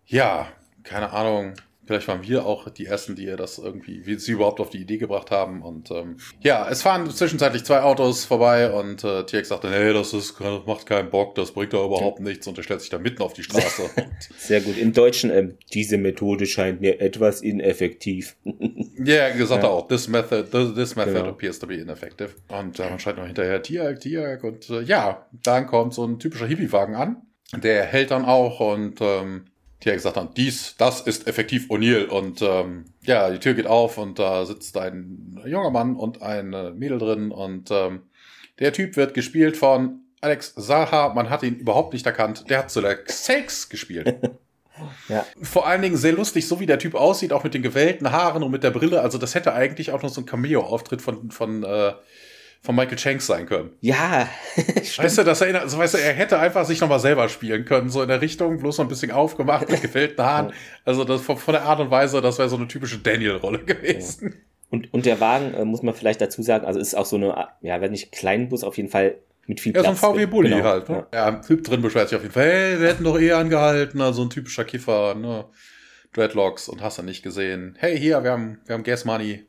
Ja, 0.06 0.48
keine 0.84 1.12
Ahnung, 1.12 1.54
Vielleicht 1.90 2.08
waren 2.08 2.22
wir 2.22 2.46
auch 2.46 2.70
die 2.70 2.86
Ersten, 2.86 3.16
die 3.16 3.24
ihr 3.24 3.36
das 3.36 3.58
irgendwie, 3.58 4.06
wie 4.06 4.20
sie 4.20 4.34
überhaupt 4.34 4.60
auf 4.60 4.70
die 4.70 4.78
Idee 4.78 5.00
gebracht 5.00 5.32
haben. 5.32 5.64
Und 5.64 5.90
ähm, 5.90 6.18
ja, 6.40 6.70
es 6.70 6.84
fahren 6.84 7.10
zwischenzeitlich 7.10 7.64
zwei 7.64 7.82
Autos 7.82 8.26
vorbei 8.26 8.72
und 8.72 9.04
äh, 9.04 9.24
TX 9.24 9.48
sagte, 9.48 9.72
nee, 9.72 9.92
das, 9.92 10.14
ist, 10.14 10.40
das 10.40 10.68
macht 10.68 10.86
keinen 10.86 11.10
Bock, 11.10 11.34
das 11.34 11.52
bringt 11.52 11.74
da 11.74 11.84
überhaupt 11.84 12.20
nichts 12.20 12.46
und 12.46 12.60
er 12.60 12.64
stellt 12.64 12.82
sich 12.82 12.92
da 12.92 13.00
mitten 13.00 13.24
auf 13.24 13.34
die 13.34 13.42
Straße. 13.42 13.90
Sehr 14.38 14.62
gut. 14.62 14.78
Im 14.78 14.94
Deutschen, 14.94 15.32
ähm, 15.32 15.58
diese 15.74 15.98
Methode 15.98 16.46
scheint 16.46 16.80
mir 16.80 17.02
etwas 17.02 17.42
ineffektiv. 17.42 18.36
Ja, 19.02 19.14
yeah, 19.14 19.30
gesagt 19.30 19.64
ja. 19.64 19.70
auch, 19.70 19.88
this 19.88 20.10
method, 20.10 20.52
this, 20.52 20.74
this 20.76 20.96
method 20.98 21.14
genau. 21.14 21.30
appears 21.30 21.58
to 21.58 21.66
be 21.66 21.76
ineffective. 21.76 22.32
Und 22.50 22.78
äh, 22.82 22.90
man 22.90 23.00
schreit 23.00 23.16
noch 23.16 23.26
hinterher, 23.26 23.62
Tiag, 23.62 24.02
Tiag 24.02 24.44
und 24.44 24.70
äh, 24.70 24.82
ja, 24.82 25.26
dann 25.32 25.68
kommt 25.68 25.94
so 25.94 26.06
ein 26.06 26.20
typischer 26.20 26.46
Hippie-Wagen 26.46 26.96
an. 26.96 27.22
Der 27.56 27.86
hält 27.86 28.12
dann 28.12 28.26
auch 28.26 28.60
und 28.60 29.00
ähm, 29.00 29.46
die 29.84 29.90
ja 29.90 29.96
gesagt 29.96 30.18
haben, 30.18 30.30
dies, 30.36 30.76
das 30.78 31.02
ist 31.02 31.28
effektiv 31.28 31.70
O'Neill. 31.70 32.06
Und 32.08 32.42
ähm, 32.42 32.86
ja, 33.02 33.30
die 33.30 33.40
Tür 33.40 33.54
geht 33.54 33.68
auf 33.68 33.98
und 33.98 34.20
da 34.20 34.46
sitzt 34.46 34.78
ein 34.78 35.40
junger 35.46 35.72
Mann 35.72 35.96
und 35.96 36.22
ein 36.22 36.78
Mädel 36.78 37.00
drin. 37.00 37.32
Und 37.32 37.72
ähm, 37.72 38.04
der 38.60 38.74
Typ 38.74 38.98
wird 38.98 39.14
gespielt 39.14 39.56
von 39.56 40.02
Alex 40.22 40.54
Saha. 40.56 41.14
Man 41.14 41.30
hat 41.30 41.44
ihn 41.44 41.56
überhaupt 41.56 41.94
nicht 41.94 42.06
erkannt. 42.06 42.50
Der 42.50 42.60
hat 42.60 42.72
zu 42.72 42.82
der 42.82 43.00
Sex 43.06 43.70
gespielt. 43.70 44.16
Ja. 45.10 45.26
Vor 45.42 45.68
allen 45.68 45.82
Dingen 45.82 45.98
sehr 45.98 46.14
lustig, 46.14 46.48
so 46.48 46.62
wie 46.62 46.66
der 46.66 46.80
Typ 46.80 46.96
aussieht, 46.96 47.34
auch 47.34 47.44
mit 47.44 47.54
den 47.54 47.62
gewellten 47.62 48.14
Haaren 48.14 48.44
und 48.44 48.52
mit 48.52 48.64
der 48.64 48.72
Brille. 48.72 49.02
Also 49.02 49.18
das 49.18 49.36
hätte 49.36 49.54
eigentlich 49.54 49.92
auch 49.92 50.02
noch 50.02 50.10
so 50.10 50.22
ein 50.22 50.26
Cameo-Auftritt 50.26 51.02
von, 51.02 51.32
von, 51.32 51.64
äh, 51.64 51.92
von 52.62 52.76
Michael 52.76 52.98
Shanks 52.98 53.26
sein 53.26 53.46
können. 53.46 53.72
Ja, 53.80 54.28
weißt 54.98 55.18
du, 55.18 55.24
das 55.24 55.42
erinnert, 55.42 55.64
also, 55.64 55.78
weißt 55.78 55.94
du, 55.94 55.98
er 55.98 56.14
hätte 56.14 56.40
einfach 56.40 56.66
sich 56.66 56.82
nochmal 56.82 57.00
selber 57.00 57.30
spielen 57.30 57.66
können, 57.66 57.90
so 57.90 58.02
in 58.02 58.10
der 58.10 58.22
Richtung, 58.22 58.58
bloß 58.58 58.78
noch 58.78 58.86
ein 58.86 58.90
bisschen 58.90 59.12
aufgemacht 59.12 59.70
mit 59.70 59.82
gefällten 59.82 60.24
Haaren. 60.24 60.54
Also 60.86 61.04
das 61.04 61.22
von, 61.22 61.38
von 61.38 61.54
der 61.54 61.64
Art 61.64 61.80
und 61.80 61.92
Weise, 61.92 62.20
das 62.22 62.40
wäre 62.40 62.50
so 62.50 62.56
eine 62.56 62.68
typische 62.68 62.98
Daniel-Rolle 62.98 63.60
gewesen. 63.60 64.30
Ja. 64.30 64.38
Und, 64.72 64.94
und 64.94 65.06
der 65.06 65.20
Wagen, 65.20 65.54
äh, 65.54 65.66
muss 65.66 65.84
man 65.84 65.94
vielleicht 65.94 66.22
dazu 66.22 66.42
sagen, 66.42 66.66
also 66.66 66.80
ist 66.80 66.96
auch 66.96 67.06
so 67.06 67.16
eine, 67.16 67.48
ja, 67.62 67.82
wenn 67.82 67.92
nicht 67.92 68.12
kleinen 68.12 68.50
Bus, 68.50 68.64
auf 68.64 68.78
jeden 68.78 68.90
Fall 68.90 69.16
mit 69.48 69.60
viel 69.60 69.74
Platz. 69.74 69.86
Ja, 69.86 69.96
so 69.96 70.08
ein 70.08 70.14
VW 70.14 70.26
Bulli 70.26 70.50
genau, 70.50 70.64
halt. 70.64 70.90
Ne? 70.90 71.06
Ja. 71.14 71.30
ja, 71.30 71.36
Typ 71.38 71.64
drin 71.64 71.82
beschwert 71.82 72.10
sich 72.10 72.16
auf 72.16 72.22
jeden 72.24 72.34
Fall, 72.34 72.44
hey, 72.44 72.80
wir 72.80 72.88
hätten 72.88 73.04
doch 73.04 73.20
eh 73.20 73.32
angehalten, 73.32 74.02
also 74.02 74.24
ein 74.24 74.30
typischer 74.30 74.66
Kiffer, 74.66 75.16
ne? 75.16 75.46
Dreadlocks 76.14 76.70
und 76.70 76.82
hast 76.82 76.98
du 76.98 77.04
nicht 77.04 77.22
gesehen. 77.22 77.76
Hey, 77.78 77.98
hier, 77.98 78.24
wir 78.24 78.32
haben, 78.32 78.60
wir 78.66 78.74
haben 78.74 78.84
Gas 78.84 79.06
Money. 79.06 79.46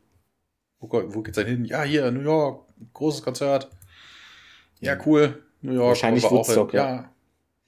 Wo, 0.80 0.88
wo 0.90 1.22
geht's 1.22 1.36
denn 1.36 1.46
hin? 1.46 1.64
Ja, 1.64 1.82
hier, 1.82 2.10
New 2.10 2.22
York, 2.22 2.66
großes 2.94 3.22
Konzert. 3.22 3.70
Ja, 4.80 4.96
cool. 5.06 5.42
New 5.60 5.74
York. 5.74 5.88
Wahrscheinlich 5.88 6.24
Woodstock, 6.24 6.72
ja. 6.72 6.88
ja. 6.88 7.10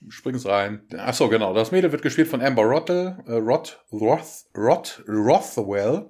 Spring's 0.09 0.47
rein. 0.47 0.83
Ach 0.97 1.15
so, 1.15 1.29
genau. 1.29 1.55
Das 1.55 1.71
Mädel 1.71 1.93
wird 1.93 2.03
gespielt 2.03 2.29
von 2.29 2.43
Amber 2.43 2.65
Rottel, 2.65 3.19
äh, 3.27 3.35
Roth, 3.35 3.79
Roth, 3.93 4.47
Roth, 4.57 5.05
Rothwell. 5.07 6.09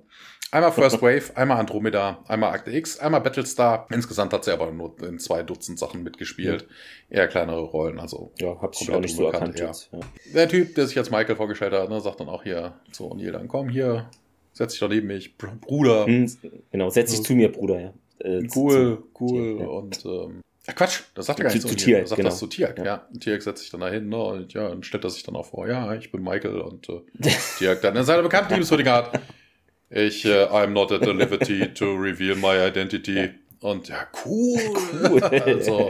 Einmal 0.51 0.73
First 0.73 1.03
Wave, 1.03 1.35
einmal 1.35 1.59
Andromeda, 1.59 2.23
einmal 2.29 2.53
Akte 2.53 2.71
X, 2.71 2.99
einmal 2.99 3.21
Battlestar. 3.23 3.87
Insgesamt 3.91 4.33
hat 4.33 4.45
sie 4.45 4.53
aber 4.53 4.71
nur 4.71 4.95
in 5.03 5.19
zwei 5.19 5.43
Dutzend 5.43 5.79
Sachen 5.79 6.03
mitgespielt. 6.03 6.69
Ja. 7.09 7.21
Eher 7.21 7.29
kleinere 7.29 7.63
Rollen, 7.63 7.99
also. 7.99 8.33
Ja, 8.39 8.61
hab 8.61 8.75
ich 8.79 8.91
auch 8.91 9.01
nicht 9.01 9.17
so 9.17 9.27
erkannt. 9.27 9.59
Ja. 9.59 9.73
Der 10.35 10.49
Typ, 10.49 10.75
der 10.75 10.87
sich 10.87 10.99
als 10.99 11.11
Michael 11.11 11.37
vorgestellt 11.37 11.73
hat, 11.73 11.89
ne, 11.89 12.01
sagt 12.01 12.21
dann 12.21 12.29
auch 12.29 12.43
hier 12.43 12.75
zu 12.93 13.11
O'Neill 13.11 13.33
dann, 13.33 13.49
komm 13.49 13.69
hier, 13.69 14.11
setz 14.53 14.73
dich 14.73 14.81
doch 14.81 14.89
neben 14.89 15.07
mich, 15.07 15.37
Bruder. 15.37 16.07
Hm, 16.07 16.31
genau, 16.71 16.91
setz 16.91 17.13
dich 17.13 17.23
zu 17.23 17.35
mir, 17.35 17.51
Bruder, 17.51 17.81
ja. 17.81 17.95
Äh, 18.19 18.47
cool, 18.55 19.03
cool. 19.21 19.59
Zu, 19.59 19.71
und 19.71 20.05
ähm, 20.05 20.43
Ach 20.67 20.75
Quatsch, 20.77 21.01
das 21.15 21.27
sagt 21.27 21.41
er 21.41 21.45
gar 21.45 21.53
nicht 21.53 21.63
zu, 21.63 21.69
zu 21.69 21.75
Tier. 21.75 22.07
sagt 22.07 22.17
genau. 22.17 22.31
das 22.31 22.39
zu 22.39 22.47
Tier. 22.47 22.73
Ja. 22.79 22.85
ja. 22.85 23.09
Tier 23.19 23.41
setzt 23.41 23.63
sich 23.63 23.71
dann 23.71 23.81
dahin 23.81 24.09
ne, 24.09 24.23
und 24.23 24.53
ja, 24.55 24.69
dann 24.69 24.85
stellt 24.85 25.03
er 25.05 25.11
sich 25.11 25.25
dann 25.25 25.35
auch 25.35 25.47
vor, 25.47 25.67
ja, 25.67 25.95
ich 25.95 26.13
bin 26.13 26.23
Michael 26.23 26.61
und 26.61 26.89
äh, 26.89 27.01
Tier 27.59 27.75
dann 27.75 27.97
in 27.97 28.05
seiner 28.05 28.23
bekannten 28.23 28.55
Liebeswürdigkeit. 28.55 29.21
Ich, 29.91 30.25
äh, 30.25 30.45
I'm 30.45 30.69
not 30.69 30.93
at 30.93 31.05
the 31.05 31.11
liberty 31.11 31.69
to 31.75 31.95
reveal 31.95 32.37
my 32.37 32.67
identity. 32.67 33.31
Und 33.61 33.89
ja, 33.89 34.07
cool. 34.25 34.59
cool. 35.11 35.23
also, 35.23 35.89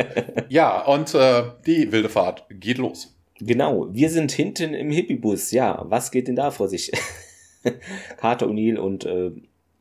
ja, 0.48 0.84
und 0.84 1.14
äh, 1.14 1.44
die 1.66 1.92
wilde 1.92 2.08
Fahrt 2.08 2.44
geht 2.50 2.78
los. 2.78 3.14
Genau, 3.40 3.88
wir 3.92 4.10
sind 4.10 4.32
hinten 4.32 4.74
im 4.74 4.90
Hippiebus. 4.90 5.50
Ja, 5.52 5.84
was 5.88 6.10
geht 6.10 6.28
denn 6.28 6.36
da 6.36 6.50
vor 6.50 6.68
sich? 6.68 6.90
Carter 8.16 8.46
O'Neill 8.46 8.78
und 8.78 9.04
äh, 9.04 9.30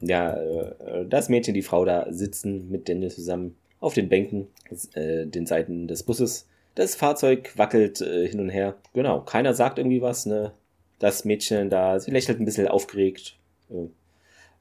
ja, 0.01 0.35
äh, 0.35 1.05
das 1.07 1.29
Mädchen, 1.29 1.53
die 1.53 1.61
Frau 1.61 1.85
da 1.85 2.11
sitzen 2.11 2.69
mit 2.69 2.89
Daniel 2.89 3.11
zusammen 3.11 3.55
auf 3.79 3.93
den 3.93 4.09
Bänken, 4.09 4.47
äh, 4.93 5.25
den 5.25 5.45
Seiten 5.45 5.87
des 5.87 6.03
Busses. 6.03 6.47
Das 6.75 6.95
Fahrzeug 6.95 7.51
wackelt 7.57 8.01
äh, 8.01 8.27
hin 8.27 8.39
und 8.39 8.49
her. 8.49 8.75
Genau, 8.93 9.21
keiner 9.21 9.53
sagt 9.53 9.77
irgendwie 9.77 10.01
was, 10.01 10.25
ne? 10.25 10.53
Das 10.99 11.25
Mädchen 11.25 11.69
da, 11.69 11.99
sie 11.99 12.11
lächelt 12.11 12.39
ein 12.39 12.45
bisschen 12.45 12.67
aufgeregt. 12.67 13.37
Äh, 13.69 13.87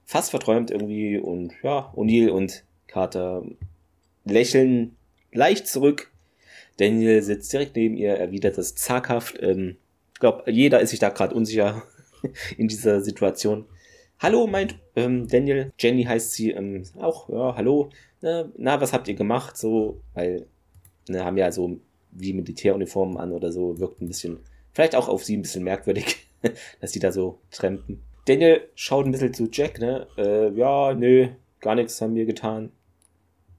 fast 0.04 0.30
verträumt 0.30 0.70
irgendwie 0.70 1.18
und 1.18 1.52
ja, 1.62 1.92
O'Neill 1.94 2.30
und 2.30 2.64
Carter 2.86 3.44
lächeln 4.24 4.96
leicht 5.32 5.68
zurück. 5.68 6.10
Daniel 6.78 7.22
sitzt 7.22 7.52
direkt 7.52 7.76
neben 7.76 7.96
ihr, 7.96 8.14
erwidert 8.14 8.58
das 8.58 8.74
zaghaft. 8.74 9.38
Ähm, 9.40 9.76
ich 10.14 10.20
glaube, 10.20 10.50
jeder 10.50 10.80
ist 10.80 10.90
sich 10.90 10.98
da 10.98 11.10
gerade 11.10 11.34
unsicher 11.34 11.82
in 12.56 12.68
dieser 12.68 13.00
Situation. 13.00 13.66
Hallo, 14.18 14.46
meint 14.46 14.78
ähm, 14.96 15.28
Daniel. 15.28 15.72
Jenny 15.78 16.04
heißt 16.04 16.32
sie 16.32 16.50
ähm, 16.50 16.84
auch. 16.98 17.28
Ja, 17.28 17.56
hallo. 17.56 17.90
Na, 18.20 18.50
na, 18.56 18.80
was 18.80 18.92
habt 18.92 19.08
ihr 19.08 19.14
gemacht? 19.14 19.56
So, 19.56 20.00
weil, 20.14 20.46
ne, 21.08 21.24
haben 21.24 21.38
ja 21.38 21.50
so 21.50 21.80
wie 22.12 22.32
Militäruniformen 22.32 23.16
an 23.16 23.32
oder 23.32 23.52
so, 23.52 23.78
wirkt 23.78 24.00
ein 24.00 24.08
bisschen, 24.08 24.40
vielleicht 24.72 24.94
auch 24.94 25.08
auf 25.08 25.24
sie 25.24 25.36
ein 25.36 25.42
bisschen 25.42 25.64
merkwürdig, 25.64 26.26
dass 26.80 26.92
die 26.92 26.98
da 26.98 27.12
so 27.12 27.38
trampen. 27.50 28.02
Daniel 28.26 28.68
schaut 28.74 29.06
ein 29.06 29.12
bisschen 29.12 29.34
zu 29.34 29.48
Jack, 29.50 29.80
ne? 29.80 30.06
Äh, 30.16 30.50
ja, 30.52 30.94
nö, 30.94 31.28
gar 31.60 31.74
nichts 31.74 32.00
haben 32.00 32.14
wir 32.14 32.26
getan. 32.26 32.70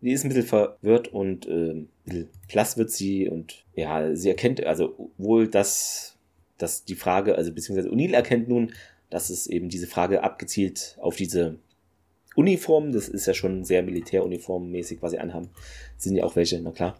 Die 0.01 0.11
ist 0.11 0.23
ein 0.23 0.29
bisschen 0.29 0.47
verwirrt 0.47 1.09
und 1.09 1.47
äh, 1.47 1.71
ein 1.71 1.89
bisschen 2.05 2.29
blass 2.47 2.77
wird 2.77 2.91
sie 2.91 3.29
und 3.29 3.65
ja, 3.75 4.15
sie 4.15 4.29
erkennt 4.29 4.63
also 4.65 5.11
wohl, 5.17 5.47
dass, 5.47 6.10
dass 6.61 6.85
die 6.85 6.95
Frage, 6.95 7.35
also 7.35 7.53
beziehungsweise 7.53 7.89
O'Neill 7.89 8.13
erkennt 8.13 8.47
nun, 8.47 8.73
dass 9.09 9.29
es 9.29 9.47
eben 9.47 9.69
diese 9.69 9.87
Frage 9.87 10.23
abgezielt 10.23 10.97
auf 10.99 11.15
diese 11.15 11.57
Uniform, 12.35 12.91
das 12.91 13.09
ist 13.09 13.25
ja 13.25 13.33
schon 13.33 13.65
sehr 13.65 13.83
militäruniformmäßig, 13.83 15.01
was 15.01 15.11
sie 15.11 15.19
anhaben, 15.19 15.49
sind 15.97 16.15
ja 16.15 16.23
auch 16.23 16.35
welche, 16.35 16.59
na 16.61 16.71
klar. 16.71 16.97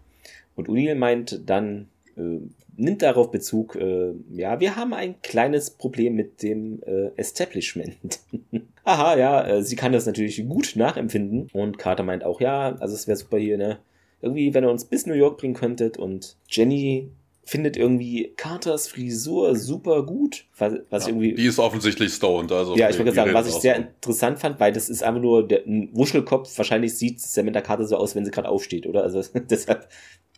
Und 0.55 0.67
O'Neill 0.67 0.95
meint 0.95 1.41
dann, 1.45 1.87
äh, 2.17 2.39
nimmt 2.75 3.01
darauf 3.01 3.31
Bezug, 3.31 3.75
äh, 3.75 4.11
ja, 4.31 4.59
wir 4.59 4.75
haben 4.75 4.93
ein 4.93 5.21
kleines 5.21 5.71
Problem 5.71 6.15
mit 6.15 6.43
dem 6.43 6.81
äh, 6.83 7.11
Establishment. 7.15 8.19
Aha, 8.83 9.17
ja, 9.17 9.47
äh, 9.47 9.63
sie 9.63 9.75
kann 9.75 9.93
das 9.93 10.05
natürlich 10.05 10.45
gut 10.47 10.73
nachempfinden. 10.75 11.49
Und 11.53 11.77
Carter 11.77 12.03
meint 12.03 12.23
auch, 12.23 12.41
ja, 12.41 12.75
also 12.75 12.95
es 12.95 13.07
wäre 13.07 13.17
super 13.17 13.37
hier, 13.37 13.57
ne? 13.57 13.79
Irgendwie, 14.21 14.53
wenn 14.53 14.63
ihr 14.63 14.69
uns 14.69 14.85
bis 14.85 15.05
New 15.05 15.13
York 15.13 15.39
bringen 15.39 15.53
könntet. 15.53 15.97
Und 15.97 16.37
Jenny 16.47 17.09
findet 17.43 17.75
irgendwie 17.75 18.33
Carters 18.37 18.87
Frisur 18.87 19.55
super 19.55 20.03
gut. 20.05 20.45
Was, 20.57 20.73
was 20.89 21.03
ja, 21.03 21.09
irgendwie, 21.09 21.33
die 21.33 21.45
ist 21.45 21.59
offensichtlich 21.59 22.13
stoned. 22.13 22.51
Also 22.51 22.75
ja, 22.75 22.89
ich 22.89 22.97
wollte 22.97 23.11
sagen, 23.11 23.33
was 23.33 23.47
ich 23.47 23.55
sehr 23.55 23.75
so. 23.75 23.81
interessant 23.81 24.39
fand, 24.39 24.59
weil 24.59 24.71
das 24.71 24.89
ist 24.89 25.03
einfach 25.03 25.21
nur 25.21 25.47
der, 25.47 25.65
ein 25.65 25.89
Wuschelkopf. 25.93 26.55
Wahrscheinlich 26.57 26.97
sieht 26.97 27.19
Samantha 27.19 27.61
Carter 27.61 27.85
so 27.85 27.97
aus, 27.97 28.15
wenn 28.15 28.25
sie 28.25 28.31
gerade 28.31 28.49
aufsteht, 28.49 28.85
oder? 28.85 29.03
Also 29.03 29.21
deshalb 29.49 29.87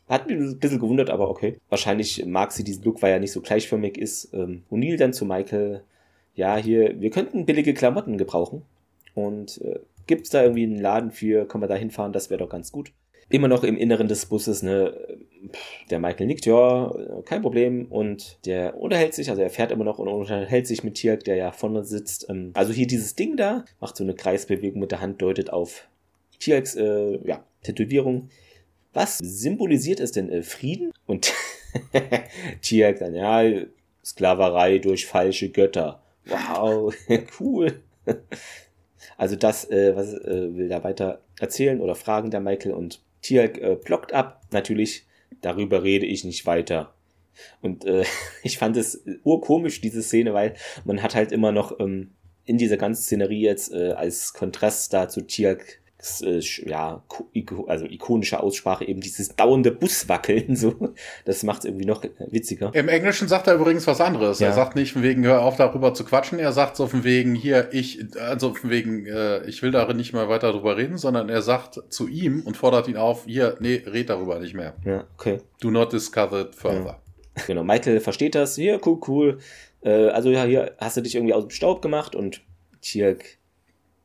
hat 0.07 0.27
mich 0.27 0.37
ein 0.37 0.59
bisschen 0.59 0.79
gewundert, 0.79 1.09
aber 1.09 1.29
okay. 1.29 1.57
Wahrscheinlich 1.69 2.25
mag 2.25 2.51
sie 2.51 2.63
diesen 2.63 2.83
Look, 2.83 3.01
weil 3.01 3.11
er 3.11 3.19
nicht 3.19 3.31
so 3.31 3.41
gleichförmig 3.41 3.97
ist. 3.97 4.33
Ähm, 4.33 4.63
O'Neill 4.71 4.97
dann 4.97 5.13
zu 5.13 5.25
Michael. 5.25 5.83
Ja, 6.35 6.57
hier, 6.57 6.99
wir 6.99 7.09
könnten 7.09 7.45
billige 7.45 7.73
Klamotten 7.73 8.17
gebrauchen. 8.17 8.63
Und 9.13 9.61
äh, 9.61 9.79
gibt 10.07 10.23
es 10.23 10.29
da 10.29 10.41
irgendwie 10.41 10.63
einen 10.63 10.79
Laden 10.79 11.11
für, 11.11 11.45
können 11.45 11.63
wir 11.63 11.67
da 11.67 11.75
hinfahren, 11.75 12.13
das 12.13 12.29
wäre 12.29 12.39
doch 12.39 12.49
ganz 12.49 12.71
gut. 12.71 12.91
Immer 13.29 13.47
noch 13.47 13.63
im 13.63 13.77
Inneren 13.77 14.07
des 14.07 14.25
Busses, 14.25 14.63
ne, 14.63 14.93
der 15.89 15.99
Michael 15.99 16.27
nickt, 16.27 16.45
ja, 16.45 16.93
kein 17.25 17.41
Problem. 17.41 17.85
Und 17.89 18.37
der 18.45 18.77
unterhält 18.77 19.13
sich, 19.13 19.29
also 19.29 19.41
er 19.41 19.49
fährt 19.49 19.71
immer 19.71 19.83
noch 19.83 19.99
und 19.99 20.07
unterhält 20.07 20.67
sich 20.67 20.83
mit 20.83 20.95
Tirk, 20.95 21.23
der 21.23 21.35
ja 21.35 21.51
vorne 21.51 21.83
sitzt. 21.83 22.29
Ähm, 22.29 22.51
also 22.53 22.73
hier 22.73 22.87
dieses 22.87 23.15
Ding 23.15 23.37
da, 23.37 23.65
macht 23.79 23.95
so 23.95 24.03
eine 24.03 24.15
Kreisbewegung 24.15 24.79
mit 24.79 24.91
der 24.91 25.01
Hand, 25.01 25.21
deutet 25.21 25.51
auf 25.51 25.87
Tirks, 26.39 26.75
äh, 26.75 27.19
ja, 27.25 27.43
Tätowierung. 27.63 28.29
Was 28.93 29.17
symbolisiert 29.17 29.99
es 29.99 30.11
denn 30.11 30.29
äh, 30.29 30.43
Frieden? 30.43 30.91
Und 31.05 31.33
Tiak 32.61 32.99
dann, 32.99 33.15
ja, 33.15 33.43
Sklaverei 34.03 34.79
durch 34.79 35.05
falsche 35.05 35.49
Götter. 35.49 36.01
Wow, 36.25 36.93
cool. 37.39 37.81
Also 39.17 39.35
das, 39.35 39.69
äh, 39.69 39.95
was 39.95 40.13
äh, 40.13 40.55
will 40.55 40.69
da 40.69 40.83
weiter 40.83 41.21
erzählen 41.39 41.79
oder 41.81 41.95
fragen 41.95 42.31
der 42.31 42.41
Michael 42.41 42.73
und 42.73 43.01
Tiak 43.21 43.57
äh, 43.57 43.75
blockt 43.75 44.13
ab. 44.13 44.41
Natürlich, 44.51 45.05
darüber 45.41 45.83
rede 45.83 46.05
ich 46.05 46.23
nicht 46.23 46.45
weiter. 46.45 46.93
Und 47.61 47.85
äh, 47.85 48.05
ich 48.43 48.57
fand 48.57 48.77
es 48.77 49.03
urkomisch, 49.23 49.81
diese 49.81 50.03
Szene, 50.03 50.33
weil 50.33 50.55
man 50.85 51.01
hat 51.01 51.15
halt 51.15 51.31
immer 51.31 51.51
noch 51.51 51.79
ähm, 51.79 52.11
in 52.45 52.57
dieser 52.57 52.77
ganzen 52.77 53.03
Szenerie 53.03 53.41
jetzt 53.41 53.71
äh, 53.71 53.91
als 53.91 54.33
Kontrast 54.33 54.93
dazu 54.93 55.21
Tiak 55.21 55.61
äh, 55.61 55.82
ja, 56.65 57.03
also 57.67 57.85
ikonische 57.85 58.41
Aussprache, 58.41 58.85
eben 58.85 58.99
dieses 58.99 59.35
dauernde 59.35 59.71
Buswackeln, 59.71 60.55
so. 60.55 60.93
Das 61.25 61.43
macht 61.43 61.59
es 61.59 61.65
irgendwie 61.65 61.85
noch 61.85 62.03
witziger. 62.29 62.71
Im 62.73 62.89
Englischen 62.89 63.27
sagt 63.27 63.47
er 63.47 63.55
übrigens 63.55 63.87
was 63.87 64.01
anderes. 64.01 64.39
Ja. 64.39 64.47
Er 64.47 64.53
sagt 64.53 64.75
nicht 64.75 64.93
von 64.93 65.03
wegen, 65.03 65.23
hör 65.23 65.41
auf 65.41 65.55
darüber 65.55 65.93
zu 65.93 66.03
quatschen. 66.03 66.39
Er 66.39 66.51
sagt 66.51 66.75
so 66.75 66.87
von 66.87 67.03
wegen, 67.03 67.35
hier, 67.35 67.69
ich, 67.71 68.05
also 68.19 68.53
von 68.53 68.69
wegen, 68.69 69.05
äh, 69.05 69.45
ich 69.45 69.61
will 69.61 69.71
darin 69.71 69.97
nicht 69.97 70.13
mehr 70.13 70.27
weiter 70.27 70.51
darüber 70.51 70.75
reden, 70.75 70.97
sondern 70.97 71.29
er 71.29 71.41
sagt 71.41 71.81
zu 71.89 72.07
ihm 72.07 72.41
und 72.41 72.57
fordert 72.57 72.87
ihn 72.87 72.97
auf, 72.97 73.25
hier, 73.25 73.55
nee, 73.59 73.81
red 73.85 74.09
darüber 74.09 74.39
nicht 74.39 74.53
mehr. 74.53 74.75
Ja, 74.85 75.05
okay. 75.17 75.39
Do 75.61 75.71
not 75.71 75.93
discuss 75.93 76.33
it 76.33 76.55
further. 76.55 76.99
Ja. 77.37 77.43
Genau, 77.47 77.63
Michael 77.63 77.99
versteht 77.99 78.35
das. 78.35 78.55
Hier, 78.55 78.79
cool, 78.85 78.99
cool. 79.07 79.37
Äh, 79.81 80.09
also 80.09 80.29
ja, 80.29 80.43
hier 80.43 80.75
hast 80.79 80.97
du 80.97 81.01
dich 81.01 81.15
irgendwie 81.15 81.33
aus 81.33 81.45
dem 81.45 81.51
Staub 81.51 81.81
gemacht 81.81 82.15
und 82.15 82.41
Tirk 82.81 83.37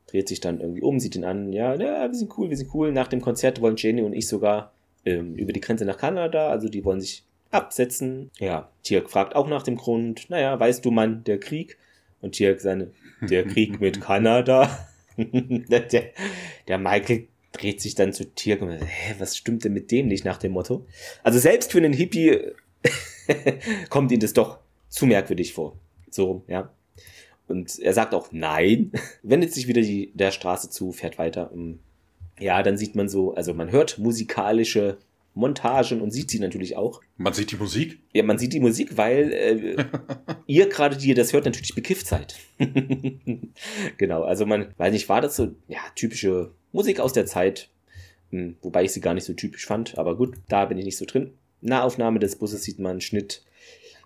dreht 0.09 0.27
sich 0.27 0.39
dann 0.39 0.59
irgendwie 0.59 0.81
um, 0.81 0.99
sieht 0.99 1.15
ihn 1.15 1.23
an, 1.23 1.53
ja, 1.53 1.75
ja, 1.75 2.07
wir 2.07 2.15
sind 2.15 2.37
cool, 2.37 2.49
wir 2.49 2.57
sind 2.57 2.73
cool. 2.73 2.91
Nach 2.91 3.07
dem 3.07 3.21
Konzert 3.21 3.61
wollen 3.61 3.75
Jenny 3.77 4.01
und 4.01 4.13
ich 4.13 4.27
sogar 4.27 4.73
ähm, 5.05 5.35
über 5.35 5.53
die 5.53 5.61
Grenze 5.61 5.85
nach 5.85 5.97
Kanada, 5.97 6.49
also 6.49 6.69
die 6.69 6.83
wollen 6.83 7.01
sich 7.01 7.23
absetzen. 7.51 8.31
Ja, 8.39 8.69
Tirk 8.83 9.09
fragt 9.09 9.35
auch 9.35 9.47
nach 9.47 9.63
dem 9.63 9.75
Grund, 9.75 10.29
naja, 10.29 10.59
weißt 10.59 10.83
du, 10.83 10.91
Mann, 10.91 11.23
der 11.23 11.39
Krieg? 11.39 11.77
Und 12.21 12.33
Tirk 12.33 12.59
seine, 12.59 12.91
der 13.21 13.45
Krieg 13.45 13.79
mit 13.79 14.01
Kanada. 14.01 14.87
der, 15.17 15.87
der 16.67 16.77
Michael 16.77 17.27
dreht 17.51 17.81
sich 17.81 17.95
dann 17.95 18.13
zu 18.13 18.25
Tirk 18.33 18.61
und 18.61 18.69
sagt, 18.69 18.83
hä, 18.85 19.15
was 19.19 19.37
stimmt 19.37 19.63
denn 19.63 19.73
mit 19.73 19.91
dem 19.91 20.07
nicht 20.07 20.25
nach 20.25 20.37
dem 20.37 20.51
Motto? 20.51 20.85
Also 21.23 21.39
selbst 21.39 21.71
für 21.71 21.79
einen 21.79 21.93
Hippie 21.93 22.39
kommt 23.89 24.11
ihm 24.11 24.19
das 24.19 24.33
doch 24.33 24.59
zu 24.89 25.05
merkwürdig 25.05 25.53
vor. 25.53 25.75
So, 26.09 26.43
ja. 26.47 26.71
Und 27.49 27.79
er 27.79 27.93
sagt 27.93 28.13
auch 28.13 28.29
nein, 28.31 28.91
wendet 29.23 29.53
sich 29.53 29.67
wieder 29.67 29.81
die, 29.81 30.11
der 30.13 30.31
Straße 30.31 30.69
zu, 30.69 30.91
fährt 30.91 31.17
weiter. 31.17 31.51
Ähm, 31.53 31.79
ja, 32.39 32.63
dann 32.63 32.77
sieht 32.77 32.95
man 32.95 33.09
so, 33.09 33.33
also 33.33 33.53
man 33.53 33.71
hört 33.71 33.97
musikalische 33.97 34.97
Montagen 35.33 36.01
und 36.01 36.11
sieht 36.11 36.31
sie 36.31 36.39
natürlich 36.39 36.75
auch. 36.75 37.01
Man 37.17 37.33
sieht 37.33 37.51
die 37.51 37.57
Musik? 37.57 37.99
Ja, 38.13 38.23
man 38.23 38.37
sieht 38.37 38.53
die 38.53 38.59
Musik, 38.59 38.97
weil 38.97 39.33
äh, 39.33 39.85
ihr 40.47 40.69
gerade, 40.69 40.97
die 40.97 41.09
ihr 41.09 41.15
das 41.15 41.33
hört, 41.33 41.45
natürlich 41.45 41.75
bekifft 41.75 42.07
seid. 42.07 42.35
genau, 43.97 44.23
also 44.23 44.45
man, 44.45 44.73
weiß 44.77 44.93
nicht, 44.93 45.09
war 45.09 45.21
das 45.21 45.35
so, 45.35 45.55
ja, 45.67 45.79
typische 45.95 46.51
Musik 46.71 46.99
aus 46.99 47.13
der 47.13 47.25
Zeit, 47.25 47.69
hm, 48.31 48.57
wobei 48.61 48.83
ich 48.83 48.91
sie 48.91 49.01
gar 49.01 49.13
nicht 49.13 49.25
so 49.25 49.33
typisch 49.33 49.65
fand, 49.65 49.97
aber 49.97 50.15
gut, 50.15 50.35
da 50.47 50.65
bin 50.65 50.77
ich 50.77 50.85
nicht 50.85 50.97
so 50.97 51.05
drin. 51.05 51.31
Nahaufnahme 51.61 52.19
des 52.19 52.37
Busses 52.37 52.63
sieht 52.63 52.79
man 52.79 53.01
Schnitt. 53.01 53.43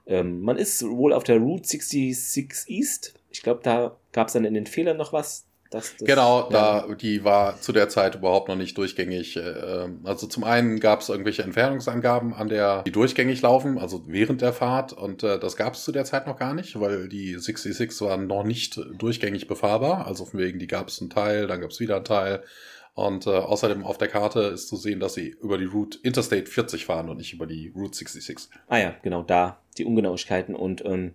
Ähm, 0.06 0.42
man 0.42 0.58
ist 0.58 0.84
wohl 0.84 1.14
auf 1.14 1.24
der 1.24 1.38
Route 1.38 1.68
66 1.68 2.70
East. 2.70 3.14
Ich 3.34 3.42
glaube, 3.42 3.62
da 3.64 3.98
gab 4.12 4.28
es 4.28 4.34
dann 4.34 4.46
in 4.46 4.54
den 4.54 4.68
Fehlern 4.68 4.96
noch 4.98 5.12
was. 5.12 5.48
Das, 5.72 5.98
das, 5.98 6.08
genau, 6.08 6.52
ja. 6.52 6.86
da 6.86 6.94
die 6.94 7.24
war 7.24 7.60
zu 7.60 7.72
der 7.72 7.90
Zeit 7.90 8.14
überhaupt 8.14 8.48
noch 8.48 8.56
nicht 8.56 8.78
durchgängig. 8.78 9.38
Äh, 9.38 9.90
also 10.04 10.28
zum 10.28 10.44
einen 10.44 10.80
gab 10.80 11.02
es 11.02 11.10
irgendwelche 11.10 11.42
Entfernungsangaben 11.42 12.36
an 12.36 12.48
der, 12.48 12.84
die 12.84 12.92
durchgängig 12.92 13.42
laufen, 13.42 13.80
also 13.80 14.04
während 14.06 14.42
der 14.42 14.54
Fahrt, 14.54 14.94
und 14.94 15.24
äh, 15.24 15.40
das 15.40 15.56
gab 15.56 15.74
es 15.74 15.84
zu 15.84 15.92
der 15.92 16.06
Zeit 16.06 16.28
noch 16.28 16.38
gar 16.38 16.54
nicht, 16.54 16.80
weil 16.80 17.10
die 17.10 17.34
66 17.34 18.00
waren 18.02 18.28
noch 18.28 18.44
nicht 18.44 18.80
durchgängig 19.00 19.48
befahrbar. 19.48 20.06
Also 20.06 20.26
von 20.26 20.40
wegen, 20.40 20.60
die 20.60 20.68
gab 20.68 20.90
es 20.90 21.02
einen 21.02 21.10
Teil, 21.10 21.48
dann 21.48 21.62
gab 21.62 21.72
es 21.72 21.80
wieder 21.80 21.96
einen 21.96 22.06
Teil. 22.06 22.44
Und 22.94 23.26
äh, 23.26 23.32
außerdem 23.32 23.84
auf 23.84 23.98
der 23.98 24.10
Karte 24.10 24.42
ist 24.42 24.68
zu 24.68 24.76
sehen, 24.76 25.00
dass 25.00 25.16
sie 25.16 25.30
über 25.42 25.58
die 25.58 25.66
Route 25.66 25.98
Interstate 26.04 26.46
40 26.46 26.86
fahren 26.86 27.10
und 27.10 27.18
nicht 27.18 27.34
über 27.34 27.48
die 27.48 27.74
Route 27.76 27.98
66. 27.98 28.50
Ah 28.68 28.78
ja, 28.78 28.94
genau, 29.02 29.24
da 29.24 29.58
die 29.80 29.86
Ungenauigkeiten. 29.86 30.54
Und 30.54 30.86
ähm, 30.86 31.14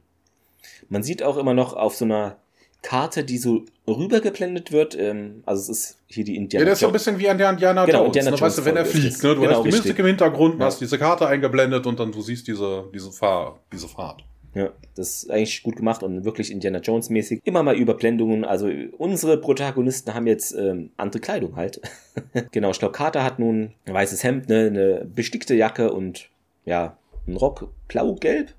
man 0.88 1.02
sieht 1.02 1.22
auch 1.22 1.36
immer 1.36 1.54
noch 1.54 1.74
auf 1.74 1.94
so 1.94 2.04
einer 2.04 2.36
Karte, 2.82 3.24
die 3.24 3.38
so 3.38 3.64
rübergeblendet 3.86 4.72
wird. 4.72 4.96
Ähm, 4.96 5.42
also 5.46 5.72
es 5.72 5.78
ist 5.78 5.98
hier 6.06 6.24
die 6.24 6.36
Indiana 6.36 6.64
Ja, 6.64 6.70
das 6.70 6.78
ist 6.78 6.80
so 6.80 6.86
ein 6.86 6.92
bisschen 6.92 7.18
wie 7.18 7.28
an 7.28 7.38
der 7.38 7.50
Indiana 7.50 7.84
genau, 7.84 8.04
Jones. 8.04 8.16
Indiana 8.16 8.36
ne? 8.36 8.40
Weißt 8.40 8.58
du, 8.58 8.64
wenn 8.64 8.76
er 8.76 8.84
fliegt, 8.84 9.22
ne? 9.22 9.34
du 9.34 9.40
genau, 9.40 9.56
hast 9.56 9.64
die 9.64 9.70
Mystik 9.70 9.98
im 9.98 10.06
Hintergrund, 10.06 10.60
ja. 10.60 10.66
hast 10.66 10.80
diese 10.80 10.98
Karte 10.98 11.26
eingeblendet 11.26 11.86
und 11.86 11.98
dann 11.98 12.12
du 12.12 12.20
siehst 12.20 12.46
diese, 12.46 12.84
diese, 12.94 13.10
Fahr 13.10 13.58
diese 13.72 13.88
Fahrt. 13.88 14.22
Ja, 14.54 14.70
das 14.94 15.24
ist 15.24 15.30
eigentlich 15.30 15.62
gut 15.62 15.76
gemacht 15.76 16.02
und 16.02 16.24
wirklich 16.24 16.50
Indiana 16.50 16.78
Jones 16.78 17.10
mäßig. 17.10 17.40
Immer 17.44 17.62
mal 17.62 17.76
Überblendungen. 17.76 18.44
Also 18.44 18.70
unsere 18.96 19.38
Protagonisten 19.38 20.14
haben 20.14 20.26
jetzt 20.26 20.54
ähm, 20.54 20.90
andere 20.96 21.20
Kleidung 21.20 21.56
halt. 21.56 21.80
genau, 22.52 22.70
ich 22.70 22.78
glaube, 22.78 22.92
Carter 22.92 23.24
hat 23.24 23.38
nun 23.38 23.72
ein 23.84 23.94
weißes 23.94 24.24
Hemd, 24.24 24.48
ne, 24.48 24.66
eine 24.66 25.04
bestickte 25.04 25.54
Jacke 25.54 25.92
und 25.92 26.30
ja, 26.64 26.96
ein 27.26 27.36
Rock 27.36 27.68
blau-gelb. 27.88 28.54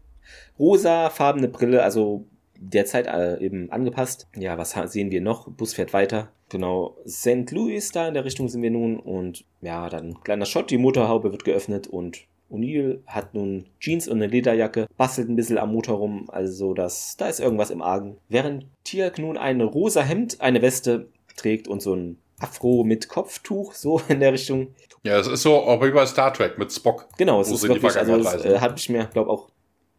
Rosa, 0.58 1.10
farbene 1.10 1.48
Brille, 1.48 1.84
also 1.84 2.26
derzeit 2.60 3.08
äh, 3.08 3.40
eben 3.40 3.72
angepasst. 3.72 4.28
Ja, 4.36 4.58
was 4.58 4.72
sehen 4.92 5.12
wir 5.12 5.22
noch? 5.22 5.50
Bus 5.50 5.74
fährt 5.74 5.94
weiter. 5.94 6.30
Genau, 6.50 6.98
St. 7.08 7.52
Louis, 7.52 7.92
da 7.92 8.08
in 8.08 8.14
der 8.14 8.26
Richtung 8.26 8.50
sind 8.50 8.62
wir 8.62 8.72
nun. 8.72 9.00
Und 9.00 9.46
ja, 9.62 9.90
dann 9.90 10.10
ein 10.10 10.22
kleiner 10.22 10.46
Shot, 10.46 10.72
die 10.72 10.78
Motorhaube 10.78 11.32
wird 11.32 11.46
geöffnet 11.46 11.88
und 11.88 12.28
O'Neill 12.52 13.02
hat 13.06 13.34
nun 13.34 13.66
Jeans 13.80 14.08
und 14.08 14.18
eine 14.18 14.28
Lederjacke, 14.28 14.88
bastelt 14.98 15.30
ein 15.30 15.36
bisschen 15.36 15.58
am 15.58 15.72
Motor 15.72 15.98
rum, 15.98 16.30
also 16.30 16.74
das, 16.74 17.16
da 17.18 17.28
ist 17.28 17.40
irgendwas 17.40 17.70
im 17.70 17.82
Argen. 17.82 18.18
Während 18.28 18.66
Tiak 18.84 19.20
nun 19.20 19.38
ein 19.38 19.62
rosa 19.62 20.02
Hemd, 20.02 20.42
eine 20.42 20.62
Weste 20.62 21.10
trägt 21.38 21.68
und 21.68 21.82
so 21.82 21.96
ein 21.96 22.18
Afro 22.40 22.84
mit 22.84 23.08
Kopftuch, 23.08 23.74
so 23.74 24.02
in 24.08 24.20
der 24.20 24.34
Richtung. 24.34 24.74
Ja, 25.04 25.20
es 25.20 25.28
ist 25.28 25.44
so 25.44 25.56
auch 25.56 25.84
wie 25.84 25.92
bei 25.92 26.06
Star 26.06 26.34
Trek 26.34 26.58
mit 26.58 26.74
Spock. 26.74 27.08
Genau, 27.18 27.40
es 27.40 27.52
ist 27.52 27.68
wirklich, 27.68 27.96
also 27.96 28.18
das 28.18 28.44
äh, 28.44 28.60
habe 28.60 28.74
ich 28.78 28.90
mir, 28.90 29.06
glaube 29.06 29.30
auch 29.30 29.50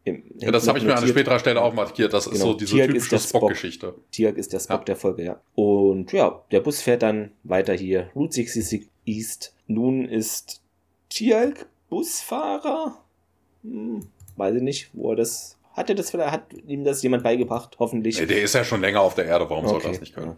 ja, 0.04 0.50
das 0.50 0.66
habe 0.66 0.78
ich 0.78 0.84
mir 0.84 0.96
an 0.96 1.06
späterer 1.06 1.38
Stelle 1.38 1.62
auch 1.62 1.74
markiert. 1.74 2.12
Das 2.12 2.24
genau. 2.24 2.34
ist 2.34 2.40
so 2.40 2.54
diese 2.54 2.76
Tiag 2.76 2.88
typische 2.88 3.18
Spock-Geschichte. 3.18 3.94
Tiag 4.10 4.36
ist 4.36 4.52
der 4.52 4.60
Spock 4.60 4.80
ja. 4.80 4.84
der 4.84 4.96
Folge, 4.96 5.24
ja. 5.24 5.40
Und 5.54 6.12
ja, 6.12 6.42
der 6.50 6.60
Bus 6.60 6.80
fährt 6.80 7.02
dann 7.02 7.32
weiter 7.42 7.74
hier 7.74 8.10
Route 8.14 8.34
66 8.34 8.88
East. 9.04 9.54
Nun 9.66 10.06
ist 10.08 10.62
Tiag 11.10 11.66
Busfahrer. 11.90 12.98
Hm, 13.62 14.06
weiß 14.36 14.56
ich 14.56 14.62
nicht, 14.62 14.90
wo 14.94 15.10
er 15.10 15.16
das. 15.16 15.58
Hat 15.74 15.88
er 15.88 15.94
das 15.94 16.10
vielleicht, 16.10 16.32
hat 16.32 16.46
ihm 16.66 16.84
das 16.84 17.02
jemand 17.02 17.22
beigebracht? 17.22 17.76
Hoffentlich. 17.78 18.18
Nee, 18.18 18.26
der 18.26 18.42
ist 18.42 18.54
ja 18.54 18.64
schon 18.64 18.80
länger 18.80 19.02
auf 19.02 19.14
der 19.14 19.26
Erde, 19.26 19.48
warum 19.48 19.64
okay. 19.64 19.74
soll 19.74 19.82
er 19.82 19.88
das 19.90 20.00
nicht 20.00 20.14
können? 20.14 20.36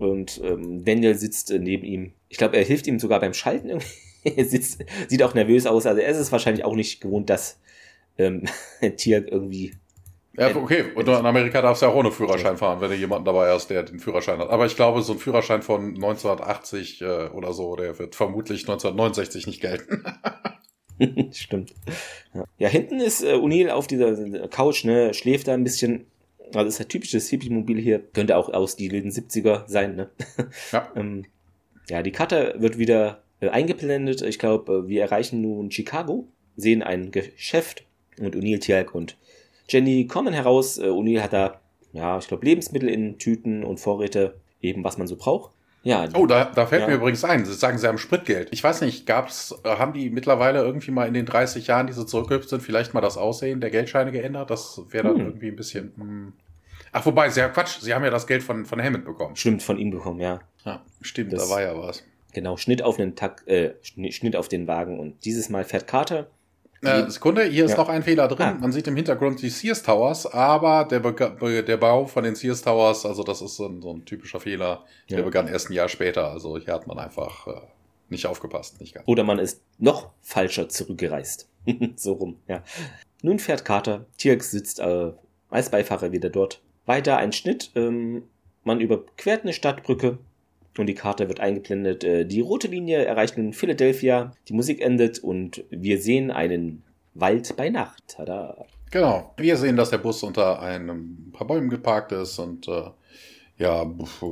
Ja. 0.00 0.06
Und 0.06 0.40
ähm, 0.42 0.84
Daniel 0.84 1.14
sitzt 1.14 1.50
äh, 1.50 1.58
neben 1.58 1.84
ihm. 1.84 2.12
Ich 2.28 2.38
glaube, 2.38 2.56
er 2.56 2.64
hilft 2.64 2.86
ihm 2.86 2.98
sogar 2.98 3.20
beim 3.20 3.34
Schalten 3.34 3.68
irgendwie. 3.68 3.88
er 4.24 4.44
sitzt, 4.44 4.84
sieht 5.08 5.22
auch 5.22 5.34
nervös 5.34 5.66
aus. 5.66 5.86
Also 5.86 6.00
er 6.00 6.08
ist 6.08 6.18
es 6.18 6.32
wahrscheinlich 6.32 6.64
auch 6.64 6.74
nicht 6.74 7.00
gewohnt, 7.00 7.30
dass 7.30 7.58
ähm, 8.18 8.44
ein 8.80 8.96
Tier 8.96 9.26
irgendwie. 9.30 9.74
Ja, 10.36 10.54
okay. 10.54 10.86
Und 10.94 11.06
in 11.06 11.14
Amerika 11.14 11.62
darfst 11.62 11.82
du 11.82 11.86
ja 11.86 11.92
auch 11.92 11.96
ohne 11.96 12.10
Führerschein 12.10 12.56
fahren, 12.56 12.80
wenn 12.80 12.90
du 12.90 12.96
jemanden 12.96 13.24
dabei 13.24 13.50
hast, 13.50 13.70
der 13.70 13.84
den 13.84 14.00
Führerschein 14.00 14.38
hat. 14.40 14.50
Aber 14.50 14.66
ich 14.66 14.74
glaube, 14.74 15.00
so 15.02 15.12
ein 15.12 15.18
Führerschein 15.18 15.62
von 15.62 15.94
1980 15.94 17.02
äh, 17.02 17.28
oder 17.28 17.52
so, 17.52 17.76
der 17.76 17.98
wird 17.98 18.16
vermutlich 18.16 18.62
1969 18.62 19.46
nicht 19.46 19.60
gelten. 19.60 20.02
Stimmt. 21.32 21.74
Ja. 22.34 22.44
ja, 22.58 22.68
hinten 22.68 23.00
ist 23.00 23.22
äh, 23.22 23.34
O'Neill 23.34 23.70
auf 23.70 23.86
dieser 23.86 24.48
Couch, 24.48 24.84
ne, 24.84 25.14
schläft 25.14 25.48
da 25.48 25.54
ein 25.54 25.64
bisschen. 25.64 26.06
Also 26.52 26.68
ist 26.68 26.80
ein 26.80 26.88
typisches 26.88 27.28
Hippie-Mobil 27.30 27.80
hier. 27.80 28.00
Könnte 28.12 28.36
auch 28.36 28.48
aus 28.52 28.76
die 28.76 28.90
wilden 28.90 29.10
70er 29.10 29.64
sein, 29.66 29.96
ne? 29.96 30.10
Ja. 30.72 30.92
ähm, 30.94 31.26
ja, 31.88 32.02
die 32.02 32.12
Karte 32.12 32.54
wird 32.58 32.78
wieder 32.78 33.22
äh, 33.40 33.48
eingeblendet. 33.48 34.22
Ich 34.22 34.38
glaube, 34.38 34.84
äh, 34.84 34.88
wir 34.88 35.02
erreichen 35.02 35.40
nun 35.42 35.70
Chicago, 35.70 36.28
sehen 36.56 36.82
ein 36.82 37.10
Geschäft 37.10 37.84
und 38.20 38.36
O'Neill, 38.36 38.60
Tialk 38.60 38.94
und 38.94 39.16
Jenny 39.68 40.06
kommen 40.06 40.34
heraus. 40.34 40.78
Äh, 40.78 40.88
O'Neill 40.88 41.22
hat 41.22 41.32
da, 41.32 41.60
ja, 41.92 42.18
ich 42.18 42.28
glaube, 42.28 42.44
Lebensmittel 42.44 42.88
in 42.88 43.18
Tüten 43.18 43.64
und 43.64 43.80
Vorräte, 43.80 44.36
eben 44.60 44.84
was 44.84 44.98
man 44.98 45.06
so 45.06 45.16
braucht. 45.16 45.52
Ja. 45.84 46.08
Oh, 46.14 46.24
da, 46.24 46.46
da 46.46 46.66
fällt 46.66 46.82
ja. 46.82 46.88
mir 46.88 46.94
übrigens 46.94 47.24
ein, 47.24 47.44
Sie 47.44 47.52
sagen, 47.52 47.76
Sie 47.76 47.86
haben 47.86 47.98
Spritgeld. 47.98 48.48
Ich 48.52 48.64
weiß 48.64 48.80
nicht, 48.80 49.06
gab's, 49.06 49.54
äh, 49.64 49.76
haben 49.76 49.92
die 49.92 50.08
mittlerweile 50.08 50.60
irgendwie 50.60 50.90
mal 50.90 51.06
in 51.06 51.14
den 51.14 51.26
30 51.26 51.66
Jahren, 51.66 51.86
die 51.86 51.92
sie 51.92 52.06
zurückgehüpft 52.06 52.48
sind, 52.48 52.62
vielleicht 52.62 52.94
mal 52.94 53.02
das 53.02 53.18
Aussehen 53.18 53.60
der 53.60 53.70
Geldscheine 53.70 54.10
geändert? 54.10 54.50
Das 54.50 54.80
wäre 54.88 55.08
dann 55.08 55.18
hm. 55.18 55.26
irgendwie 55.26 55.48
ein 55.48 55.56
bisschen. 55.56 55.92
Hm. 55.96 56.32
Ach, 56.90 57.04
wobei, 57.04 57.28
Sie 57.28 57.42
haben 57.42 57.52
Quatsch, 57.52 57.80
Sie 57.80 57.92
haben 57.92 58.02
ja 58.02 58.10
das 58.10 58.26
Geld 58.26 58.42
von, 58.42 58.64
von 58.64 58.82
Hammond 58.82 59.04
bekommen. 59.04 59.36
Stimmt, 59.36 59.62
von 59.62 59.78
ihm 59.78 59.90
bekommen, 59.90 60.20
ja. 60.20 60.40
Ja, 60.64 60.82
stimmt, 61.02 61.32
das, 61.32 61.48
da 61.48 61.54
war 61.54 61.60
ja 61.60 61.76
was. 61.76 62.02
Genau, 62.32 62.56
Schnitt 62.56 62.82
auf 62.82 62.96
den 62.96 63.14
Tag, 63.14 63.46
äh, 63.46 63.74
Schnitt 63.82 64.36
auf 64.36 64.48
den 64.48 64.66
Wagen 64.66 64.98
und 64.98 65.24
dieses 65.24 65.50
Mal 65.50 65.64
fährt 65.64 65.86
Carter 65.86 66.28
äh, 66.86 67.10
Sekunde, 67.10 67.44
hier 67.44 67.64
ist 67.64 67.72
ja. 67.72 67.76
noch 67.78 67.88
ein 67.88 68.02
Fehler 68.02 68.28
drin. 68.28 68.46
Ah. 68.46 68.56
Man 68.60 68.72
sieht 68.72 68.86
im 68.86 68.96
Hintergrund 68.96 69.40
die 69.42 69.50
Sears 69.50 69.82
Towers, 69.82 70.26
aber 70.26 70.84
der, 70.84 71.00
Be 71.00 71.62
der 71.62 71.76
Bau 71.76 72.06
von 72.06 72.24
den 72.24 72.34
Sears 72.34 72.62
Towers, 72.62 73.06
also 73.06 73.22
das 73.22 73.42
ist 73.42 73.56
so 73.56 73.66
ein, 73.66 73.82
so 73.82 73.92
ein 73.92 74.04
typischer 74.04 74.40
Fehler, 74.40 74.84
ja. 75.08 75.16
der 75.16 75.24
begann 75.24 75.48
erst 75.48 75.70
ein 75.70 75.74
Jahr 75.74 75.88
später. 75.88 76.30
Also 76.30 76.58
hier 76.58 76.74
hat 76.74 76.86
man 76.86 76.98
einfach 76.98 77.46
äh, 77.46 77.60
nicht 78.08 78.26
aufgepasst. 78.26 78.80
Nicht 78.80 78.94
ganz. 78.94 79.06
Oder 79.06 79.24
man 79.24 79.38
ist 79.38 79.62
noch 79.78 80.10
falscher 80.22 80.68
zurückgereist. 80.68 81.48
so 81.96 82.12
rum, 82.14 82.36
ja. 82.48 82.62
Nun 83.22 83.38
fährt 83.38 83.64
Carter. 83.64 84.06
Tirks 84.18 84.50
sitzt 84.50 84.80
äh, 84.80 85.12
als 85.50 85.70
Beifahrer 85.70 86.12
wieder 86.12 86.30
dort. 86.30 86.60
Weiter 86.86 87.16
ein 87.16 87.32
Schnitt. 87.32 87.70
Ähm, 87.74 88.24
man 88.64 88.80
überquert 88.80 89.42
eine 89.42 89.52
Stadtbrücke 89.52 90.18
und 90.78 90.86
die 90.86 90.94
Karte 90.94 91.28
wird 91.28 91.40
eingeblendet. 91.40 92.04
Äh, 92.04 92.24
die 92.24 92.40
rote 92.40 92.68
Linie 92.68 93.04
erreicht 93.04 93.38
nun 93.38 93.52
Philadelphia, 93.52 94.32
die 94.48 94.54
Musik 94.54 94.80
endet 94.80 95.18
und 95.18 95.64
wir 95.70 96.00
sehen 96.00 96.30
einen 96.30 96.82
Wald 97.14 97.56
bei 97.56 97.70
Nacht. 97.70 98.02
Tada. 98.08 98.66
Genau, 98.90 99.34
wir 99.36 99.56
sehen, 99.56 99.76
dass 99.76 99.90
der 99.90 99.98
Bus 99.98 100.22
unter 100.22 100.60
einem 100.60 101.32
paar 101.32 101.46
Bäumen 101.46 101.68
geparkt 101.68 102.12
ist 102.12 102.38
und 102.38 102.68
äh, 102.68 102.90
ja, 103.56 103.88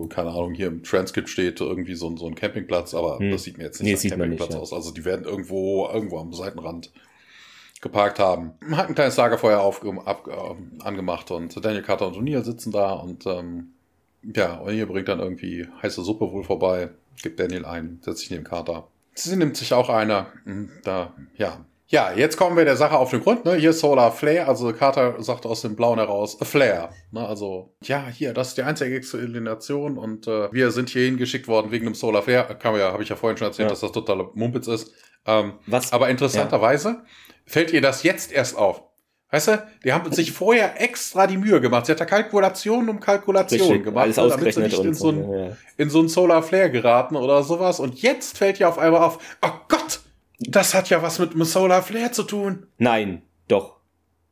keine 0.08 0.30
Ahnung, 0.30 0.52
hier 0.54 0.66
im 0.66 0.82
Transkript 0.82 1.28
steht 1.28 1.60
irgendwie 1.60 1.94
so, 1.94 2.14
so 2.16 2.26
ein 2.26 2.34
Campingplatz, 2.34 2.92
aber 2.94 3.18
hm. 3.18 3.30
das 3.30 3.44
sieht 3.44 3.56
mir 3.56 3.64
jetzt 3.64 3.80
nicht 3.80 3.86
nee, 3.86 3.94
als 3.94 4.18
Campingplatz 4.18 4.48
nicht, 4.48 4.56
ja. 4.56 4.62
aus. 4.62 4.72
Also 4.72 4.90
die 4.90 5.04
werden 5.04 5.24
irgendwo, 5.24 5.88
irgendwo 5.88 6.18
am 6.18 6.32
Seitenrand 6.32 6.90
geparkt 7.80 8.18
haben. 8.18 8.52
Hat 8.72 8.88
ein 8.88 8.94
kleines 8.94 9.16
Lagerfeuer 9.16 9.60
auf, 9.60 9.84
ab, 10.06 10.28
äh, 10.28 10.82
angemacht 10.84 11.30
und 11.30 11.64
Daniel 11.64 11.82
Carter 11.82 12.08
und 12.08 12.16
O'Neill 12.16 12.44
sitzen 12.44 12.72
da 12.72 12.94
und 12.94 13.26
ähm, 13.26 13.72
ja, 14.22 14.54
und 14.54 14.72
hier 14.72 14.86
bringt 14.86 15.08
dann 15.08 15.20
irgendwie 15.20 15.66
heiße 15.82 16.02
Suppe 16.02 16.30
wohl 16.32 16.44
vorbei, 16.44 16.90
gibt 17.22 17.40
Daniel 17.40 17.64
ein, 17.64 18.00
setzt 18.02 18.20
sich 18.20 18.30
neben 18.30 18.44
Carter. 18.44 18.88
Sie 19.14 19.36
nimmt 19.36 19.56
sich 19.56 19.74
auch 19.74 19.88
einer. 19.88 20.32
Hm, 20.44 20.70
da, 20.84 21.14
ja. 21.36 21.64
Ja, 21.88 22.10
jetzt 22.10 22.38
kommen 22.38 22.56
wir 22.56 22.64
der 22.64 22.76
Sache 22.76 22.96
auf 22.96 23.10
den 23.10 23.20
Grund. 23.20 23.44
Ne? 23.44 23.54
Hier 23.56 23.74
Solar 23.74 24.12
Flare, 24.12 24.46
also 24.46 24.72
Carter 24.72 25.22
sagt 25.22 25.44
aus 25.44 25.60
dem 25.60 25.76
Blauen 25.76 25.98
heraus, 25.98 26.40
a 26.40 26.46
Flare. 26.46 26.88
Ne? 27.10 27.26
Also, 27.26 27.74
ja, 27.82 28.06
hier, 28.08 28.32
das 28.32 28.48
ist 28.48 28.56
die 28.56 28.62
einzige 28.62 28.96
Explanation 28.96 29.98
und 29.98 30.26
äh, 30.26 30.50
wir 30.52 30.70
sind 30.70 30.88
hier 30.88 31.04
hingeschickt 31.04 31.48
worden 31.48 31.70
wegen 31.70 31.84
dem 31.84 31.94
Solar 31.94 32.22
Flare. 32.22 32.56
Kann 32.56 32.72
man 32.72 32.80
ja, 32.80 32.92
habe 32.92 33.02
ich 33.02 33.10
ja 33.10 33.16
vorhin 33.16 33.36
schon 33.36 33.48
erzählt, 33.48 33.66
ja. 33.66 33.70
dass 33.70 33.80
das 33.80 33.92
totaler 33.92 34.30
Mumpitz 34.32 34.68
ist. 34.68 34.90
Ähm, 35.26 35.58
Was? 35.66 35.92
Aber 35.92 36.08
interessanterweise 36.08 36.88
ja. 36.88 37.04
fällt 37.44 37.74
ihr 37.74 37.82
das 37.82 38.02
jetzt 38.04 38.32
erst 38.32 38.56
auf. 38.56 38.84
Weißt 39.32 39.48
du, 39.48 39.66
die 39.82 39.94
haben 39.94 40.12
sich 40.12 40.30
vorher 40.30 40.78
extra 40.78 41.26
die 41.26 41.38
Mühe 41.38 41.58
gemacht. 41.62 41.86
Sie 41.86 41.92
hat 41.92 42.00
da 42.00 42.04
Kalkulation 42.04 42.90
um 42.90 43.00
Kalkulation 43.00 43.60
Richtig, 43.62 43.84
gemacht, 43.84 44.18
alles 44.18 44.36
damit 44.36 44.54
sie 44.54 44.60
nicht 44.60 44.78
in 44.78 44.92
so, 44.92 45.08
ein, 45.08 45.32
ja. 45.32 45.56
in 45.78 45.88
so 45.88 46.02
ein 46.02 46.08
Solar 46.08 46.42
Flare 46.42 46.70
geraten 46.70 47.16
oder 47.16 47.42
sowas. 47.42 47.80
Und 47.80 48.02
jetzt 48.02 48.36
fällt 48.36 48.60
ihr 48.60 48.68
auf 48.68 48.78
einmal 48.78 49.00
auf, 49.00 49.18
oh 49.40 49.52
Gott, 49.68 50.00
das 50.38 50.74
hat 50.74 50.90
ja 50.90 51.02
was 51.02 51.18
mit 51.18 51.32
einem 51.32 51.44
Solar 51.44 51.82
Flare 51.82 52.10
zu 52.10 52.24
tun. 52.24 52.66
Nein, 52.76 53.22
doch. 53.48 53.78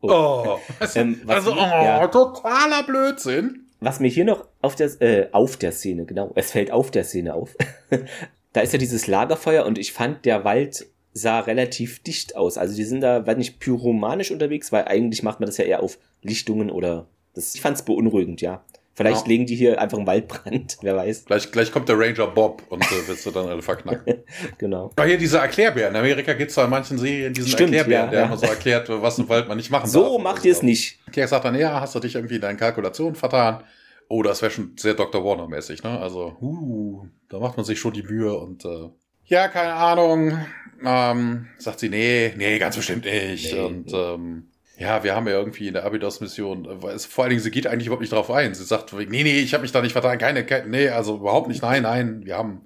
Oh, 0.02 0.10
oh 0.10 0.58
ähm, 0.94 1.22
also, 1.26 1.52
oh, 1.52 1.56
ja. 1.56 2.06
totaler 2.08 2.82
Blödsinn. 2.82 3.70
Was 3.80 4.00
mir 4.00 4.08
hier 4.08 4.26
noch 4.26 4.44
auf 4.60 4.76
der, 4.76 4.90
äh, 5.00 5.28
auf 5.32 5.56
der 5.56 5.72
Szene, 5.72 6.04
genau, 6.04 6.30
es 6.34 6.50
fällt 6.50 6.70
auf 6.70 6.90
der 6.90 7.04
Szene 7.04 7.32
auf, 7.32 7.56
da 8.52 8.60
ist 8.60 8.74
ja 8.74 8.78
dieses 8.78 9.06
Lagerfeuer 9.06 9.64
und 9.64 9.78
ich 9.78 9.94
fand, 9.94 10.26
der 10.26 10.44
Wald 10.44 10.86
sah 11.20 11.40
relativ 11.40 12.02
dicht 12.02 12.36
aus. 12.36 12.58
Also 12.58 12.74
die 12.74 12.84
sind 12.84 13.00
da, 13.00 13.26
war 13.26 13.34
nicht 13.34 13.60
pyromanisch 13.60 14.30
unterwegs, 14.30 14.72
weil 14.72 14.84
eigentlich 14.84 15.22
macht 15.22 15.40
man 15.40 15.46
das 15.46 15.56
ja 15.56 15.64
eher 15.64 15.82
auf 15.82 15.98
Lichtungen 16.22 16.70
oder 16.70 17.06
das, 17.34 17.54
ich 17.54 17.60
fand 17.60 17.76
es 17.76 17.84
beunruhigend, 17.84 18.40
ja. 18.40 18.64
Vielleicht 19.00 19.22
ja. 19.22 19.28
legen 19.28 19.46
die 19.46 19.54
hier 19.54 19.80
einfach 19.80 19.96
einen 19.96 20.06
Waldbrand, 20.06 20.76
wer 20.82 20.96
weiß. 20.96 21.24
Gleich, 21.24 21.50
gleich 21.50 21.72
kommt 21.72 21.88
der 21.88 21.98
Ranger 21.98 22.26
Bob 22.26 22.62
und 22.68 22.82
äh, 22.82 23.08
wirst 23.08 23.24
du 23.24 23.30
dann 23.30 23.48
alle 23.48 23.62
verknacken. 23.62 24.24
genau. 24.58 24.90
Aber 24.94 25.06
hier 25.06 25.16
diese 25.16 25.38
Erklärbär. 25.38 25.88
In 25.88 25.96
Amerika 25.96 26.34
gibt 26.34 26.50
es 26.50 26.56
da 26.56 26.64
in 26.64 26.70
manchen 26.70 26.98
Serien 26.98 27.32
diesen 27.32 27.48
Stimmt, 27.48 27.72
Erklärbär, 27.72 28.04
ja, 28.04 28.10
der 28.10 28.20
ja. 28.20 28.26
immer 28.26 28.36
so 28.36 28.46
erklärt, 28.46 28.88
was 28.90 29.18
im 29.18 29.28
Wald 29.28 29.48
man 29.48 29.56
nicht 29.56 29.70
machen 29.70 29.88
so 29.88 30.02
darf. 30.02 30.12
So 30.12 30.18
macht 30.18 30.44
ihr 30.44 30.52
es 30.52 30.62
nicht. 30.62 30.98
Der 31.14 31.26
sagt 31.28 31.44
dann, 31.44 31.54
ja, 31.54 31.80
hast 31.80 31.94
du 31.94 32.00
dich 32.00 32.14
irgendwie 32.14 32.34
in 32.34 32.40
deinen 32.42 32.58
Kalkulationen 32.58 33.14
vertan? 33.14 33.62
Oh, 34.08 34.22
das 34.22 34.42
wäre 34.42 34.50
schon 34.50 34.72
sehr 34.76 34.94
Dr. 34.94 35.24
Warner-mäßig, 35.24 35.84
ne? 35.84 35.98
Also, 35.98 36.36
uh, 36.42 37.06
da 37.28 37.38
macht 37.38 37.56
man 37.56 37.64
sich 37.64 37.78
schon 37.78 37.92
die 37.92 38.02
Mühe 38.02 38.36
und 38.36 38.64
äh, 38.64 38.90
ja, 39.30 39.48
keine 39.48 39.72
Ahnung. 39.72 40.38
Ähm, 40.84 41.46
sagt 41.58 41.80
sie, 41.80 41.88
nee, 41.88 42.34
nee, 42.36 42.58
ganz 42.58 42.76
bestimmt 42.76 43.04
nicht. 43.04 43.52
Nee, 43.52 43.60
und 43.60 43.86
nee. 43.86 43.96
Ähm, 43.96 44.48
ja, 44.76 45.04
wir 45.04 45.14
haben 45.14 45.26
ja 45.26 45.34
irgendwie 45.34 45.68
in 45.68 45.74
der 45.74 45.84
Abydos-Mission, 45.84 46.80
vor 46.80 47.24
allen 47.24 47.30
Dingen, 47.30 47.42
sie 47.42 47.50
geht 47.50 47.66
eigentlich 47.66 47.86
überhaupt 47.86 48.00
nicht 48.00 48.12
drauf 48.12 48.30
ein. 48.30 48.54
Sie 48.54 48.64
sagt, 48.64 48.92
nee, 48.92 49.06
nee, 49.06 49.38
ich 49.38 49.52
habe 49.52 49.62
mich 49.62 49.72
da 49.72 49.82
nicht 49.82 49.92
vertan, 49.92 50.18
keine, 50.18 50.44
nee, 50.66 50.88
also 50.88 51.16
überhaupt 51.16 51.48
nicht, 51.48 51.62
nein, 51.62 51.82
nein, 51.82 52.24
wir 52.24 52.36
haben, 52.36 52.62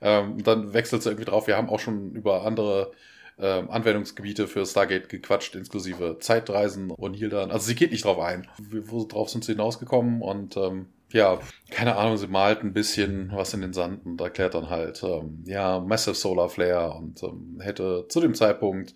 ähm, 0.00 0.42
dann 0.44 0.72
wechselt 0.74 1.02
sie 1.02 1.10
irgendwie 1.10 1.24
drauf, 1.24 1.48
wir 1.48 1.56
haben 1.56 1.68
auch 1.68 1.80
schon 1.80 2.12
über 2.12 2.46
andere 2.46 2.92
ähm, 3.38 3.68
Anwendungsgebiete 3.68 4.46
für 4.46 4.64
Stargate 4.64 5.08
gequatscht, 5.08 5.56
inklusive 5.56 6.18
Zeitreisen 6.20 6.90
und 6.90 7.14
hier 7.14 7.28
dann. 7.28 7.50
Also 7.50 7.66
sie 7.66 7.74
geht 7.74 7.90
nicht 7.90 8.04
drauf 8.04 8.20
ein. 8.20 8.46
Wo 8.58 9.04
drauf 9.04 9.28
sind 9.28 9.44
sie 9.44 9.52
hinausgekommen 9.52 10.22
und 10.22 10.56
ähm, 10.56 10.86
ja, 11.12 11.38
keine 11.70 11.96
Ahnung, 11.96 12.16
sie 12.16 12.26
malt 12.26 12.62
ein 12.62 12.72
bisschen 12.72 13.30
was 13.32 13.54
in 13.54 13.60
den 13.60 13.72
Sand 13.72 14.04
und 14.06 14.20
erklärt 14.20 14.54
dann 14.54 14.70
halt, 14.70 15.02
ähm, 15.02 15.44
ja, 15.46 15.80
Massive 15.80 16.14
Solar 16.14 16.48
Flare 16.48 16.94
und 16.94 17.22
ähm, 17.22 17.60
hätte 17.60 18.06
zu 18.08 18.20
dem 18.20 18.34
Zeitpunkt 18.34 18.94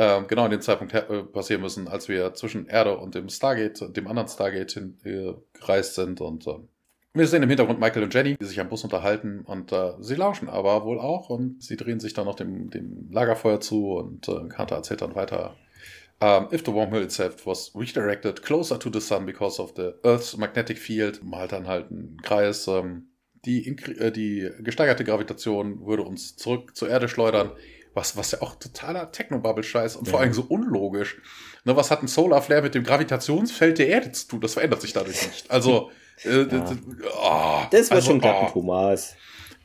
ähm, 0.00 0.26
genau 0.28 0.46
in 0.46 0.50
dem 0.50 0.62
Zeitpunkt 0.62 0.94
äh, 0.94 1.22
passieren 1.24 1.60
müssen, 1.60 1.86
als 1.86 2.08
wir 2.08 2.32
zwischen 2.32 2.66
Erde 2.66 2.96
und 2.96 3.14
dem 3.14 3.28
Stargate, 3.28 3.94
dem 3.94 4.06
anderen 4.06 4.28
Stargate 4.28 4.72
hin, 4.72 4.96
äh, 5.04 5.34
gereist 5.52 5.94
sind. 5.94 6.22
Und 6.22 6.46
äh, 6.46 6.54
wir 7.12 7.26
sehen 7.26 7.42
im 7.42 7.50
Hintergrund 7.50 7.80
Michael 7.80 8.04
und 8.04 8.14
Jenny, 8.14 8.36
die 8.40 8.46
sich 8.46 8.60
am 8.60 8.70
Bus 8.70 8.82
unterhalten 8.82 9.40
und 9.40 9.72
äh, 9.72 9.92
sie 10.00 10.14
lauschen 10.14 10.48
aber 10.48 10.84
wohl 10.84 10.98
auch 10.98 11.28
und 11.28 11.62
sie 11.62 11.76
drehen 11.76 12.00
sich 12.00 12.14
dann 12.14 12.24
noch 12.24 12.36
dem, 12.36 12.70
dem 12.70 13.10
Lagerfeuer 13.10 13.60
zu 13.60 13.92
und 13.92 14.26
äh, 14.28 14.48
Carter 14.48 14.76
erzählt 14.76 15.02
dann 15.02 15.14
weiter. 15.14 15.54
Um, 16.22 16.48
if 16.52 16.64
the 16.64 16.72
wormhole 16.72 17.02
itself 17.02 17.46
was 17.46 17.72
redirected 17.74 18.42
closer 18.42 18.78
to 18.78 18.90
the 18.92 19.00
sun 19.00 19.24
because 19.24 19.58
of 19.58 19.72
the 19.76 19.94
Earth's 20.04 20.36
magnetic 20.36 20.76
field, 20.76 21.22
malt 21.24 21.52
dann 21.52 21.66
halt 21.66 21.90
einen 21.90 22.18
Kreis. 22.22 22.68
Ähm, 22.68 23.06
die, 23.46 23.66
äh, 23.68 24.12
die 24.12 24.50
gesteigerte 24.58 25.02
Gravitation 25.02 25.86
würde 25.86 26.02
uns 26.02 26.36
zurück 26.36 26.76
zur 26.76 26.90
Erde 26.90 27.08
schleudern 27.08 27.52
was, 27.94 28.16
was 28.16 28.32
ja 28.32 28.42
auch 28.42 28.54
totaler 28.56 29.10
Technobubble-Scheiß 29.10 29.96
und 29.96 30.06
ja. 30.06 30.12
vor 30.12 30.20
allem 30.20 30.32
so 30.32 30.42
unlogisch. 30.42 31.20
Ne, 31.64 31.76
was 31.76 31.90
hat 31.90 32.02
ein 32.02 32.08
Solar 32.08 32.42
Flare 32.42 32.62
mit 32.62 32.74
dem 32.74 32.84
Gravitationsfeld 32.84 33.78
der 33.78 33.88
Erde 33.88 34.12
zu 34.12 34.28
tun? 34.28 34.40
Das 34.40 34.54
verändert 34.54 34.80
sich 34.80 34.92
dadurch 34.92 35.26
nicht. 35.26 35.50
Also, 35.50 35.90
äh, 36.24 36.42
ja. 36.42 36.64
oh, 37.20 37.62
das 37.70 37.90
war 37.90 37.96
also, 37.96 38.10
schon 38.10 38.20
glatten, 38.20 38.46
oh. 38.48 38.52
Thomas. 38.52 39.16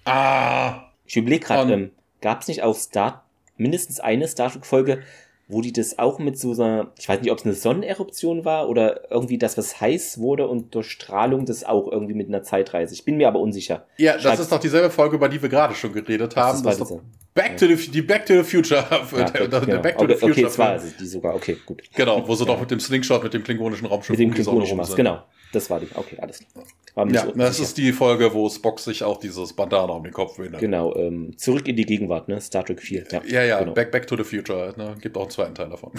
Ah. 0.06 0.92
Ich 1.06 1.16
überlege 1.16 1.46
gerade, 1.46 1.72
ähm, 1.72 1.92
gab 2.22 2.42
es 2.42 2.48
nicht 2.48 2.64
auch 2.64 2.76
Star 2.76 3.26
mindestens 3.58 4.00
eine 4.00 4.28
Star 4.28 4.52
Trek-Folge, 4.52 5.04
wo 5.48 5.62
die 5.62 5.72
das 5.72 6.00
auch 6.00 6.18
mit 6.18 6.40
so 6.40 6.54
einer, 6.54 6.92
ich 6.98 7.08
weiß 7.08 7.22
nicht, 7.22 7.32
ob 7.32 7.38
es 7.38 7.46
eine 7.46 7.54
Sonneneruption 7.54 8.46
war 8.46 8.68
oder 8.68 9.12
irgendwie 9.12 9.38
das, 9.38 9.58
was 9.58 9.80
heiß 9.80 10.20
wurde 10.20 10.48
und 10.48 10.74
durch 10.74 10.90
Strahlung 10.90 11.46
das 11.46 11.64
auch 11.64 11.92
irgendwie 11.92 12.16
mit 12.16 12.28
einer 12.28 12.42
Zeitreise. 12.42 12.94
Ich 12.94 13.06
bin 13.06 13.18
mir 13.18 13.28
aber 13.28 13.40
unsicher. 13.40 13.86
Ja, 13.98 14.14
das 14.14 14.24
Schreibt, 14.24 14.40
ist 14.40 14.52
doch 14.52 14.60
dieselbe 14.60 14.90
Folge, 14.90 15.18
über 15.18 15.30
die 15.30 15.42
wir 15.42 15.50
gerade 15.50 15.76
schon 15.76 15.94
geredet 15.94 16.36
haben. 16.36 16.64
Das, 16.64 16.78
das 16.80 16.94
Back 17.36 17.58
to 17.58 17.68
the, 17.68 17.92
die 17.92 18.02
Back 18.02 18.26
to 18.26 18.34
the 18.34 18.44
Future. 18.44 18.86
Ja, 18.90 19.30
der, 19.30 19.48
der 19.48 19.60
genau. 19.62 19.82
Back 19.82 19.98
to 19.98 20.06
okay, 20.06 20.14
the 20.14 20.20
Future. 20.20 20.32
Okay, 20.32 20.46
es 20.46 20.58
war 20.58 20.70
also 20.70 20.88
die 21.00 21.06
sogar, 21.06 21.36
okay, 21.36 21.58
gut. 21.66 21.84
Genau, 21.94 22.28
wo 22.28 22.34
sie 22.34 22.46
ja. 22.46 22.54
doch 22.54 22.60
mit 22.60 22.72
dem 22.72 22.80
Slingshot, 22.80 23.24
mit 23.24 23.34
dem 23.34 23.44
klingonischen 23.44 23.88
Raumschiff 23.88 24.18
mit 24.18 24.20
dem 24.20 24.34
klingonischen 24.34 24.78
Mast, 24.78 24.96
genau. 24.96 25.24
Das 25.52 25.70
war 25.70 25.80
die, 25.80 25.88
okay, 25.96 26.18
alles 26.20 26.40
klar. 26.40 26.66
Ja, 27.12 27.26
das 27.26 27.60
ist 27.60 27.78
die 27.78 27.92
Folge, 27.92 28.34
wo 28.34 28.50
Spock 28.50 28.80
sich 28.80 29.04
auch 29.04 29.20
dieses 29.20 29.52
Bandana 29.54 29.94
um 29.94 30.04
den 30.04 30.14
Kopf 30.14 30.40
windet. 30.40 30.62
Genau, 30.62 30.96
ähm, 30.96 31.38
zurück 31.38 31.68
in 31.68 31.76
die 31.76 31.86
Gegenwart, 31.86 32.30
ne? 32.30 32.40
Star 32.40 32.66
Trek 32.66 32.82
4. 32.82 33.06
Ja, 33.12 33.22
ja, 33.26 33.44
ja 33.44 33.60
genau. 33.60 33.74
Back, 33.74 33.92
Back 33.92 34.08
to 34.08 34.16
the 34.16 34.24
Future, 34.24 34.74
ne? 34.78 34.96
Gibt 35.02 35.18
auch 35.18 35.28
zweiten 35.36 35.56
Teil 35.56 35.70
davon. 35.70 35.92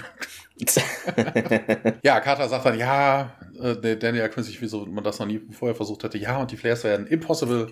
ja, 2.03 2.21
Carter 2.21 2.49
sagt 2.49 2.67
dann, 2.67 2.79
ja, 2.79 3.33
äh, 3.61 3.97
Daniel 3.97 4.31
sich, 4.39 4.61
wieso 4.61 4.87
man 4.87 5.05
das 5.05 5.19
noch 5.19 5.27
nie 5.27 5.41
vorher 5.53 5.75
versucht 5.75 6.05
hätte. 6.05 6.19
Ja, 6.19 6.39
und 6.39 6.51
die 6.51 6.57
Flares 6.57 6.85
werden 6.85 7.07
impossible, 7.07 7.69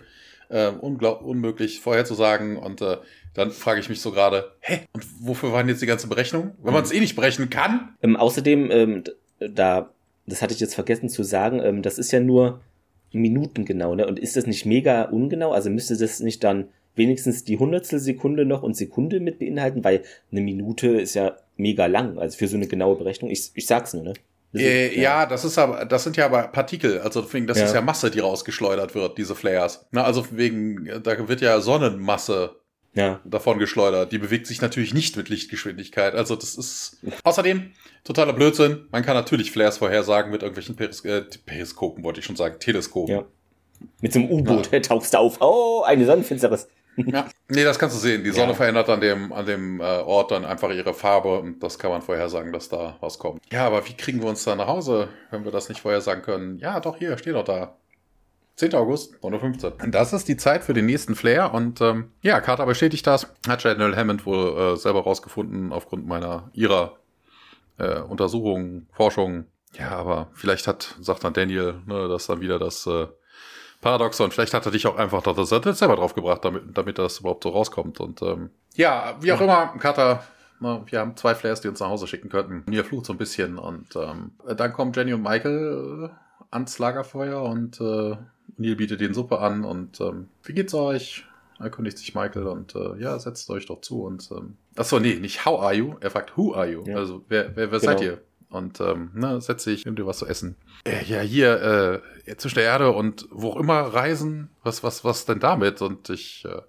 äh, 0.48 0.68
unmöglich 0.68 1.80
vorherzusagen 1.80 2.56
und 2.56 2.80
äh, 2.82 2.98
dann 3.34 3.50
frage 3.50 3.80
ich 3.80 3.88
mich 3.88 4.00
so 4.00 4.12
gerade, 4.12 4.52
hä, 4.60 4.80
und 4.92 5.04
wofür 5.20 5.52
waren 5.52 5.68
jetzt 5.68 5.82
die 5.82 5.86
ganze 5.86 6.06
Berechnung? 6.06 6.52
Wenn 6.62 6.72
man 6.72 6.84
es 6.84 6.92
eh 6.92 7.00
nicht 7.00 7.16
berechnen 7.16 7.50
kann? 7.50 7.94
Ähm, 8.02 8.16
außerdem, 8.16 8.70
ähm, 8.70 9.04
da, 9.40 9.90
das 10.26 10.42
hatte 10.42 10.54
ich 10.54 10.60
jetzt 10.60 10.74
vergessen 10.74 11.08
zu 11.08 11.22
sagen, 11.24 11.60
ähm, 11.60 11.82
das 11.82 11.98
ist 11.98 12.12
ja 12.12 12.20
nur 12.20 12.60
Minuten 13.12 13.64
genau, 13.64 13.94
ne? 13.94 14.06
Und 14.06 14.18
ist 14.18 14.36
das 14.36 14.46
nicht 14.46 14.66
mega 14.66 15.02
ungenau? 15.04 15.52
Also 15.52 15.70
müsste 15.70 15.96
das 15.96 16.20
nicht 16.20 16.42
dann 16.44 16.68
wenigstens 16.96 17.44
die 17.44 17.58
Hundertstel 17.58 17.98
Sekunde 17.98 18.44
noch 18.44 18.62
und 18.62 18.76
Sekunde 18.76 19.20
mit 19.20 19.38
beinhalten, 19.38 19.84
weil 19.84 20.02
eine 20.30 20.40
Minute 20.40 20.88
ist 20.88 21.14
ja 21.14 21.36
mega 21.56 21.86
lang, 21.86 22.18
also 22.18 22.36
für 22.36 22.48
so 22.48 22.56
eine 22.56 22.66
genaue 22.66 22.96
Berechnung. 22.96 23.30
Ich, 23.30 23.50
ich 23.54 23.66
sag's 23.66 23.94
nur, 23.94 24.04
ne? 24.04 24.12
Äh, 24.56 25.00
ja. 25.00 25.26
das 25.26 25.44
ist 25.44 25.58
aber, 25.58 25.84
das 25.84 26.04
sind 26.04 26.16
ja 26.16 26.26
aber 26.26 26.44
Partikel, 26.44 27.00
also 27.00 27.20
das 27.22 27.58
ja. 27.58 27.64
ist 27.64 27.74
ja 27.74 27.80
Masse, 27.80 28.10
die 28.10 28.20
rausgeschleudert 28.20 28.94
wird, 28.94 29.18
diese 29.18 29.34
Flares. 29.34 29.86
Na, 29.90 30.04
also 30.04 30.26
wegen, 30.30 30.88
da 31.02 31.28
wird 31.28 31.40
ja 31.40 31.60
Sonnenmasse 31.60 32.54
ja. 32.94 33.20
davon 33.24 33.58
geschleudert. 33.58 34.12
Die 34.12 34.18
bewegt 34.18 34.46
sich 34.46 34.60
natürlich 34.60 34.94
nicht 34.94 35.16
mit 35.16 35.28
Lichtgeschwindigkeit. 35.28 36.14
Also 36.14 36.36
das 36.36 36.54
ist 36.54 36.98
außerdem 37.24 37.72
totaler 38.04 38.32
Blödsinn. 38.32 38.86
Man 38.90 39.04
kann 39.04 39.16
natürlich 39.16 39.50
Flares 39.50 39.78
vorhersagen 39.78 40.30
mit 40.30 40.42
irgendwelchen 40.42 40.76
Peris 40.76 41.04
äh, 41.04 41.22
Periskopen, 41.44 42.04
wollte 42.04 42.20
ich 42.20 42.26
schon 42.26 42.36
sagen, 42.36 42.60
Teleskopen. 42.60 43.14
Ja. 43.14 43.24
Mit 44.00 44.12
so 44.12 44.20
einem 44.20 44.30
U-Boot 44.30 44.70
ja. 44.70 44.80
tauchst 44.80 45.14
du 45.14 45.18
auf. 45.18 45.40
Oh, 45.40 45.82
eine 45.82 46.06
Sonnenfinsternis. 46.06 46.68
Ja. 46.96 47.28
Nee, 47.48 47.64
das 47.64 47.78
kannst 47.78 47.96
du 47.96 48.00
sehen. 48.00 48.24
Die 48.24 48.30
Sonne 48.30 48.52
ja. 48.52 48.54
verändert 48.54 48.88
an 48.88 49.00
dem, 49.00 49.32
an 49.32 49.46
dem 49.46 49.80
äh, 49.80 49.82
Ort 49.82 50.30
dann 50.30 50.44
einfach 50.44 50.70
ihre 50.70 50.94
Farbe 50.94 51.38
und 51.40 51.62
das 51.62 51.78
kann 51.78 51.90
man 51.90 52.02
vorhersagen, 52.02 52.52
dass 52.52 52.68
da 52.68 52.96
was 53.00 53.18
kommt. 53.18 53.42
Ja, 53.52 53.66
aber 53.66 53.86
wie 53.86 53.94
kriegen 53.94 54.22
wir 54.22 54.28
uns 54.28 54.44
da 54.44 54.54
nach 54.54 54.66
Hause, 54.66 55.08
wenn 55.30 55.44
wir 55.44 55.52
das 55.52 55.68
nicht 55.68 55.80
vorhersagen 55.80 56.22
können? 56.22 56.58
Ja, 56.58 56.80
doch, 56.80 56.96
hier, 56.96 57.16
steht 57.18 57.34
doch 57.34 57.44
da. 57.44 57.76
10. 58.56 58.74
August, 58.74 59.16
9.15 59.16 59.64
Uhr. 59.64 59.72
Das 59.88 60.12
ist 60.12 60.28
die 60.28 60.36
Zeit 60.36 60.62
für 60.62 60.74
den 60.74 60.86
nächsten 60.86 61.16
Flair 61.16 61.52
und 61.52 61.80
ähm, 61.80 62.12
ja, 62.22 62.40
Carter 62.40 62.66
bestätigt 62.66 63.06
das. 63.06 63.32
Hat 63.48 63.62
General 63.62 63.96
Hammond 63.96 64.26
wohl 64.26 64.74
äh, 64.74 64.76
selber 64.76 65.02
rausgefunden 65.02 65.72
aufgrund 65.72 66.06
meiner, 66.06 66.50
ihrer 66.52 66.98
äh, 67.78 67.98
Untersuchungen, 67.98 68.86
Forschungen. 68.92 69.46
Ja, 69.76 69.90
aber 69.90 70.28
vielleicht 70.34 70.68
hat, 70.68 70.96
sagt 71.00 71.24
dann 71.24 71.32
Daniel, 71.32 71.82
ne, 71.86 72.06
dass 72.08 72.26
dann 72.26 72.40
wieder 72.40 72.60
das 72.60 72.86
äh, 72.86 73.08
Paradoxon, 73.84 74.30
vielleicht 74.30 74.54
hat 74.54 74.66
er 74.66 74.72
dich 74.72 74.86
auch 74.86 74.96
einfach 74.96 75.22
doch 75.22 75.36
das 75.36 75.50
selber 75.50 75.96
draufgebracht, 75.96 76.44
damit, 76.44 76.76
damit 76.76 76.98
das 76.98 77.20
überhaupt 77.20 77.44
so 77.44 77.50
rauskommt. 77.50 78.00
Und 78.00 78.22
ähm, 78.22 78.50
ja, 78.74 79.14
wie 79.20 79.32
auch 79.32 79.40
immer, 79.40 79.74
Carter 79.78 80.24
Ne, 80.60 80.82
wir 80.86 81.00
haben 81.00 81.16
zwei 81.16 81.34
Flares, 81.34 81.60
die 81.60 81.68
uns 81.68 81.80
nach 81.80 81.88
Hause 81.88 82.06
schicken 82.06 82.28
könnten. 82.30 82.62
Mir 82.70 82.84
flucht 82.84 83.06
so 83.06 83.12
ein 83.12 83.18
bisschen 83.18 83.58
und 83.58 83.96
ähm, 83.96 84.32
dann 84.56 84.72
kommen 84.72 84.92
Jenny 84.94 85.12
und 85.12 85.22
Michael 85.22 86.10
äh, 86.10 86.44
ans 86.50 86.78
Lagerfeuer 86.78 87.42
und 87.42 87.80
äh, 87.80 88.16
Neil 88.56 88.76
bietet 88.76 89.00
den 89.00 89.12
Suppe 89.12 89.40
an 89.40 89.64
und 89.64 90.00
ähm, 90.00 90.28
wie 90.42 90.54
geht's 90.54 90.72
euch? 90.72 91.26
Erkundigt 91.58 91.98
sich 91.98 92.14
Michael 92.14 92.46
und 92.46 92.74
äh, 92.74 92.98
ja, 92.98 93.18
setzt 93.18 93.50
euch 93.50 93.66
doch 93.66 93.80
zu 93.80 94.04
und 94.04 94.30
ähm, 94.30 94.56
achso, 94.76 94.98
nee, 95.00 95.16
nicht 95.16 95.44
how 95.44 95.60
are 95.60 95.74
you? 95.74 95.96
Er 96.00 96.10
fragt 96.10 96.36
who 96.36 96.54
are 96.54 96.70
you? 96.70 96.82
Ja. 96.86 96.96
Also 96.96 97.22
wer, 97.28 97.54
wer, 97.56 97.70
wer 97.70 97.80
genau. 97.80 97.92
seid 97.92 98.00
ihr? 98.00 98.20
Und 98.54 98.80
ähm, 98.80 99.10
ne, 99.14 99.40
setze 99.40 99.72
ich, 99.72 99.84
nimm 99.84 99.96
dir 99.96 100.06
was 100.06 100.18
zu 100.18 100.26
essen. 100.26 100.56
Äh, 100.84 101.04
ja, 101.04 101.20
hier, 101.20 102.02
äh, 102.24 102.36
zwischen 102.36 102.54
der 102.56 102.64
Erde 102.64 102.92
und 102.92 103.26
wo 103.30 103.50
auch 103.50 103.56
immer 103.56 103.80
reisen, 103.80 104.48
was, 104.62 104.84
was, 104.84 105.04
was 105.04 105.24
denn 105.24 105.40
damit? 105.40 105.82
Und 105.82 106.08
ich 106.08 106.44
äh, 106.44 106.60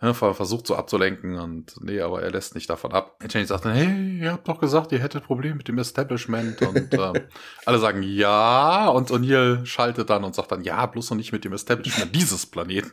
ne, 0.00 0.14
versucht 0.14 0.66
so 0.66 0.76
abzulenken 0.76 1.38
und 1.38 1.74
nee, 1.80 2.00
aber 2.00 2.22
er 2.22 2.30
lässt 2.30 2.54
nicht 2.54 2.68
davon 2.68 2.92
ab. 2.92 3.18
Jenny 3.28 3.46
sagt 3.46 3.64
dann, 3.64 3.74
hey, 3.74 4.20
ihr 4.20 4.32
habt 4.32 4.48
doch 4.48 4.60
gesagt, 4.60 4.92
ihr 4.92 4.98
hättet 4.98 5.24
Probleme 5.24 5.56
mit 5.56 5.68
dem 5.68 5.78
Establishment 5.78 6.62
und 6.62 6.92
äh, 6.94 7.22
alle 7.64 7.78
sagen 7.78 8.02
ja 8.02 8.88
und 8.88 9.10
O'Neill 9.10 9.64
schaltet 9.64 10.10
dann 10.10 10.24
und 10.24 10.34
sagt 10.34 10.52
dann, 10.52 10.62
ja, 10.62 10.84
bloß 10.86 11.10
noch 11.10 11.16
nicht 11.16 11.32
mit 11.32 11.44
dem 11.44 11.52
Establishment 11.52 12.14
dieses 12.14 12.46
Planeten. 12.46 12.92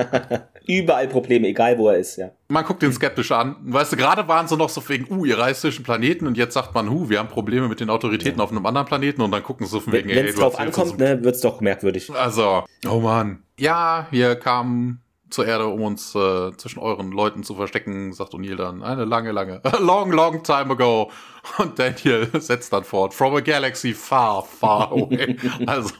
Überall 0.66 1.08
Probleme, 1.08 1.48
egal 1.48 1.78
wo 1.78 1.88
er 1.88 1.98
ist, 1.98 2.16
ja. 2.16 2.30
Man 2.48 2.64
guckt 2.64 2.82
ihn 2.82 2.92
skeptisch 2.92 3.30
an. 3.32 3.56
Weißt 3.62 3.92
du, 3.92 3.96
gerade 3.96 4.26
waren 4.26 4.48
sie 4.48 4.56
noch 4.56 4.68
so 4.68 4.86
wegen, 4.88 5.10
uh, 5.10 5.24
ihr 5.24 5.38
reist 5.38 5.60
zwischen 5.60 5.84
Planeten 5.84 6.26
und 6.26 6.36
jetzt 6.36 6.54
sagt 6.54 6.74
man, 6.74 6.90
hu, 6.90 7.08
wir 7.08 7.18
haben 7.18 7.28
Probleme 7.28 7.68
mit 7.68 7.80
den 7.80 7.90
Autoritäten 7.90 8.38
ja. 8.38 8.44
auf 8.44 8.50
einem 8.50 8.66
anderen 8.66 8.86
Planeten 8.86 9.22
und 9.22 9.30
dann 9.30 9.42
gucken 9.42 9.66
sie 9.66 9.80
von 9.80 9.92
wegen, 9.92 10.08
Wenn 10.08 10.26
es 10.26 10.36
drauf 10.36 10.58
ankommt, 10.58 10.98
ne, 10.98 11.22
wird's 11.22 11.40
doch 11.40 11.60
merkwürdig. 11.60 12.10
Also, 12.12 12.64
oh 12.88 13.00
man. 13.00 13.42
Ja, 13.58 14.08
hier 14.10 14.36
kam 14.36 15.00
zur 15.30 15.46
Erde, 15.46 15.66
um 15.66 15.82
uns 15.82 16.14
äh, 16.14 16.50
zwischen 16.56 16.78
euren 16.80 17.10
Leuten 17.12 17.42
zu 17.42 17.54
verstecken, 17.54 18.12
sagt 18.12 18.34
O'Neill 18.34 18.56
dann. 18.56 18.82
Eine 18.82 19.04
lange, 19.04 19.32
lange, 19.32 19.62
long, 19.80 20.12
long 20.12 20.42
time 20.42 20.72
ago. 20.72 21.10
Und 21.58 21.78
Daniel 21.78 22.28
setzt 22.40 22.72
dann 22.72 22.84
fort, 22.84 23.14
from 23.14 23.34
a 23.34 23.40
galaxy 23.40 23.94
far, 23.94 24.44
far 24.44 24.92
away. 24.92 25.36
also 25.66 25.90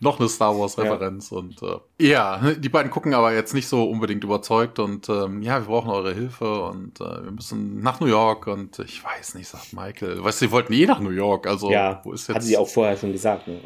noch 0.00 0.20
eine 0.20 0.28
Star 0.28 0.56
Wars-Referenz. 0.58 1.30
Ja. 1.30 1.38
Und 1.38 1.62
äh, 1.62 2.06
ja, 2.06 2.52
die 2.52 2.68
beiden 2.68 2.90
gucken 2.90 3.14
aber 3.14 3.32
jetzt 3.32 3.54
nicht 3.54 3.68
so 3.68 3.84
unbedingt 3.84 4.24
überzeugt 4.24 4.78
und 4.78 5.08
ähm, 5.08 5.42
ja, 5.42 5.60
wir 5.60 5.66
brauchen 5.66 5.90
eure 5.90 6.12
Hilfe 6.12 6.62
und 6.64 7.00
äh, 7.00 7.24
wir 7.24 7.30
müssen 7.30 7.80
nach 7.80 8.00
New 8.00 8.06
York 8.06 8.46
und 8.46 8.78
ich 8.80 9.02
weiß 9.02 9.34
nicht, 9.34 9.48
sagt 9.48 9.72
Michael. 9.72 10.22
Weißt 10.22 10.42
du, 10.42 10.46
sie 10.46 10.52
wollten 10.52 10.72
eh 10.72 10.86
nach 10.86 11.00
New 11.00 11.10
York, 11.10 11.46
also 11.46 11.70
ja, 11.70 12.00
wo 12.04 12.12
ist 12.12 12.28
jetzt. 12.28 12.36
Hat 12.36 12.42
sie 12.42 12.56
auch 12.56 12.68
vorher 12.68 12.96
schon 12.96 13.12
gesagt, 13.12 13.48
ne? 13.48 13.60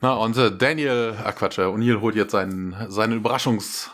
Na, 0.00 0.14
und 0.14 0.36
äh, 0.36 0.50
Daniel, 0.56 1.14
ach 1.24 1.34
Quatsch, 1.36 1.58
äh, 1.58 1.62
O'Neill 1.62 2.00
holt 2.00 2.16
jetzt 2.16 2.32
seinen, 2.32 2.74
seinen 2.88 3.22
Überraschungs- 3.22 3.88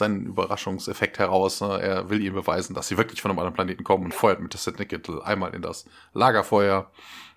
seinen 0.00 0.26
Überraschungseffekt 0.26 1.18
heraus. 1.18 1.60
Ne? 1.60 1.80
Er 1.80 2.10
will 2.10 2.20
ihm 2.20 2.34
beweisen, 2.34 2.74
dass 2.74 2.88
sie 2.88 2.98
wirklich 2.98 3.22
von 3.22 3.30
einem 3.30 3.38
anderen 3.38 3.54
Planeten 3.54 3.84
kommen 3.84 4.04
und 4.04 4.14
feuert 4.14 4.40
mit 4.40 4.52
der 4.52 4.60
Sid 4.60 4.78
Nickel 4.78 5.00
einmal 5.22 5.54
in 5.54 5.62
das 5.62 5.84
Lagerfeuer. 6.12 6.90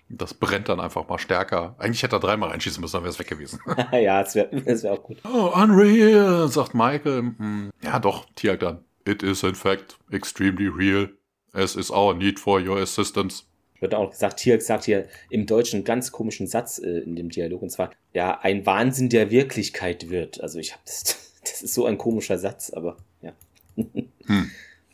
Das 0.08 0.34
brennt 0.34 0.68
dann 0.68 0.80
einfach 0.80 1.08
mal 1.08 1.18
stärker. 1.18 1.76
Eigentlich 1.78 2.02
hätte 2.02 2.16
er 2.16 2.20
dreimal 2.20 2.50
reinschießen 2.50 2.80
müssen, 2.80 2.92
dann 2.92 3.04
wäre 3.04 3.12
es 3.12 3.18
weg 3.18 3.28
gewesen. 3.28 3.60
ja, 3.92 4.22
das 4.22 4.34
wäre 4.34 4.50
wär 4.52 4.92
auch 4.92 5.02
gut. 5.02 5.18
Oh, 5.24 5.52
unreal, 5.54 6.48
sagt 6.48 6.74
Michael. 6.74 7.34
Hm, 7.38 7.70
ja, 7.82 7.98
doch, 7.98 8.26
Tiag 8.34 8.60
dann. 8.60 8.84
It 9.06 9.22
is 9.22 9.42
in 9.42 9.54
fact 9.54 9.96
extremely 10.10 10.68
real. 10.68 11.10
As 11.52 11.76
is 11.76 11.90
our 11.90 12.14
need 12.14 12.38
for 12.40 12.60
your 12.60 12.78
assistance. 12.78 13.44
Wird 13.80 13.94
auch 13.94 14.10
gesagt, 14.10 14.40
Tiag 14.40 14.62
sagt 14.62 14.84
hier 14.84 15.08
im 15.30 15.46
Deutschen 15.46 15.78
einen 15.78 15.84
ganz 15.84 16.10
komischen 16.10 16.46
Satz 16.46 16.78
äh, 16.78 17.00
in 17.00 17.16
dem 17.16 17.28
Dialog. 17.28 17.62
Und 17.62 17.70
zwar, 17.70 17.90
ja, 18.12 18.40
ein 18.40 18.64
Wahnsinn 18.66 19.08
der 19.08 19.30
Wirklichkeit 19.30 20.10
wird. 20.10 20.40
Also 20.40 20.58
ich 20.58 20.72
habe 20.72 20.82
das, 20.86 21.23
das 21.44 21.62
ist 21.62 21.74
so 21.74 21.86
ein 21.86 21.98
komischer 21.98 22.38
Satz, 22.38 22.70
aber 22.70 22.96
ja. 23.22 23.32
hm. 23.76 24.50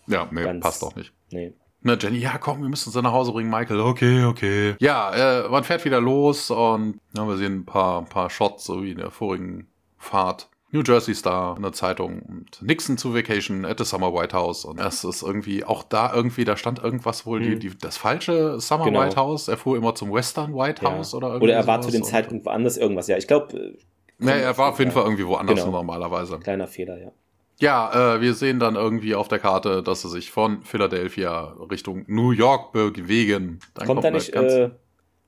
Ja, 0.06 0.28
nee, 0.30 0.42
ganz, 0.42 0.62
passt 0.62 0.82
auch 0.82 0.94
nicht. 0.96 1.12
Nee. 1.30 1.52
Na, 1.82 1.96
Jenny, 1.98 2.18
ja, 2.18 2.36
komm, 2.36 2.60
wir 2.60 2.68
müssen 2.68 2.90
sie 2.90 3.02
nach 3.02 3.12
Hause 3.12 3.32
bringen, 3.32 3.48
Michael. 3.48 3.80
Okay, 3.80 4.24
okay. 4.24 4.74
Ja, 4.80 5.44
äh, 5.44 5.48
man 5.48 5.64
fährt 5.64 5.84
wieder 5.84 6.00
los 6.00 6.50
und 6.50 7.00
ja, 7.16 7.26
wir 7.26 7.36
sehen 7.38 7.60
ein 7.60 7.64
paar, 7.64 8.00
ein 8.00 8.06
paar 8.06 8.28
Shots, 8.28 8.64
so 8.64 8.82
wie 8.82 8.90
in 8.90 8.98
der 8.98 9.10
vorigen 9.10 9.66
Fahrt. 9.96 10.50
New 10.72 10.82
Jersey 10.86 11.14
Star 11.14 11.56
in 11.56 11.62
der 11.62 11.72
Zeitung 11.72 12.20
und 12.22 12.62
Nixon 12.62 12.96
zu 12.96 13.12
Vacation 13.12 13.64
at 13.64 13.78
the 13.78 13.84
Summer 13.84 14.14
White 14.14 14.36
House. 14.36 14.64
Und 14.64 14.78
es 14.78 15.02
ist 15.02 15.22
irgendwie 15.22 15.64
auch 15.64 15.82
da 15.82 16.14
irgendwie, 16.14 16.44
da 16.44 16.56
stand 16.56 16.78
irgendwas 16.78 17.26
wohl, 17.26 17.40
hm. 17.40 17.58
die, 17.58 17.70
die, 17.70 17.78
das 17.78 17.96
falsche 17.96 18.60
Summer 18.60 18.84
genau. 18.84 19.00
White 19.00 19.16
House. 19.16 19.48
Er 19.48 19.56
fuhr 19.56 19.76
immer 19.76 19.94
zum 19.94 20.12
Western 20.12 20.54
White 20.54 20.82
House 20.82 21.12
ja. 21.12 21.16
oder 21.16 21.28
irgendwas. 21.28 21.42
Oder 21.48 21.54
er 21.54 21.66
war 21.66 21.80
zu 21.80 21.90
dem 21.90 22.04
Zeitpunkt 22.04 22.46
woanders 22.46 22.76
irgendwas. 22.76 23.08
Ja, 23.08 23.16
ich 23.16 23.26
glaube. 23.26 23.76
Nee, 24.20 24.40
er 24.40 24.56
war 24.58 24.70
auf 24.70 24.78
jeden 24.78 24.90
Fall 24.90 25.04
irgendwie 25.04 25.26
woanders 25.26 25.60
genau. 25.60 25.70
normalerweise. 25.72 26.38
Kleiner 26.38 26.66
Fehler, 26.66 26.98
ja. 26.98 27.12
Ja, 27.58 28.14
äh, 28.14 28.20
wir 28.22 28.32
sehen 28.34 28.58
dann 28.58 28.74
irgendwie 28.74 29.14
auf 29.14 29.28
der 29.28 29.38
Karte, 29.38 29.82
dass 29.82 30.02
sie 30.02 30.08
sich 30.08 30.30
von 30.30 30.62
Philadelphia 30.62 31.54
Richtung 31.70 32.04
New 32.06 32.30
York 32.30 32.72
bewegen. 32.72 33.60
Dann 33.74 33.86
kommt, 33.86 34.02
kommt 34.02 34.04
da 34.04 34.10
nicht, 34.10 34.34
äh, 34.34 34.70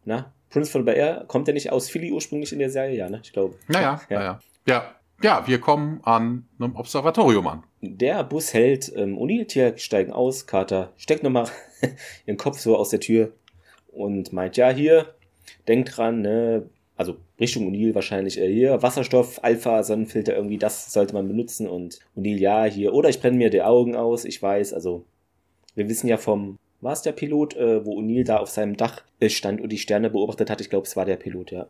na, 0.05 0.33
Prince 0.49 0.71
von 0.71 0.85
Bel 0.85 1.25
kommt 1.29 1.47
der 1.47 1.55
nicht 1.55 1.71
aus 1.73 1.91
Philly 1.91 2.11
ursprünglich 2.13 2.53
in 2.53 2.59
der 2.59 2.71
Serie? 2.71 2.97
Ja, 2.97 3.11
ne? 3.11 3.21
Ich 3.23 3.33
glaube. 3.33 3.57
Naja, 3.69 4.01
ja. 4.09 4.23
ja. 4.23 4.41
Ja, 4.67 4.95
ja, 5.23 5.47
wir 5.47 5.61
kommen 5.61 6.01
an 6.05 6.47
einem 6.59 6.77
Observatorium 6.77 7.47
an. 7.47 7.63
Der 7.81 8.25
Bus 8.25 8.53
hält, 8.55 8.93
ähm, 8.95 9.19
O'Neill 9.19 9.79
steigen 9.79 10.13
aus, 10.13 10.47
Carter 10.47 10.93
steckt 10.97 11.23
nochmal 11.23 11.49
ihren 12.27 12.37
Kopf 12.37 12.59
so 12.59 12.77
aus 12.77 12.91
der 12.91 13.01
Tür 13.01 13.33
und 13.89 14.33
meint, 14.33 14.57
ja, 14.57 14.71
hier, 14.71 15.15
denkt 15.69 15.97
dran, 15.97 16.23
ne, 16.23 16.69
also 17.03 17.17
Richtung 17.41 17.67
O'Neill 17.67 17.97
wahrscheinlich 17.97 18.39
äh, 18.39 18.53
hier, 18.53 18.81
Wasserstoff, 18.81 19.43
Alpha, 19.43 19.83
Sonnenfilter, 19.83 20.37
irgendwie, 20.37 20.59
das 20.59 20.93
sollte 20.93 21.15
man 21.15 21.27
benutzen 21.27 21.67
und 21.67 21.99
O'Neill, 22.17 22.39
ja, 22.39 22.65
hier, 22.65 22.95
oder 22.95 23.09
ich 23.09 23.21
brenne 23.21 23.37
mir 23.37 23.51
die 23.51 23.63
Augen 23.63 23.97
aus, 23.97 24.25
ich 24.25 24.41
weiß, 24.41 24.73
also 24.73 25.05
wir 25.75 25.89
wissen 25.89 26.07
ja 26.07 26.17
vom, 26.17 26.59
war 26.81 26.93
es 26.93 27.03
der 27.03 27.11
Pilot, 27.11 27.57
äh, 27.57 27.85
wo 27.85 27.99
O'Neill 27.99 28.25
da 28.25 28.37
auf 28.37 28.51
seinem 28.51 28.77
Dach 28.77 29.03
äh, 29.19 29.29
stand 29.29 29.61
und 29.61 29.71
die 29.71 29.79
Sterne 29.79 30.11
beobachtet 30.11 30.49
hat, 30.49 30.61
ich 30.61 30.71
glaube, 30.71 30.87
es 30.87 30.95
war 30.95 31.05
der 31.05 31.17
Pilot, 31.17 31.51
ja. 31.51 31.67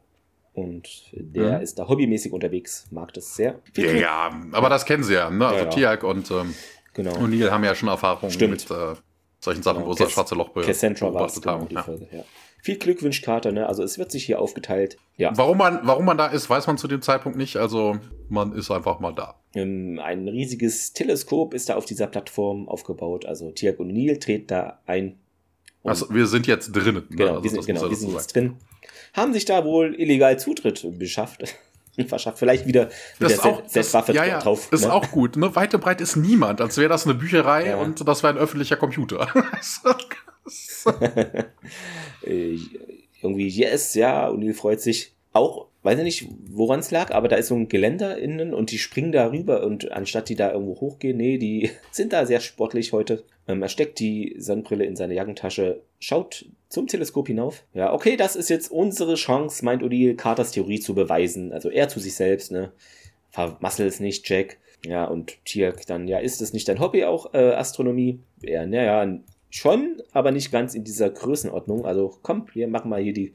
Und 0.54 0.86
der 1.12 1.56
mhm. 1.56 1.62
ist 1.62 1.78
da 1.78 1.88
hobbymäßig 1.88 2.30
unterwegs, 2.30 2.86
mag 2.90 3.14
das 3.14 3.34
sehr. 3.34 3.60
Ja, 3.74 3.92
ja, 3.92 4.40
aber 4.52 4.68
das 4.68 4.84
kennen 4.84 5.02
sie 5.02 5.14
ja, 5.14 5.30
ne? 5.30 5.46
Also 5.46 5.58
ja, 5.60 5.64
ja. 5.64 5.70
Tiag 5.70 6.04
und 6.04 6.30
ähm, 6.30 6.54
genau. 6.92 7.12
O'Neill 7.12 7.50
haben 7.50 7.64
ja 7.64 7.74
schon 7.74 7.88
Erfahrung 7.88 8.30
mit 8.38 8.70
äh, 8.70 8.94
solchen 9.40 9.62
Sachen, 9.62 9.78
genau. 9.78 9.88
wo 9.88 9.94
sie 9.94 10.04
das 10.04 10.12
schwarze 10.12 10.34
Loch 10.34 10.50
beobachtet 10.50 11.46
haben. 11.46 11.68
Genau, 11.68 11.80
ja. 11.80 11.84
Folge, 11.84 12.06
ja. 12.12 12.24
Viel 12.64 12.76
Glück 12.76 13.02
wünscht 13.02 13.24
Carter, 13.24 13.50
ne? 13.50 13.66
Also 13.66 13.82
es 13.82 13.98
wird 13.98 14.12
sich 14.12 14.24
hier 14.24 14.40
aufgeteilt. 14.40 14.96
Ja. 15.16 15.32
Warum 15.34 15.58
man, 15.58 15.80
warum 15.82 16.04
man 16.04 16.16
da 16.16 16.28
ist, 16.28 16.48
weiß 16.48 16.68
man 16.68 16.78
zu 16.78 16.86
dem 16.86 17.02
Zeitpunkt 17.02 17.36
nicht. 17.36 17.56
Also 17.56 17.98
man 18.28 18.52
ist 18.52 18.70
einfach 18.70 19.00
mal 19.00 19.12
da. 19.12 19.34
Ähm, 19.56 19.98
ein 20.00 20.28
riesiges 20.28 20.92
Teleskop 20.92 21.54
ist 21.54 21.68
da 21.68 21.74
auf 21.74 21.86
dieser 21.86 22.06
Plattform 22.06 22.68
aufgebaut. 22.68 23.26
Also 23.26 23.50
Tiag 23.50 23.80
und 23.80 23.88
Neil 23.88 24.16
treten 24.18 24.46
da 24.46 24.78
ein. 24.86 25.18
Also 25.82 26.14
wir 26.14 26.28
sind 26.28 26.46
jetzt 26.46 26.70
drinnen. 26.70 27.04
Ne? 27.10 27.16
Genau, 27.16 27.30
also, 27.32 27.42
wir 27.42 27.50
sind, 27.50 27.66
genau, 27.66 27.90
wir 27.90 27.96
sind 27.96 28.12
jetzt 28.12 28.36
drin. 28.36 28.56
Haben 29.12 29.32
sich 29.32 29.44
da 29.44 29.64
wohl 29.64 29.96
illegal 30.00 30.38
Zutritt 30.38 30.86
beschafft 31.00 31.56
verschafft. 32.06 32.38
Vielleicht 32.38 32.64
wieder 32.68 32.90
mit 33.18 33.28
das 33.32 33.40
der 33.40 33.66
Z-Waffe 33.66 34.12
ja, 34.12 34.24
ja, 34.24 34.38
drauf. 34.38 34.70
Ist 34.70 34.84
ne? 34.84 34.92
auch 34.92 35.10
gut. 35.10 35.36
Ne? 35.36 35.52
Weit 35.56 35.74
und 35.74 35.80
breit 35.80 36.00
ist 36.00 36.14
niemand, 36.14 36.60
als 36.60 36.78
wäre 36.78 36.88
das 36.88 37.06
eine 37.06 37.14
Bücherei 37.14 37.70
ja. 37.70 37.76
und 37.78 38.06
das 38.06 38.22
wäre 38.22 38.34
ein 38.34 38.38
öffentlicher 38.38 38.76
Computer. 38.76 39.26
Irgendwie, 42.22 43.48
yes, 43.48 43.94
ja, 43.94 44.28
und 44.28 44.40
die 44.40 44.52
freut 44.52 44.80
sich 44.80 45.12
auch, 45.32 45.68
weiß 45.82 45.98
ich 45.98 46.04
nicht, 46.04 46.28
woran 46.50 46.80
es 46.80 46.90
lag, 46.90 47.12
aber 47.12 47.28
da 47.28 47.36
ist 47.36 47.48
so 47.48 47.54
ein 47.54 47.68
Geländer 47.68 48.18
innen 48.18 48.52
und 48.52 48.70
die 48.70 48.78
springen 48.78 49.12
da 49.12 49.30
rüber 49.30 49.64
und 49.64 49.90
anstatt 49.92 50.28
die 50.28 50.34
da 50.34 50.52
irgendwo 50.52 50.80
hochgehen, 50.80 51.16
nee, 51.16 51.38
die 51.38 51.70
sind 51.90 52.12
da 52.12 52.26
sehr 52.26 52.40
sportlich 52.40 52.92
heute. 52.92 53.24
Ähm, 53.48 53.62
er 53.62 53.68
steckt 53.68 53.98
die 53.98 54.36
Sonnenbrille 54.38 54.84
in 54.84 54.96
seine 54.96 55.14
Jackentasche, 55.14 55.80
schaut 55.98 56.44
zum 56.68 56.86
Teleskop 56.86 57.26
hinauf. 57.26 57.64
Ja, 57.74 57.92
okay, 57.92 58.16
das 58.16 58.36
ist 58.36 58.50
jetzt 58.50 58.70
unsere 58.70 59.14
Chance, 59.14 59.64
meint 59.64 59.82
Odile, 59.82 60.14
Carters 60.14 60.52
Theorie 60.52 60.80
zu 60.80 60.94
beweisen. 60.94 61.52
Also 61.52 61.70
er 61.70 61.88
zu 61.88 62.00
sich 62.00 62.14
selbst, 62.14 62.52
ne? 62.52 62.72
Vermassel 63.30 63.86
es 63.86 63.98
nicht, 63.98 64.28
Jack. 64.28 64.58
Ja, 64.84 65.04
und 65.04 65.44
Tiak 65.44 65.86
dann, 65.86 66.08
ja, 66.08 66.18
ist 66.18 66.42
es 66.42 66.52
nicht 66.52 66.68
dein 66.68 66.80
Hobby 66.80 67.04
auch, 67.04 67.34
äh, 67.34 67.52
Astronomie? 67.52 68.20
Ja, 68.42 68.66
naja, 68.66 69.18
schon, 69.52 70.02
aber 70.12 70.32
nicht 70.32 70.50
ganz 70.50 70.74
in 70.74 70.82
dieser 70.82 71.10
Größenordnung. 71.10 71.84
Also 71.84 72.18
komm, 72.22 72.46
wir 72.54 72.66
machen 72.68 72.88
mal 72.90 73.02
hier 73.02 73.12
die 73.12 73.32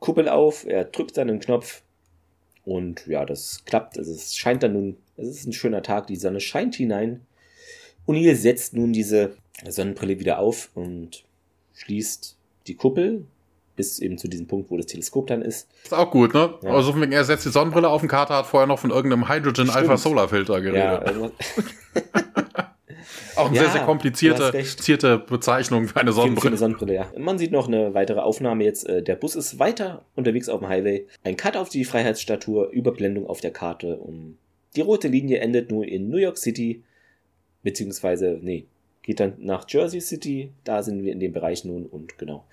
Kuppel 0.00 0.28
auf. 0.28 0.66
Er 0.66 0.84
drückt 0.84 1.16
dann 1.16 1.28
einen 1.28 1.40
Knopf 1.40 1.82
und 2.64 3.06
ja, 3.06 3.24
das 3.24 3.62
klappt. 3.66 3.98
Also 3.98 4.12
es 4.12 4.34
scheint 4.34 4.62
dann 4.62 4.72
nun, 4.72 4.96
es 5.16 5.28
ist 5.28 5.46
ein 5.46 5.52
schöner 5.52 5.82
Tag, 5.82 6.06
die 6.06 6.16
Sonne 6.16 6.40
scheint 6.40 6.74
hinein. 6.74 7.20
O'Neill 8.06 8.34
setzt 8.34 8.74
nun 8.74 8.92
diese 8.92 9.36
Sonnenbrille 9.68 10.18
wieder 10.18 10.38
auf 10.38 10.70
und 10.74 11.24
schließt 11.74 12.36
die 12.66 12.74
Kuppel 12.74 13.26
bis 13.76 14.00
eben 14.00 14.18
zu 14.18 14.26
diesem 14.26 14.48
Punkt, 14.48 14.70
wo 14.70 14.76
das 14.76 14.86
Teleskop 14.86 15.28
dann 15.28 15.40
ist. 15.40 15.68
Ist 15.84 15.94
auch 15.94 16.10
gut, 16.10 16.34
ne? 16.34 16.54
Ja. 16.62 16.70
Also 16.70 16.92
er 17.00 17.24
setzt 17.24 17.44
die 17.44 17.50
Sonnenbrille 17.50 17.88
auf 17.88 18.02
und 18.02 18.08
Carter 18.08 18.34
hat 18.34 18.46
vorher 18.46 18.66
noch 18.66 18.80
von 18.80 18.90
irgendeinem 18.90 19.28
Hydrogen 19.28 19.70
Alpha 19.70 19.96
Solar 19.96 20.28
Filter 20.28 20.60
geredet. 20.60 20.82
Ja, 20.82 21.30
Auch 23.36 23.46
eine 23.46 23.56
ja, 23.56 23.62
sehr, 23.62 23.72
sehr 23.72 23.82
komplizierte 23.82 25.18
Bezeichnung 25.18 25.88
für 25.88 26.00
eine 26.00 26.12
Sonnenbrille. 26.12 26.40
Für 26.40 26.48
eine 26.48 26.56
Sonnenbrille, 26.56 26.94
ja. 26.94 27.12
Man 27.16 27.38
sieht 27.38 27.52
noch 27.52 27.68
eine 27.68 27.94
weitere 27.94 28.20
Aufnahme 28.20 28.64
jetzt. 28.64 28.88
Äh, 28.88 29.02
der 29.02 29.16
Bus 29.16 29.36
ist 29.36 29.58
weiter 29.58 30.04
unterwegs 30.14 30.48
auf 30.48 30.60
dem 30.60 30.68
Highway. 30.68 31.06
Ein 31.24 31.36
Cut 31.36 31.56
auf 31.56 31.68
die 31.68 31.84
Freiheitsstatue, 31.84 32.66
Überblendung 32.72 33.26
auf 33.26 33.40
der 33.40 33.52
Karte. 33.52 33.96
Um 33.96 34.38
die 34.76 34.82
rote 34.82 35.08
Linie 35.08 35.38
endet 35.38 35.70
nur 35.70 35.86
in 35.86 36.08
New 36.08 36.18
York 36.18 36.38
City, 36.38 36.82
beziehungsweise, 37.62 38.38
nee, 38.42 38.66
geht 39.02 39.20
dann 39.20 39.34
nach 39.38 39.64
Jersey 39.68 40.00
City. 40.00 40.52
Da 40.64 40.82
sind 40.82 41.02
wir 41.02 41.12
in 41.12 41.20
dem 41.20 41.32
Bereich 41.32 41.64
nun 41.64 41.86
und 41.86 42.18
genau, 42.18 42.44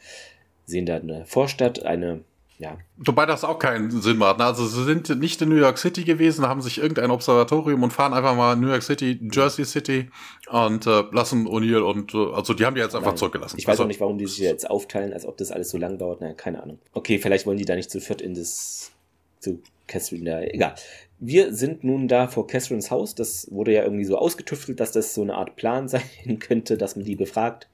sehen 0.66 0.86
da 0.86 0.96
eine 0.96 1.26
Vorstadt, 1.26 1.84
eine 1.84 2.22
ja. 2.58 2.78
Wobei 2.98 3.26
das 3.26 3.44
auch 3.44 3.60
keinen 3.60 3.92
Sinn 4.02 4.18
macht. 4.18 4.38
Ne? 4.38 4.46
Also 4.46 4.66
sie 4.66 4.84
sind 4.86 5.10
nicht 5.20 5.42
in 5.42 5.50
New 5.50 5.56
York 5.56 5.78
City 5.78 6.04
gewesen, 6.04 6.48
haben 6.48 6.62
sich 6.62 6.78
irgendein 6.78 7.12
Observatorium 7.12 7.84
und 7.84 7.92
fahren 7.92 8.14
einfach 8.14 8.36
mal 8.36 8.56
New 8.56 8.70
York 8.70 8.84
City, 8.84 9.20
Jersey 9.32 9.66
City 9.66 10.10
und 10.50 10.88
äh, 10.88 11.04
lassen 11.12 11.48
O'Neill 11.48 11.82
und 11.82 12.14
äh, 12.14 12.34
also 12.34 12.54
die 12.54 12.66
haben 12.66 12.76
die 12.76 12.82
jetzt 12.82 12.96
einfach 12.96 13.12
Nein. 13.12 13.18
zurückgelassen. 13.18 13.58
Ich 13.58 13.68
weiß 13.68 13.74
also, 13.74 13.84
auch 13.84 13.88
nicht, 13.88 14.00
warum 14.00 14.18
die 14.18 14.26
sich 14.26 14.40
jetzt 14.40 14.70
aufteilen, 14.70 15.12
als 15.12 15.26
ob 15.26 15.38
das 15.38 15.52
alles 15.52 15.70
so 15.70 15.78
lang 15.78 15.98
dauert. 15.98 16.22
Naja, 16.22 16.34
keine 16.34 16.64
Ahnung. 16.64 16.80
Okay, 16.94 17.20
vielleicht 17.20 17.46
wollen 17.46 17.58
die 17.58 17.66
da 17.66 17.76
nicht 17.76 17.92
zu 17.92 18.00
viert 18.00 18.22
in 18.22 18.34
das 18.34 18.92
zu 19.40 19.62
Catherine 19.88 20.30
da. 20.30 20.42
Egal. 20.42 20.76
Wir 21.20 21.54
sind 21.54 21.84
nun 21.84 22.08
da 22.08 22.28
vor 22.28 22.48
Catherines 22.48 22.90
Haus. 22.90 23.16
Das 23.16 23.48
wurde 23.52 23.74
ja 23.74 23.84
irgendwie 23.84 24.06
so 24.06 24.18
ausgetüftelt, 24.18 24.80
dass 24.80 24.92
das 24.92 25.14
so 25.14 25.22
eine 25.22 25.36
Art 25.36 25.56
Plan 25.56 25.88
sein 25.90 26.40
könnte, 26.40 26.78
dass 26.78 26.96
man 26.96 27.06
die 27.06 27.16
befragt. 27.16 27.68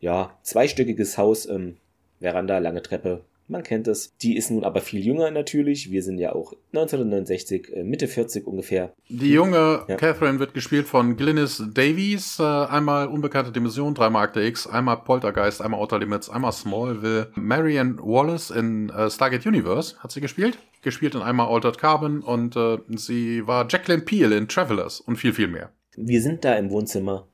Ja, 0.00 0.36
zweistöckiges 0.42 1.18
Haus, 1.18 1.46
ähm, 1.46 1.76
Veranda, 2.20 2.58
lange 2.58 2.82
Treppe, 2.82 3.24
man 3.52 3.62
kennt 3.62 3.86
es. 3.86 4.16
Die 4.16 4.36
ist 4.36 4.50
nun 4.50 4.64
aber 4.64 4.80
viel 4.80 5.04
jünger 5.04 5.30
natürlich. 5.30 5.92
Wir 5.92 6.02
sind 6.02 6.18
ja 6.18 6.34
auch 6.34 6.54
1969, 6.72 7.76
äh, 7.76 7.84
Mitte 7.84 8.08
40 8.08 8.46
ungefähr. 8.46 8.92
Die 9.08 9.32
junge 9.32 9.84
ja. 9.86 9.96
Catherine 9.96 10.40
wird 10.40 10.54
gespielt 10.54 10.88
von 10.88 11.16
Glynis 11.16 11.62
Davies. 11.72 12.40
Äh, 12.40 12.42
einmal 12.42 13.06
Unbekannte 13.06 13.52
Dimension, 13.52 13.94
dreimal 13.94 14.24
Akte 14.24 14.42
X, 14.42 14.66
einmal 14.66 14.96
Poltergeist, 14.96 15.62
einmal 15.62 15.78
Outer 15.80 16.00
Limits, 16.00 16.28
einmal 16.28 16.52
Smallville. 16.52 17.30
Marianne 17.36 17.98
Wallace 17.98 18.50
in 18.50 18.90
äh, 18.90 19.08
Stargate 19.10 19.46
Universe 19.46 19.96
hat 19.98 20.10
sie 20.10 20.20
gespielt. 20.20 20.58
Gespielt 20.80 21.14
in 21.14 21.22
einmal 21.22 21.46
Altered 21.46 21.78
Carbon 21.78 22.22
und 22.22 22.56
äh, 22.56 22.78
sie 22.88 23.46
war 23.46 23.68
Jacqueline 23.68 24.02
Peel 24.02 24.32
in 24.32 24.48
Travelers 24.48 25.00
und 25.00 25.16
viel, 25.16 25.32
viel 25.32 25.46
mehr. 25.46 25.70
Wir 25.96 26.22
sind 26.22 26.44
da 26.44 26.54
im 26.54 26.70
Wohnzimmer. 26.70 27.28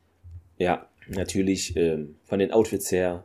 Ja, 0.59 0.89
natürlich 1.09 1.77
ähm, 1.77 2.16
von 2.24 2.40
den 2.40 2.51
Outfits 2.51 2.90
her 2.90 3.24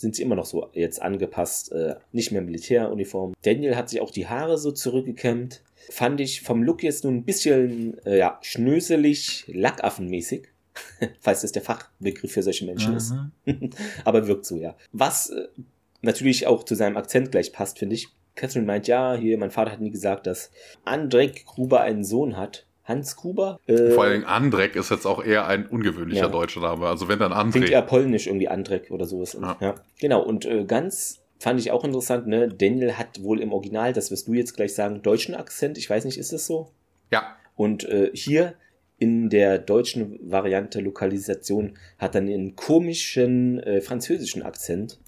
sind 0.00 0.16
sie 0.16 0.22
immer 0.22 0.34
noch 0.34 0.46
so 0.46 0.70
jetzt 0.72 1.02
angepasst, 1.02 1.72
äh, 1.72 1.96
nicht 2.12 2.32
mehr 2.32 2.40
Militäruniform. 2.40 3.34
Daniel 3.42 3.76
hat 3.76 3.90
sich 3.90 4.00
auch 4.00 4.10
die 4.10 4.28
Haare 4.28 4.56
so 4.56 4.72
zurückgekämmt. 4.72 5.62
Fand 5.90 6.20
ich 6.20 6.40
vom 6.40 6.62
Look 6.62 6.82
jetzt 6.82 7.04
nur 7.04 7.12
ein 7.12 7.24
bisschen 7.24 8.02
äh, 8.06 8.18
ja, 8.18 8.38
schnöselig, 8.40 9.44
lackaffenmäßig. 9.48 10.48
Falls 11.20 11.42
das 11.42 11.52
der 11.52 11.62
Fachbegriff 11.62 12.32
für 12.32 12.42
solche 12.42 12.64
Menschen 12.64 12.92
mhm. 12.92 12.96
ist. 12.96 13.14
Aber 14.04 14.26
wirkt 14.26 14.46
so, 14.46 14.56
ja. 14.56 14.74
Was 14.92 15.28
äh, 15.28 15.48
natürlich 16.00 16.46
auch 16.46 16.64
zu 16.64 16.74
seinem 16.74 16.96
Akzent 16.96 17.30
gleich 17.30 17.52
passt, 17.52 17.78
finde 17.78 17.94
ich. 17.94 18.08
Catherine 18.36 18.66
meint, 18.66 18.86
ja, 18.86 19.14
hier, 19.14 19.36
mein 19.36 19.50
Vater 19.50 19.72
hat 19.72 19.80
nie 19.80 19.90
gesagt, 19.90 20.26
dass 20.26 20.50
Andrek 20.84 21.44
Gruber 21.44 21.82
einen 21.82 22.04
Sohn 22.04 22.38
hat. 22.38 22.64
Hans 22.90 23.16
Kuber. 23.16 23.58
Äh, 23.66 23.92
Vor 23.92 24.04
allem 24.04 24.26
Andrek 24.26 24.76
ist 24.76 24.90
jetzt 24.90 25.06
auch 25.06 25.24
eher 25.24 25.46
ein 25.46 25.66
ungewöhnlicher 25.66 26.26
ja. 26.26 26.28
deutscher 26.28 26.60
Name. 26.60 26.86
Also 26.86 27.08
wenn 27.08 27.18
dann 27.18 27.32
Andrek. 27.32 27.62
Klingt 27.62 27.70
eher 27.70 27.82
polnisch 27.82 28.26
irgendwie 28.26 28.48
Andrek 28.48 28.90
oder 28.90 29.06
sowas. 29.06 29.38
Ja. 29.40 29.56
ja. 29.60 29.74
Genau, 29.98 30.20
und 30.22 30.44
äh, 30.44 30.64
ganz 30.64 31.20
fand 31.38 31.58
ich 31.58 31.70
auch 31.70 31.84
interessant, 31.84 32.26
ne? 32.26 32.48
Daniel 32.48 32.98
hat 32.98 33.22
wohl 33.22 33.40
im 33.40 33.52
Original, 33.52 33.94
das 33.94 34.10
wirst 34.10 34.28
du 34.28 34.34
jetzt 34.34 34.54
gleich 34.54 34.74
sagen, 34.74 35.02
deutschen 35.02 35.34
Akzent. 35.34 35.78
Ich 35.78 35.88
weiß 35.88 36.04
nicht, 36.04 36.18
ist 36.18 36.32
das 36.32 36.46
so? 36.46 36.70
Ja. 37.10 37.36
Und 37.56 37.88
äh, 37.88 38.10
hier 38.12 38.54
in 39.00 39.30
der 39.30 39.58
deutschen 39.58 40.20
Variante 40.22 40.80
Lokalisation 40.80 41.78
hat 41.98 42.14
dann 42.14 42.28
einen 42.28 42.54
komischen 42.54 43.58
äh, 43.60 43.80
französischen 43.80 44.42
Akzent. 44.42 44.98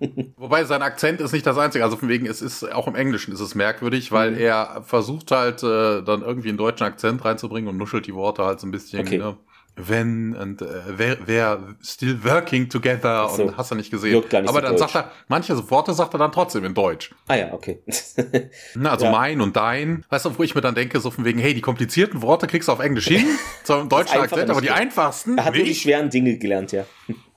Wobei 0.36 0.64
sein 0.64 0.82
Akzent 0.82 1.20
ist 1.20 1.32
nicht 1.32 1.46
das 1.46 1.56
Einzige. 1.56 1.84
Also 1.84 1.96
von 1.96 2.08
wegen, 2.08 2.26
es 2.26 2.42
ist 2.42 2.64
auch 2.64 2.88
im 2.88 2.96
Englischen 2.96 3.32
ist 3.32 3.38
es 3.38 3.54
merkwürdig, 3.54 4.10
weil 4.10 4.32
mhm. 4.32 4.38
er 4.38 4.82
versucht 4.84 5.30
halt 5.30 5.62
äh, 5.62 6.02
dann 6.02 6.22
irgendwie 6.22 6.48
einen 6.48 6.58
deutschen 6.58 6.88
Akzent 6.88 7.24
reinzubringen 7.24 7.70
und 7.70 7.76
nuschelt 7.76 8.08
die 8.08 8.14
Worte 8.14 8.44
halt 8.44 8.58
so 8.58 8.66
ein 8.66 8.72
bisschen. 8.72 9.00
Okay. 9.00 9.18
Ne? 9.18 9.36
Wenn 9.76 10.34
und 10.34 10.62
äh, 10.62 10.66
wer, 10.88 11.18
wer 11.26 11.60
still 11.82 12.24
working 12.24 12.68
together 12.68 13.28
so. 13.28 13.44
und 13.44 13.56
hast 13.56 13.70
du 13.70 13.74
nicht 13.74 13.90
gesehen. 13.90 14.14
Nicht 14.14 14.34
Aber 14.34 14.62
dann 14.62 14.76
Deutsch. 14.76 14.92
sagt 14.92 14.94
er, 14.94 15.12
manche 15.28 15.70
Worte 15.70 15.92
sagt 15.92 16.14
er 16.14 16.18
dann 16.18 16.32
trotzdem 16.32 16.64
in 16.64 16.74
Deutsch. 16.74 17.14
Ah 17.28 17.34
ja, 17.34 17.52
okay. 17.52 17.82
Na, 18.74 18.92
also 18.92 19.04
ja. 19.04 19.10
mein 19.10 19.40
und 19.40 19.54
dein. 19.54 20.04
Weißt 20.08 20.24
du, 20.24 20.38
wo 20.38 20.42
ich 20.42 20.54
mir 20.54 20.62
dann 20.62 20.74
denke, 20.74 20.98
so 21.00 21.10
von 21.10 21.24
wegen, 21.24 21.38
hey, 21.38 21.52
die 21.52 21.60
komplizierten 21.60 22.22
Worte 22.22 22.46
kriegst 22.46 22.68
du 22.68 22.72
auf 22.72 22.80
Englisch 22.80 23.08
hin, 23.08 23.26
zum 23.64 23.88
deutschen 23.88 24.18
Akzent, 24.18 24.48
aber 24.50 24.62
die 24.62 24.70
einfachsten. 24.70 25.36
Er 25.36 25.44
hat 25.44 25.54
nur 25.54 25.64
die 25.64 25.74
schweren 25.74 26.08
Dinge 26.08 26.38
gelernt, 26.38 26.72
ja. 26.72 26.86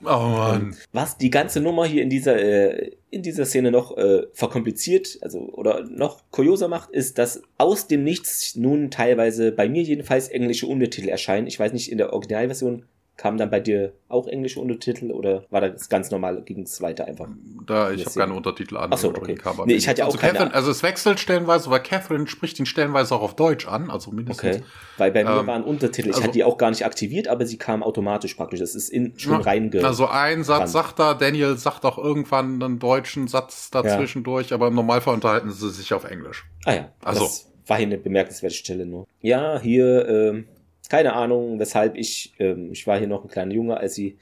Oh 0.03 0.05
Mann. 0.05 0.75
Was 0.91 1.17
die 1.17 1.29
ganze 1.29 1.59
Nummer 1.59 1.85
hier 1.85 2.03
in 2.03 2.09
dieser, 2.09 2.37
äh, 2.37 2.91
in 3.09 3.21
dieser 3.21 3.45
Szene 3.45 3.71
noch 3.71 3.97
äh, 3.97 4.23
verkompliziert, 4.33 5.17
also 5.21 5.39
oder 5.51 5.83
noch 5.83 6.23
kurioser 6.31 6.67
macht, 6.67 6.91
ist, 6.91 7.17
dass 7.17 7.41
aus 7.57 7.87
dem 7.87 8.03
Nichts 8.03 8.55
nun 8.55 8.91
teilweise 8.91 9.51
bei 9.51 9.67
mir 9.67 9.83
jedenfalls 9.83 10.29
englische 10.29 10.67
Untertitel 10.67 11.09
erscheinen. 11.09 11.47
Ich 11.47 11.59
weiß 11.59 11.73
nicht, 11.73 11.91
in 11.91 11.97
der 11.97 12.13
Originalversion 12.13 12.85
Kam 13.19 13.35
dann 13.35 13.49
bei 13.49 13.59
dir 13.59 13.91
auch 14.07 14.27
englische 14.27 14.61
Untertitel 14.61 15.11
oder 15.11 15.43
war 15.49 15.59
das 15.59 15.89
ganz 15.89 16.09
normal, 16.09 16.41
ging 16.43 16.61
es 16.61 16.81
weiter 16.81 17.03
einfach? 17.03 17.27
Da, 17.67 17.91
ich 17.91 18.05
habe 18.05 18.17
keine 18.17 18.33
Untertitel 18.33 18.77
an. 18.77 18.93
Achso, 18.93 19.09
okay. 19.09 19.35
Nee, 19.65 19.73
ich 19.73 19.89
hatte 19.89 19.99
ja 19.99 20.05
auch 20.05 20.13
also, 20.13 20.19
Catherine, 20.19 20.53
also 20.53 20.71
es 20.71 20.83
wechselt 20.83 21.19
stellenweise, 21.19 21.69
weil 21.69 21.81
Catherine 21.81 22.27
spricht 22.27 22.57
ihn 22.61 22.65
stellenweise 22.65 23.13
auch 23.13 23.21
auf 23.21 23.35
Deutsch 23.35 23.67
an, 23.67 23.89
also 23.91 24.11
mindestens. 24.11 24.55
Okay, 24.55 24.63
weil 24.97 25.11
bei 25.11 25.25
mir 25.25 25.41
ähm, 25.41 25.47
waren 25.47 25.65
Untertitel. 25.65 26.11
Ich 26.11 26.15
also, 26.15 26.23
hatte 26.23 26.31
die 26.31 26.45
auch 26.45 26.57
gar 26.57 26.69
nicht 26.69 26.85
aktiviert, 26.85 27.27
aber 27.27 27.45
sie 27.45 27.57
kamen 27.57 27.83
automatisch 27.83 28.35
praktisch. 28.35 28.61
Das 28.61 28.73
ist 28.73 28.87
in, 28.87 29.19
schon 29.19 29.33
ja, 29.33 29.39
reinge... 29.39 29.83
Also 29.83 30.07
ein 30.07 30.45
Satz 30.45 30.71
sagt 30.71 30.99
da, 30.99 31.13
Daniel 31.13 31.57
sagt 31.57 31.83
auch 31.83 31.97
irgendwann 31.97 32.63
einen 32.63 32.79
deutschen 32.79 33.27
Satz 33.27 33.69
dazwischendurch, 33.69 34.51
ja. 34.51 34.55
aber 34.55 34.69
im 34.69 34.75
Normalfall 34.75 35.15
unterhalten 35.15 35.51
sie 35.51 35.69
sich 35.71 35.93
auf 35.93 36.05
Englisch. 36.05 36.45
Ah 36.63 36.73
ja, 36.73 36.93
also. 37.03 37.25
das 37.25 37.51
war 37.67 37.75
hier 37.75 37.87
eine 37.87 37.97
bemerkenswerte 37.97 38.55
Stelle 38.55 38.85
nur. 38.85 39.05
Ja, 39.19 39.59
hier... 39.59 40.07
Ähm, 40.07 40.45
keine 40.89 41.13
Ahnung, 41.13 41.59
weshalb 41.59 41.95
ich, 41.95 42.33
ähm, 42.39 42.71
ich 42.71 42.85
war 42.87 42.97
hier 42.97 43.07
noch 43.07 43.23
ein 43.23 43.29
kleiner 43.29 43.53
Junge, 43.53 43.77
als 43.77 43.95
sie 43.95 44.17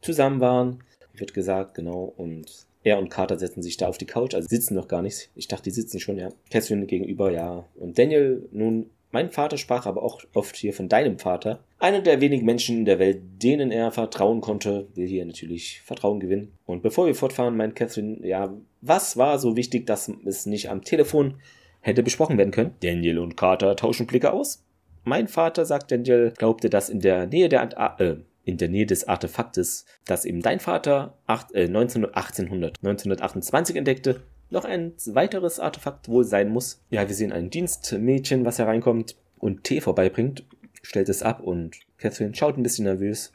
zusammen 0.00 0.40
waren. 0.40 0.82
Wird 1.14 1.34
gesagt, 1.34 1.74
genau. 1.74 2.14
Und 2.16 2.46
er 2.84 2.98
und 2.98 3.10
Carter 3.10 3.38
setzen 3.38 3.62
sich 3.62 3.76
da 3.76 3.88
auf 3.88 3.98
die 3.98 4.06
Couch, 4.06 4.34
also 4.34 4.48
sitzen 4.48 4.74
noch 4.74 4.88
gar 4.88 5.02
nicht. 5.02 5.30
Ich 5.34 5.48
dachte, 5.48 5.64
die 5.64 5.70
sitzen 5.70 5.98
schon, 5.98 6.18
ja. 6.18 6.28
Catherine 6.50 6.86
gegenüber, 6.86 7.32
ja. 7.32 7.64
Und 7.74 7.98
Daniel, 7.98 8.48
nun, 8.52 8.90
mein 9.10 9.30
Vater 9.30 9.56
sprach 9.56 9.86
aber 9.86 10.02
auch 10.02 10.22
oft 10.34 10.56
hier 10.56 10.72
von 10.72 10.88
deinem 10.88 11.18
Vater. 11.18 11.64
Einer 11.78 12.00
der 12.00 12.20
wenigen 12.20 12.46
Menschen 12.46 12.78
in 12.78 12.84
der 12.84 12.98
Welt, 12.98 13.20
denen 13.42 13.72
er 13.72 13.90
vertrauen 13.90 14.40
konnte, 14.40 14.86
will 14.94 15.08
hier 15.08 15.24
natürlich 15.24 15.80
Vertrauen 15.82 16.20
gewinnen. 16.20 16.52
Und 16.66 16.82
bevor 16.82 17.06
wir 17.06 17.14
fortfahren, 17.14 17.56
meint 17.56 17.74
Catherine, 17.74 18.24
ja, 18.26 18.54
was 18.80 19.16
war 19.16 19.38
so 19.38 19.56
wichtig, 19.56 19.86
dass 19.86 20.12
es 20.24 20.46
nicht 20.46 20.70
am 20.70 20.82
Telefon 20.82 21.34
hätte 21.80 22.02
besprochen 22.02 22.38
werden 22.38 22.50
können? 22.50 22.74
Daniel 22.82 23.18
und 23.18 23.36
Carter 23.36 23.74
tauschen 23.74 24.06
Blicke 24.06 24.32
aus. 24.32 24.65
Mein 25.08 25.28
Vater, 25.28 25.64
sagt 25.64 25.92
Daniel, 25.92 26.32
glaubte, 26.36 26.68
dass 26.68 26.88
in 26.88 26.98
der 26.98 27.28
Nähe 27.28 27.48
der 27.48 27.62
Ant 27.62 27.76
äh, 28.00 28.16
in 28.42 28.56
der 28.56 28.68
Nähe 28.68 28.86
des 28.86 29.06
Artefaktes, 29.06 29.84
das 30.04 30.24
eben 30.24 30.42
dein 30.42 30.58
Vater 30.58 31.16
acht, 31.28 31.52
äh, 31.52 31.68
19, 31.68 32.06
1800, 32.06 32.78
1928 32.78 33.76
entdeckte, 33.76 34.20
noch 34.50 34.64
ein 34.64 34.94
weiteres 35.06 35.60
Artefakt 35.60 36.08
wohl 36.08 36.24
sein 36.24 36.48
muss. 36.48 36.82
Ja, 36.90 37.06
wir 37.06 37.14
sehen 37.14 37.30
ein 37.30 37.50
Dienstmädchen, 37.50 38.44
was 38.44 38.58
hereinkommt 38.58 39.14
und 39.38 39.62
Tee 39.62 39.80
vorbeibringt, 39.80 40.42
stellt 40.82 41.08
es 41.08 41.22
ab 41.22 41.40
und 41.40 41.76
Catherine 41.98 42.34
schaut 42.34 42.58
ein 42.58 42.64
bisschen 42.64 42.86
nervös. 42.86 43.32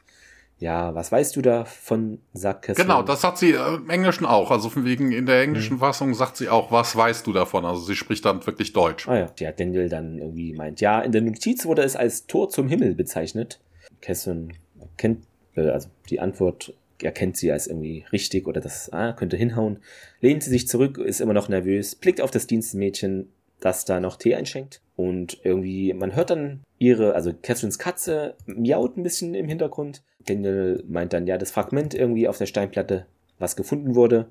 Ja, 0.62 0.94
was 0.94 1.10
weißt 1.10 1.34
du 1.34 1.42
davon, 1.42 2.20
sagt 2.34 2.62
Catherine. 2.62 2.86
Genau, 2.86 3.02
das 3.02 3.20
sagt 3.20 3.38
sie 3.38 3.50
äh, 3.50 3.74
im 3.74 3.90
Englischen 3.90 4.24
auch. 4.24 4.52
Also 4.52 4.70
von 4.70 4.84
wegen 4.84 5.10
in 5.10 5.26
der 5.26 5.42
englischen 5.42 5.74
mhm. 5.74 5.80
Fassung 5.80 6.14
sagt 6.14 6.36
sie 6.36 6.48
auch, 6.48 6.70
was 6.70 6.94
weißt 6.94 7.26
du 7.26 7.32
davon? 7.32 7.64
Also 7.64 7.82
sie 7.82 7.96
spricht 7.96 8.24
dann 8.24 8.46
wirklich 8.46 8.72
Deutsch. 8.72 9.08
Ah 9.08 9.18
ja, 9.18 9.30
ja 9.40 9.50
Daniel 9.50 9.88
dann 9.88 10.18
irgendwie 10.18 10.52
meint, 10.52 10.80
ja, 10.80 11.00
in 11.00 11.10
der 11.10 11.20
Notiz 11.20 11.66
wurde 11.66 11.82
es 11.82 11.96
als 11.96 12.28
Tor 12.28 12.48
zum 12.48 12.68
Himmel 12.68 12.94
bezeichnet. 12.94 13.58
Catherine 14.00 14.54
kennt, 14.98 15.24
äh, 15.56 15.68
also 15.68 15.88
die 16.08 16.20
Antwort 16.20 16.72
erkennt 17.02 17.36
sie 17.36 17.50
als 17.50 17.66
irgendwie 17.66 18.04
richtig 18.12 18.46
oder 18.46 18.60
das 18.60 18.92
ah, 18.92 19.14
könnte 19.14 19.36
hinhauen. 19.36 19.80
Lehnt 20.20 20.44
sie 20.44 20.50
sich 20.50 20.68
zurück, 20.68 20.96
ist 20.96 21.20
immer 21.20 21.34
noch 21.34 21.48
nervös, 21.48 21.96
blickt 21.96 22.20
auf 22.20 22.30
das 22.30 22.46
Dienstmädchen, 22.46 23.32
das 23.58 23.84
da 23.84 23.98
noch 23.98 24.14
Tee 24.16 24.36
einschenkt. 24.36 24.80
Und 24.94 25.40
irgendwie, 25.42 25.92
man 25.92 26.14
hört 26.14 26.30
dann 26.30 26.60
ihre, 26.82 27.14
also 27.14 27.32
Catherines 27.32 27.78
Katze 27.78 28.34
miaut 28.46 28.96
ein 28.96 29.04
bisschen 29.04 29.34
im 29.34 29.46
Hintergrund. 29.46 30.02
Daniel 30.26 30.82
meint 30.88 31.12
dann, 31.12 31.28
ja, 31.28 31.38
das 31.38 31.52
Fragment 31.52 31.94
irgendwie 31.94 32.26
auf 32.26 32.38
der 32.38 32.46
Steinplatte, 32.46 33.06
was 33.38 33.54
gefunden 33.54 33.94
wurde, 33.94 34.26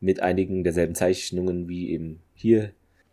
mit 0.00 0.20
einigen 0.20 0.64
derselben 0.64 0.94
Zeichnungen 0.94 1.68
wie 1.68 1.90
eben 1.90 2.20
hier, 2.34 2.70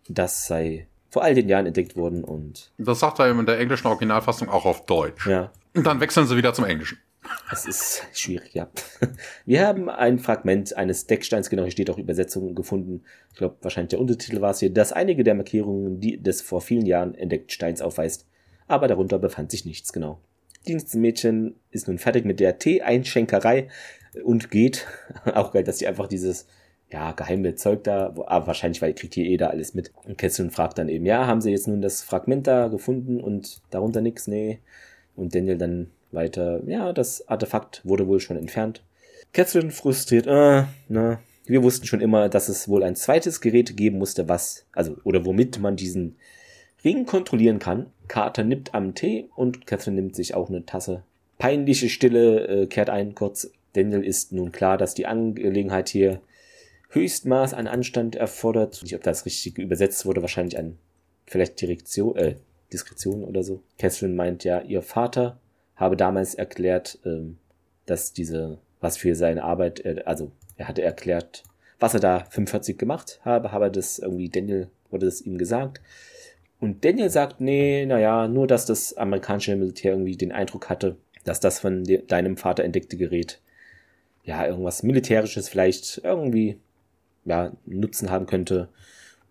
das 0.08 0.48
sei 0.48 0.88
vor 1.10 1.24
all 1.24 1.36
den 1.36 1.50
Jahren 1.50 1.66
entdeckt 1.66 1.98
worden 1.98 2.24
und. 2.24 2.72
Das 2.78 3.02
sagt 3.02 3.20
er 3.20 3.30
eben 3.30 3.42
in 3.42 3.46
der 3.46 3.60
englischen 3.60 3.88
Originalfassung 3.88 4.48
auch 4.48 4.66
auf 4.66 4.86
Deutsch. 4.86 5.28
Ja. 5.28 5.52
Und 5.76 5.86
dann 5.86 6.00
wechseln 6.00 6.26
sie 6.26 6.38
wieder 6.38 6.54
zum 6.54 6.64
Englischen. 6.64 6.98
Das 7.50 7.66
ist 7.66 8.04
schwierig, 8.14 8.54
ja. 8.54 8.70
Wir 9.46 9.68
haben 9.68 9.90
ein 9.90 10.18
Fragment 10.18 10.78
eines 10.78 11.08
Decksteins, 11.08 11.50
genau, 11.50 11.64
hier 11.64 11.72
steht 11.72 11.90
auch 11.90 11.98
Übersetzung 11.98 12.56
gefunden. 12.56 13.04
Ich 13.32 13.38
glaube, 13.38 13.58
wahrscheinlich 13.62 13.90
der 13.90 14.00
Untertitel 14.00 14.40
war 14.40 14.52
es 14.52 14.60
hier, 14.60 14.74
das 14.74 14.94
einige 14.94 15.26
der 15.26 15.36
Markierungen 15.36 16.00
die 16.00 16.24
des 16.24 16.42
vor 16.42 16.62
vielen 16.62 16.86
Jahren 16.86 17.16
entdeckten 17.16 17.50
Steins 17.50 17.82
aufweist. 17.82 18.26
Aber 18.68 18.88
darunter 18.88 19.20
befand 19.20 19.52
sich 19.52 19.66
nichts, 19.66 19.94
genau. 19.94 20.20
Dienstmädchen 20.68 21.56
ist 21.72 21.88
nun 21.88 21.98
fertig 21.98 22.26
mit 22.26 22.40
der 22.40 22.60
Tee-Einschenkerei 22.60 23.70
und 24.24 24.52
geht. 24.52 24.86
Auch 25.34 25.52
geil, 25.52 25.64
dass 25.64 25.80
sie 25.80 25.88
einfach 25.88 26.08
dieses 26.08 26.48
ja, 26.90 27.12
geheime 27.12 27.56
Zeug 27.56 27.84
da, 27.84 28.08
aber 28.08 28.32
ah, 28.32 28.48
wahrscheinlich, 28.48 28.82
weil 28.82 28.94
kriegt 28.94 29.14
hier 29.14 29.26
eh 29.26 29.38
da 29.38 29.48
alles 29.48 29.74
mit. 29.74 29.92
Und 30.06 30.18
Catherine 30.18 30.52
fragt 30.52 30.78
dann 30.78 30.90
eben, 30.90 31.06
ja, 31.06 31.28
haben 31.28 31.42
sie 31.42 31.52
jetzt 31.52 31.68
nun 31.68 31.82
das 31.82 32.02
Fragment 32.02 32.48
da 32.48 32.70
gefunden 32.70 33.20
und 33.20 33.62
darunter 33.72 34.02
nichts? 34.02 34.28
Nee. 34.28 34.60
Und 35.16 35.36
Daniel 35.36 35.58
dann 35.58 35.92
weiter, 36.12 36.62
ja, 36.66 36.94
das 36.94 37.28
Artefakt 37.28 37.82
wurde 37.84 38.08
wohl 38.08 38.20
schon 38.20 38.38
entfernt. 38.38 38.84
Catherine 39.34 39.72
frustriert, 39.72 40.28
äh, 40.28 40.64
na, 40.88 41.20
wir 41.46 41.64
wussten 41.64 41.86
schon 41.86 42.02
immer, 42.02 42.30
dass 42.30 42.48
es 42.48 42.70
wohl 42.70 42.84
ein 42.84 42.96
zweites 42.96 43.42
Gerät 43.42 43.76
geben 43.76 43.98
musste, 43.98 44.30
was, 44.30 44.66
also, 44.72 44.96
oder 45.04 45.26
womit 45.26 45.60
man 45.60 45.76
diesen 45.76 46.16
Ring 46.88 47.06
kontrollieren 47.06 47.60
kann. 47.60 47.88
Carter 48.08 48.46
nippt 48.46 48.74
am 48.74 48.96
Tee 48.96 49.30
und 49.36 49.68
Catherine 49.68 50.02
nimmt 50.02 50.16
sich 50.16 50.36
auch 50.36 50.48
eine 50.48 50.66
Tasse. 50.66 51.04
Peinliche 51.38 51.90
Stille 51.90 52.48
äh, 52.48 52.68
kehrt 52.68 52.90
ein 52.90 53.14
kurz. 53.14 53.52
Daniel 53.74 54.06
ist 54.06 54.32
nun 54.32 54.54
klar, 54.54 54.78
dass 54.78 54.94
die 54.94 55.06
Angelegenheit 55.06 55.90
hier 55.90 56.22
Höchstmaß 56.92 57.54
an 57.54 57.68
Anstand 57.68 58.16
erfordert. 58.16 58.82
Nicht, 58.82 58.96
ob 58.96 59.04
das 59.04 59.26
richtig 59.26 59.58
übersetzt 59.58 60.06
wurde, 60.06 60.22
wahrscheinlich 60.22 60.58
an 60.58 60.78
vielleicht 61.26 61.60
Direktion, 61.60 62.16
äh, 62.16 62.36
Diskretion 62.72 63.26
oder 63.26 63.44
so. 63.44 63.62
Catherine 63.78 64.16
meint 64.16 64.46
ja, 64.46 64.62
ihr 64.62 64.82
Vater 64.82 65.40
habe 65.76 65.98
damals 65.98 66.36
erklärt, 66.36 67.00
ähm, 67.06 67.38
dass 67.86 68.14
diese, 68.14 68.60
was 68.80 68.96
für 68.96 69.14
seine 69.14 69.44
Arbeit, 69.44 69.84
äh, 69.84 70.04
also 70.06 70.32
er 70.56 70.70
hatte 70.70 70.84
erklärt, 70.84 71.44
was 71.80 71.94
er 71.94 72.00
da 72.00 72.22
45 72.30 72.78
gemacht 72.78 73.20
habe, 73.26 73.52
habe 73.52 73.70
das 73.70 74.00
irgendwie 74.00 74.30
Daniel, 74.30 74.70
wurde 74.90 75.06
das 75.06 75.20
ihm 75.20 75.38
gesagt. 75.38 75.82
Und 76.60 76.84
Daniel 76.84 77.10
sagt, 77.10 77.40
nee, 77.40 77.86
naja, 77.86 78.28
nur, 78.28 78.48
dass 78.48 78.66
das 78.66 78.96
amerikanische 78.96 79.56
Militär 79.56 79.92
irgendwie 79.92 80.18
den 80.18 80.32
Eindruck 80.32 80.70
hatte, 80.70 80.98
dass 81.24 81.40
das 81.40 81.60
von 81.60 81.84
deinem 82.08 82.38
Vater 82.38 82.64
entdeckte 82.64 82.98
Gerät 82.98 83.40
ja 84.24 84.46
irgendwas 84.46 84.84
Militärisches 84.84 85.50
vielleicht 85.50 86.02
irgendwie 86.04 86.58
ja, 87.26 87.52
Nutzen 87.66 88.10
haben 88.10 88.26
könnte. 88.26 88.70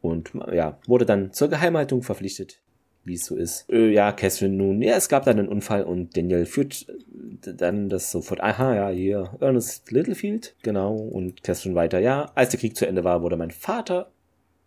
Und 0.01 0.33
ja, 0.53 0.79
wurde 0.87 1.07
dann 1.07 1.33
zur 1.33 1.49
Geheimhaltung 1.49 2.03
verpflichtet, 2.03 2.61
wie 3.05 3.15
es 3.15 3.27
so 3.27 3.37
ist. 3.37 3.69
Äh, 3.71 3.91
ja, 3.91 4.13
Catherine 4.13 4.55
nun, 4.55 4.81
ja, 4.83 4.97
es 4.97 5.09
gab 5.09 5.25
dann 5.25 5.39
einen 5.39 5.49
Unfall 5.49 5.83
und 5.83 6.17
Daniel 6.17 6.47
führt 6.47 6.87
dann 7.43 7.89
das 7.89 8.11
sofort, 8.11 8.41
aha, 8.41 8.75
ja, 8.75 8.89
hier, 8.91 9.37
Ernest 9.41 9.91
Littlefield, 9.91 10.55
genau, 10.63 10.95
und 10.95 11.43
Catherine 11.43 11.75
weiter, 11.75 11.99
ja, 11.99 12.31
als 12.35 12.51
der 12.51 12.61
Krieg 12.61 12.77
zu 12.77 12.87
Ende 12.87 13.05
war, 13.05 13.23
wurde 13.23 13.37
mein 13.37 13.51
Vater 13.51 14.11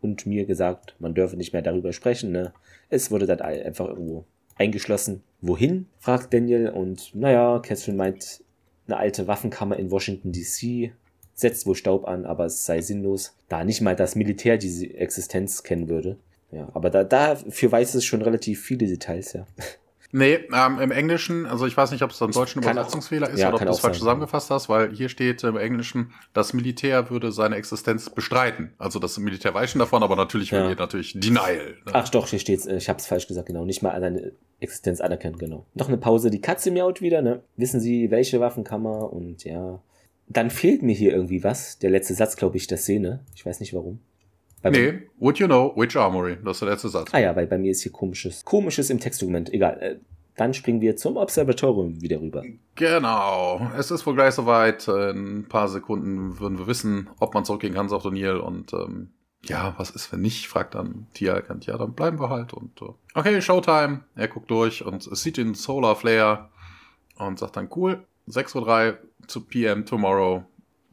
und 0.02 0.26
mir 0.26 0.46
gesagt, 0.46 0.96
man 1.00 1.14
dürfe 1.14 1.38
nicht 1.38 1.54
mehr 1.54 1.62
darüber 1.62 1.94
sprechen, 1.94 2.32
ne. 2.32 2.54
Es 2.90 3.12
wurde 3.12 3.26
dann 3.26 3.42
einfach 3.42 3.88
irgendwo 3.88 4.26
eingeschlossen. 4.56 5.24
Wohin? 5.42 5.88
fragt 6.00 6.34
Daniel 6.34 6.70
und 6.70 7.14
naja, 7.16 7.60
Catherine 7.60 7.98
meint, 7.98 8.44
eine 8.88 8.98
alte 8.98 9.28
Waffenkammer 9.28 9.78
in 9.78 9.92
Washington 9.92 10.32
DC 10.32 10.92
setzt 11.34 11.66
wohl 11.66 11.76
Staub 11.76 12.06
an, 12.06 12.26
aber 12.26 12.46
es 12.46 12.66
sei 12.66 12.82
sinnlos, 12.82 13.36
da 13.48 13.64
nicht 13.64 13.82
mal 13.82 13.96
das 13.96 14.16
Militär 14.16 14.58
diese 14.58 14.94
Existenz 14.94 15.64
kennen 15.64 15.88
würde. 15.88 16.18
Ja, 16.52 16.70
aber 16.74 16.90
da, 16.90 17.04
dafür 17.04 17.72
weiß 17.72 17.94
es 17.94 18.04
schon 18.04 18.22
relativ 18.22 18.62
viele 18.62 18.88
Details, 18.88 19.34
ja. 19.34 19.48
Nee, 20.12 20.40
ähm, 20.54 20.80
im 20.80 20.92
Englischen, 20.92 21.46
also 21.46 21.68
ich 21.68 21.78
weiß 21.78 21.92
nicht, 21.92 22.02
ob 22.02 22.12
es 22.12 22.22
ein 22.22 22.32
deutschen 22.32 22.64
Übersetzungsfehler 22.64 23.30
ist 23.30 23.40
ja, 23.40 23.50
oder 23.50 23.58
ob 23.58 23.66
du 23.66 23.70
es 23.70 23.80
falsch 23.80 23.98
sein, 23.98 24.00
zusammengefasst 24.00 24.50
hast, 24.50 24.68
weil 24.68 24.92
hier 24.94 25.08
steht 25.08 25.44
im 25.44 25.56
Englischen, 25.56 26.14
das 26.34 26.54
Militär 26.54 27.12
würde 27.12 27.32
seine 27.32 27.58
Existenz 27.58 28.10
bestreiten. 28.10 28.74
Also 28.80 28.98
das 28.98 29.18
Militär 29.20 29.54
weichen 29.54 29.78
davon, 29.78 30.02
aber 30.02 30.16
natürlich 30.16 30.50
ja. 30.50 30.74
natürlich 30.74 31.14
Denial. 31.20 31.76
Ne? 31.86 31.92
Ach 31.94 32.10
doch, 32.10 32.28
hier 32.28 32.40
steht's, 32.40 32.66
ich 32.66 32.90
habe 32.90 32.98
es 32.98 33.06
falsch 33.06 33.28
gesagt, 33.28 33.48
genau. 33.48 33.66
Nicht 33.66 33.84
mal 33.84 34.00
seine 34.00 34.32
Existenz 34.60 35.00
anerkennen, 35.00 35.38
genau. 35.38 35.66
Noch 35.76 35.88
eine 35.88 35.98
Pause, 35.98 36.32
die 36.32 36.42
Katze 36.42 36.72
miaut 36.72 37.02
wieder, 37.02 37.22
ne? 37.22 37.44
Wissen 37.56 37.80
Sie, 37.80 38.10
welche 38.10 38.40
Waffenkammer 38.40 39.14
und 39.14 39.44
ja. 39.44 39.82
Dann 40.28 40.50
fehlt 40.50 40.84
mir 40.84 40.94
hier 40.96 41.12
irgendwie 41.12 41.44
was. 41.44 41.80
Der 41.80 41.90
letzte 41.90 42.14
Satz, 42.14 42.36
glaube 42.36 42.58
ich, 42.58 42.68
der 42.68 42.78
Szene. 42.78 43.22
Ich 43.36 43.46
weiß 43.46 43.60
nicht 43.60 43.74
warum. 43.74 44.00
Bei 44.62 44.70
nee, 44.70 45.02
would 45.20 45.38
you 45.38 45.48
know 45.48 45.74
which 45.76 45.96
armory? 45.96 46.38
Das 46.44 46.58
ist 46.58 46.62
der 46.62 46.70
letzte 46.70 46.90
Satz. 46.90 47.10
Ah 47.14 47.20
ja, 47.20 47.36
weil 47.36 47.48
bei 47.48 47.58
mir 47.58 47.72
ist 47.72 47.82
hier 47.84 47.92
komisches. 47.92 48.44
Komisches 48.44 48.90
im 48.90 49.00
Textdokument. 49.00 49.54
Egal. 49.54 49.78
Äh, 49.82 49.96
dann 50.36 50.54
springen 50.54 50.80
wir 50.80 50.96
zum 50.96 51.18
Observatorium 51.18 52.02
wieder 52.02 52.22
rüber. 52.22 52.44
Genau. 52.76 53.72
Es 53.78 53.92
ist 53.92 54.06
wohl 54.06 54.16
gleich 54.16 54.34
soweit. 54.34 54.88
In 54.88 55.40
ein 55.40 55.46
paar 55.50 55.68
Sekunden 55.68 56.40
würden 56.40 56.58
wir 56.58 56.68
wissen, 56.68 57.10
ob 57.20 57.34
man 57.34 57.44
zurückgehen 57.44 57.74
kann, 57.74 57.90
sagt 57.90 58.06
O'Neill. 58.06 58.38
Und 58.38 58.72
ähm, 58.72 59.10
ja, 59.44 59.74
was 59.78 59.90
ist, 59.90 60.12
wenn 60.14 60.22
nicht? 60.22 60.48
fragt 60.48 60.76
dann 60.76 61.08
Tia. 61.14 61.44
Ja, 61.62 61.78
dann 61.78 61.94
bleiben 61.94 62.20
wir 62.20 62.30
halt. 62.30 62.54
Und 62.54 62.82
äh, 62.82 62.86
okay, 63.16 63.42
Showtime. 63.42 64.06
Er 64.16 64.28
guckt 64.30 64.50
durch 64.50 64.86
und 64.86 65.04
sieht 65.04 65.36
den 65.36 65.56
Solar 65.56 65.98
Flare 65.98 66.50
und 67.18 67.38
sagt 67.38 67.58
dann, 67.58 67.70
cool, 67.76 68.06
6.03 68.30 68.92
Uhr 68.92 68.98
zu 69.28 69.42
PM 69.42 69.86
tomorrow. 69.86 70.46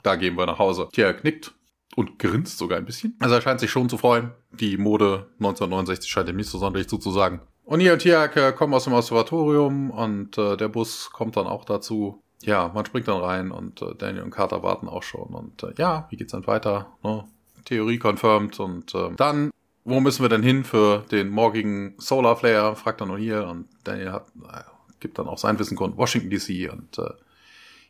Da 0.02 0.16
gehen 0.16 0.36
wir 0.36 0.46
nach 0.46 0.58
Hause. 0.58 0.88
Tia 0.92 1.12
knickt 1.12 1.54
und 1.96 2.18
grinst 2.18 2.58
sogar 2.58 2.78
ein 2.78 2.84
bisschen. 2.84 3.16
Also 3.18 3.34
er 3.34 3.40
scheint 3.40 3.58
sich 3.58 3.70
schon 3.70 3.88
zu 3.88 3.98
freuen. 3.98 4.30
Die 4.52 4.76
Mode 4.76 5.30
1969 5.38 6.08
scheint 6.08 6.28
ihm 6.28 6.36
nicht 6.36 6.50
so 6.50 6.58
sonderlich 6.58 6.88
zuzusagen. 6.88 7.40
Und 7.64 7.80
hier 7.80 7.94
und 7.94 8.00
Tiak 8.00 8.36
äh, 8.36 8.52
kommen 8.52 8.74
aus 8.74 8.84
dem 8.84 8.92
Observatorium 8.92 9.90
und 9.90 10.38
äh, 10.38 10.56
der 10.56 10.68
Bus 10.68 11.10
kommt 11.10 11.36
dann 11.36 11.46
auch 11.46 11.64
dazu. 11.64 12.22
Ja, 12.42 12.70
man 12.72 12.84
springt 12.84 13.08
dann 13.08 13.20
rein 13.20 13.50
und 13.50 13.82
äh, 13.82 13.94
Daniel 13.96 14.22
und 14.22 14.30
Carter 14.30 14.62
warten 14.62 14.88
auch 14.88 15.02
schon. 15.02 15.34
Und 15.34 15.62
äh, 15.64 15.72
ja, 15.78 16.06
wie 16.10 16.16
geht's 16.16 16.32
dann 16.32 16.46
weiter? 16.46 16.92
Ne? 17.02 17.24
Theorie 17.64 17.98
confirmed. 18.00 18.60
Und 18.60 18.94
äh, 18.94 19.10
dann, 19.16 19.50
wo 19.84 19.98
müssen 19.98 20.22
wir 20.22 20.28
denn 20.28 20.42
hin 20.42 20.64
für 20.64 21.02
den 21.10 21.30
morgigen 21.30 21.94
Solar 21.96 22.36
Flare? 22.36 22.76
Fragt 22.76 23.00
dann 23.00 23.10
O'Neill 23.10 23.42
und 23.50 23.68
Daniel 23.84 24.12
hat, 24.12 24.26
äh, 24.52 24.60
gibt 25.00 25.18
dann 25.18 25.28
auch 25.28 25.38
sein 25.38 25.58
Wissen 25.58 25.78
Washington 25.78 26.30
DC 26.30 26.70
und 26.70 26.98
äh, 26.98 27.10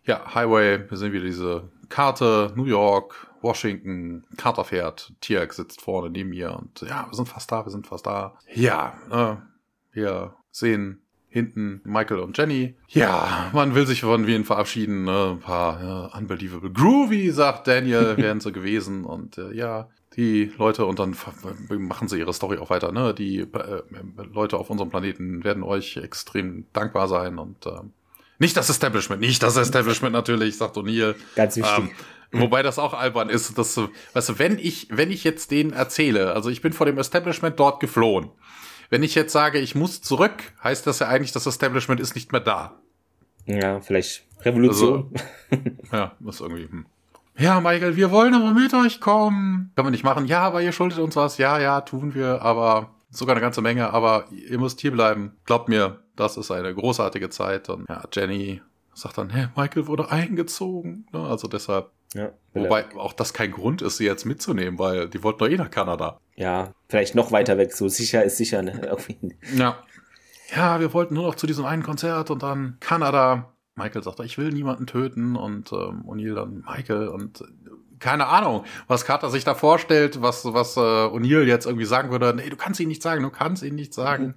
ja, 0.05 0.35
Highway, 0.35 0.89
wir 0.89 0.97
sehen 0.97 1.13
wieder 1.13 1.25
diese 1.25 1.65
Karte, 1.89 2.53
New 2.55 2.67
York, 2.67 3.27
Washington, 3.47 4.25
Carter 4.37 4.65
fährt, 4.65 5.13
Tiak 5.21 5.53
sitzt 5.53 5.81
vorne 5.81 6.11
neben 6.11 6.31
mir 6.31 6.57
und 6.57 6.83
ja, 6.83 7.07
wir 7.09 7.15
sind 7.15 7.29
fast 7.29 7.51
da, 7.51 7.65
wir 7.65 7.71
sind 7.71 7.87
fast 7.87 8.07
da. 8.07 8.35
Ja, 8.53 8.95
äh, 9.11 9.37
wir 9.95 10.35
sehen 10.51 11.03
hinten 11.29 11.81
Michael 11.85 12.21
und 12.21 12.37
Jenny. 12.37 12.75
Ja, 12.89 13.51
man 13.53 13.75
will 13.75 13.87
sich 13.87 14.01
von 14.01 14.27
ihnen 14.27 14.45
verabschieden. 14.45 15.05
Ne? 15.05 15.33
Ein 15.33 15.41
paar 15.41 15.83
ja, 15.83 16.19
unbelievable 16.19 16.71
groovy, 16.71 17.31
sagt 17.31 17.69
Daniel, 17.69 18.17
wären 18.17 18.41
sie 18.41 18.53
gewesen. 18.53 19.05
Und 19.05 19.39
äh, 19.39 19.53
ja, 19.53 19.89
die 20.17 20.51
Leute 20.57 20.87
und 20.87 20.99
dann 20.99 21.15
machen 21.69 22.09
sie 22.09 22.19
ihre 22.19 22.33
Story 22.33 22.59
auch 22.59 22.71
weiter. 22.71 22.91
Ne? 22.91 23.13
Die 23.13 23.41
äh, 23.41 23.83
Leute 24.33 24.57
auf 24.57 24.71
unserem 24.71 24.89
Planeten 24.89 25.45
werden 25.45 25.63
euch 25.63 25.99
extrem 25.99 26.65
dankbar 26.73 27.07
sein 27.07 27.39
und 27.39 27.67
äh, 27.67 27.81
nicht 28.39 28.57
das 28.57 28.69
Establishment, 28.69 29.21
nicht 29.21 29.43
das 29.43 29.57
Establishment 29.57 30.13
natürlich, 30.13 30.57
sagt 30.57 30.77
O'Neill. 30.77 31.15
Ganz 31.37 31.57
wichtig. 31.57 31.79
Ähm, 31.79 31.91
wobei 32.41 32.63
das 32.63 32.79
auch 32.79 32.95
albern 32.95 33.29
ist, 33.29 33.57
dass, 33.59 33.79
weißt 34.15 34.29
du, 34.31 34.39
wenn 34.39 34.59
ich, 34.59 34.89
wenn 34.91 35.11
ich 35.11 35.25
jetzt 35.25 35.51
denen 35.51 35.73
erzähle, 35.73 36.33
also 36.33 36.51
ich 36.51 36.63
bin 36.63 36.73
vor 36.73 36.87
dem 36.87 36.99
Establishment 36.99 37.59
dort 37.59 37.81
geflohen. 37.81 38.31
Wenn 38.89 39.03
ich 39.03 39.15
jetzt 39.15 39.33
sage, 39.33 39.59
ich 39.59 39.75
muss 39.75 40.01
zurück, 40.01 40.53
heißt 40.63 40.87
das 40.87 41.01
ja 41.01 41.09
eigentlich, 41.09 41.33
das 41.33 41.47
Establishment 41.47 42.01
ist 42.01 42.15
nicht 42.15 42.31
mehr 42.33 42.41
da. 42.41 42.77
Ja, 43.47 43.81
vielleicht 43.81 44.27
Revolution. 44.43 45.13
Also, 45.51 45.65
ja, 45.93 46.13
ist 46.29 46.41
irgendwie. 46.41 46.69
Hm. 46.69 46.87
Ja, 47.39 47.61
Michael, 47.61 47.97
wir 47.97 48.11
wollen 48.11 48.35
aber 48.35 48.53
mit 48.53 48.73
euch 48.73 49.01
kommen. 49.01 49.73
Können 49.75 49.89
wir 49.89 49.91
nicht 49.91 50.05
machen. 50.05 50.27
Ja, 50.27 50.41
aber 50.41 50.63
ihr 50.63 50.73
schuldet 50.73 50.99
uns 50.99 51.17
was. 51.17 51.37
Ja, 51.39 51.59
ja, 51.59 51.83
tun 51.83 52.15
wir, 52.15 52.41
aber 52.43 52.95
sogar 53.11 53.35
eine 53.35 53.43
ganze 53.43 53.61
Menge. 53.61 53.93
Aber 53.93 54.25
ihr 54.31 54.59
müsst 54.59 54.81
hier 54.81 54.93
bleiben. 54.93 55.37
Glaubt 55.45 55.69
mir, 55.69 56.01
das 56.17 56.37
ist 56.39 56.51
eine 56.51 56.75
großartige 56.75 57.29
Zeit. 57.29 57.69
Und 57.69 57.87
ja, 57.89 58.03
Jenny 58.11 58.63
sagt 58.97 59.19
dann, 59.19 59.31
hey, 59.31 59.49
Michael 59.55 59.87
wurde 59.87 60.11
eingezogen. 60.11 61.07
Ne, 61.13 61.21
also 61.21 61.49
deshalb. 61.49 61.91
Ja, 62.15 62.31
Wobei 62.55 62.87
auch 62.97 63.13
das 63.13 63.35
kein 63.35 63.53
Grund 63.53 63.83
ist, 63.83 63.99
sie 63.99 64.07
jetzt 64.07 64.25
mitzunehmen, 64.25 64.79
weil 64.79 65.09
die 65.09 65.23
wollten 65.23 65.41
doch 65.41 65.49
eh 65.49 65.57
nach 65.57 65.71
Kanada. 65.71 66.19
Ja, 66.35 66.73
vielleicht 66.89 67.15
noch 67.15 67.31
weiter 67.31 67.59
weg. 67.59 67.75
So 67.75 67.89
sicher 67.89 68.25
ist 68.25 68.39
sicher. 68.39 68.63
Ne? 68.63 68.97
ja. 69.57 69.83
Ja, 70.55 70.81
wir 70.81 70.95
wollten 70.95 71.15
nur 71.15 71.25
noch 71.25 71.35
zu 71.35 71.47
diesem 71.47 71.65
einen 71.65 71.83
Konzert 71.83 72.31
und 72.31 72.43
dann 72.43 72.77
Kanada. 72.81 73.53
Michael 73.75 74.03
sagt, 74.03 74.21
ich 74.21 74.39
will 74.39 74.53
niemanden 74.53 74.87
töten 74.87 75.37
und 75.37 75.73
ähm, 75.73 76.05
O'Neill 76.07 76.35
dann 76.35 76.65
Michael 76.67 77.09
und 77.09 77.43
äh, 77.43 77.45
keine 77.99 78.29
Ahnung, 78.29 78.65
was 78.87 79.05
Carter 79.05 79.29
sich 79.29 79.45
da 79.45 79.55
vorstellt, 79.55 80.23
was, 80.23 80.47
was 80.47 80.77
äh, 80.77 80.81
O'Neill 80.81 81.43
jetzt 81.43 81.67
irgendwie 81.67 81.85
sagen 81.85 82.11
würde, 82.11 82.33
nee, 82.35 82.49
du 82.49 82.57
kannst 82.57 82.81
ihn 82.81 82.89
nicht 82.89 83.03
sagen, 83.03 83.23
du 83.23 83.31
kannst 83.31 83.63
ihn 83.63 83.75
nicht 83.75 83.93
sagen. 83.93 84.27
Mhm. 84.29 84.35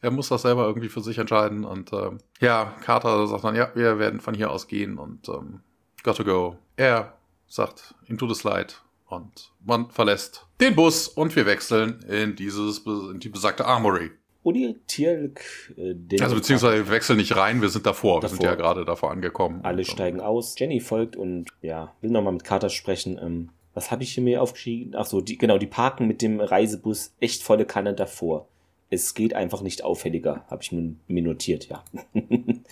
Er 0.00 0.10
muss 0.10 0.28
das 0.28 0.42
selber 0.42 0.66
irgendwie 0.66 0.88
für 0.88 1.00
sich 1.00 1.18
entscheiden. 1.18 1.64
Und 1.64 1.92
ähm, 1.92 2.18
ja, 2.40 2.76
Carter 2.82 3.26
sagt 3.26 3.44
dann, 3.44 3.56
ja, 3.56 3.70
wir 3.74 3.98
werden 3.98 4.20
von 4.20 4.34
hier 4.34 4.50
aus 4.50 4.68
gehen 4.68 4.98
und 4.98 5.28
ähm, 5.28 5.60
got 6.02 6.16
to 6.16 6.24
go. 6.24 6.56
Er 6.76 7.14
sagt, 7.46 7.94
into 8.06 8.32
the 8.32 8.38
slide 8.38 8.74
und 9.08 9.52
man 9.64 9.90
verlässt 9.90 10.46
den 10.60 10.74
Bus 10.74 11.08
und 11.08 11.34
wir 11.34 11.46
wechseln 11.46 12.00
in 12.08 12.36
dieses 12.36 12.78
in 12.78 13.20
die 13.20 13.28
besagte 13.28 13.64
Armory. 13.64 14.10
Uni 14.42 14.76
Tierk, 14.86 15.42
äh, 15.76 16.20
also 16.20 16.36
beziehungsweise 16.36 16.86
wir 16.86 16.92
wechseln 16.92 17.16
nicht 17.16 17.36
rein, 17.36 17.60
wir 17.60 17.68
sind 17.68 17.84
davor. 17.86 18.20
davor. 18.20 18.38
Wir 18.38 18.42
sind 18.42 18.44
ja 18.44 18.54
gerade 18.54 18.84
davor 18.84 19.10
angekommen. 19.10 19.60
Alle 19.62 19.78
und, 19.78 19.86
steigen 19.86 20.20
aus. 20.20 20.58
Jenny 20.58 20.80
folgt 20.80 21.16
und 21.16 21.50
ja, 21.60 21.94
will 22.00 22.10
nochmal 22.10 22.34
mit 22.34 22.44
Carter 22.44 22.68
sprechen. 22.68 23.18
Ähm, 23.20 23.50
was 23.74 23.90
habe 23.90 24.02
ich 24.02 24.14
hier 24.14 24.22
mir 24.22 24.42
aufgeschrieben? 24.42 24.94
Ach 24.96 25.06
so, 25.06 25.20
die, 25.20 25.38
genau, 25.38 25.58
die 25.58 25.66
parken 25.66 26.06
mit 26.06 26.22
dem 26.22 26.40
Reisebus 26.40 27.14
echt 27.20 27.42
volle 27.42 27.64
Kanne 27.64 27.94
davor 27.94 28.48
es 28.90 29.14
geht 29.14 29.34
einfach 29.34 29.60
nicht 29.60 29.84
auffälliger, 29.84 30.44
habe 30.48 30.62
ich 30.62 30.72
mir 30.72 31.22
notiert, 31.22 31.68
ja. 31.68 31.84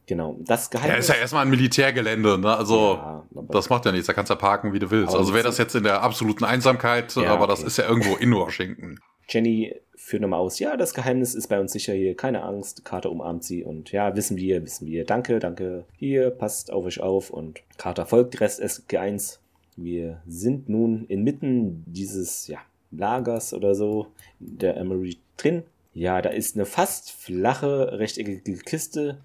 genau. 0.06 0.36
Das 0.40 0.70
Geheimnis. 0.70 0.94
Ja, 0.94 0.98
ist 0.98 1.08
ja 1.08 1.14
erstmal 1.16 1.42
ein 1.44 1.50
Militärgelände, 1.50 2.38
ne? 2.38 2.56
Also 2.56 2.94
ja, 2.94 3.24
das 3.50 3.68
macht 3.68 3.84
ja 3.84 3.92
nichts, 3.92 4.06
da 4.06 4.14
kannst 4.14 4.30
du 4.30 4.34
ja 4.34 4.38
parken, 4.38 4.72
wie 4.72 4.78
du 4.78 4.90
willst. 4.90 5.14
Also 5.14 5.34
wäre 5.34 5.44
das 5.44 5.58
jetzt 5.58 5.74
in 5.74 5.84
der 5.84 6.02
absoluten 6.02 6.44
Einsamkeit, 6.44 7.14
ja, 7.16 7.24
aber 7.24 7.44
okay. 7.44 7.52
das 7.52 7.62
ist 7.62 7.76
ja 7.76 7.88
irgendwo 7.88 8.16
in 8.16 8.32
Washington. 8.34 8.98
Jenny 9.28 9.74
führt 9.94 10.22
nochmal 10.22 10.40
aus, 10.40 10.58
ja, 10.58 10.76
das 10.76 10.94
Geheimnis 10.94 11.34
ist 11.34 11.48
bei 11.48 11.60
uns 11.60 11.72
sicher 11.72 11.92
hier, 11.92 12.16
keine 12.16 12.44
Angst, 12.44 12.84
Carter 12.84 13.10
umarmt 13.10 13.44
sie 13.44 13.64
und 13.64 13.90
ja, 13.92 14.14
wissen 14.14 14.36
wir, 14.36 14.62
wissen 14.62 14.86
wir, 14.86 15.04
danke, 15.04 15.38
danke, 15.38 15.84
hier, 15.96 16.30
passt 16.30 16.72
auf 16.72 16.84
euch 16.84 17.00
auf 17.00 17.30
und 17.30 17.60
Carter 17.76 18.06
folgt 18.06 18.40
Rest 18.40 18.62
SG1. 18.62 19.38
Wir 19.76 20.22
sind 20.26 20.68
nun 20.68 21.04
inmitten 21.06 21.84
dieses, 21.86 22.46
ja, 22.46 22.58
Lagers 22.92 23.52
oder 23.52 23.74
so, 23.74 24.06
der 24.38 24.76
Emery 24.76 25.18
drin 25.36 25.64
ja, 25.96 26.20
da 26.20 26.28
ist 26.28 26.56
eine 26.56 26.66
fast 26.66 27.10
flache, 27.10 27.98
rechteckige 27.98 28.58
Kiste, 28.58 29.16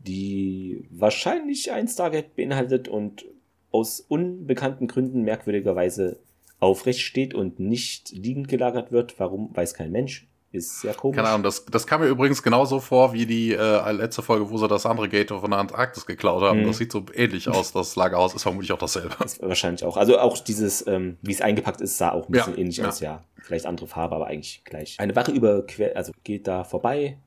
die 0.00 0.84
wahrscheinlich 0.90 1.70
ein 1.70 1.86
Stargate 1.86 2.34
beinhaltet 2.34 2.88
und 2.88 3.26
aus 3.70 4.00
unbekannten 4.00 4.88
Gründen 4.88 5.22
merkwürdigerweise 5.22 6.18
aufrecht 6.58 7.02
steht 7.02 7.32
und 7.32 7.60
nicht 7.60 8.10
liegend 8.10 8.48
gelagert 8.48 8.90
wird. 8.90 9.20
Warum, 9.20 9.54
weiß 9.54 9.74
kein 9.74 9.92
Mensch. 9.92 10.26
Ist 10.56 10.80
sehr 10.80 10.94
komisch. 10.94 11.16
Keine 11.16 11.28
Ahnung, 11.28 11.42
das, 11.42 11.64
das 11.66 11.86
kam 11.86 12.00
mir 12.00 12.08
übrigens 12.08 12.42
genauso 12.42 12.80
vor 12.80 13.12
wie 13.12 13.26
die 13.26 13.52
äh, 13.52 13.92
letzte 13.92 14.22
Folge, 14.22 14.50
wo 14.50 14.58
sie 14.58 14.68
das 14.68 14.86
andere 14.86 15.08
Gate 15.08 15.30
von 15.30 15.50
der 15.50 15.60
Antarktis 15.60 16.06
geklaut 16.06 16.42
haben. 16.42 16.62
Mhm. 16.62 16.66
Das 16.66 16.78
sieht 16.78 16.92
so 16.92 17.04
ähnlich 17.14 17.48
aus. 17.50 17.72
Das 17.72 17.96
Lagerhaus 17.96 18.34
ist 18.34 18.42
vermutlich 18.42 18.72
auch 18.72 18.78
dasselbe. 18.78 19.14
Das 19.18 19.40
wahrscheinlich 19.40 19.84
auch. 19.84 19.96
Also 19.96 20.18
auch 20.18 20.38
dieses, 20.38 20.86
ähm, 20.86 21.18
wie 21.22 21.32
es 21.32 21.40
eingepackt 21.40 21.80
ist, 21.80 21.98
sah 21.98 22.10
auch 22.10 22.28
ein 22.28 22.32
bisschen 22.32 22.54
ja, 22.54 22.60
ähnlich 22.60 22.76
ja. 22.78 22.88
aus, 22.88 23.00
ja. 23.00 23.24
Vielleicht 23.42 23.66
andere 23.66 23.86
Farbe, 23.86 24.16
aber 24.16 24.26
eigentlich 24.26 24.62
gleich. 24.64 24.96
Eine 24.98 25.14
Wache 25.14 25.30
überquert, 25.30 25.94
also 25.96 26.12
geht 26.24 26.48
da 26.48 26.64
vorbei 26.64 27.18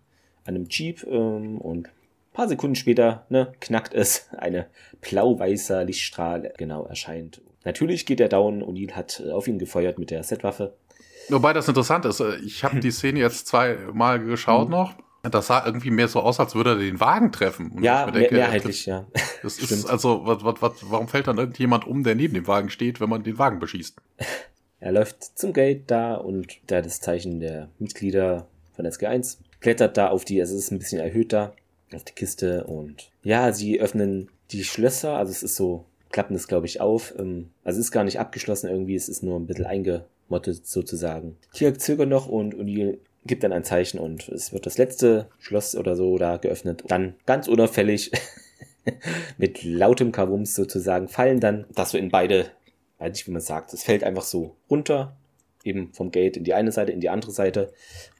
an 0.45 0.55
einem 0.55 0.67
Jeep 0.69 1.05
ähm, 1.07 1.59
und 1.59 1.87
ein 1.87 2.33
paar 2.33 2.47
Sekunden 2.47 2.75
später 2.75 3.25
ne, 3.29 3.53
knackt 3.61 3.93
es. 3.93 4.27
Eine 4.37 4.67
blau-weißer 5.01 5.83
Lichtstrahl 5.85 6.53
genau 6.57 6.85
erscheint. 6.85 7.41
Natürlich 7.63 8.05
geht 8.05 8.19
er 8.19 8.29
down. 8.29 8.63
O'Neill 8.63 8.91
hat 8.93 9.21
äh, 9.25 9.31
auf 9.31 9.47
ihn 9.47 9.59
gefeuert 9.59 9.99
mit 9.99 10.11
der 10.11 10.23
Setwaffe. 10.23 10.73
Wobei 11.29 11.53
das 11.53 11.67
interessant 11.67 12.05
ist, 12.05 12.19
äh, 12.19 12.35
ich 12.37 12.63
habe 12.63 12.79
die 12.81 12.91
Szene 12.91 13.19
jetzt 13.19 13.47
zweimal 13.47 14.19
geschaut 14.19 14.67
mhm. 14.67 14.75
noch. 14.75 14.93
Das 15.23 15.47
sah 15.47 15.65
irgendwie 15.65 15.91
mehr 15.91 16.07
so 16.07 16.21
aus, 16.21 16.39
als 16.39 16.55
würde 16.55 16.71
er 16.71 16.75
den 16.77 16.99
Wagen 17.01 17.33
treffen. 17.33 17.71
Und 17.71 17.83
ja, 17.83 18.09
denke, 18.09 18.35
mehrheitlich, 18.35 18.85
ja. 18.85 19.05
Das 19.43 19.59
ist 19.59 19.89
also, 19.89 20.25
was, 20.25 20.43
was, 20.43 20.61
was, 20.61 20.71
warum 20.89 21.07
fällt 21.07 21.27
dann 21.27 21.37
irgendjemand 21.37 21.85
um, 21.85 22.03
der 22.03 22.15
neben 22.15 22.33
dem 22.33 22.47
Wagen 22.47 22.69
steht, 22.69 23.01
wenn 23.01 23.09
man 23.09 23.23
den 23.23 23.37
Wagen 23.37 23.59
beschießt? 23.59 23.97
Er 24.81 24.93
läuft 24.93 25.37
zum 25.37 25.51
Gate 25.51 25.91
da 25.91 26.15
und 26.15 26.57
da 26.67 26.81
das 26.81 27.01
Zeichen 27.01 27.41
der 27.41 27.67
Mitglieder 27.79 28.47
von 28.77 28.87
SG1 28.87 29.39
klettert 29.59 29.97
da 29.97 30.07
auf 30.07 30.23
die, 30.23 30.39
also 30.39 30.55
es 30.55 30.65
ist 30.65 30.71
ein 30.71 30.79
bisschen 30.79 31.01
erhöht 31.01 31.33
da, 31.33 31.51
auf 31.93 32.05
die 32.05 32.13
Kiste 32.13 32.63
und 32.63 33.11
ja, 33.21 33.51
sie 33.51 33.81
öffnen 33.81 34.29
die 34.51 34.63
Schlösser, 34.63 35.17
also 35.17 35.31
es 35.31 35.43
ist 35.43 35.57
so, 35.57 35.83
klappen 36.11 36.33
das 36.33 36.47
glaube 36.47 36.65
ich 36.65 36.79
auf, 36.79 37.13
ähm, 37.19 37.49
also 37.65 37.77
es 37.77 37.87
ist 37.87 37.91
gar 37.91 38.05
nicht 38.05 38.21
abgeschlossen 38.21 38.69
irgendwie, 38.69 38.95
es 38.95 39.09
ist 39.09 39.21
nur 39.21 39.37
ein 39.37 39.47
bisschen 39.47 39.65
einge 39.65 40.05
Motto 40.29 40.51
sozusagen. 40.51 41.37
Tiak 41.53 41.79
zögert 41.81 42.09
noch 42.09 42.27
und 42.27 42.55
O'Neill 42.55 42.99
gibt 43.25 43.43
dann 43.43 43.53
ein 43.53 43.63
Zeichen 43.63 43.99
und 43.99 44.29
es 44.29 44.53
wird 44.53 44.65
das 44.65 44.77
letzte 44.77 45.29
Schloss 45.39 45.75
oder 45.75 45.95
so 45.95 46.17
da 46.17 46.37
geöffnet. 46.37 46.83
Dann 46.87 47.15
ganz 47.25 47.47
unauffällig 47.47 48.11
mit 49.37 49.63
lautem 49.63 50.11
Kavums 50.11 50.55
sozusagen 50.55 51.07
fallen 51.07 51.39
dann 51.39 51.65
das 51.73 51.91
so 51.91 51.97
in 51.97 52.09
beide, 52.09 52.47
weiß 52.97 53.11
nicht 53.11 53.27
wie 53.27 53.31
man 53.31 53.41
sagt, 53.41 53.73
es 53.73 53.83
fällt 53.83 54.03
einfach 54.03 54.23
so 54.23 54.55
runter, 54.69 55.15
eben 55.63 55.93
vom 55.93 56.11
Gate 56.11 56.37
in 56.37 56.43
die 56.43 56.53
eine 56.53 56.71
Seite, 56.71 56.91
in 56.91 57.01
die 57.01 57.09
andere 57.09 57.31
Seite 57.31 57.73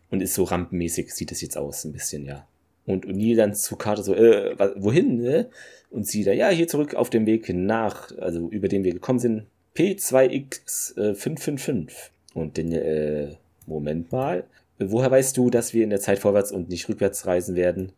und 0.10 0.22
ist 0.22 0.34
so 0.34 0.44
rampenmäßig, 0.44 1.14
sieht 1.14 1.32
es 1.32 1.42
jetzt 1.42 1.58
aus 1.58 1.86
ein 1.86 1.94
bisschen, 1.94 2.26
ja. 2.26 2.48
Und 2.86 3.06
O'Neill 3.06 3.36
dann 3.36 3.54
zu 3.54 3.76
Carter 3.76 4.04
so, 4.04 4.16
äh, 4.16 4.56
wohin, 4.78 5.18
ne? 5.18 5.50
Und 5.92 6.08
sie 6.08 6.24
da, 6.24 6.32
ja, 6.32 6.50
hier 6.50 6.68
zurück 6.68 6.96
auf 6.96 7.10
dem 7.10 7.26
Weg 7.26 7.50
nach, 7.50 8.16
also 8.18 8.50
über 8.50 8.68
den 8.68 8.84
wir 8.84 8.94
gekommen 8.94 9.20
sind, 9.20 9.46
P2X555. 9.80 11.88
Äh, 11.88 11.92
und 12.34 12.58
den, 12.58 12.74
äh, 12.74 13.38
Moment 13.66 14.12
mal. 14.12 14.44
Woher 14.78 15.10
weißt 15.10 15.38
du, 15.38 15.50
dass 15.50 15.74
wir 15.74 15.86
in 15.86 15.90
der 15.90 16.02
Zeit 16.02 16.20
vorwärts 16.20 16.52
und 16.52 16.68
nicht 16.70 16.88
rückwärts 16.90 17.26
reisen 17.26 17.56
werden? 17.56 17.94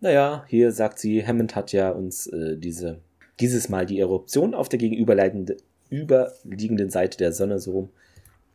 Naja, 0.00 0.46
hier 0.48 0.72
sagt 0.72 0.98
sie, 0.98 1.26
Hammond 1.26 1.54
hat 1.54 1.72
ja 1.72 1.90
uns 1.90 2.26
äh, 2.28 2.56
diese, 2.56 3.00
dieses 3.40 3.68
Mal 3.68 3.84
die 3.86 4.00
Eruption 4.00 4.54
auf 4.54 4.70
der 4.70 4.78
gegenüberliegenden 4.78 6.90
Seite 6.90 7.18
der 7.18 7.32
Sonne 7.32 7.58
so 7.58 7.72
rum, 7.72 7.90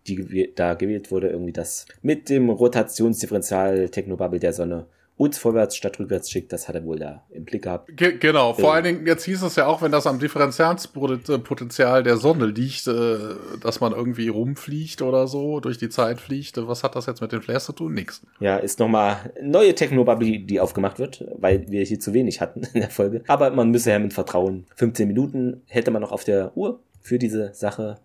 die 0.08 0.52
da 0.56 0.74
gewählt 0.74 1.12
wurde, 1.12 1.30
irgendwie 1.30 1.54
das 1.54 1.86
mit 2.02 2.30
dem 2.30 2.50
Rotationsdifferential 2.50 3.90
Technobubble 3.90 4.40
der 4.40 4.54
Sonne 4.54 4.88
uns 5.22 5.38
vorwärts 5.38 5.76
statt 5.76 6.00
rückwärts 6.00 6.32
schickt, 6.32 6.52
das 6.52 6.68
hat 6.68 6.74
er 6.74 6.84
wohl 6.84 6.98
da 6.98 7.24
im 7.30 7.46
Blick 7.46 7.62
gehabt. 7.62 7.96
Ge 7.96 8.18
genau, 8.18 8.56
vor 8.56 8.72
äh, 8.72 8.74
allen 8.74 8.84
Dingen, 8.84 9.06
jetzt 9.06 9.24
hieß 9.26 9.44
es 9.44 9.56
ja 9.56 9.68
auch, 9.68 9.84
wenn 9.84 9.92
das 9.92 10.08
am 10.08 10.18
Differentialspotenzial 10.18 12.02
der 12.02 12.18
Sonne 12.18 12.48
liegt, 12.48 12.88
äh, 12.88 13.18
dass 13.62 13.80
man 13.82 13.94
irgendwie 13.94 14.30
rumfliegt 14.30 15.04
oder 15.04 15.28
so, 15.28 15.60
durch 15.60 15.78
die 15.78 15.90
Zeit 15.90 16.20
fliegt. 16.20 16.58
Was 16.68 16.84
hat 16.84 16.96
das 16.96 17.06
jetzt 17.06 17.22
mit 17.22 17.32
den 17.32 17.44
Flares 17.44 17.66
zu 17.66 17.74
tun? 17.74 17.94
Nix. 17.94 18.26
Ja, 18.40 18.58
ist 18.58 18.80
nochmal 18.80 19.32
neue 19.44 19.76
Technobubble, 19.76 20.40
die 20.40 20.60
aufgemacht 20.60 20.98
wird, 20.98 21.24
weil 21.38 21.70
wir 21.70 21.84
hier 21.84 22.00
zu 22.00 22.16
wenig 22.16 22.42
hatten 22.42 22.64
in 22.74 22.82
der 22.82 22.90
Folge. 22.90 23.22
Aber 23.28 23.52
man 23.52 23.70
müsse 23.70 23.94
Hammond 23.94 24.16
vertrauen. 24.16 24.66
15 24.78 25.08
Minuten 25.08 25.62
hätte 25.68 25.92
man 25.92 26.02
noch 26.02 26.12
auf 26.12 26.24
der 26.24 26.58
Uhr 26.58 26.80
für 27.00 27.20
diese 27.20 27.54
Sache. 27.54 28.00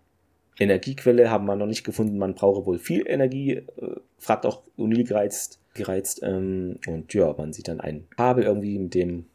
Energiequelle 0.59 1.31
haben 1.31 1.45
wir 1.45 1.55
noch 1.55 1.65
nicht 1.65 1.83
gefunden. 1.83 2.19
Man 2.19 2.35
brauche 2.35 2.67
wohl 2.67 2.77
viel 2.77 3.07
Energie. 3.07 3.53
Äh, 3.53 3.65
fragt 4.19 4.45
auch 4.45 4.61
Unil 4.75 5.03
gereizt 5.03 5.59
gereizt. 5.77 6.19
Ähm, 6.23 6.79
und 6.87 7.13
ja, 7.13 7.33
man 7.37 7.53
sieht 7.53 7.67
dann 7.67 7.79
ein 7.79 8.07
Kabel 8.15 8.43
irgendwie 8.43 8.77
mit 8.77 8.93
dem 8.93 9.25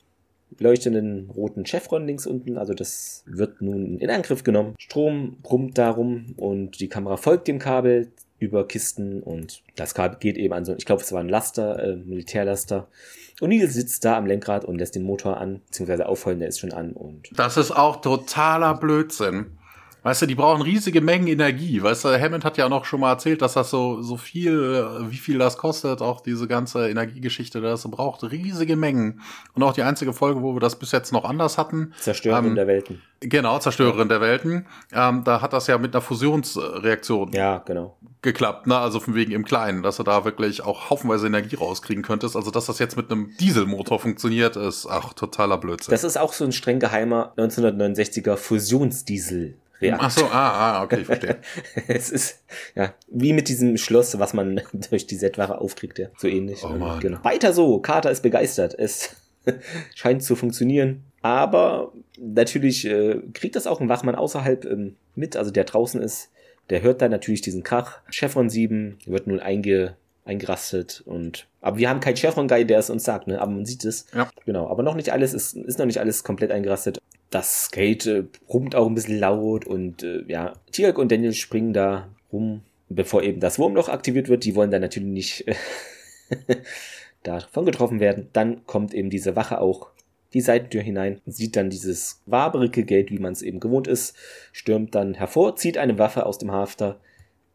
leuchtenden 0.58 1.30
roten 1.30 1.64
Chevron 1.64 2.06
links 2.06 2.26
unten. 2.26 2.58
Also 2.58 2.74
das 2.74 3.24
wird 3.26 3.62
nun 3.62 3.98
in 3.98 4.10
Angriff 4.10 4.44
genommen. 4.44 4.74
Strom 4.78 5.38
brummt 5.42 5.78
darum 5.78 6.34
und 6.36 6.80
die 6.80 6.88
Kamera 6.88 7.16
folgt 7.16 7.48
dem 7.48 7.58
Kabel 7.58 8.08
über 8.38 8.66
Kisten 8.66 9.22
und 9.22 9.62
das 9.76 9.94
Kabel 9.94 10.18
geht 10.18 10.36
eben 10.36 10.52
an 10.52 10.64
so, 10.64 10.74
ich 10.74 10.84
glaube, 10.84 11.02
es 11.02 11.12
war 11.12 11.20
ein 11.20 11.28
Laster, 11.28 11.82
äh, 11.82 11.96
Militärlaster. 11.96 12.88
Und 13.40 13.50
Neil 13.50 13.68
sitzt 13.68 14.04
da 14.04 14.16
am 14.16 14.26
Lenkrad 14.26 14.64
und 14.64 14.78
lässt 14.78 14.96
den 14.96 15.04
Motor 15.04 15.38
an, 15.38 15.62
beziehungsweise 15.66 16.06
aufheulen, 16.06 16.40
der 16.40 16.48
ist 16.48 16.58
schon 16.58 16.72
an 16.72 16.92
und. 16.92 17.30
Das 17.36 17.56
ist 17.56 17.70
auch 17.70 18.00
totaler 18.00 18.74
Blödsinn. 18.74 19.58
Weißt 20.02 20.22
du, 20.22 20.26
die 20.26 20.34
brauchen 20.34 20.62
riesige 20.62 21.00
Mengen 21.00 21.28
Energie. 21.28 21.80
Weißt 21.80 22.04
du, 22.04 22.20
Hammond 22.20 22.44
hat 22.44 22.58
ja 22.58 22.68
noch 22.68 22.84
schon 22.84 23.00
mal 23.00 23.10
erzählt, 23.12 23.40
dass 23.40 23.54
das 23.54 23.70
so, 23.70 24.02
so 24.02 24.16
viel, 24.16 24.84
wie 25.08 25.16
viel 25.16 25.38
das 25.38 25.56
kostet, 25.56 26.02
auch 26.02 26.20
diese 26.20 26.48
ganze 26.48 26.88
Energiegeschichte, 26.88 27.60
das 27.60 27.88
braucht 27.88 28.24
riesige 28.24 28.74
Mengen. 28.74 29.20
Und 29.54 29.62
auch 29.62 29.72
die 29.72 29.82
einzige 29.82 30.12
Folge, 30.12 30.42
wo 30.42 30.54
wir 30.54 30.60
das 30.60 30.76
bis 30.76 30.90
jetzt 30.90 31.12
noch 31.12 31.24
anders 31.24 31.56
hatten. 31.56 31.92
Zerstörerin 32.00 32.46
ähm, 32.46 32.54
der 32.56 32.66
Welten. 32.66 33.02
Genau, 33.20 33.58
Zerstörerin 33.60 34.08
der 34.08 34.20
Welten. 34.20 34.66
Ähm, 34.92 35.22
da 35.24 35.40
hat 35.40 35.52
das 35.52 35.68
ja 35.68 35.78
mit 35.78 35.94
einer 35.94 36.02
Fusionsreaktion. 36.02 37.30
Ja, 37.32 37.58
genau. 37.58 37.96
Geklappt, 38.22 38.66
ne? 38.66 38.76
Also 38.76 38.98
von 38.98 39.14
wegen 39.14 39.32
im 39.32 39.44
Kleinen, 39.44 39.82
dass 39.82 39.96
du 39.96 40.02
da 40.02 40.24
wirklich 40.24 40.62
auch 40.62 40.90
haufenweise 40.90 41.28
Energie 41.28 41.56
rauskriegen 41.56 42.02
könntest. 42.02 42.36
Also, 42.36 42.50
dass 42.50 42.66
das 42.66 42.78
jetzt 42.78 42.96
mit 42.96 43.10
einem 43.10 43.36
Dieselmotor 43.38 44.00
funktioniert, 44.00 44.56
ist, 44.56 44.86
ach, 44.88 45.12
totaler 45.12 45.58
Blödsinn. 45.58 45.92
Das 45.92 46.04
ist 46.04 46.16
auch 46.16 46.32
so 46.32 46.44
ein 46.44 46.52
streng 46.52 46.80
geheimer 46.80 47.32
1969er 47.36 48.36
Fusionsdiesel. 48.36 49.56
Reakt. 49.82 50.00
Ach 50.02 50.10
so, 50.10 50.24
ah, 50.26 50.78
ah, 50.78 50.82
okay, 50.84 51.00
ich 51.00 51.06
verstehe. 51.06 51.38
es 51.88 52.10
ist, 52.10 52.42
ja, 52.74 52.94
wie 53.08 53.32
mit 53.32 53.48
diesem 53.48 53.76
Schloss, 53.76 54.18
was 54.18 54.32
man 54.32 54.60
durch 54.90 55.06
die 55.06 55.16
Setware 55.16 55.60
aufkriegt, 55.60 55.98
ja, 55.98 56.08
so 56.16 56.28
ähnlich. 56.28 56.62
Oh 56.64 56.68
Mann. 56.68 57.00
Genau. 57.00 57.22
Weiter 57.24 57.52
so, 57.52 57.78
Carter 57.80 58.10
ist 58.10 58.22
begeistert. 58.22 58.74
Es 58.78 59.16
scheint 59.94 60.22
zu 60.22 60.36
funktionieren. 60.36 61.04
Aber 61.20 61.92
natürlich 62.18 62.84
äh, 62.86 63.20
kriegt 63.32 63.56
das 63.56 63.66
auch 63.66 63.80
ein 63.80 63.88
Wachmann 63.88 64.14
außerhalb 64.14 64.64
ähm, 64.64 64.96
mit, 65.14 65.36
also 65.36 65.50
der 65.50 65.64
draußen 65.64 66.00
ist. 66.00 66.30
Der 66.70 66.82
hört 66.82 67.02
dann 67.02 67.10
natürlich 67.10 67.40
diesen 67.42 67.62
Krach. 67.62 68.00
Chevron 68.10 68.48
7 68.48 68.98
wird 69.06 69.26
nun 69.26 69.40
einge, 69.40 69.96
eingerastet 70.24 71.02
und 71.04 71.48
aber 71.60 71.78
wir 71.78 71.88
haben 71.88 72.00
keinen 72.00 72.16
Chevron 72.16 72.48
Guy, 72.48 72.64
der 72.66 72.80
es 72.80 72.90
uns 72.90 73.04
sagt, 73.04 73.28
ne? 73.28 73.40
Aber 73.40 73.52
man 73.52 73.64
sieht 73.64 73.84
es. 73.84 74.06
Ja. 74.12 74.28
Genau. 74.44 74.68
Aber 74.68 74.82
noch 74.82 74.96
nicht 74.96 75.12
alles 75.12 75.32
ist, 75.32 75.54
ist 75.54 75.78
noch 75.78 75.86
nicht 75.86 76.00
alles 76.00 76.24
komplett 76.24 76.50
eingerastet 76.50 76.98
das 77.34 77.64
Skate 77.64 78.06
äh, 78.06 78.24
brummt 78.46 78.74
auch 78.74 78.86
ein 78.86 78.94
bisschen 78.94 79.18
laut 79.18 79.66
und 79.66 80.02
äh, 80.02 80.22
ja, 80.28 80.52
Tirk 80.70 80.98
und 80.98 81.10
Daniel 81.10 81.32
springen 81.32 81.72
da 81.72 82.08
rum, 82.32 82.62
bevor 82.88 83.22
eben 83.22 83.40
das 83.40 83.58
Wurmloch 83.58 83.88
aktiviert 83.88 84.28
wird. 84.28 84.44
Die 84.44 84.54
wollen 84.54 84.70
dann 84.70 84.82
natürlich 84.82 85.08
nicht 85.08 85.44
davon 87.22 87.66
getroffen 87.66 88.00
werden. 88.00 88.28
Dann 88.32 88.66
kommt 88.66 88.94
eben 88.94 89.10
diese 89.10 89.34
Wache 89.34 89.60
auch 89.60 89.90
die 90.34 90.40
Seitentür 90.40 90.82
hinein, 90.82 91.20
sieht 91.26 91.56
dann 91.56 91.68
dieses 91.68 92.22
waberige 92.26 92.84
Gate, 92.84 93.10
wie 93.10 93.18
man 93.18 93.32
es 93.32 93.42
eben 93.42 93.60
gewohnt 93.60 93.86
ist, 93.86 94.16
stürmt 94.52 94.94
dann 94.94 95.14
hervor, 95.14 95.56
zieht 95.56 95.76
eine 95.76 95.98
Waffe 95.98 96.24
aus 96.24 96.38
dem 96.38 96.52
Hafter, 96.52 96.98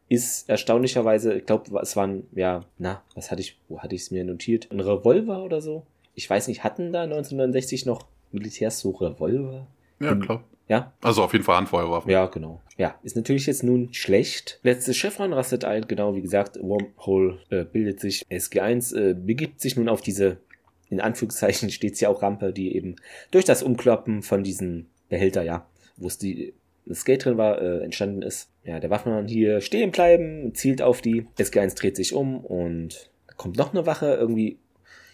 ist 0.08 0.48
erstaunlicherweise, 0.48 1.34
ich 1.34 1.46
glaube, 1.46 1.76
es 1.80 1.96
waren, 1.96 2.26
ja, 2.34 2.64
na, 2.78 3.02
was 3.14 3.30
hatte 3.30 3.40
ich, 3.40 3.58
wo 3.68 3.80
hatte 3.80 3.94
ich 3.94 4.02
es 4.02 4.10
mir 4.10 4.24
notiert? 4.24 4.68
Ein 4.70 4.80
Revolver 4.80 5.42
oder 5.42 5.60
so? 5.60 5.84
Ich 6.14 6.28
weiß 6.28 6.48
nicht, 6.48 6.64
hatten 6.64 6.92
da 6.92 7.02
1969 7.02 7.84
noch 7.84 8.06
Militärs 8.32 8.80
so 8.80 8.90
Revolver. 8.90 9.66
Ja, 10.00 10.14
klar. 10.14 10.44
Ja. 10.68 10.92
Also 11.00 11.22
auf 11.22 11.32
jeden 11.32 11.44
Fall 11.44 11.56
Handfeuerwaffen. 11.56 12.10
Ja, 12.10 12.26
genau. 12.26 12.60
Ja, 12.76 12.94
ist 13.02 13.16
natürlich 13.16 13.46
jetzt 13.46 13.64
nun 13.64 13.92
schlecht. 13.92 14.60
Letztes 14.62 14.96
Chevron 14.96 15.32
rastet 15.32 15.64
ein, 15.64 15.88
genau 15.88 16.14
wie 16.14 16.20
gesagt, 16.20 16.58
Wormhole 16.60 17.38
äh, 17.50 17.64
bildet 17.64 18.00
sich. 18.00 18.24
SG1 18.30 18.96
äh, 18.96 19.14
begibt 19.14 19.60
sich 19.60 19.76
nun 19.76 19.88
auf 19.88 20.02
diese, 20.02 20.36
in 20.90 21.00
Anführungszeichen 21.00 21.70
steht 21.70 21.94
es 21.94 22.00
ja 22.00 22.08
auch 22.08 22.22
Rampe, 22.22 22.52
die 22.52 22.76
eben 22.76 22.96
durch 23.30 23.44
das 23.44 23.62
Umkloppen 23.62 24.22
von 24.22 24.44
diesen 24.44 24.86
Behälter, 25.08 25.42
ja, 25.42 25.66
wo 25.96 26.06
es 26.06 26.18
die 26.18 26.54
das 26.84 27.04
Gate 27.04 27.24
drin 27.24 27.36
war, 27.36 27.60
äh, 27.60 27.84
entstanden 27.84 28.22
ist. 28.22 28.50
Ja, 28.64 28.80
der 28.80 28.90
Waffenmann 28.90 29.28
hier 29.28 29.60
stehen 29.60 29.90
bleiben, 29.90 30.54
zielt 30.54 30.80
auf 30.80 31.00
die. 31.00 31.26
SG1 31.38 31.76
dreht 31.76 31.96
sich 31.96 32.14
um 32.14 32.44
und 32.44 33.10
da 33.26 33.34
kommt 33.34 33.56
noch 33.56 33.72
eine 33.72 33.86
Wache 33.86 34.14
irgendwie 34.14 34.58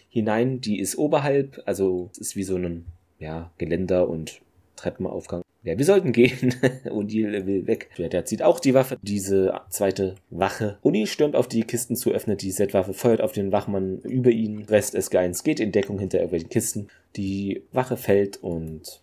hinein, 0.09 0.61
die 0.61 0.79
ist 0.79 0.97
oberhalb, 0.97 1.61
also 1.65 2.09
es 2.13 2.19
ist 2.19 2.35
wie 2.37 2.43
so 2.43 2.55
ein 2.55 2.85
ja, 3.25 3.51
Geländer 3.57 4.07
und 4.07 4.41
Treppenaufgang. 4.75 5.41
Ja, 5.63 5.75
wir 5.79 5.85
sollten 5.85 6.11
gehen. 6.11 6.53
O'Neill 6.85 7.47
will 7.47 7.65
weg. 7.65 7.89
Der 7.97 8.23
zieht 8.23 8.43
auch 8.43 8.59
die 8.59 8.75
Waffe. 8.75 8.97
Diese 9.01 9.61
zweite 9.69 10.13
Wache. 10.29 10.77
O'Neill 10.83 11.07
stürmt 11.07 11.35
auf 11.35 11.47
die 11.47 11.63
Kisten 11.63 11.95
zu, 11.95 12.11
öffnet 12.11 12.43
die 12.43 12.51
Z-Waffe, 12.51 12.93
feuert 12.93 13.21
auf 13.21 13.31
den 13.31 13.51
Wachmann 13.51 13.97
über 14.01 14.29
ihn. 14.29 14.65
Rest 14.65 14.95
SG1 14.95 15.43
geht 15.43 15.59
in 15.59 15.71
Deckung 15.71 15.97
hinter 15.97 16.19
irgendwelchen 16.19 16.49
Kisten. 16.49 16.87
Die 17.15 17.63
Wache 17.71 17.97
fällt 17.97 18.43
und 18.43 19.01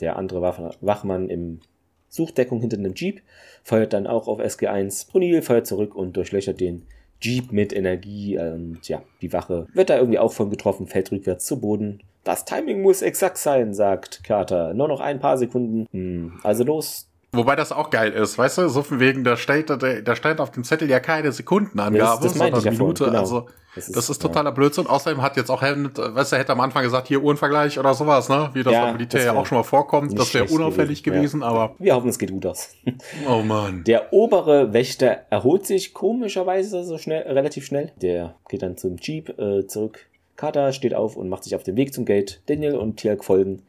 der 0.00 0.16
andere 0.16 0.42
Wachmann 0.80 1.28
im 1.28 1.60
Suchdeckung 2.08 2.60
hinter 2.60 2.78
einem 2.78 2.94
Jeep 2.94 3.22
feuert 3.62 3.92
dann 3.92 4.08
auch 4.08 4.26
auf 4.26 4.40
SG1. 4.40 5.12
O'Neill 5.12 5.40
feuert 5.40 5.68
zurück 5.68 5.94
und 5.94 6.16
durchlöchert 6.16 6.58
den 6.58 6.82
Jeep 7.20 7.52
mit 7.52 7.72
Energie 7.72 8.36
und 8.38 8.88
ja, 8.88 9.04
die 9.20 9.32
Wache 9.32 9.68
wird 9.72 9.88
da 9.88 9.98
irgendwie 9.98 10.18
auch 10.18 10.32
von 10.32 10.50
getroffen, 10.50 10.88
fällt 10.88 11.12
rückwärts 11.12 11.46
zu 11.46 11.60
Boden. 11.60 12.02
Das 12.24 12.44
Timing 12.44 12.82
muss 12.82 13.02
exakt 13.02 13.38
sein, 13.38 13.74
sagt 13.74 14.22
Carter. 14.24 14.74
Nur 14.74 14.88
noch 14.88 15.00
ein 15.00 15.18
paar 15.20 15.38
Sekunden. 15.38 15.86
Hm, 15.92 16.40
also 16.42 16.64
los, 16.64 17.08
Wobei 17.34 17.56
das 17.56 17.72
auch 17.72 17.88
geil 17.88 18.12
ist, 18.12 18.36
weißt 18.36 18.58
du, 18.58 18.68
so 18.68 18.82
von 18.82 19.00
wegen, 19.00 19.24
da 19.24 19.38
steht, 19.38 19.70
da, 19.70 19.76
da 19.78 20.14
steht 20.16 20.38
auf 20.38 20.50
dem 20.50 20.64
Zettel 20.64 20.90
ja 20.90 21.00
keine 21.00 21.32
Sekundenangabe, 21.32 21.96
Das- 21.98 22.20
das 22.20 22.34
sondern 22.34 22.62
ja 22.62 22.70
Minute. 22.72 23.04
genau. 23.06 23.20
Also 23.20 23.46
Das 23.74 23.86
das 23.86 23.96
ist- 24.04 24.10
ist, 24.10 24.18
totaler 24.22 24.52
Blödsinn. 24.52 24.86
Außerdem 24.86 25.22
hat 25.22 25.38
jetzt 25.38 25.48
auch 25.48 25.62
Helmut, 25.62 25.98
äh, 25.98 26.14
weißt 26.14 26.30
du, 26.32 26.36
er 26.36 26.40
hätte 26.40 26.52
am 26.52 26.60
Anfang 26.60 26.82
gesagt, 26.82 27.08
hier 27.08 27.22
Uhrenvergleich 27.22 27.78
oder 27.78 27.94
sowas, 27.94 28.28
ne? 28.28 28.50
Wie 28.52 28.62
das 28.62 28.74
Ja, 28.74 28.84
beim 28.84 28.92
Militär 28.96 29.24
ja 29.24 29.32
auch 29.32 29.46
schon 29.46 29.56
mal 29.56 29.62
vorkommt. 29.64 30.18
Das 30.18 30.34
wäre 30.34 30.44
unauffällig 30.44 31.02
gewesen, 31.02 31.40
gewesen, 31.40 31.42
aber 31.42 31.74
wir 31.78 31.94
hoffen, 31.94 32.10
es 32.10 32.18
geht 32.18 32.30
gut 32.32 32.44
aus. 32.44 32.68
oh 33.26 33.40
Mann. 33.40 33.82
Der 33.84 34.12
obere 34.12 34.74
Wächter 34.74 35.20
erholt 35.30 35.64
sich 35.66 35.94
komischerweise 35.94 36.84
so 36.84 36.98
schnell, 36.98 37.22
relativ 37.22 37.64
schnell. 37.64 37.92
Der 38.02 38.34
geht 38.50 38.60
dann 38.62 38.76
zum 38.76 38.96
Jeep 38.98 39.30
äh, 39.38 39.66
zurück. 39.66 40.04
Carter 40.42 40.72
steht 40.72 40.92
auf 40.92 41.16
und 41.16 41.28
macht 41.28 41.44
sich 41.44 41.54
auf 41.54 41.62
den 41.62 41.76
Weg 41.76 41.94
zum 41.94 42.04
Gate. 42.04 42.42
Daniel 42.46 42.74
und 42.74 42.96
Tialk 42.96 43.22
folgen. 43.22 43.62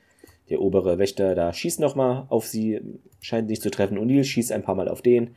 Der 0.50 0.60
obere 0.60 0.98
Wächter 0.98 1.36
da 1.36 1.54
schießt 1.54 1.80
nochmal 1.80 2.26
auf 2.30 2.48
sie, 2.48 2.82
scheint 3.22 3.48
sich 3.48 3.62
zu 3.62 3.70
treffen. 3.70 4.00
O'Neill 4.00 4.24
schießt 4.24 4.52
ein 4.52 4.64
paar 4.64 4.74
Mal 4.74 4.90
auf 4.90 5.04
den. 5.04 5.36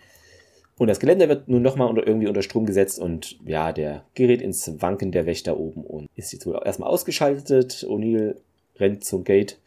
Und 0.78 0.88
das 0.88 0.98
Geländer 0.98 1.28
wird 1.28 1.46
nun 1.46 1.60
nochmal 1.60 1.90
unter, 1.90 2.06
irgendwie 2.06 2.26
unter 2.26 2.40
Strom 2.40 2.64
gesetzt 2.64 2.98
und 2.98 3.38
ja, 3.44 3.74
der 3.74 4.06
gerät 4.14 4.40
ins 4.40 4.80
Wanken 4.80 5.12
der 5.12 5.26
Wächter 5.26 5.60
oben 5.60 5.84
und 5.84 6.08
ist 6.16 6.32
jetzt 6.32 6.46
wohl 6.46 6.58
erstmal 6.64 6.88
ausgeschaltet. 6.88 7.84
O'Neill 7.86 8.36
rennt 8.76 9.04
zum 9.04 9.22
Gate, 9.22 9.58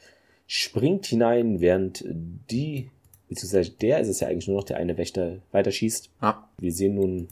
springt 0.47 1.05
hinein, 1.05 1.61
während 1.61 2.03
die, 2.03 2.89
beziehungsweise 3.27 3.69
der 3.69 3.99
ist 3.99 4.07
es 4.07 4.21
ja 4.21 4.27
eigentlich 4.27 4.47
nur 4.47 4.57
noch, 4.57 4.65
der 4.65 4.77
eine 4.77 4.97
Wächter 4.97 5.37
weiter 5.51 5.69
schießt. 5.69 6.09
Ja. 6.23 6.49
Wir 6.57 6.73
sehen 6.73 6.95
nun 6.95 7.27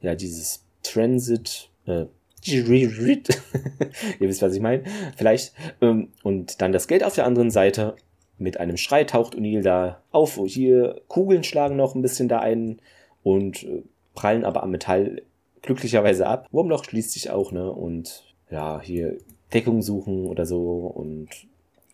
ja 0.00 0.14
dieses 0.14 0.64
Transit, 0.82 1.68
äh, 1.84 2.06
ihr 4.20 4.28
wisst, 4.28 4.42
was 4.42 4.54
ich 4.54 4.60
meine, 4.60 4.84
vielleicht. 5.16 5.52
Ähm, 5.80 6.08
und 6.22 6.60
dann 6.60 6.72
das 6.72 6.88
Geld 6.88 7.04
auf 7.04 7.14
der 7.14 7.26
anderen 7.26 7.50
Seite. 7.50 7.96
Mit 8.36 8.58
einem 8.58 8.76
Schrei 8.76 9.04
taucht 9.04 9.36
O'Neill 9.36 9.62
da 9.62 10.02
auf. 10.10 10.40
Hier 10.46 11.00
Kugeln 11.06 11.44
schlagen 11.44 11.76
noch 11.76 11.94
ein 11.94 12.02
bisschen 12.02 12.28
da 12.28 12.40
ein 12.40 12.80
und 13.22 13.62
äh, 13.62 13.82
prallen 14.14 14.44
aber 14.44 14.62
am 14.62 14.72
Metall 14.72 15.22
glücklicherweise 15.62 16.26
ab. 16.26 16.48
Wurmloch 16.50 16.84
schließt 16.84 17.12
sich 17.12 17.30
auch, 17.30 17.52
ne? 17.52 17.70
Und 17.70 18.24
ja, 18.50 18.80
hier 18.82 19.18
Deckung 19.52 19.82
suchen 19.82 20.26
oder 20.26 20.46
so. 20.46 20.86
Und 20.86 21.28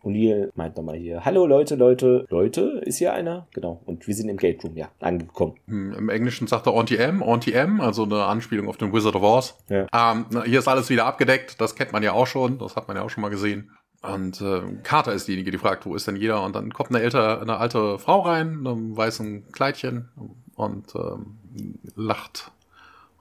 O'Neill 0.02 0.50
meint 0.54 0.76
nochmal 0.76 0.96
hier, 0.96 1.24
hallo 1.24 1.46
Leute, 1.46 1.74
Leute, 1.74 2.26
Leute, 2.30 2.80
ist 2.84 2.98
hier 2.98 3.12
einer? 3.12 3.46
Genau. 3.52 3.82
Und 3.86 4.06
wir 4.06 4.14
sind 4.14 4.28
im 4.28 4.36
Gate 4.36 4.64
Room, 4.64 4.76
ja, 4.76 4.88
angekommen. 5.00 5.54
Hm, 5.66 5.92
Im 5.92 6.08
Englischen 6.08 6.46
sagt 6.46 6.66
er 6.66 6.72
Auntie-M, 6.72 7.22
Auntie-M, 7.22 7.80
also 7.80 8.04
eine 8.04 8.24
Anspielung 8.24 8.68
auf 8.68 8.76
den 8.76 8.92
Wizard 8.92 9.16
of 9.16 9.22
Oz. 9.22 9.58
Ja. 9.68 9.86
Ähm, 9.92 10.26
hier 10.44 10.58
ist 10.58 10.68
alles 10.68 10.90
wieder 10.90 11.06
abgedeckt, 11.06 11.60
das 11.60 11.74
kennt 11.74 11.92
man 11.92 12.02
ja 12.02 12.12
auch 12.12 12.26
schon, 12.26 12.58
das 12.58 12.76
hat 12.76 12.88
man 12.88 12.96
ja 12.96 13.02
auch 13.02 13.10
schon 13.10 13.22
mal 13.22 13.28
gesehen. 13.28 13.70
Und 14.02 14.40
äh, 14.40 14.62
Carter 14.82 15.12
ist 15.12 15.28
diejenige, 15.28 15.50
die 15.50 15.58
fragt, 15.58 15.84
wo 15.84 15.94
ist 15.94 16.06
denn 16.06 16.16
jeder? 16.16 16.42
Und 16.42 16.56
dann 16.56 16.72
kommt 16.72 16.90
eine, 16.90 17.02
ältere, 17.02 17.40
eine 17.40 17.58
alte 17.58 17.98
Frau 17.98 18.20
rein, 18.20 18.60
in 18.60 18.66
einem 18.66 18.96
weißen 18.96 19.52
Kleidchen 19.52 20.08
und 20.54 20.94
ähm, 20.94 21.38
lacht. 21.94 22.50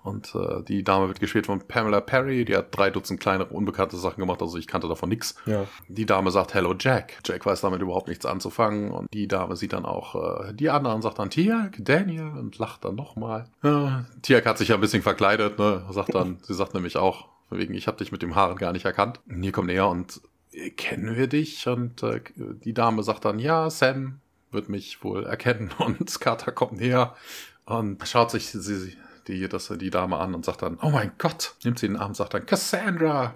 Und 0.03 0.33
äh, 0.33 0.63
die 0.63 0.83
Dame 0.83 1.07
wird 1.07 1.19
gespielt 1.19 1.45
von 1.45 1.59
Pamela 1.59 1.99
Perry, 2.01 2.45
die 2.45 2.55
hat 2.55 2.75
drei 2.75 2.89
Dutzend 2.89 3.19
kleinere, 3.19 3.49
unbekannte 3.49 3.97
Sachen 3.97 4.19
gemacht, 4.19 4.41
also 4.41 4.57
ich 4.57 4.67
kannte 4.67 4.87
davon 4.87 5.09
nichts. 5.09 5.35
Ja. 5.45 5.65
Die 5.87 6.05
Dame 6.05 6.31
sagt 6.31 6.53
Hello 6.53 6.73
Jack. 6.77 7.17
Jack 7.25 7.45
weiß 7.45 7.61
damit 7.61 7.81
überhaupt 7.81 8.07
nichts 8.07 8.25
anzufangen 8.25 8.91
und 8.91 9.13
die 9.13 9.27
Dame 9.27 9.55
sieht 9.55 9.73
dann 9.73 9.85
auch 9.85 10.15
äh, 10.15 10.53
die 10.53 10.69
andere 10.69 10.95
und 10.95 11.01
sagt 11.01 11.19
dann 11.19 11.29
Tiak, 11.29 11.77
Daniel 11.79 12.31
und 12.37 12.57
lacht 12.57 12.85
dann 12.85 12.95
nochmal. 12.95 13.49
Ja, 13.63 14.05
Tiak 14.21 14.45
hat 14.45 14.57
sich 14.57 14.69
ja 14.69 14.75
ein 14.75 14.81
bisschen 14.81 15.03
verkleidet, 15.03 15.59
ne? 15.59 15.85
Sagt 15.91 16.15
dann, 16.15 16.37
sie 16.43 16.53
sagt 16.53 16.73
nämlich 16.73 16.97
auch, 16.97 17.27
wegen, 17.49 17.73
ich 17.73 17.87
habe 17.87 17.97
dich 17.97 18.11
mit 18.11 18.21
dem 18.21 18.35
Haaren 18.35 18.57
gar 18.57 18.71
nicht 18.71 18.85
erkannt. 18.85 19.19
Und 19.27 19.41
hier 19.43 19.51
kommt 19.51 19.67
näher 19.67 19.87
und 19.87 20.21
äh, 20.53 20.69
kennen 20.69 21.15
wir 21.15 21.27
dich? 21.27 21.67
Und 21.67 22.03
äh, 22.03 22.21
die 22.35 22.73
Dame 22.73 23.03
sagt 23.03 23.25
dann, 23.25 23.39
ja, 23.39 23.69
Sam 23.69 24.19
wird 24.51 24.69
mich 24.69 25.03
wohl 25.03 25.25
erkennen 25.25 25.71
und 25.79 26.19
Carter 26.19 26.51
kommt 26.51 26.79
näher 26.79 27.15
und 27.65 28.07
schaut 28.07 28.31
sich 28.31 28.47
sie, 28.47 28.95
die, 29.29 29.47
das, 29.47 29.67
die 29.67 29.89
Dame 29.89 30.17
an 30.17 30.35
und 30.35 30.43
sagt 30.43 30.63
dann, 30.63 30.77
oh 30.81 30.89
mein 30.89 31.11
Gott, 31.17 31.55
nimmt 31.63 31.79
sie 31.79 31.85
in 31.85 31.93
den 31.93 32.01
Arm 32.01 32.09
und 32.09 32.15
sagt 32.15 32.33
dann, 32.33 32.45
Cassandra. 32.45 33.35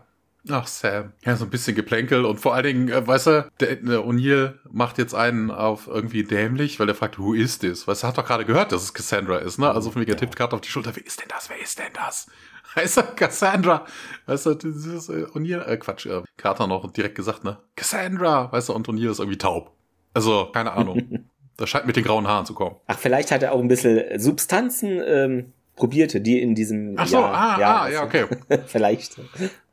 Ach, 0.49 0.67
Sam. 0.67 1.13
Ja, 1.23 1.37
so 1.37 1.45
ein 1.45 1.49
bisschen 1.49 1.73
Geplänkel 1.73 2.25
und 2.25 2.37
vor 2.37 2.53
allen 2.53 2.65
Dingen, 2.65 2.89
äh, 2.89 3.07
weißt 3.07 3.27
du, 3.27 3.49
der, 3.61 3.77
der 3.77 3.99
O'Neill 4.01 4.55
macht 4.69 4.97
jetzt 4.97 5.15
einen 5.15 5.51
auf 5.51 5.87
irgendwie 5.87 6.23
dämlich, 6.23 6.81
weil 6.81 6.89
er 6.89 6.95
fragt, 6.95 7.17
who 7.17 7.33
is 7.33 7.59
this? 7.59 7.87
Weißt 7.87 8.03
du, 8.03 8.07
hat 8.07 8.17
doch 8.17 8.25
gerade 8.25 8.43
gehört, 8.43 8.73
dass 8.73 8.83
es 8.83 8.93
Cassandra 8.93 9.37
ist, 9.37 9.57
ne? 9.57 9.71
Also 9.71 9.91
von 9.91 10.01
mir, 10.01 10.09
er 10.09 10.17
tippt 10.17 10.35
gerade 10.35 10.53
auf 10.53 10.61
die 10.61 10.69
Schulter, 10.69 10.93
wer 10.95 11.05
ist 11.05 11.21
denn 11.21 11.29
das? 11.29 11.49
Wer 11.49 11.61
ist 11.61 11.79
denn 11.79 11.93
das? 11.93 12.27
Heißt 12.75 12.97
er 12.97 13.03
Cassandra? 13.03 13.85
Weißt 14.25 14.47
du, 14.47 14.55
dieses 14.55 15.07
äh, 15.07 15.23
O'Neill, 15.33 15.65
äh, 15.65 15.77
Quatsch, 15.77 16.07
äh, 16.07 16.23
Carter 16.35 16.67
noch 16.67 16.91
direkt 16.91 17.15
gesagt, 17.15 17.45
ne? 17.45 17.59
Cassandra! 17.77 18.51
Weißt 18.51 18.67
du, 18.67 18.73
und 18.73 18.89
O'Neill 18.89 19.11
ist 19.11 19.19
irgendwie 19.19 19.37
taub. 19.37 19.71
Also, 20.13 20.49
keine 20.51 20.73
Ahnung. 20.73 21.29
das 21.57 21.69
scheint 21.69 21.85
mit 21.85 21.95
den 21.95 22.03
grauen 22.03 22.27
Haaren 22.27 22.45
zu 22.45 22.53
kommen. 22.53 22.75
Ach, 22.87 22.97
vielleicht 22.97 23.31
hat 23.31 23.43
er 23.43 23.53
auch 23.53 23.59
ein 23.59 23.69
bisschen 23.69 24.19
Substanzen 24.19 25.01
ähm, 25.05 25.53
probiert, 25.75 26.25
die 26.25 26.41
in 26.41 26.55
diesem 26.55 26.95
Ach 26.97 27.07
so, 27.07 27.17
ah, 27.17 27.55
ah, 27.55 27.89
ja, 27.89 28.03
okay. 28.03 28.25
vielleicht. 28.67 29.17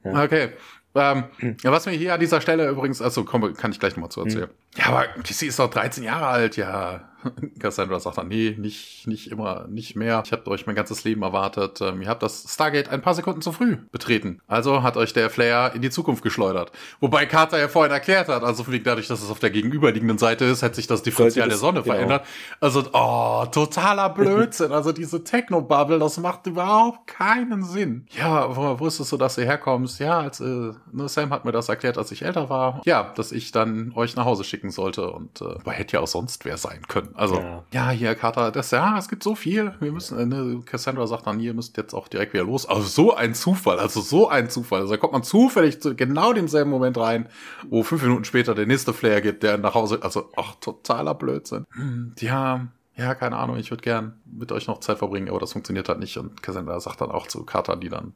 Ja. 0.04 0.24
Okay. 0.24 0.50
Ähm, 0.94 1.24
ja, 1.62 1.70
was 1.70 1.86
mir 1.86 1.92
hier 1.92 2.14
an 2.14 2.20
dieser 2.20 2.40
Stelle 2.40 2.68
übrigens, 2.68 3.00
also 3.00 3.24
komm, 3.24 3.54
kann 3.54 3.70
ich 3.70 3.78
gleich 3.78 3.94
nochmal 3.94 4.10
zu 4.10 4.22
erzählen. 4.22 4.48
Ja, 4.76 4.86
aber 4.86 5.06
sie 5.24 5.46
ist 5.46 5.58
doch 5.58 5.70
13 5.70 6.02
Jahre 6.02 6.26
alt, 6.26 6.56
ja. 6.56 7.09
Cassandra 7.58 8.00
sagt 8.00 8.18
dann, 8.18 8.28
nee, 8.28 8.56
nicht, 8.58 9.06
nicht 9.06 9.30
immer, 9.30 9.66
nicht 9.68 9.96
mehr. 9.96 10.22
Ich 10.24 10.32
habe 10.32 10.46
euch 10.50 10.66
mein 10.66 10.76
ganzes 10.76 11.04
Leben 11.04 11.22
erwartet. 11.22 11.80
Ähm, 11.80 12.02
ihr 12.02 12.08
habt 12.08 12.22
das 12.22 12.46
Stargate 12.48 12.88
ein 12.88 13.02
paar 13.02 13.14
Sekunden 13.14 13.42
zu 13.42 13.52
früh 13.52 13.76
betreten. 13.90 14.40
Also 14.46 14.82
hat 14.82 14.96
euch 14.96 15.12
der 15.12 15.30
Flair 15.30 15.72
in 15.74 15.82
die 15.82 15.90
Zukunft 15.90 16.22
geschleudert. 16.22 16.72
Wobei 17.00 17.26
Carter 17.26 17.58
ja 17.58 17.68
vorhin 17.68 17.92
erklärt 17.92 18.28
hat, 18.28 18.42
also 18.42 18.64
dadurch, 18.84 19.08
dass 19.08 19.22
es 19.22 19.30
auf 19.30 19.38
der 19.38 19.50
gegenüberliegenden 19.50 20.18
Seite 20.18 20.44
ist, 20.44 20.62
hat 20.62 20.74
sich 20.74 20.86
das 20.86 21.02
Differential 21.02 21.48
der 21.48 21.58
Sonne 21.58 21.82
genau. 21.82 21.94
verändert. 21.94 22.26
Also, 22.60 22.84
oh, 22.92 23.44
totaler 23.50 24.10
Blödsinn. 24.10 24.72
Also 24.72 24.92
diese 24.92 25.24
Techno-Bubble, 25.24 25.98
das 25.98 26.18
macht 26.18 26.46
überhaupt 26.46 27.06
keinen 27.06 27.64
Sinn. 27.64 28.06
Ja, 28.16 28.56
woher 28.56 28.80
wusstest 28.80 29.12
du, 29.12 29.16
dass 29.16 29.36
du 29.36 29.44
herkommst? 29.44 30.00
Ja, 30.00 30.20
als, 30.20 30.40
äh, 30.40 30.44
ne, 30.92 31.08
Sam 31.08 31.30
hat 31.30 31.44
mir 31.44 31.52
das 31.52 31.68
erklärt, 31.68 31.98
als 31.98 32.12
ich 32.12 32.22
älter 32.22 32.48
war. 32.50 32.80
Ja, 32.84 33.12
dass 33.14 33.32
ich 33.32 33.52
dann 33.52 33.92
euch 33.94 34.16
nach 34.16 34.24
Hause 34.24 34.44
schicken 34.44 34.70
sollte. 34.70 35.10
Und 35.10 35.40
äh, 35.40 35.70
hätte 35.70 35.96
ja 35.96 36.00
auch 36.00 36.06
sonst 36.06 36.44
wer 36.44 36.56
sein 36.56 36.82
können. 36.88 37.09
Also, 37.14 37.36
Ja. 37.36 37.64
ja, 37.72 37.90
hier, 37.90 38.14
Carter, 38.14 38.50
das, 38.50 38.70
ja, 38.70 38.96
es 38.98 39.08
gibt 39.08 39.22
so 39.22 39.34
viel. 39.34 39.74
Wir 39.80 39.92
müssen, 39.92 40.18
äh, 40.18 40.26
ne, 40.26 40.62
Cassandra 40.64 41.06
sagt 41.06 41.26
dann, 41.26 41.40
ihr 41.40 41.54
müsst 41.54 41.76
jetzt 41.76 41.94
auch 41.94 42.08
direkt 42.08 42.32
wieder 42.32 42.44
los. 42.44 42.66
Also 42.66 42.82
so 42.82 43.14
ein 43.14 43.34
Zufall, 43.34 43.78
also 43.78 44.00
so 44.00 44.28
ein 44.28 44.50
Zufall. 44.50 44.80
Also 44.80 44.92
da 44.94 44.96
kommt 44.98 45.12
man 45.12 45.22
zufällig 45.22 45.80
zu 45.82 45.94
genau 45.94 46.32
demselben 46.32 46.70
Moment 46.70 46.96
rein, 46.98 47.28
wo 47.68 47.82
fünf 47.82 48.02
Minuten 48.02 48.24
später 48.24 48.54
der 48.54 48.66
nächste 48.66 48.92
Flair 48.92 49.20
geht, 49.20 49.42
der 49.42 49.58
nach 49.58 49.74
Hause, 49.74 50.00
also, 50.02 50.30
ach, 50.36 50.54
totaler 50.60 51.14
Blödsinn. 51.14 51.66
Hm, 51.72 52.14
Ja, 52.18 52.68
ja, 52.96 53.14
keine 53.14 53.36
Ahnung, 53.38 53.56
ich 53.56 53.70
würde 53.70 53.82
gern 53.82 54.20
mit 54.26 54.52
euch 54.52 54.66
noch 54.66 54.80
Zeit 54.80 54.98
verbringen, 54.98 55.30
aber 55.30 55.38
das 55.38 55.52
funktioniert 55.52 55.88
halt 55.88 56.00
nicht. 56.00 56.18
Und 56.18 56.42
Cassandra 56.42 56.78
sagt 56.80 57.00
dann 57.00 57.10
auch 57.10 57.26
zu 57.28 57.44
Carter, 57.44 57.76
die 57.76 57.88
dann, 57.88 58.12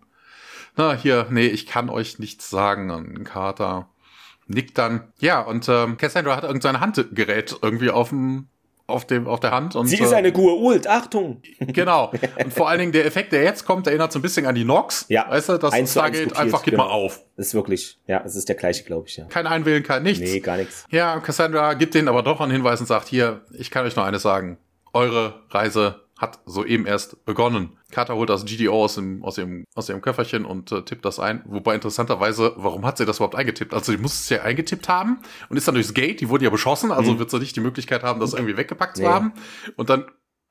na, 0.77 0.93
hier, 0.93 1.27
nee, 1.31 1.47
ich 1.47 1.67
kann 1.67 1.89
euch 1.89 2.19
nichts 2.19 2.51
sagen. 2.51 2.91
Und 2.91 3.25
Carter 3.25 3.89
nickt 4.47 4.77
dann, 4.77 5.05
ja, 5.21 5.41
und 5.41 5.69
ähm, 5.71 5.97
Cassandra 5.97 6.37
hat 6.37 6.45
irgendein 6.45 6.81
Handgerät 6.81 7.57
irgendwie 7.63 7.89
auf 7.91 8.11
dem, 8.11 8.49
auf 8.87 9.07
dem, 9.07 9.27
auf 9.27 9.41
der 9.41 9.51
Hand. 9.51 9.77
Und, 9.77 9.87
Sie 9.87 9.99
ist 9.99 10.13
äh, 10.13 10.17
eine 10.17 10.33
Gur-Ult, 10.33 10.87
Achtung! 10.87 11.41
Genau. 11.59 12.13
Und 12.45 12.53
vor 12.53 12.69
allen 12.69 12.81
Dingen 12.81 12.93
der 12.93 13.07
Effekt, 13.07 13.33
der 13.33 13.43
jetzt 13.43 13.65
kommt, 13.65 13.87
erinnert 13.87 14.13
so 14.13 14.19
ein 14.19 14.23
bisschen 14.23 14.47
an 14.47 14.55
die 14.55 14.65
Nox. 14.65 15.07
Ja. 15.09 15.29
Weißt 15.29 15.49
du, 15.49 15.59
das 15.59 15.73
Eins 15.73 15.93
zu 15.93 16.01
eins 16.01 16.17
Stargate 16.17 16.29
kopiert, 16.29 16.39
einfach 16.39 16.63
geht 16.63 16.73
genau. 16.73 16.85
mal 16.85 16.91
auf. 16.91 17.23
Das 17.37 17.47
ist 17.49 17.55
wirklich, 17.55 17.99
ja, 18.07 18.23
es 18.25 18.37
ist 18.37 18.49
der 18.49 18.57
gleiche, 18.57 18.85
glaube 18.85 19.09
ich, 19.09 19.17
ja. 19.17 19.25
Kein 19.25 19.47
Einwählen, 19.47 19.83
kein 19.83 20.03
nichts. 20.03 20.21
Nee, 20.21 20.41
gar 20.41 20.57
nichts. 20.57 20.85
Ja, 20.91 21.19
Cassandra 21.21 21.75
gibt 21.75 21.95
denen 21.95 22.09
aber 22.09 22.23
doch 22.23 22.41
einen 22.41 22.53
Hinweis 22.53 22.81
und 22.81 22.87
sagt, 22.87 23.09
hier, 23.09 23.41
ich 23.53 23.71
kann 23.71 23.87
euch 23.87 23.97
noch 23.97 24.05
eines 24.05 24.23
sagen. 24.23 24.59
Eure 24.93 25.43
Reise 25.51 26.04
hat 26.19 26.39
soeben 26.47 26.87
erst 26.87 27.25
begonnen. 27.25 27.77
Carter 27.91 28.15
holt 28.15 28.31
das 28.31 28.45
GDO 28.45 28.85
aus 28.85 28.95
dem, 28.95 29.25
aus 29.25 29.35
dem, 29.35 29.65
aus 29.75 29.87
dem 29.87 30.01
Köfferchen 30.01 30.45
und 30.45 30.71
äh, 30.73 30.83
tippt 30.83 31.05
das 31.05 31.19
ein. 31.19 31.43
Wobei 31.47 31.75
interessanterweise, 31.75 32.53
warum 32.57 32.87
hat 32.87 32.99
sie 32.99 33.05
das 33.05 33.17
überhaupt 33.17 33.35
eingetippt? 33.35 33.75
Also, 33.75 33.93
die 33.93 33.99
muss 33.99 34.15
es 34.15 34.29
ja 34.29 34.43
eingetippt 34.43 34.89
haben 34.89 35.19
und 35.49 35.57
ist 35.57 35.67
dann 35.67 35.75
durchs 35.75 35.93
Gate, 35.95 36.21
die 36.21 36.29
wurde 36.29 36.45
ja 36.45 36.51
beschossen, 36.51 36.93
also 36.93 37.13
Mhm. 37.15 37.19
wird 37.19 37.31
sie 37.31 37.39
nicht 37.41 37.57
die 37.57 37.61
Möglichkeit 37.61 38.03
haben, 38.05 38.21
das 38.21 38.33
irgendwie 38.33 38.57
weggepackt 38.57 38.97
zu 38.97 39.03
Nee. 39.03 39.09
haben. 39.09 39.33
Und 39.77 39.91
dann 39.91 40.05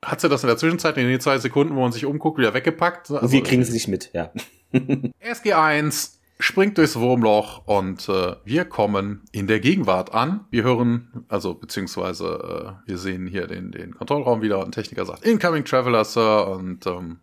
hat 0.04 0.20
sie 0.20 0.28
das 0.28 0.42
in 0.42 0.48
der 0.48 0.58
Zwischenzeit, 0.58 0.98
in 0.98 1.08
den 1.08 1.20
zwei 1.20 1.38
Sekunden, 1.38 1.74
wo 1.76 1.80
man 1.80 1.92
sich 1.92 2.04
umguckt, 2.04 2.38
wieder 2.38 2.52
weggepackt. 2.52 3.10
Also, 3.10 3.32
wir 3.32 3.42
kriegen 3.42 3.62
es 3.62 3.70
nicht 3.70 3.88
mit, 3.88 4.10
ja. 4.12 4.30
SG1 5.22 6.13
springt 6.38 6.78
durchs 6.78 6.96
Wurmloch 6.96 7.66
und 7.66 8.08
äh, 8.08 8.36
wir 8.44 8.64
kommen 8.64 9.22
in 9.32 9.46
der 9.46 9.60
Gegenwart 9.60 10.12
an. 10.14 10.44
Wir 10.50 10.64
hören, 10.64 11.24
also 11.28 11.54
beziehungsweise 11.54 12.76
äh, 12.84 12.88
wir 12.88 12.98
sehen 12.98 13.26
hier 13.26 13.46
den, 13.46 13.70
den 13.70 13.94
Kontrollraum 13.94 14.42
wieder 14.42 14.58
und 14.58 14.66
ein 14.66 14.72
Techniker 14.72 15.06
sagt 15.06 15.24
Incoming 15.24 15.64
Traveler, 15.64 16.04
Sir 16.04 16.48
und 16.48 16.86
ähm, 16.86 17.18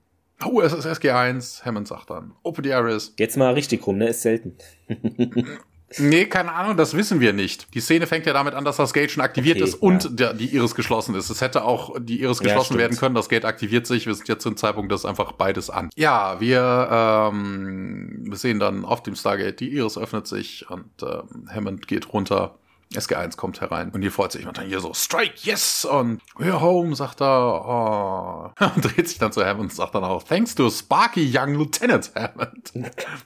oh, 0.45 0.61
es 0.61 0.73
ist 0.73 0.85
SG1. 0.85 1.63
Hammond 1.65 1.87
sagt 1.87 2.09
dann 2.09 2.33
Open 2.43 2.63
the 2.63 2.71
Iris. 2.71 3.13
Jetzt 3.17 3.37
mal 3.37 3.53
richtig 3.53 3.85
rum, 3.85 3.97
ne? 3.97 4.09
Ist 4.09 4.21
selten. 4.21 4.55
Nee, 5.97 6.25
keine 6.25 6.53
Ahnung, 6.53 6.77
das 6.77 6.95
wissen 6.95 7.19
wir 7.19 7.33
nicht. 7.33 7.73
Die 7.73 7.79
Szene 7.79 8.07
fängt 8.07 8.25
ja 8.25 8.33
damit 8.33 8.53
an, 8.53 8.65
dass 8.65 8.77
das 8.77 8.93
Gate 8.93 9.11
schon 9.11 9.23
aktiviert 9.23 9.57
okay, 9.57 9.65
ist 9.65 9.75
und 9.75 10.03
ja. 10.03 10.09
der, 10.09 10.33
die 10.33 10.53
Iris 10.55 10.75
geschlossen 10.75 11.15
ist. 11.15 11.29
Es 11.29 11.41
hätte 11.41 11.63
auch 11.63 11.95
die 11.99 12.21
Iris 12.21 12.39
geschlossen 12.39 12.73
ja, 12.73 12.79
werden 12.79 12.97
können, 12.97 13.15
das 13.15 13.29
Gate 13.29 13.45
aktiviert 13.45 13.87
sich. 13.87 14.07
Wir 14.07 14.15
sind 14.15 14.27
jetzt 14.27 14.43
zum 14.43 14.57
Zeitpunkt, 14.57 14.91
das 14.91 15.05
einfach 15.05 15.33
beides 15.33 15.69
an. 15.69 15.89
Ja, 15.95 16.39
wir, 16.39 17.31
ähm, 17.31 18.25
wir 18.29 18.37
sehen 18.37 18.59
dann 18.59 18.85
auf 18.85 19.03
dem 19.03 19.15
Stargate, 19.15 19.59
die 19.59 19.73
Iris 19.73 19.97
öffnet 19.97 20.27
sich 20.27 20.69
und 20.69 20.89
ähm, 21.01 21.49
Hammond 21.53 21.87
geht 21.87 22.13
runter 22.13 22.55
SG1 22.93 23.37
kommt 23.37 23.61
herein 23.61 23.89
und 23.91 24.01
hier 24.01 24.11
freut 24.11 24.31
sich 24.31 24.41
jemand 24.41 24.57
dann 24.57 24.67
hier 24.67 24.79
so, 24.79 24.93
Strike, 24.93 25.35
yes! 25.43 25.85
Und 25.85 26.21
we're 26.35 26.59
home, 26.59 26.95
sagt 26.95 27.21
er, 27.21 27.65
oh. 27.65 28.51
Und 28.75 28.83
dreht 28.83 29.07
sich 29.07 29.17
dann 29.17 29.31
zu 29.31 29.45
Hammond 29.45 29.71
und 29.71 29.73
sagt 29.73 29.95
dann 29.95 30.03
auch, 30.03 30.23
thanks 30.23 30.55
to 30.55 30.69
Sparky 30.69 31.31
Young 31.33 31.55
Lieutenant 31.55 32.11
Hammond. 32.15 32.73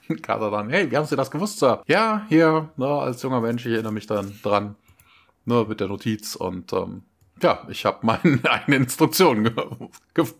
Und 0.08 0.22
Carter 0.22 0.50
dann, 0.50 0.70
hey, 0.70 0.90
wie 0.90 0.96
haben 0.96 1.06
Sie 1.06 1.16
das 1.16 1.30
gewusst, 1.30 1.58
Sir? 1.58 1.82
Ja, 1.86 2.24
hier, 2.28 2.70
ne, 2.76 2.86
als 2.86 3.22
junger 3.22 3.40
Mensch, 3.40 3.66
ich 3.66 3.72
erinnere 3.72 3.92
mich 3.92 4.06
dann 4.06 4.38
dran, 4.42 4.76
ne, 5.44 5.64
mit 5.68 5.80
der 5.80 5.88
Notiz 5.88 6.36
und 6.36 6.72
ähm, 6.72 7.02
ja, 7.42 7.62
ich 7.68 7.84
habe 7.84 7.98
meinen 8.06 8.44
eigenen 8.46 8.84
Instruktionen 8.84 9.54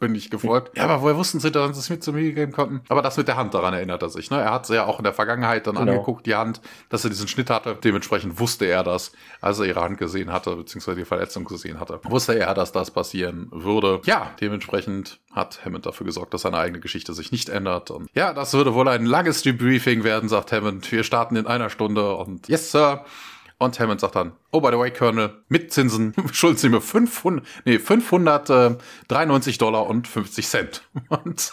bin 0.01 0.15
ich 0.15 0.31
gefolgt. 0.31 0.77
Ja, 0.77 0.85
aber 0.85 1.03
woher 1.03 1.17
wussten 1.17 1.41
sie, 1.41 1.51
dass 1.51 1.75
sie 1.75 1.81
es 1.81 1.91
mit 1.91 2.03
zu 2.03 2.13
mir 2.13 2.33
geben 2.33 2.53
konnten? 2.53 2.81
Aber 2.89 3.03
das 3.03 3.17
mit 3.17 3.29
der 3.29 3.37
Hand, 3.37 3.53
daran 3.55 3.75
erinnert 3.75 4.03
er 4.03 4.09
sich. 4.09 4.31
Ne? 4.31 4.39
Er 4.39 4.53
hat 4.53 4.67
sie 4.67 4.75
ja 4.75 4.87
auch 4.87 4.99
in 4.99 5.05
der 5.05 5.13
Vergangenheit 5.13 5.67
dann 5.67 5.75
genau. 5.75 5.93
angeguckt, 5.93 6.27
die 6.27 6.35
Hand, 6.35 6.61
dass 6.89 7.05
er 7.05 7.11
diesen 7.11 7.29
Schnitt 7.29 7.51
hatte. 7.51 7.77
Dementsprechend 7.83 8.41
wusste 8.41 8.65
er 8.65 8.83
das, 8.83 9.13
als 9.41 9.59
er 9.59 9.67
ihre 9.67 9.83
Hand 9.83 9.99
gesehen 9.99 10.33
hatte, 10.33 10.57
beziehungsweise 10.57 10.99
die 10.99 11.05
Verletzung 11.05 11.45
gesehen 11.45 11.79
hatte. 11.81 12.01
Wusste 12.05 12.39
er, 12.39 12.55
dass 12.55 12.73
das 12.73 12.91
passieren 12.91 13.49
würde. 13.51 14.01
Ja, 14.05 14.31
dementsprechend 14.41 15.19
hat 15.33 15.65
Hammond 15.65 15.85
dafür 15.85 16.07
gesorgt, 16.07 16.33
dass 16.33 16.43
seine 16.43 16.57
eigene 16.57 16.81
Geschichte 16.81 17.13
sich 17.13 17.31
nicht 17.31 17.51
ändert. 17.51 17.91
Und 17.91 18.09
ja, 18.15 18.33
das 18.33 18.55
würde 18.55 18.73
wohl 18.75 18.89
ein 18.89 19.05
langes 19.05 19.43
Debriefing 19.43 20.05
werden, 20.05 20.29
sagt 20.29 20.53
Hammond. 20.53 20.91
Wir 20.91 21.05
starten 21.05 21.37
in 21.37 21.47
einer 21.47 21.69
Stunde 21.69 22.15
und 22.17 22.49
yes, 22.49 22.73
Sir. 22.73 23.05
Und 23.59 23.81
Hammond 23.81 24.01
sagt 24.01 24.17
dann, 24.17 24.33
oh, 24.53 24.61
by 24.61 24.69
the 24.71 24.79
way, 24.79 24.91
Colonel, 24.91 25.43
mit 25.49 25.73
Zinsen 25.73 26.13
schulden 26.33 26.59
Sie 26.59 26.69
mir 26.69 26.83
500, 26.83 27.45
nee, 27.65 27.79
593 27.79 29.59
Dollar 29.59 29.87
und 29.87 30.07
50 30.07 30.47
Cent. 30.47 30.83
Und, 31.09 31.53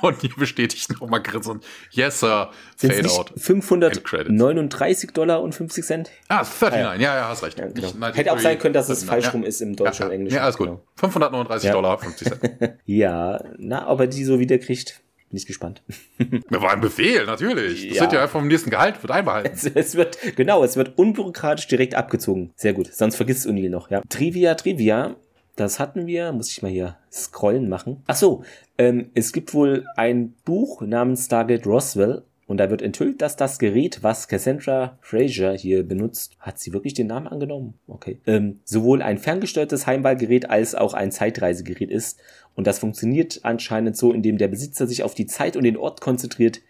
und 0.00 0.20
hier 0.20 0.30
bestätigt 0.36 0.92
nochmal 0.92 1.20
grinsend, 1.20 1.64
yes, 1.90 2.20
sir, 2.20 2.50
Sind's 2.76 2.98
fade 2.98 3.10
out. 3.10 3.32
539 3.36 5.10
Dollar 5.10 5.42
und 5.42 5.56
50 5.56 5.84
Cent? 5.84 6.10
Ah, 6.28 6.44
39, 6.44 6.62
ja, 6.62 6.94
ja, 6.94 7.16
ja 7.16 7.28
hast 7.28 7.42
recht. 7.42 7.58
Ja, 7.58 7.66
genau. 7.66 7.88
ich, 7.88 8.16
Hätte 8.16 8.32
auch 8.32 8.38
sein 8.38 8.60
können, 8.60 8.74
dass 8.74 8.88
es 8.88 9.02
falsch 9.02 9.24
ja. 9.24 9.30
rum 9.32 9.42
ist 9.42 9.60
im 9.60 9.74
Deutschen 9.74 10.02
ja, 10.02 10.06
und 10.06 10.12
Englischen. 10.12 10.36
Ja, 10.36 10.42
alles 10.44 10.56
gut. 10.56 10.68
Genau. 10.68 10.84
539 10.96 11.70
Dollar, 11.72 11.98
50 11.98 12.28
Cent. 12.28 12.78
ja, 12.84 13.42
na, 13.58 13.88
ob 13.88 13.98
er 13.98 14.06
die 14.06 14.24
so 14.24 14.38
wiederkriegt, 14.38 15.01
bin 15.32 15.38
ich 15.38 15.46
gespannt. 15.46 15.82
War 16.50 16.72
ein 16.72 16.82
Befehl, 16.82 17.24
natürlich. 17.24 17.88
Das 17.88 17.96
ja. 17.96 18.02
wird 18.02 18.12
ja 18.12 18.22
einfach 18.22 18.38
vom 18.38 18.48
nächsten 18.48 18.68
Gehalt, 18.68 19.02
wird 19.02 19.10
einbehalten. 19.10 19.50
Es, 19.52 19.64
es, 19.64 19.94
wird, 19.94 20.18
genau, 20.36 20.62
es 20.62 20.76
wird 20.76 20.98
unbürokratisch 20.98 21.66
direkt 21.66 21.94
abgezogen. 21.94 22.52
Sehr 22.54 22.74
gut. 22.74 22.92
Sonst 22.92 23.16
vergisst 23.16 23.46
Unil 23.46 23.70
noch, 23.70 23.90
ja. 23.90 24.02
Trivia, 24.10 24.54
Trivia. 24.54 25.16
Das 25.56 25.80
hatten 25.80 26.06
wir, 26.06 26.32
muss 26.32 26.50
ich 26.50 26.62
mal 26.62 26.70
hier 26.70 26.96
scrollen 27.10 27.68
machen. 27.68 28.02
Ach 28.06 28.16
so, 28.16 28.44
ähm, 28.76 29.10
es 29.14 29.32
gibt 29.32 29.54
wohl 29.54 29.86
ein 29.96 30.34
Buch 30.44 30.82
namens 30.82 31.26
Stargate 31.26 31.66
Roswell 31.66 32.22
und 32.52 32.58
da 32.58 32.68
wird 32.68 32.82
enthüllt, 32.82 33.22
dass 33.22 33.36
das 33.36 33.58
Gerät, 33.58 34.02
was 34.02 34.28
Cassandra 34.28 34.98
Fraser 35.00 35.54
hier 35.54 35.88
benutzt, 35.88 36.36
hat 36.38 36.58
sie 36.58 36.74
wirklich 36.74 36.92
den 36.92 37.06
Namen 37.06 37.26
angenommen? 37.26 37.74
Okay. 37.86 38.18
Ähm, 38.26 38.60
sowohl 38.64 39.00
ein 39.00 39.16
ferngesteuertes 39.16 39.86
Heimwahlgerät 39.86 40.50
als 40.50 40.74
auch 40.74 40.92
ein 40.92 41.12
Zeitreisegerät 41.12 41.90
ist. 41.90 42.20
Und 42.54 42.66
das 42.66 42.78
funktioniert 42.78 43.40
anscheinend 43.42 43.96
so, 43.96 44.12
indem 44.12 44.38
der 44.38 44.48
Besitzer 44.48 44.86
sich 44.86 45.02
auf 45.02 45.14
die 45.14 45.26
Zeit 45.26 45.56
und 45.56 45.64
den 45.64 45.76
Ort 45.76 46.00
konzentriert, 46.00 46.60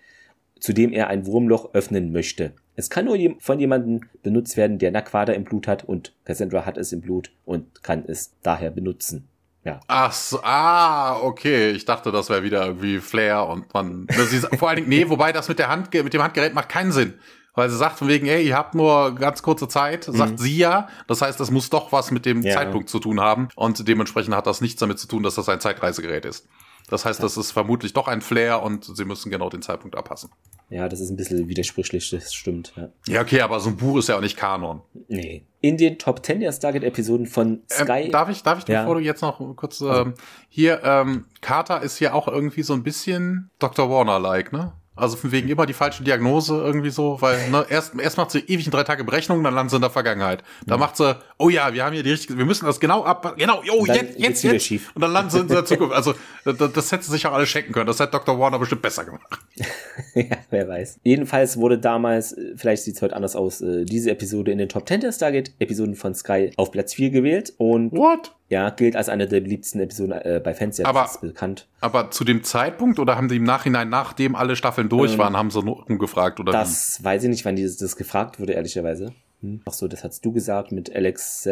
zu 0.61 0.73
dem 0.73 0.93
er 0.93 1.09
ein 1.09 1.27
Wurmloch 1.27 1.75
öffnen 1.75 2.13
möchte. 2.13 2.53
Es 2.77 2.89
kann 2.89 3.07
nur 3.07 3.19
von 3.41 3.59
jemandem 3.59 4.03
benutzt 4.23 4.57
werden, 4.57 4.79
der 4.79 4.93
Naquada 4.93 5.33
im 5.33 5.45
Blut 5.45 5.67
hat 5.67 5.85
und 5.85 6.15
Cassandra 6.25 6.65
hat 6.65 6.79
es 6.79 6.93
im 6.93 7.01
Blut 7.01 7.33
und 7.45 7.83
kann 7.83 8.05
es 8.07 8.33
daher 8.43 8.71
benutzen. 8.71 9.29
Ja. 9.65 9.81
Ach 9.87 10.13
so, 10.13 10.41
ah, 10.43 11.21
okay. 11.21 11.71
Ich 11.71 11.85
dachte, 11.85 12.11
das 12.11 12.31
wäre 12.31 12.43
wieder 12.43 12.67
irgendwie 12.67 12.99
Flair 12.99 13.47
und 13.47 13.73
man. 13.75 14.07
Das 14.07 14.33
ist, 14.33 14.49
vor 14.57 14.69
allen 14.69 14.77
Dingen, 14.77 14.89
nee, 14.89 15.09
wobei 15.09 15.33
das 15.33 15.49
mit 15.49 15.59
der 15.59 15.69
Hand, 15.69 15.93
mit 15.93 16.13
dem 16.13 16.23
Handgerät 16.23 16.55
macht 16.55 16.69
keinen 16.69 16.91
Sinn. 16.91 17.15
Weil 17.55 17.69
sie 17.69 17.77
sagt 17.77 17.99
von 17.99 18.09
wegen, 18.09 18.27
ey, 18.27 18.47
ihr 18.47 18.57
habt 18.57 18.75
nur 18.75 19.15
ganz 19.15 19.43
kurze 19.43 19.69
Zeit, 19.69 20.05
sagt 20.05 20.33
mhm. 20.33 20.39
sie 20.39 20.57
ja. 20.57 20.89
Das 21.07 21.21
heißt, 21.21 21.39
das 21.39 21.51
muss 21.51 21.69
doch 21.69 21.93
was 21.93 22.11
mit 22.11 22.25
dem 22.25 22.43
ja. 22.43 22.55
Zeitpunkt 22.55 22.89
zu 22.89 22.99
tun 22.99 23.21
haben. 23.21 23.49
Und 23.57 23.87
dementsprechend 23.87 24.35
hat 24.35 24.47
das 24.47 24.61
nichts 24.61 24.81
damit 24.81 24.99
zu 24.99 25.07
tun, 25.07 25.23
dass 25.23 25.35
das 25.35 25.49
ein 25.49 25.61
Zeitreisegerät 25.61 26.25
ist. 26.25 26.49
Das 26.89 27.05
heißt, 27.05 27.23
das 27.23 27.37
ist 27.37 27.53
vermutlich 27.53 27.93
doch 27.93 28.09
ein 28.09 28.21
Flair 28.21 28.63
und 28.63 28.85
sie 28.85 29.05
müssen 29.05 29.31
genau 29.31 29.49
den 29.49 29.63
Zeitpunkt 29.63 29.97
abpassen. 29.97 30.31
Ja, 30.69 30.89
das 30.89 31.01
ist 31.01 31.11
ein 31.11 31.17
bisschen 31.17 31.49
widersprüchlich, 31.49 32.11
das 32.11 32.35
stimmt. 32.35 32.73
Ja, 32.77 32.89
ja 33.07 33.21
okay, 33.21 33.41
aber 33.43 33.61
so 33.61 33.71
ein 33.71 33.77
Buch 33.77 33.99
ist 33.99 34.09
ja 34.09 34.17
auch 34.17 34.21
nicht 34.21 34.37
Kanon. 34.37 34.83
Nee. 35.09 35.45
In 35.61 35.77
den 35.77 35.99
Top 35.99 36.25
10 36.25 36.41
der 36.41 36.53
Stargate-Episoden 36.53 37.27
von 37.27 37.49
ähm, 37.49 37.63
Sky. 37.71 38.03
Ähm, 38.05 38.11
darf 38.11 38.31
ich, 38.31 38.43
darf 38.43 38.59
ich, 38.59 38.69
ja. 38.69 38.81
bevor 38.81 38.97
du 38.97 39.01
jetzt 39.01 39.23
noch 39.23 39.39
kurz, 39.57 39.81
also. 39.81 40.03
ähm, 40.03 40.15
hier, 40.49 40.83
ähm, 40.83 41.27
Carter 41.41 41.83
ist 41.83 41.99
hier 41.99 42.15
auch 42.15 42.27
irgendwie 42.27 42.63
so 42.63 42.73
ein 42.73 42.83
bisschen 42.83 43.51
Dr. 43.59 43.89
Warner-like, 43.89 44.53
ne? 44.53 44.73
Also 45.03 45.17
von 45.17 45.33
wegen 45.33 45.49
immer 45.49 45.67
die 45.67 45.73
falsche 45.73 46.05
Diagnose 46.05 46.55
irgendwie 46.55 46.91
so, 46.91 47.21
weil 47.21 47.51
ne, 47.51 47.67
erst, 47.69 47.93
erst 47.99 48.17
macht 48.17 48.31
sie 48.31 48.39
ewig 48.39 48.67
in 48.67 48.71
drei 48.71 48.85
Tage 48.85 49.03
Berechnungen, 49.03 49.43
dann 49.43 49.53
landet 49.53 49.71
sie 49.71 49.77
in 49.77 49.83
der 49.83 49.91
Vergangenheit. 49.91 50.45
Dann 50.65 50.79
ja. 50.79 50.87
macht 50.87 50.97
sie, 50.97 51.17
oh 51.39 51.49
ja, 51.49 51.75
wir 51.75 51.85
haben 51.85 51.93
hier 51.93 52.05
die 52.05 52.13
richtige, 52.13 52.39
wir 52.39 52.45
müssen 52.45 52.67
das 52.67 52.79
genau 52.79 53.03
ab, 53.03 53.35
genau, 53.37 53.65
jo, 53.65 53.85
jetzt, 53.85 54.17
jetzt, 54.17 54.45
jetzt. 54.45 54.65
Schief. 54.65 54.93
Und 54.95 55.03
dann 55.03 55.13
landen 55.13 55.31
sie 55.31 55.41
in 55.41 55.49
der 55.49 55.65
Zukunft. 55.65 55.93
Also 55.93 56.15
das, 56.45 56.73
das 56.73 56.93
hätte 56.93 57.05
sich 57.05 57.27
auch 57.27 57.33
alle 57.33 57.47
checken 57.47 57.73
können. 57.73 57.89
Das 57.89 57.99
hätte 57.99 58.13
Dr. 58.13 58.39
Warner 58.39 58.61
bestimmt 58.61 58.83
besser 58.83 59.05
gemacht. 59.05 59.27
ja, 60.15 60.37
wer 60.51 60.69
weiß. 60.69 61.01
Jedenfalls 61.03 61.57
wurde 61.57 61.79
damals, 61.79 62.37
vielleicht 62.55 62.85
sieht 62.85 62.95
es 62.95 63.03
heute 63.03 63.17
anders 63.17 63.35
aus, 63.35 63.61
äh, 63.61 63.85
diese 63.85 64.13
Episode 64.13 64.53
in 64.53 64.59
den 64.59 64.69
Top 64.69 64.87
10 64.87 65.01
der 65.01 65.11
Stargate-Episoden 65.11 65.97
von 65.97 66.15
Sky 66.15 66.53
auf 66.57 66.71
Platz 66.71 66.95
4 66.95 67.11
gewählt. 67.11 67.53
Und 67.59 67.91
What? 67.91 68.33
Ja, 68.53 68.69
gilt 68.69 68.97
als 68.97 69.09
eine 69.09 69.27
der 69.27 69.41
beliebtesten 69.41 69.81
Episoden 69.81 70.13
äh, 70.13 70.39
bei 70.45 70.53
Fans, 70.53 70.77
ja, 70.77 70.85
aber, 70.85 71.07
ist 71.07 71.23
bekannt. 71.23 71.67
Aber 71.81 72.11
zu 72.11 72.23
dem 72.23 72.45
Zeitpunkt 72.45 72.99
oder 72.99 73.17
haben 73.17 73.29
die 73.29 73.37
im 73.37 73.45
Nachhinein, 73.45 73.89
nachdem 73.89 74.37
alle 74.37 74.57
Staffeln 74.57 74.91
durch 74.91 75.15
ähm, 75.15 75.19
waren, 75.21 75.39
haben 75.39 75.51
sie 75.51 75.59
rumgefragt 75.61 76.39
oder 76.39 76.53
Das 76.53 77.01
wie? 77.01 77.05
weiß 77.05 77.23
ich 77.23 77.31
nicht, 77.31 77.47
wann 77.47 77.57
dieses, 77.57 77.79
das 77.79 77.97
gefragt 77.97 78.41
wurde, 78.41 78.53
ehrlicherweise. 78.53 79.15
Hm. 79.41 79.63
Ach 79.65 79.73
so, 79.73 79.89
das 79.89 80.05
hast 80.05 80.23
du 80.27 80.33
gesagt 80.33 80.71
mit 80.71 80.95
Alex 80.95 81.49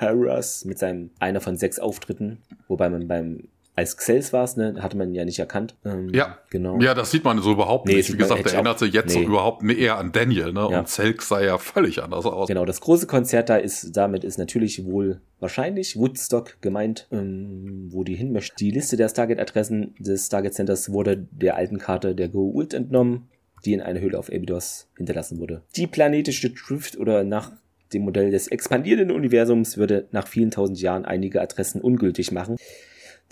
Harris, 0.00 0.64
mit 0.64 0.80
seinem 0.80 1.10
einer 1.20 1.40
von 1.40 1.56
sechs 1.56 1.78
Auftritten, 1.78 2.38
wobei 2.66 2.90
man 2.90 3.06
beim 3.06 3.44
als 3.76 3.98
Xels 3.98 4.32
war 4.32 4.42
es, 4.42 4.56
ne, 4.56 4.74
hatte 4.80 4.96
man 4.96 5.12
ja 5.12 5.26
nicht 5.26 5.38
erkannt. 5.38 5.76
Ähm, 5.84 6.08
ja, 6.12 6.38
genau. 6.48 6.80
Ja, 6.80 6.94
das 6.94 7.10
sieht 7.10 7.24
man 7.24 7.38
so 7.42 7.52
überhaupt 7.52 7.86
nee, 7.86 7.96
nicht. 7.96 8.10
Wie 8.10 8.16
gesagt, 8.16 8.46
er 8.46 8.54
erinnert 8.54 8.78
sich 8.78 8.94
jetzt 8.94 9.14
nee. 9.14 9.22
so 9.22 9.28
überhaupt 9.28 9.62
eher 9.62 9.98
an 9.98 10.12
Daniel, 10.12 10.52
ne? 10.54 10.66
Ja. 10.70 10.78
Und 10.78 10.88
Zelks 10.88 11.28
sah 11.28 11.42
ja 11.42 11.58
völlig 11.58 12.02
anders 12.02 12.24
aus. 12.24 12.48
Genau, 12.48 12.64
das 12.64 12.80
große 12.80 13.06
Konzert 13.06 13.50
da 13.50 13.56
ist, 13.56 13.94
damit 13.94 14.24
ist 14.24 14.38
natürlich 14.38 14.86
wohl 14.86 15.20
wahrscheinlich 15.40 15.96
Woodstock 15.96 16.56
gemeint, 16.62 17.06
ähm, 17.12 17.88
wo 17.90 18.02
die 18.02 18.14
hin 18.14 18.32
möchten. 18.32 18.56
Die 18.58 18.70
Liste 18.70 18.96
der 18.96 19.10
Stargate-Adressen 19.10 19.94
des 19.98 20.26
Stargate 20.26 20.54
Centers 20.54 20.90
wurde 20.90 21.28
der 21.30 21.56
alten 21.56 21.76
Karte 21.76 22.14
der 22.14 22.30
Goa'uld 22.30 22.74
entnommen, 22.74 23.28
die 23.66 23.74
in 23.74 23.82
einer 23.82 24.00
Höhle 24.00 24.18
auf 24.18 24.32
Abydos 24.32 24.88
hinterlassen 24.96 25.38
wurde. 25.38 25.60
Die 25.76 25.86
planetische 25.86 26.48
Drift 26.48 26.96
oder 26.96 27.24
nach 27.24 27.52
dem 27.92 28.02
Modell 28.02 28.30
des 28.30 28.48
expandierenden 28.48 29.14
Universums 29.14 29.76
würde 29.76 30.08
nach 30.12 30.26
vielen 30.26 30.50
tausend 30.50 30.80
Jahren 30.80 31.04
einige 31.04 31.42
Adressen 31.42 31.82
ungültig 31.82 32.32
machen. 32.32 32.56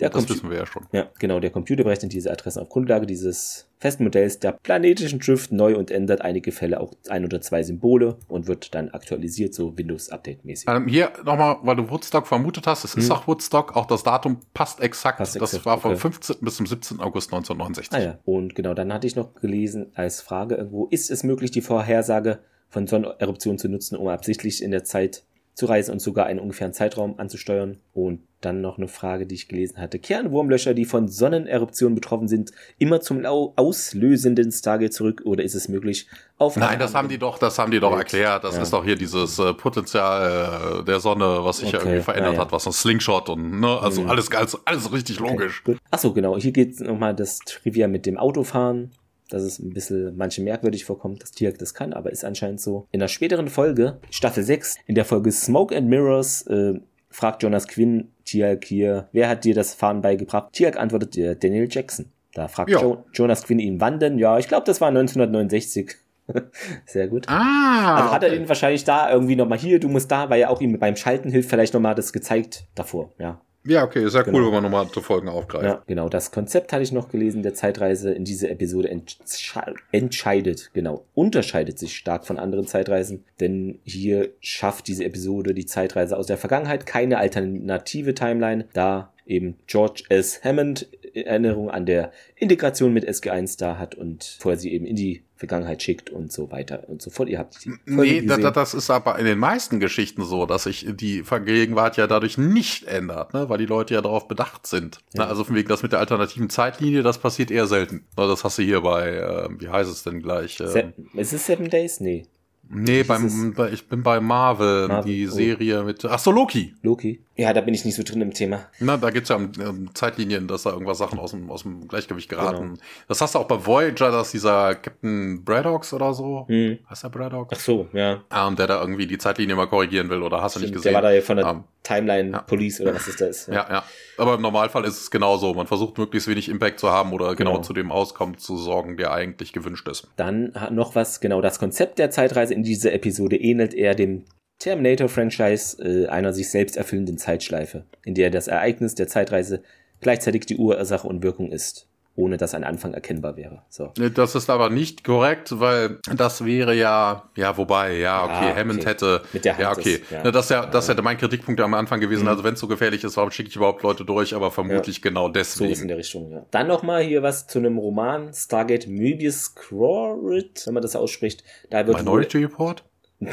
Der 0.00 0.10
das 0.10 0.28
wissen 0.28 0.50
wir 0.50 0.56
ja 0.56 0.66
schon. 0.66 0.86
Ja, 0.92 1.08
genau. 1.20 1.38
Der 1.38 1.50
Computer 1.50 1.84
berechnet 1.84 2.12
diese 2.12 2.30
Adressen 2.32 2.60
auf 2.60 2.68
Grundlage 2.68 3.06
dieses 3.06 3.68
festen 3.78 4.02
Modells 4.04 4.40
der 4.40 4.52
planetischen 4.52 5.20
Drift 5.20 5.52
neu 5.52 5.76
und 5.76 5.90
ändert 5.92 6.22
einige 6.22 6.50
Fälle 6.50 6.80
auch 6.80 6.94
ein 7.08 7.24
oder 7.24 7.40
zwei 7.40 7.62
Symbole 7.62 8.16
und 8.26 8.48
wird 8.48 8.74
dann 8.74 8.88
aktualisiert, 8.88 9.54
so 9.54 9.76
Windows-Update-mäßig. 9.78 10.68
Ähm, 10.68 10.88
hier 10.88 11.12
nochmal, 11.24 11.58
weil 11.62 11.76
du 11.76 11.88
Woodstock 11.90 12.26
vermutet 12.26 12.66
hast, 12.66 12.84
es 12.84 12.94
hm. 12.94 13.02
ist 13.02 13.10
auch 13.10 13.28
Woodstock, 13.28 13.76
auch 13.76 13.86
das 13.86 14.02
Datum 14.02 14.40
passt 14.52 14.80
exakt. 14.80 15.18
Passt 15.18 15.36
das 15.36 15.52
exakt, 15.52 15.66
war 15.66 15.78
vom 15.78 15.92
okay. 15.92 16.00
15. 16.00 16.36
bis 16.40 16.56
zum 16.56 16.66
17. 16.66 17.00
August 17.00 17.32
1969. 17.32 17.92
Ah 17.92 18.02
ja, 18.02 18.18
und 18.24 18.56
genau, 18.56 18.74
dann 18.74 18.92
hatte 18.92 19.06
ich 19.06 19.14
noch 19.14 19.34
gelesen 19.34 19.92
als 19.94 20.20
Frage 20.20 20.56
irgendwo, 20.56 20.86
ist 20.86 21.10
es 21.10 21.22
möglich, 21.22 21.52
die 21.52 21.60
Vorhersage 21.60 22.40
von 22.68 22.88
Sonneneruptionen 22.88 23.58
zu 23.58 23.68
nutzen, 23.68 23.96
um 23.96 24.08
absichtlich 24.08 24.62
in 24.62 24.72
der 24.72 24.82
Zeit 24.82 25.24
zu 25.54 25.66
reisen 25.66 25.92
und 25.92 26.00
sogar 26.00 26.26
einen 26.26 26.40
ungefähren 26.40 26.72
Zeitraum 26.72 27.18
anzusteuern. 27.18 27.78
Und 27.92 28.20
dann 28.44 28.60
noch 28.60 28.78
eine 28.78 28.88
Frage, 28.88 29.26
die 29.26 29.34
ich 29.34 29.48
gelesen 29.48 29.78
hatte. 29.78 29.98
Kernwurmlöcher, 29.98 30.74
die 30.74 30.84
von 30.84 31.08
Sonneneruptionen 31.08 31.94
betroffen 31.94 32.28
sind, 32.28 32.52
immer 32.78 33.00
zum 33.00 33.24
auslösenden 33.24 34.52
Stargate 34.52 34.92
zurück 34.92 35.22
oder 35.24 35.42
ist 35.42 35.54
es 35.54 35.68
möglich 35.68 36.08
auf 36.36 36.56
Nein, 36.56 36.78
das 36.78 36.94
haben 36.94 37.08
die 37.08 37.18
doch, 37.18 37.38
das 37.38 37.58
haben 37.58 37.70
die 37.70 37.80
doch 37.80 37.96
erklärt. 37.96 38.44
Das 38.44 38.56
ja. 38.56 38.62
ist 38.62 38.72
doch 38.72 38.84
hier 38.84 38.96
dieses 38.96 39.38
äh, 39.38 39.54
Potenzial 39.54 40.80
äh, 40.80 40.84
der 40.84 41.00
Sonne, 41.00 41.38
was 41.42 41.58
sich 41.58 41.68
okay. 41.68 41.78
irgendwie 41.78 42.02
verändert 42.02 42.32
ja, 42.32 42.38
ja. 42.38 42.44
hat, 42.44 42.52
was 42.52 42.66
ein 42.66 42.72
Slingshot 42.72 43.28
und 43.28 43.60
ne, 43.60 43.78
also 43.80 44.02
mhm. 44.02 44.10
alles 44.10 44.30
alles 44.32 44.58
alles 44.66 44.92
richtig 44.92 45.20
okay. 45.20 45.30
logisch. 45.30 45.62
Achso, 45.90 46.12
genau, 46.12 46.36
hier 46.36 46.52
geht 46.52 46.80
nochmal 46.80 47.14
das 47.14 47.38
Trivia 47.38 47.88
mit 47.88 48.04
dem 48.06 48.18
Autofahren 48.18 48.90
dass 49.34 49.42
es 49.42 49.58
ein 49.58 49.70
bisschen 49.70 50.16
manche 50.16 50.42
merkwürdig 50.42 50.84
vorkommt, 50.84 51.22
dass 51.22 51.32
Tiak 51.32 51.58
das 51.58 51.74
kann, 51.74 51.92
aber 51.92 52.12
ist 52.12 52.24
anscheinend 52.24 52.60
so. 52.60 52.86
In 52.92 53.00
der 53.00 53.08
späteren 53.08 53.48
Folge, 53.48 53.98
Staffel 54.10 54.44
6, 54.44 54.76
in 54.86 54.94
der 54.94 55.04
Folge 55.04 55.32
Smoke 55.32 55.76
and 55.76 55.88
Mirrors, 55.88 56.46
äh, 56.46 56.74
fragt 57.10 57.42
Jonas 57.42 57.66
Quinn 57.66 58.12
Tiak 58.24 58.64
hier, 58.64 59.08
wer 59.10 59.28
hat 59.28 59.44
dir 59.44 59.54
das 59.54 59.74
Fahren 59.74 60.02
beigebracht? 60.02 60.52
Tiak 60.52 60.78
antwortet 60.78 61.16
dir 61.16 61.34
Daniel 61.34 61.66
Jackson. 61.68 62.06
Da 62.32 62.46
fragt 62.46 62.70
jo. 62.70 62.80
jo 62.80 63.04
Jonas 63.12 63.42
Quinn 63.42 63.58
ihn, 63.58 63.80
wann 63.80 63.98
denn? 63.98 64.18
Ja, 64.18 64.38
ich 64.38 64.46
glaube, 64.46 64.66
das 64.66 64.80
war 64.80 64.88
1969. 64.88 65.96
Sehr 66.86 67.08
gut. 67.08 67.28
Ah. 67.28 67.96
Also 67.96 68.12
hat 68.12 68.22
er 68.22 68.36
ihn 68.36 68.48
wahrscheinlich 68.48 68.84
da 68.84 69.10
irgendwie 69.10 69.36
nochmal 69.36 69.58
hier, 69.58 69.80
du 69.80 69.88
musst 69.88 70.12
da, 70.12 70.30
weil 70.30 70.40
er 70.40 70.50
auch 70.50 70.60
ihm 70.60 70.78
beim 70.78 70.94
Schalten 70.94 71.28
hilft, 71.28 71.50
vielleicht 71.50 71.74
nochmal 71.74 71.96
das 71.96 72.12
gezeigt 72.12 72.66
davor, 72.76 73.12
ja. 73.18 73.40
Ja, 73.66 73.82
okay, 73.84 74.06
sehr 74.08 74.24
Genau. 74.24 74.38
cool, 74.38 74.44
wenn 74.46 74.52
man 74.54 74.62
nochmal 74.64 74.88
zu 74.88 75.00
Folgen 75.00 75.28
aufgreift. 75.28 75.64
Ja, 75.64 75.82
genau. 75.86 76.08
Das 76.10 76.30
Konzept 76.30 76.72
hatte 76.72 76.82
ich 76.82 76.92
noch 76.92 77.08
gelesen, 77.08 77.42
der 77.42 77.54
Zeitreise 77.54 78.12
in 78.12 78.24
dieser 78.24 78.50
Episode 78.50 78.92
entsche- 78.92 79.74
entscheidet, 79.90 80.70
genau, 80.74 81.04
unterscheidet 81.14 81.78
sich 81.78 81.96
stark 81.96 82.26
von 82.26 82.38
anderen 82.38 82.66
Zeitreisen, 82.66 83.24
denn 83.40 83.78
hier 83.84 84.30
schafft 84.40 84.86
diese 84.88 85.04
Episode 85.04 85.54
die 85.54 85.66
Zeitreise 85.66 86.16
aus 86.16 86.26
der 86.26 86.36
Vergangenheit 86.36 86.84
keine 86.84 87.18
alternative 87.18 88.14
Timeline, 88.14 88.66
da 88.74 89.12
eben 89.26 89.56
George 89.66 90.02
S. 90.10 90.44
Hammond 90.44 90.86
Erinnerung 91.14 91.70
an 91.70 91.86
der 91.86 92.12
Integration 92.36 92.92
mit 92.92 93.08
SG1 93.08 93.58
da 93.58 93.78
hat 93.78 93.94
und 93.94 94.36
vorher 94.40 94.58
sie 94.58 94.72
eben 94.72 94.86
in 94.86 94.96
die 94.96 95.22
Vergangenheit 95.36 95.82
schickt 95.82 96.10
und 96.10 96.32
so 96.32 96.50
weiter 96.50 96.88
und 96.88 97.02
so 97.02 97.10
fort. 97.10 97.28
Ihr 97.28 97.38
habt 97.38 97.64
die 97.64 97.70
Folge 97.92 98.22
Nee, 98.22 98.22
da, 98.22 98.50
das 98.50 98.72
ist 98.72 98.88
aber 98.90 99.18
in 99.18 99.24
den 99.24 99.38
meisten 99.38 99.80
Geschichten 99.80 100.22
so, 100.24 100.46
dass 100.46 100.64
sich 100.64 100.86
die 100.88 101.22
Gegenwart 101.44 101.96
ja 101.96 102.06
dadurch 102.06 102.38
nicht 102.38 102.84
ändert, 102.84 103.34
ne? 103.34 103.48
weil 103.48 103.58
die 103.58 103.66
Leute 103.66 103.94
ja 103.94 104.00
darauf 104.00 104.28
bedacht 104.28 104.66
sind. 104.66 105.00
Ja. 105.12 105.24
Ne? 105.24 105.28
Also 105.28 105.44
von 105.44 105.56
wegen 105.56 105.68
das 105.68 105.82
mit 105.82 105.92
der 105.92 105.98
alternativen 105.98 106.50
Zeitlinie, 106.50 107.02
das 107.02 107.18
passiert 107.18 107.50
eher 107.50 107.66
selten. 107.66 108.06
Ne, 108.16 108.26
Das 108.28 108.44
hast 108.44 108.58
du 108.58 108.62
hier 108.62 108.80
bei, 108.80 109.16
äh, 109.16 109.48
wie 109.58 109.68
heißt 109.68 109.90
es 109.90 110.04
denn 110.04 110.22
gleich? 110.22 110.56
Se 110.56 110.92
Ähm, 110.96 111.08
ist 111.14 111.32
es 111.32 111.46
Seven 111.46 111.68
Days? 111.68 112.00
Nee. 112.00 112.26
Nee, 112.68 113.02
beim, 113.02 113.52
bei, 113.54 113.70
ich 113.70 113.88
bin 113.88 114.02
bei 114.02 114.20
Marvel, 114.20 114.88
Marvel, 114.88 115.04
die 115.12 115.28
oh. 115.28 115.30
Serie 115.30 115.82
mit, 115.82 116.04
ach 116.04 116.18
so, 116.18 116.30
Loki. 116.30 116.74
Loki? 116.82 117.20
Ja, 117.36 117.52
da 117.52 117.60
bin 117.62 117.74
ich 117.74 117.84
nicht 117.84 117.96
so 117.96 118.02
drin 118.04 118.20
im 118.20 118.32
Thema. 118.32 118.66
Na, 118.78 118.96
da 118.96 119.10
gibt's 119.10 119.28
ja 119.28 119.36
ähm, 119.36 119.90
Zeitlinien, 119.94 120.46
dass 120.46 120.62
da 120.62 120.70
irgendwas 120.70 120.98
Sachen 120.98 121.18
aus 121.18 121.32
dem, 121.32 121.50
aus 121.50 121.62
dem 121.64 121.88
Gleichgewicht 121.88 122.28
geraten. 122.28 122.62
Genau. 122.74 122.80
Das 123.08 123.20
hast 123.20 123.34
du 123.34 123.40
auch 123.40 123.48
bei 123.48 123.66
Voyager, 123.66 124.12
dass 124.12 124.30
dieser 124.30 124.76
Captain 124.76 125.44
Braddock 125.44 125.92
oder 125.92 126.14
so, 126.14 126.44
Hm. 126.48 126.78
heißt 126.88 127.02
der 127.04 127.08
Braddock? 127.08 127.48
Ach 127.52 127.58
so, 127.58 127.88
ja. 127.92 128.22
Ähm, 128.32 128.54
der 128.56 128.68
da 128.68 128.80
irgendwie 128.80 129.06
die 129.08 129.18
Zeitlinie 129.18 129.56
mal 129.56 129.66
korrigieren 129.66 130.08
will, 130.10 130.22
oder 130.22 130.40
hast 130.42 130.54
du 130.56 130.60
nicht 130.60 130.68
Stimmt, 130.68 130.82
gesehen? 130.84 130.92
Der 130.92 131.02
war 131.02 131.10
da 131.10 131.14
ja 131.14 131.20
von 131.22 131.36
der 131.36 131.46
Ähm, 131.46 131.64
Timeline 131.82 132.30
ja. 132.30 132.38
Police 132.42 132.80
oder 132.80 132.94
was 132.94 133.08
es 133.08 133.16
da 133.16 133.26
ist. 133.26 133.48
Ja, 133.48 133.66
ja. 133.68 133.84
Aber 134.16 134.36
im 134.36 134.40
Normalfall 134.40 134.84
ist 134.84 135.00
es 135.00 135.10
genauso. 135.10 135.52
Man 135.52 135.66
versucht 135.66 135.98
möglichst 135.98 136.28
wenig 136.28 136.48
Impact 136.48 136.80
zu 136.80 136.88
haben 136.90 137.12
oder 137.12 137.34
genau, 137.34 137.54
Genau. 137.54 137.62
zu 137.62 137.72
dem 137.74 137.90
Auskommen 137.92 138.38
zu 138.38 138.56
sorgen, 138.56 138.96
der 138.96 139.12
eigentlich 139.12 139.52
gewünscht 139.52 139.86
ist. 139.88 140.08
Dann 140.16 140.54
noch 140.70 140.94
was, 140.94 141.20
genau, 141.20 141.42
das 141.42 141.58
Konzept 141.58 141.98
der 141.98 142.10
Zeitreise 142.10 142.53
in 142.54 142.62
dieser 142.62 142.92
Episode 142.92 143.36
ähnelt 143.36 143.74
eher 143.74 143.94
dem 143.94 144.24
Terminator-Franchise 144.58 145.82
äh, 145.82 146.06
einer 146.06 146.32
sich 146.32 146.48
selbst 146.48 146.76
erfüllenden 146.76 147.18
Zeitschleife, 147.18 147.84
in 148.04 148.14
der 148.14 148.30
das 148.30 148.48
Ereignis 148.48 148.94
der 148.94 149.08
Zeitreise 149.08 149.62
gleichzeitig 150.00 150.46
die 150.46 150.56
Ursache 150.56 151.06
und 151.06 151.22
Wirkung 151.22 151.52
ist, 151.52 151.88
ohne 152.16 152.36
dass 152.36 152.54
ein 152.54 152.62
Anfang 152.62 152.94
erkennbar 152.94 153.36
wäre. 153.36 153.62
So. 153.68 153.92
Das 154.14 154.36
ist 154.36 154.48
aber 154.48 154.70
nicht 154.70 155.02
korrekt, 155.02 155.58
weil 155.58 155.98
das 156.14 156.44
wäre 156.44 156.72
ja, 156.74 157.28
ja, 157.34 157.56
wobei, 157.56 157.96
ja, 157.96 158.22
okay, 158.24 158.52
Ah, 158.52 158.56
Hammond 158.56 158.80
okay. 158.80 158.90
hätte, 158.90 159.22
Mit 159.32 159.44
der 159.44 159.54
Hand 159.54 159.62
ja, 159.62 159.72
okay, 159.72 159.94
ist, 159.94 160.10
ja. 160.12 160.30
Das, 160.30 160.48
ja, 160.48 160.64
das 160.66 160.88
hätte 160.88 161.02
mein 161.02 161.18
Kritikpunkt 161.18 161.60
am 161.60 161.74
Anfang 161.74 161.98
gewesen, 162.00 162.22
Mhm. 162.22 162.28
also 162.28 162.44
wenn 162.44 162.54
es 162.54 162.60
so 162.60 162.68
gefährlich 162.68 163.02
ist, 163.02 163.16
warum 163.16 163.32
schicke 163.32 163.48
ich 163.48 163.56
überhaupt 163.56 163.82
Leute 163.82 164.04
durch, 164.04 164.32
aber 164.34 164.52
vermutlich 164.52 165.02
genau 165.02 165.26
So 165.32 165.40
ist 165.40 165.60
in 165.60 165.68
deswegen. 165.68 165.88
der 165.88 165.96
Richtung, 165.98 166.30
ja. 166.30 166.46
Dann 166.52 166.68
nochmal 166.68 167.02
hier 167.02 167.24
was 167.24 167.48
zu 167.48 167.58
einem 167.58 167.78
Roman, 167.78 168.32
Stargate 168.32 168.86
Möbius 168.86 169.56
Crawrit, 169.56 170.62
wenn 170.66 170.74
man 170.74 170.82
das 170.82 170.94
ausspricht. 170.94 171.42
Da 171.70 171.78
wird 171.86 171.96
wohl, 171.96 172.04
Minority 172.04 172.38
Report? 172.38 172.84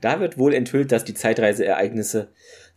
da 0.00 0.20
wird 0.20 0.38
wohl 0.38 0.52
enthüllt, 0.54 0.92
dass 0.92 1.04
die 1.04 1.14
Zeitreiseereignisse 1.14 2.28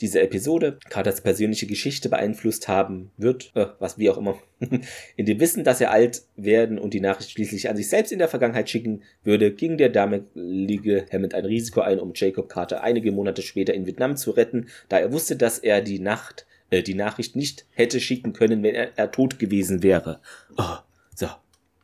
dieser 0.02 0.22
Episode 0.22 0.78
Carters 0.90 1.22
persönliche 1.22 1.68
Geschichte 1.68 2.10
beeinflusst 2.10 2.68
haben 2.68 3.12
wird, 3.18 3.52
äh, 3.56 3.68
was 3.80 3.98
wie 3.98 4.10
auch 4.10 4.18
immer, 4.18 4.38
in 5.16 5.26
dem 5.26 5.40
Wissen, 5.40 5.64
dass 5.64 5.82
er 5.82 5.92
alt 5.92 6.24
werden 6.36 6.80
und 6.80 6.94
die 6.94 7.00
Nachricht 7.00 7.32
schließlich 7.32 7.70
an 7.70 7.78
sich 7.78 7.90
selbst 7.90 8.12
in 8.12 8.20
der 8.20 8.28
Vergangenheit 8.28 8.70
schicken 8.70 9.04
würde, 9.24 9.52
ging 9.52 9.78
der 9.78 9.90
damalige 9.90 11.06
Hammond 11.12 11.34
ein 11.34 11.46
Risiko 11.46 11.82
ein, 11.82 12.00
um 12.00 12.14
Jacob 12.16 12.50
Carter 12.50 12.84
einige 12.84 13.12
Monate 13.12 13.42
später 13.42 13.74
in 13.74 13.86
Vietnam 13.86 14.18
zu 14.18 14.32
retten, 14.32 14.68
da 14.90 15.00
er 15.00 15.14
wusste, 15.14 15.36
dass 15.36 15.60
er 15.60 15.82
die 15.82 16.00
Nacht, 16.00 16.46
äh, 16.70 16.84
die 16.84 16.96
Nachricht 16.96 17.36
nicht 17.36 17.66
hätte 17.72 18.00
schicken 18.00 18.34
können, 18.34 18.64
wenn 18.64 18.76
er, 18.76 18.98
er 18.98 19.12
tot 19.12 19.40
gewesen 19.40 19.84
wäre. 19.84 20.20
Oh, 20.58 20.78
so. 21.16 21.28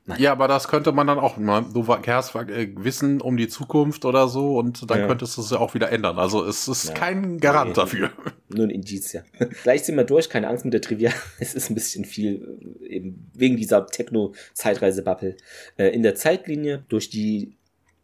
Nein. 0.10 0.22
Ja, 0.22 0.32
aber 0.32 0.48
das 0.48 0.70
könnte 0.70 0.94
man 0.94 1.06
dann 1.06 1.20
auch, 1.20 1.36
ne, 1.38 1.66
du 1.74 1.84
kehrst 2.02 2.34
äh, 2.34 2.70
Wissen 2.78 3.20
um 3.20 3.36
die 3.36 3.50
Zukunft 3.50 4.06
oder 4.06 4.30
so 4.30 4.58
und 4.58 4.90
dann 4.90 5.02
Ja. 5.02 5.08
könntest 5.08 5.36
du 5.36 5.42
es 5.42 5.50
ja 5.50 5.60
auch 5.60 5.74
wieder 5.74 5.92
ändern. 5.92 6.18
Also 6.18 6.46
es 6.46 6.68
ist 6.70 6.88
Ja. 6.88 6.94
kein 6.94 7.40
Garant 7.40 7.70
Nee. 7.72 7.74
dafür. 7.76 8.12
Nur 8.48 8.66
ein 8.68 8.70
Indiz, 8.70 9.12
ja. 9.12 9.22
Gleich 9.64 9.84
sind 9.84 9.98
wir 9.98 10.06
durch, 10.06 10.30
keine 10.30 10.48
Angst 10.48 10.64
mit 10.64 10.74
der 10.74 10.80
Trivia. 10.82 11.12
Es 11.40 11.54
ist 11.54 11.70
ein 11.70 11.76
bisschen 11.76 12.06
viel, 12.06 12.58
äh, 12.84 12.96
eben 12.96 13.30
wegen 13.34 13.58
dieser 13.58 13.86
Techno-Zeitreise-Bubble. 13.86 15.36
Äh, 15.78 15.88
in 15.90 16.04
der 16.04 16.16
Zeitlinie, 16.16 16.86
durch 16.88 17.10
die 17.10 17.57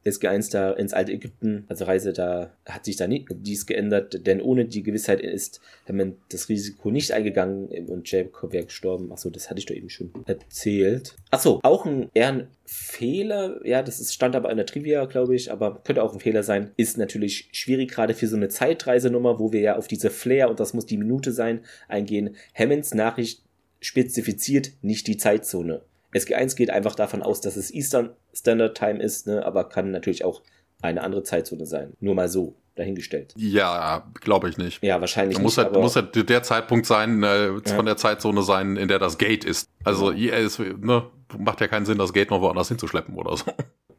SG1 0.05 0.51
da 0.51 0.71
ins 0.73 0.93
alte 0.93 1.13
Ägypten, 1.13 1.65
also 1.69 1.85
Reise, 1.85 2.13
da 2.13 2.51
hat 2.65 2.85
sich 2.85 2.97
da 2.97 3.07
nie, 3.07 3.25
dies 3.29 3.65
geändert, 3.65 4.25
denn 4.27 4.41
ohne 4.41 4.65
die 4.65 4.83
Gewissheit 4.83 5.21
ist 5.21 5.61
Hammond 5.87 6.17
das 6.29 6.49
Risiko 6.49 6.91
nicht 6.91 7.11
eingegangen 7.11 7.67
und 7.87 8.11
Jacob 8.11 8.51
wäre 8.51 8.65
gestorben. 8.65 9.11
Achso, 9.11 9.29
das 9.29 9.49
hatte 9.49 9.59
ich 9.59 9.65
doch 9.65 9.75
eben 9.75 9.89
schon 9.89 10.11
erzählt. 10.25 11.15
Achso, 11.31 11.59
auch 11.63 11.85
ein 11.85 12.09
eher 12.13 12.29
ein 12.29 12.47
Fehler, 12.65 13.65
ja, 13.65 13.81
das 13.81 13.99
ist, 13.99 14.13
stand 14.13 14.35
aber 14.35 14.49
in 14.49 14.57
der 14.57 14.65
Trivia, 14.65 15.05
glaube 15.05 15.35
ich, 15.35 15.51
aber 15.51 15.81
könnte 15.83 16.03
auch 16.03 16.13
ein 16.13 16.19
Fehler 16.19 16.43
sein, 16.43 16.71
ist 16.77 16.97
natürlich 16.97 17.49
schwierig, 17.51 17.91
gerade 17.91 18.13
für 18.13 18.27
so 18.27 18.35
eine 18.35 18.49
Zeitreisenummer, 18.49 19.39
wo 19.39 19.51
wir 19.51 19.61
ja 19.61 19.75
auf 19.77 19.87
diese 19.87 20.09
Flair, 20.09 20.49
und 20.49 20.59
das 20.59 20.73
muss 20.73 20.85
die 20.85 20.97
Minute 20.97 21.31
sein, 21.31 21.61
eingehen. 21.87 22.35
Hammonds 22.55 22.93
Nachricht 22.93 23.43
spezifiziert 23.79 24.71
nicht 24.81 25.07
die 25.07 25.17
Zeitzone. 25.17 25.81
SG1 26.13 26.55
geht 26.55 26.69
einfach 26.69 26.95
davon 26.95 27.21
aus, 27.21 27.41
dass 27.41 27.55
es 27.55 27.73
Eastern 27.73 28.11
Standard 28.33 28.77
Time 28.77 29.01
ist, 29.01 29.27
ne, 29.27 29.45
aber 29.45 29.69
kann 29.69 29.91
natürlich 29.91 30.23
auch 30.23 30.41
eine 30.81 31.01
andere 31.01 31.23
Zeitzone 31.23 31.65
sein. 31.65 31.93
Nur 31.99 32.15
mal 32.15 32.29
so, 32.29 32.55
dahingestellt. 32.75 33.33
Ja, 33.37 34.11
glaube 34.21 34.49
ich 34.49 34.57
nicht. 34.57 34.83
Ja, 34.83 34.99
wahrscheinlich 34.99 35.39
Muss 35.39 35.57
nicht, 35.57 35.65
halt, 35.65 35.75
muss 35.75 35.95
halt 35.95 36.29
der 36.29 36.43
Zeitpunkt 36.43 36.85
sein, 36.85 37.23
äh, 37.23 37.47
Ja. 37.47 37.59
von 37.75 37.85
der 37.85 37.97
Zeitzone 37.97 38.41
sein, 38.43 38.77
in 38.77 38.87
der 38.87 38.99
das 38.99 39.17
Gate 39.17 39.45
ist. 39.45 39.69
Also, 39.83 40.11
ja, 40.11 40.35
es 40.35 40.59
ne, 40.59 41.05
macht 41.37 41.61
ja 41.61 41.67
keinen 41.67 41.85
Sinn, 41.85 41.97
das 41.97 42.13
Gate 42.13 42.31
noch 42.31 42.41
woanders 42.41 42.69
hinzuschleppen 42.69 43.15
oder 43.15 43.37
so. 43.37 43.45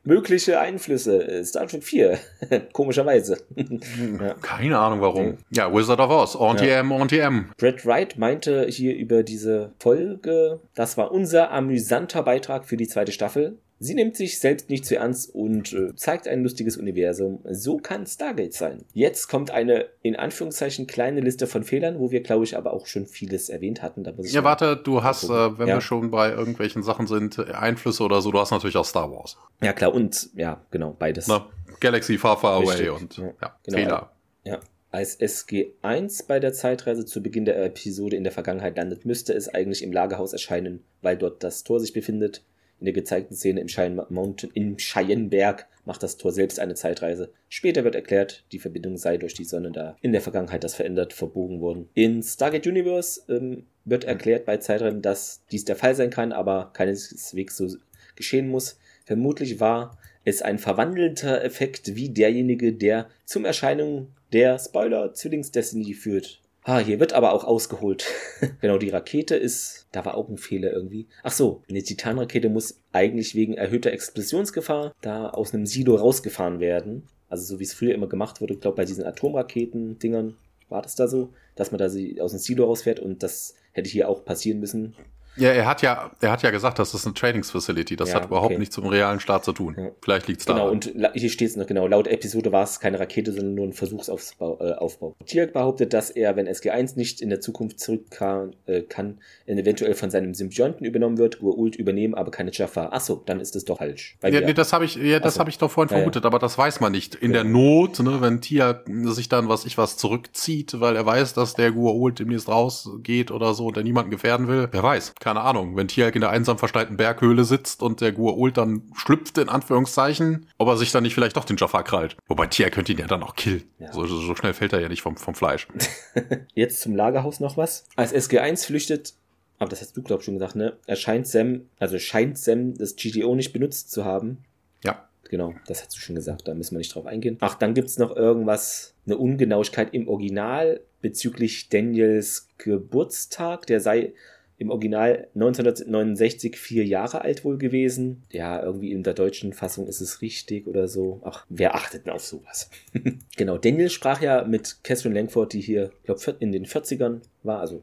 Mögliche 0.05 0.61
Einflüsse. 0.61 1.27
äh, 1.27 1.45
Star 1.45 1.67
Trek 1.67 1.83
4, 1.83 2.19
komischerweise. 2.73 3.39
Ja. 3.57 4.35
Keine 4.41 4.79
Ahnung 4.79 5.01
warum. 5.01 5.39
Ja, 5.51 5.73
Wizard 5.75 6.01
of 6.01 6.11
Oz, 6.11 6.37
ONTM, 6.37 6.93
ONTM. 6.93 7.51
Brett 7.59 7.85
Wright 7.87 8.17
meinte 8.19 8.67
hier 8.69 8.95
über 8.95 9.23
diese 9.23 9.73
Folge, 9.79 10.61
das 10.75 10.97
war 10.97 11.11
unser 11.11 11.51
amüsanter 11.51 12.23
Beitrag 12.23 12.65
für 12.65 12.77
die 12.77 12.89
zweite 12.89 13.13
Staffel. 13.13 13.59
Sie 13.85 13.95
nimmt 13.95 14.17
sich 14.17 14.39
selbst 14.39 14.71
nicht 14.71 14.87
zu 14.87 14.97
ernst 14.97 15.35
und 15.35 15.73
äh, 15.75 15.95
zeigt 15.95 16.27
ein 16.27 16.43
lustiges 16.43 16.77
Universum. 16.79 17.41
So 17.51 17.77
kann 17.77 18.07
Stargate 18.07 18.55
sein. 18.55 18.85
Jetzt 18.95 19.29
kommt 19.29 19.51
eine 19.51 19.87
in 20.01 20.17
Anführungszeichen 20.17 20.87
kleine 20.87 21.21
Liste 21.21 21.47
von 21.47 21.65
Fehlern, 21.65 21.99
wo 21.99 22.11
wir, 22.11 22.23
glaube 22.23 22.45
ich, 22.45 22.57
aber 22.57 22.73
auch 22.73 22.87
schon 22.87 23.07
vieles 23.07 23.51
erwähnt 23.51 23.83
hatten. 23.83 24.05
Ja, 24.23 24.43
warte, 24.43 24.77
du 24.77 25.03
hast, 25.03 25.25
äh, 25.25 25.59
wenn 25.59 25.69
Ja. 25.69 25.75
wir 25.77 25.81
schon 25.83 26.11
bei 26.11 26.31
irgendwelchen 26.31 26.83
Sachen 26.83 27.07
sind, 27.07 27.39
äh, 27.39 27.53
Einflüsse 27.53 28.03
oder 28.05 28.23
so, 28.23 28.31
du 28.33 28.39
hast 28.39 28.51
natürlich 28.53 28.77
auch 28.77 28.87
Star 28.87 29.11
Wars. 29.13 29.37
Ja, 29.63 29.73
klar, 29.75 29.93
und 29.95 30.31
ja, 30.35 30.65
genau, 30.71 30.97
beides. 30.99 31.29
Ne? 31.29 31.43
Galaxy 31.81 32.17
Far 32.17 32.39
Far 32.39 32.55
Away 32.63 32.89
Richtig, 32.89 32.89
und 32.91 33.17
ja. 33.19 33.33
ja, 33.43 33.57
Genau. 33.65 33.77
Fehler. 33.79 34.11
Ja. 34.45 34.61
Als 34.91 35.19
SG1 35.21 36.27
bei 36.29 36.39
der 36.41 36.53
Zeitreise 36.53 37.05
zu 37.05 37.23
Beginn 37.23 37.45
der 37.45 37.63
Episode 37.65 38.17
in 38.17 38.23
der 38.25 38.33
Vergangenheit 38.33 38.77
landet, 38.77 39.05
müsste 39.05 39.33
es 39.35 39.49
eigentlich 39.49 39.83
im 39.83 39.93
Lagerhaus 39.93 40.33
erscheinen, 40.33 40.85
weil 41.03 41.17
dort 41.17 41.43
das 41.43 41.65
Tor 41.65 41.81
sich 41.81 41.93
befindet. 41.93 42.43
In 42.85 42.93
der 42.93 43.01
gezeigten 43.03 43.35
Szene 43.35 43.63
im 43.63 43.69
Cheyenne 43.69 44.05
Mountain, 44.11 44.51
im 44.53 44.77
Cheyenneberg 44.77 45.67
macht 45.87 46.03
das 46.03 46.19
Tor 46.19 46.33
selbst 46.33 46.61
eine 46.61 46.75
Zeitreise. 46.75 47.33
Später 47.49 47.83
wird 47.83 47.95
erklärt, 47.95 48.45
die 48.53 48.59
Verbindung 48.59 48.99
sei 48.99 49.17
durch 49.17 49.33
die 49.33 49.47
Sonne 49.47 49.73
da 49.73 49.97
in 50.03 50.13
der 50.13 50.21
Vergangenheit 50.21 50.65
das 50.65 50.75
verändert 50.75 51.15
verbogen 51.15 51.63
worden. 51.63 51.89
In 51.95 52.23
Stargate 52.23 52.67
Universe 52.67 53.23
ähm, 53.33 53.65
wird 53.87 54.05
erklärt 54.05 54.45
bei 54.45 54.59
Zeitreisen, 54.59 55.01
dass 55.01 55.41
dies 55.51 55.65
der 55.65 55.77
Fall 55.77 55.95
sein 55.95 56.11
kann, 56.11 56.33
aber 56.33 56.73
keineswegs 56.75 57.57
so 57.57 57.75
geschehen 58.17 58.49
muss. 58.49 58.79
Vermutlich 59.07 59.61
war 59.61 59.97
es 60.27 60.43
ein 60.43 60.59
verwandelter 60.59 61.43
Effekt 61.43 61.97
wie 61.97 62.11
derjenige, 62.11 62.75
der 62.75 63.09
zum 63.25 63.47
Erscheinen 63.47 64.09
der 64.35 64.59
Spoiler 64.59 65.15
Zwillings-Destiny 65.15 65.95
führt. 65.95 66.43
Ah, 66.67 66.79
hier 66.79 66.99
wird 66.99 67.13
aber 67.13 67.35
auch 67.35 67.45
ausgeholt. 67.45 68.07
genau, 68.63 68.79
die 68.79 68.89
Rakete 68.89 69.37
ist, 69.37 69.87
da 69.93 70.07
war 70.07 70.17
auch 70.17 70.31
ein 70.31 70.39
Fehler 70.39 70.73
irgendwie. 70.73 71.07
Ach 71.23 71.31
so, 71.31 71.63
eine 71.69 71.83
Titanrakete 71.83 72.49
muss 72.49 72.81
eigentlich 72.91 73.35
wegen 73.35 73.53
erhöhter 73.53 73.93
Explosionsgefahr 73.93 74.95
da 75.03 75.29
aus 75.29 75.53
einem 75.53 75.67
Silo 75.67 75.97
rausgefahren 75.97 76.61
werden. 76.61 77.07
Also 77.29 77.45
so 77.45 77.61
wie 77.61 77.65
es 77.65 77.75
früher 77.75 77.95
immer 77.95 78.07
gemacht 78.07 78.41
wurde, 78.41 78.55
ich 78.55 78.61
glaube 78.61 78.79
bei 78.79 78.87
diesen 78.87 79.05
Atomraketen-Dingern 79.05 80.37
war 80.71 80.81
das 80.81 80.95
da 80.95 81.07
so, 81.07 81.35
dass 81.55 81.71
man 81.71 81.79
da 81.79 81.85
aus 82.23 82.31
dem 82.31 82.41
Silo 82.41 82.65
rausfährt 82.65 82.99
und 82.99 83.23
das 83.23 83.55
hätte 83.73 83.91
hier 83.91 84.09
auch 84.09 84.25
passieren 84.25 84.59
müssen. 84.59 84.95
Ja, 85.37 85.51
er 85.51 85.67
hat 85.67 85.83
ja, 85.83 86.11
er 86.21 86.31
hat 86.31 86.43
ja 86.43 86.51
gesagt, 86.51 86.79
das 86.79 86.95
ist 86.95 87.07
eine 87.07 87.15
Trainingsfacility. 87.15 87.97
Das 87.97 88.11
ja, 88.11 88.17
hat 88.17 88.27
überhaupt 88.27 88.53
okay. 88.53 88.59
nichts 88.59 88.75
zum 88.75 88.87
realen 88.87 89.21
Start 89.21 89.45
zu 89.45 89.53
tun. 89.53 89.77
Ja. 89.79 89.91
Vielleicht 90.03 90.29
liegt 90.29 90.41
es 90.41 90.47
da. 90.47 90.55
Genau, 90.55 90.71
und 90.71 90.93
hier 91.15 91.31
steht 91.31 91.49
es 91.49 91.57
noch 91.57 91.67
genau. 91.67 91.87
Laut 91.87 92.07
Episode 92.07 92.53
war 92.53 92.65
es 92.65 92.81
keine 92.81 92.99
Rakete, 93.01 93.33
sondern 93.33 93.55
nur 93.55 93.67
ein 93.67 93.73
Versuchsaufbau. 93.73 94.59
Äh, 94.61 94.73
Aufbau. 94.75 95.17
Behauptet, 95.53 95.93
dass 95.93 96.11
er, 96.11 96.37
wenn 96.37 96.49
SG1 96.49 96.97
nicht 96.97 97.21
in 97.21 97.31
der 97.31 97.41
Zukunft 97.41 97.81
zurück 97.81 98.11
kann, 98.11 98.57
äh, 98.67 98.83
kann 98.83 99.19
eventuell 99.47 99.95
von 99.95 100.11
seinem 100.11 100.35
Symbionten 100.35 100.87
übernommen 100.87 101.19
wird. 101.19 101.43
Ur-Ult 101.43 101.77
übernehmen, 101.77 102.15
aber 102.15 102.31
keine 102.31 102.51
Jaffa. 102.53 102.89
Achso, 102.89 103.23
dann 103.25 103.41
ist 103.41 103.57
es 103.57 103.65
doch 103.65 103.79
falsch. 103.79 104.17
Ja, 104.23 104.41
nee, 104.41 104.55
das 104.55 104.73
habe 104.73 104.85
ich, 104.85 104.97
ja, 104.97 105.21
das 105.21 105.39
habe 105.39 105.51
ich 105.51 105.59
doch 105.59 105.71
vorhin 105.71 105.89
vermutet, 105.89 106.25
aber 106.25 106.39
das 106.39 106.57
weiß 106.57 106.81
man 106.81 106.93
nicht. 106.93 107.15
In 107.15 107.33
der 107.33 107.45
Not, 107.45 108.01
ne, 108.01 108.21
wenn 108.21 108.41
Tia 108.41 108.83
sich 108.87 109.29
dann 109.29 109.49
was 109.49 109.65
ich 109.65 109.79
was 109.79 109.97
zurückzieht, 109.97 110.81
weil 110.81 110.97
er 110.97 111.07
weiß, 111.07 111.35
dass 111.35 111.55
der 111.55 111.73
Gur-Ult 111.73 112.19
demnächst 112.19 112.49
rausgeht 112.49 113.31
oder 113.31 113.55
so 113.55 113.67
und 113.67 113.77
er 113.77 113.83
niemanden 113.83 114.11
gefährden 114.11 114.49
will. 114.49 114.69
Wer 114.71 114.83
weiß, 114.83 115.15
keine 115.25 115.41
Ahnung. 115.41 115.75
Wenn 115.75 115.89
Tia 115.89 116.09
in 116.09 116.21
der 116.21 116.29
einsam 116.29 116.59
versteilten 116.59 116.99
Berghöhle 116.99 117.45
sitzt 117.45 117.83
und 117.83 118.03
der 118.03 118.13
Gur-Ult 118.13 118.59
dann 118.59 118.83
schlüpft, 118.95 119.39
in 119.39 119.49
Anführungszeichen, 119.49 120.47
ob 120.59 120.69
er 120.69 120.77
sich 120.77 120.93
dann 120.93 121.03
nicht 121.03 121.15
vielleicht 121.15 121.39
doch 121.39 121.47
den 121.47 121.57
Jaffa 121.57 121.83
krallt. 121.83 122.19
Wobei 122.29 122.47
Tia 122.47 122.69
könnte 122.69 122.93
ihn 122.93 122.99
ja 122.99 123.07
dann 123.07 123.23
auch 123.23 123.35
killen. 123.35 123.65
Ja. 123.79 123.91
So, 123.91 124.05
so 124.05 124.35
schnell 124.37 124.53
fällt 124.53 124.75
er 124.75 124.81
ja 124.81 124.91
nicht 124.91 125.01
vom, 125.01 125.17
vom 125.17 125.35
Fleisch. 125.35 125.67
Jetzt 126.55 126.83
zum 126.83 126.95
Lagerhaus 126.95 127.41
noch 127.41 127.57
was. 127.57 127.87
Als 127.97 128.15
SG1 128.15 128.67
flüchtet, 128.67 129.15
aber 129.59 129.71
das 129.71 129.81
hast 129.81 129.97
du, 129.97 130.03
glaub 130.03 130.21
ich, 130.21 130.27
schon 130.27 130.35
gesagt, 130.35 130.57
ne? 130.57 130.77
Erscheint 130.87 131.27
Sam, 131.27 131.63
also 131.79 131.99
scheint 131.99 132.37
Sam 132.37 132.75
das 132.77 132.95
GTO 132.95 133.35
nicht 133.35 133.55
benutzt 133.55 133.91
zu 133.91 134.05
haben. 134.05 134.45
Ja. 134.85 135.09
Genau, 135.31 135.55
das 135.67 135.81
hast 135.81 135.97
du 135.97 136.01
schon 136.01 136.17
gesagt, 136.17 136.47
da 136.47 136.53
müssen 136.53 136.73
wir 136.73 136.79
nicht 136.79 136.95
drauf 136.95 137.07
eingehen. 137.07 137.39
Ach, 137.41 137.55
dann 137.55 137.73
gibt's 137.73 137.97
noch 137.99 138.15
irgendwas, 138.15 138.93
eine 139.07 139.17
Ungenauigkeit 139.17 139.95
im 139.95 140.07
Original 140.07 140.81
bezüglich 141.01 141.71
Daniels 141.71 142.49
Geburtstag. 142.59 143.67
Der 143.69 143.81
sei 143.81 144.13
im 144.57 144.71
Original 144.71 145.29
1969 145.35 146.57
vier 146.57 146.85
Jahre 146.85 147.23
alt 147.23 147.45
wohl 147.45 147.59
gewesen. 147.59 148.23
Ja, 148.31 148.63
irgendwie 148.63 148.93
in 148.93 149.03
der 149.03 149.15
deutschen 149.15 149.53
Fassung 149.53 149.87
ist 149.89 150.01
es 150.01 150.23
richtig 150.23 150.67
oder 150.67 150.87
so. 150.87 151.21
Ach, 151.25 151.45
wer 151.49 151.75
achtet 151.75 152.07
denn 152.07 152.13
auf 152.13 152.25
sowas? 152.25 152.71
genau, 153.37 153.59
Daniel 153.59 153.91
sprach 153.91 154.23
ja 154.23 154.45
mit 154.45 154.79
Catherine 154.85 155.15
Langford, 155.15 155.53
die 155.53 155.61
hier, 155.61 155.91
glaube 156.05 156.37
in 156.39 156.53
den 156.53 156.67
40ern 156.67 157.23
war, 157.43 157.61
also, 157.61 157.83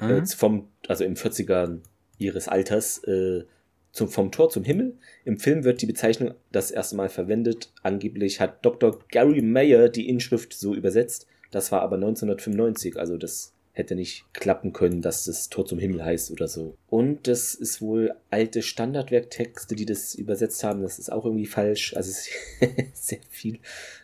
äh, 0.00 0.04
mhm. 0.04 0.22
äh, 0.22 0.26
vom, 0.26 0.68
also 0.88 1.04
im 1.04 1.14
40ern 1.14 1.80
ihres 2.18 2.48
Alters, 2.48 3.04
äh, 3.04 3.44
zum, 3.92 4.08
vom 4.08 4.30
Tor 4.30 4.50
zum 4.50 4.62
Himmel. 4.62 4.94
Im 5.24 5.38
Film 5.38 5.64
wird 5.64 5.80
die 5.80 5.86
Bezeichnung 5.86 6.34
das 6.52 6.70
erste 6.70 6.96
Mal 6.96 7.08
verwendet. 7.08 7.72
Angeblich 7.82 8.40
hat 8.40 8.64
Dr. 8.64 8.98
Gary 9.10 9.40
Mayer 9.40 9.88
die 9.88 10.08
Inschrift 10.08 10.52
so 10.52 10.74
übersetzt. 10.74 11.26
Das 11.50 11.72
war 11.72 11.80
aber 11.80 11.96
1995, 11.96 12.98
also 12.98 13.16
das 13.16 13.54
hätte 13.76 13.94
nicht 13.94 14.24
klappen 14.32 14.72
können, 14.72 15.02
dass 15.02 15.26
das 15.26 15.50
Tor 15.50 15.66
zum 15.66 15.78
Himmel 15.78 16.02
heißt 16.02 16.30
oder 16.30 16.48
so. 16.48 16.78
Und 16.88 17.28
das 17.28 17.54
ist 17.54 17.82
wohl 17.82 18.14
alte 18.30 18.62
Standardwerktexte, 18.62 19.76
die 19.76 19.84
das 19.84 20.14
übersetzt 20.14 20.64
haben. 20.64 20.80
Das 20.80 20.98
ist 20.98 21.12
auch 21.12 21.26
irgendwie 21.26 21.44
falsch. 21.44 21.94
Also 21.94 22.10
sehr 22.94 23.18
viel. 23.28 23.58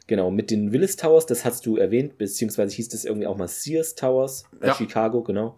Genau, 0.06 0.30
mit 0.30 0.50
den 0.50 0.72
Willis 0.72 0.96
Towers, 0.96 1.24
das 1.24 1.46
hast 1.46 1.64
du 1.64 1.78
erwähnt, 1.78 2.18
beziehungsweise 2.18 2.76
hieß 2.76 2.90
das 2.90 3.06
irgendwie 3.06 3.26
auch 3.26 3.38
mal 3.38 3.48
Sears 3.48 3.94
Towers 3.94 4.44
ja. 4.62 4.74
Chicago, 4.74 5.22
genau. 5.22 5.56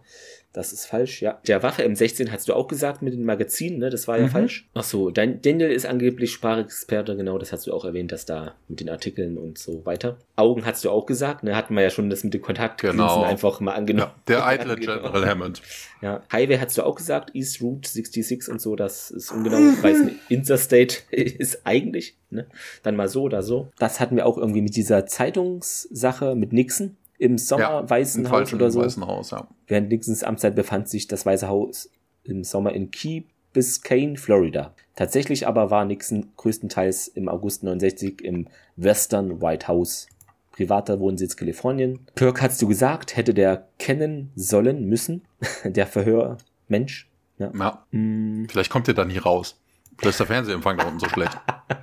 Das 0.55 0.71
ist 0.71 0.85
falsch, 0.85 1.21
ja. 1.21 1.37
Der 1.47 1.63
Wache 1.63 1.83
M16 1.83 2.31
hast 2.31 2.47
du 2.47 2.53
auch 2.53 2.69
gesagt 2.69 3.01
mit 3.01 3.13
den 3.13 3.25
Magazinen, 3.25 3.77
ne? 3.77 3.89
Das 3.89 4.07
war 4.07 4.17
ja 4.17 4.27
mhm. 4.27 4.29
falsch. 4.29 4.69
Ach 4.73 4.85
so, 4.85 5.11
dein 5.11 5.41
Daniel 5.41 5.69
ist 5.69 5.85
angeblich 5.85 6.31
Sprachexperte, 6.31 7.17
genau, 7.17 7.37
das 7.37 7.51
hast 7.51 7.67
du 7.67 7.73
auch 7.73 7.83
erwähnt, 7.83 8.13
dass 8.13 8.25
da 8.25 8.55
mit 8.69 8.79
den 8.79 8.87
Artikeln 8.87 9.37
und 9.37 9.57
so 9.57 9.85
weiter. 9.85 10.17
Augen 10.37 10.65
hast 10.65 10.85
du 10.85 10.91
auch 10.91 11.05
gesagt, 11.05 11.43
ne? 11.43 11.57
Hatten 11.57 11.75
wir 11.75 11.83
ja 11.83 11.89
schon 11.89 12.09
das 12.09 12.23
mit 12.23 12.33
den 12.33 12.41
Kontaktgrenzen 12.41 12.99
genau. 12.99 13.23
einfach 13.23 13.59
mal 13.59 13.73
angenommen. 13.73 14.13
Ja, 14.15 14.23
der 14.29 14.47
eitle 14.47 14.77
General 14.77 15.27
Hammond. 15.27 15.61
Ja, 16.01 16.23
Highway 16.31 16.57
hast 16.57 16.77
du 16.77 16.83
auch 16.83 16.95
gesagt, 16.95 17.35
East 17.35 17.61
Route 17.61 17.89
66 17.89 18.47
und 18.47 18.61
so, 18.61 18.77
das 18.77 19.11
ist 19.11 19.31
ungenau. 19.31 19.73
Ich 19.73 19.83
weiß 19.83 20.05
nicht, 20.05 20.15
Interstate 20.29 20.99
ist 21.11 21.65
eigentlich, 21.65 22.15
ne? 22.29 22.47
Dann 22.81 22.95
mal 22.95 23.09
so 23.09 23.23
oder 23.23 23.43
so. 23.43 23.73
Das 23.77 23.99
hatten 23.99 24.15
wir 24.15 24.25
auch 24.25 24.37
irgendwie 24.37 24.61
mit 24.61 24.77
dieser 24.77 25.05
Zeitungssache 25.05 26.33
mit 26.33 26.53
Nixon 26.53 26.95
im 27.17 27.37
Sommer 27.37 27.61
ja, 27.63 27.89
Weißen 27.89 28.29
Haus 28.29 28.53
oder 28.53 28.71
so. 28.71 28.81
Weißen 28.81 29.05
Haus, 29.05 29.31
ja. 29.31 29.47
Während 29.67 29.89
Nixons 29.89 30.23
Amtszeit 30.23 30.55
befand 30.55 30.89
sich 30.89 31.07
das 31.07 31.25
Weiße 31.25 31.47
Haus 31.47 31.89
im 32.23 32.43
Sommer 32.43 32.73
in 32.73 32.91
Key 32.91 33.23
Biscayne, 33.53 34.17
Florida. 34.17 34.73
Tatsächlich 34.95 35.47
aber 35.47 35.71
war 35.71 35.85
Nixon 35.85 36.33
größtenteils 36.35 37.07
im 37.07 37.29
August 37.29 37.63
69 37.63 38.21
im 38.21 38.47
Western 38.75 39.41
White 39.41 39.69
House, 39.69 40.07
privater 40.51 40.99
Wohnsitz 40.99 41.37
Kalifornien. 41.37 41.99
Kirk, 42.15 42.41
hast 42.41 42.61
du 42.61 42.67
gesagt, 42.67 43.15
hätte 43.15 43.33
der 43.33 43.69
kennen 43.79 44.31
sollen 44.35 44.85
müssen, 44.85 45.23
der 45.63 45.87
Verhörmensch. 45.87 47.09
Ja. 47.37 47.51
ja. 47.57 47.85
Mm. 47.91 48.45
Vielleicht 48.49 48.71
kommt 48.71 48.89
er 48.89 48.93
dann 48.93 49.07
nie 49.07 49.17
raus. 49.17 49.57
Vielleicht 49.97 50.15
ist 50.15 50.19
der 50.19 50.27
Fernsehempfang 50.27 50.77
da 50.77 50.85
unten 50.85 50.99
so 50.99 51.07
schlecht. 51.07 51.37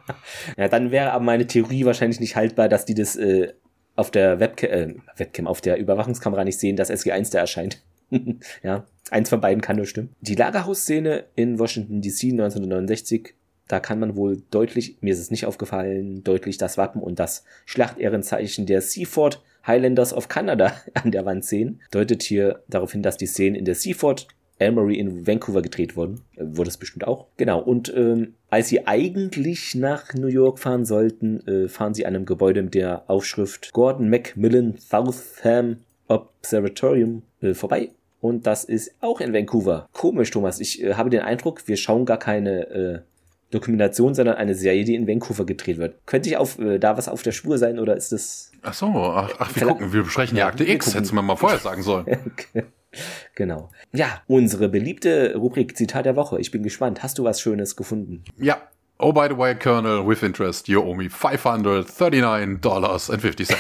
ja, 0.59 0.69
dann 0.69 0.91
wäre 0.91 1.13
aber 1.13 1.25
meine 1.25 1.47
Theorie 1.47 1.87
wahrscheinlich 1.87 2.21
nicht 2.21 2.37
haltbar, 2.37 2.69
dass 2.69 2.85
die 2.85 2.95
das 2.95 3.17
äh, 3.17 3.55
auf 3.97 4.11
der 4.11 4.41
Webcam, 4.41 4.71
äh, 4.71 4.95
Webcam, 5.17 5.47
auf 5.47 5.61
der 5.61 5.79
Überwachungskamera 5.79 6.45
nicht 6.45 6.59
sehen, 6.59 6.77
dass 6.77 6.91
SG1 6.91 7.33
da 7.33 7.39
erscheint. 7.39 7.83
ja, 8.63 8.87
eins 9.11 9.29
von 9.29 9.41
beiden 9.41 9.63
kann 9.63 9.77
nur 9.77 9.87
stimmen. 9.87 10.15
Die 10.21 10.35
Lagerhausszene 10.35 11.25
in 11.35 11.59
Washington 11.59 12.03
DC 12.03 12.25
1969, 12.25 13.35
da 13.69 13.81
kann 13.81 14.01
man 14.01 14.17
wohl 14.17 14.43
deutlich, 14.51 14.99
mir 15.01 15.13
ist 15.13 15.21
es 15.21 15.31
nicht 15.31 15.47
aufgefallen, 15.47 16.23
deutlich 16.25 16.59
das 16.59 16.77
Wappen 16.77 17.03
und 17.03 17.19
das 17.19 17.45
Schlachtehrenzeichen 17.65 18.67
der 18.67 18.83
Seaford 18.83 19.43
Highlanders 19.67 20.13
of 20.13 20.29
Canada 20.29 20.75
an 20.95 21.11
der 21.11 21.25
Wand 21.25 21.45
sehen. 21.45 21.81
Deutet 21.91 22.23
hier 22.23 22.63
darauf 22.69 22.93
hin, 22.93 23.03
dass 23.03 23.17
die 23.17 23.27
Szenen 23.27 23.55
in 23.55 23.65
der 23.65 23.75
Seaford 23.75 24.29
Elmery 24.59 24.95
in 24.99 25.27
Vancouver 25.27 25.63
gedreht 25.63 25.97
worden. 25.97 26.23
Äh, 26.37 26.45
wurde 26.45 26.71
es 26.71 26.77
bestimmt 26.77 27.07
auch. 27.07 27.27
Genau. 27.37 27.61
Und 27.61 27.93
ähm, 27.95 28.35
als 28.53 28.69
sie 28.69 28.87
eigentlich 28.87 29.75
nach 29.75 30.13
New 30.15 30.27
York 30.27 30.59
fahren 30.59 30.85
sollten, 30.85 31.47
äh, 31.47 31.69
fahren 31.69 31.95
sie 31.95 32.05
an 32.07 32.15
einem 32.15 32.27
Gebäude 32.27 32.63
mit 32.63 32.75
der 32.75 33.05
Aufschrift 33.09 33.73
Gordon 33.73 34.11
Macmillan 34.11 34.77
Southam 34.79 35.79
Observatorium 36.07 37.23
äh, 37.41 37.55
vorbei. 37.55 37.91
Und 38.21 38.47
das 38.47 38.65
ist 38.65 38.93
auch 39.01 39.21
in 39.21 39.33
Vancouver. 39.33 39.89
Komisch, 39.93 40.31
Thomas. 40.31 40.61
Ich 40.61 40.83
äh, 40.83 40.95
habe 40.95 41.11
den 41.11 41.23
Eindruck, 41.23 41.67
wir 41.67 41.77
schauen 41.77 42.05
gar 42.05 42.19
keine 42.19 43.05
Dokumentation, 43.53 44.15
sondern 44.15 44.37
eine 44.37 44.55
Serie, 44.55 44.85
die 44.85 44.95
in 44.95 45.07
Vancouver 45.07 45.47
gedreht 45.47 45.79
wird. 45.79 45.95
Könnte 46.07 46.29
ich 46.29 46.37
auf, 46.37 46.59
äh, 46.59 46.79
da 46.79 46.97
was 46.97 47.09
auf 47.09 47.23
der 47.23 47.33
Spur 47.33 47.59
sein 47.59 47.79
oder 47.79 47.97
ist 47.97 48.13
das. 48.13 48.51
Ach 48.63 48.75
so, 48.75 48.87
ach, 48.87 49.31
ach 49.39 49.55
wir 49.55 49.67
gucken, 49.67 49.93
wir 49.93 50.03
besprechen 50.03 50.37
ja, 50.37 50.47
Akte 50.47 50.65
X, 50.65 50.95
hättest 50.95 51.13
du 51.13 51.15
mir 51.15 51.23
mal 51.23 51.37
vorher 51.37 51.59
sagen 51.59 51.83
sollen. 51.83 52.07
okay. 52.27 52.65
Genau. 53.35 53.71
Ja, 53.93 54.23
unsere 54.27 54.69
beliebte 54.69 55.35
Rubrik 55.37 55.75
Zitat 55.77 56.05
der 56.05 56.17
Woche. 56.17 56.41
Ich 56.41 56.51
bin 56.51 56.63
gespannt. 56.63 57.03
Hast 57.03 57.19
du 57.19 57.25
was 57.25 57.41
Schönes 57.41 57.77
gefunden? 57.77 58.23
Ja. 58.37 58.61
Oh, 58.99 59.13
by 59.13 59.27
the 59.29 59.37
way, 59.37 59.55
Colonel, 59.55 60.07
with 60.07 60.23
interest, 60.23 60.69
you 60.69 60.81
owe 60.81 60.95
me 60.95 61.09
$539.50. 61.09 63.53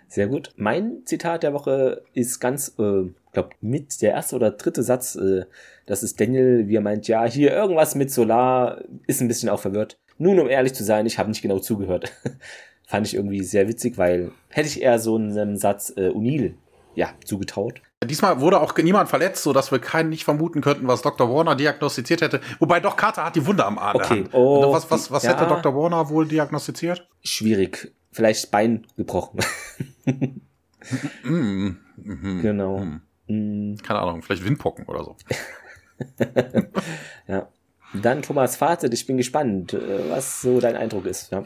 Sehr 0.09 0.27
gut. 0.27 0.53
Mein 0.57 1.03
Zitat 1.05 1.45
der 1.45 1.53
Woche 1.53 2.03
ist 2.15 2.41
ganz, 2.41 2.75
äh, 2.79 3.05
glaube 3.33 3.51
mit 3.61 4.01
der 4.03 4.13
erste 4.13 4.35
oder 4.35 4.51
dritte 4.51 4.83
Satz. 4.83 5.15
Äh, 5.15 5.45
das 5.87 6.03
ist 6.03 6.21
Daniel, 6.21 6.67
wie 6.67 6.77
er 6.77 6.81
meint, 6.81 7.07
ja, 7.07 7.27
hier 7.27 7.53
irgendwas 7.53 7.95
mit 7.95 8.11
Solar, 8.11 8.83
ist 9.07 9.21
ein 9.21 9.29
bisschen 9.29 9.51
auch 9.51 9.61
verwirrt. 9.61 9.99
Nun, 10.17 10.41
um 10.41 10.49
ehrlich 10.49 10.75
zu 10.75 10.83
sein, 10.83 11.07
ich 11.07 11.19
habe 11.19 11.29
nicht 11.29 11.43
genau 11.43 11.61
zugehört. 11.61 12.13
Fand 12.87 13.07
ich 13.07 13.15
irgendwie 13.15 13.45
sehr 13.45 13.69
witzig, 13.69 13.99
weil 13.99 14.33
hätte 14.49 14.67
ich 14.67 14.83
eher 14.83 14.99
so 14.99 15.15
einen 15.15 15.57
Satz 15.59 15.93
äh, 15.97 16.09
Unil 16.09 16.57
ja, 16.99 17.15
zugetraut. 17.25 17.81
Diesmal 18.05 18.41
wurde 18.41 18.61
auch 18.61 18.77
niemand 18.77 19.09
verletzt, 19.09 19.43
so 19.43 19.53
dass 19.53 19.73
wir 19.73 19.81
keinen 19.81 20.11
nicht 20.11 20.25
vermuten 20.25 20.61
könnten, 20.61 20.87
was 20.87 21.03
Dr. 21.03 21.35
Warner 21.35 21.57
diagnostiziert 21.57 22.21
hätte. 22.21 22.41
Wobei 22.61 22.79
doch 22.79 22.97
Carter 22.97 23.25
hat 23.25 23.35
die 23.35 23.45
Wunde 23.45 23.67
am 23.67 23.77
Arm. 23.77 23.97
Okay. 23.97 24.25
Oh, 24.31 24.73
was 24.73 24.89
was, 24.91 25.11
was 25.11 25.25
ja. 25.25 25.31
hätte 25.31 25.49
Dr. 25.49 25.75
Warner 25.75 26.09
wohl 26.09 26.27
diagnostiziert? 26.27 27.09
Schwierig. 27.25 27.93
Vielleicht 28.13 28.53
Bein 28.53 28.87
gebrochen. 28.97 29.41
mm, 31.25 31.77
mm, 31.97 32.41
genau. 32.41 32.79
Mm. 33.27 33.77
Keine 33.83 33.99
Ahnung, 33.99 34.23
vielleicht 34.23 34.45
Windpocken 34.45 34.87
oder 34.87 35.05
so. 35.05 35.17
ja. 37.27 37.49
Dann 37.95 38.21
Thomas 38.23 38.57
Fazit, 38.57 38.93
ich 38.93 39.07
bin 39.07 39.17
gespannt, 39.17 39.73
äh, 39.73 40.11
was 40.11 40.43
so 40.43 40.61
dein 40.61 40.77
Eindruck 40.77 41.07
ist. 41.07 41.33
Ja. 41.33 41.45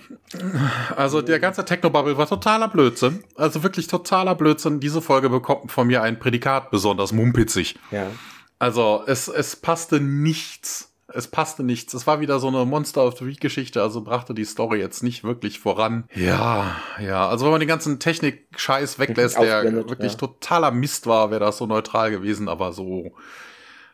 Also 0.96 1.22
der 1.22 1.38
ganze 1.38 1.64
Technobubble 1.64 2.16
war 2.18 2.26
totaler 2.26 2.68
Blödsinn. 2.68 3.22
Also 3.36 3.62
wirklich 3.62 3.86
totaler 3.86 4.34
Blödsinn. 4.34 4.80
Diese 4.80 5.00
Folge 5.00 5.30
bekommt 5.30 5.70
von 5.70 5.86
mir 5.86 6.02
ein 6.02 6.18
Prädikat 6.18 6.70
besonders 6.70 7.12
mumpitzig. 7.12 7.78
Ja. 7.92 8.08
Also 8.58 9.04
es, 9.06 9.28
es 9.28 9.56
passte 9.56 10.00
nichts. 10.00 10.92
Es 11.14 11.28
passte 11.28 11.62
nichts. 11.62 11.94
Es 11.94 12.06
war 12.06 12.20
wieder 12.20 12.40
so 12.40 12.48
eine 12.48 12.64
Monster 12.64 13.04
of 13.04 13.18
the 13.18 13.26
Week 13.26 13.40
Geschichte, 13.40 13.82
also 13.82 14.00
brachte 14.00 14.34
die 14.34 14.44
Story 14.44 14.78
jetzt 14.78 15.02
nicht 15.02 15.24
wirklich 15.24 15.60
voran. 15.60 16.04
Ja, 16.14 16.76
ja. 17.00 17.28
Also 17.28 17.44
wenn 17.44 17.52
man 17.52 17.60
den 17.60 17.68
ganzen 17.68 17.98
Technik-Scheiß 17.98 18.98
weglässt, 18.98 19.38
der 19.38 19.64
wirklich 19.88 20.12
ja. 20.12 20.18
totaler 20.18 20.70
Mist 20.70 21.06
war, 21.06 21.30
wäre 21.30 21.40
das 21.40 21.58
so 21.58 21.66
neutral 21.66 22.10
gewesen, 22.10 22.48
aber 22.48 22.72
so 22.72 23.12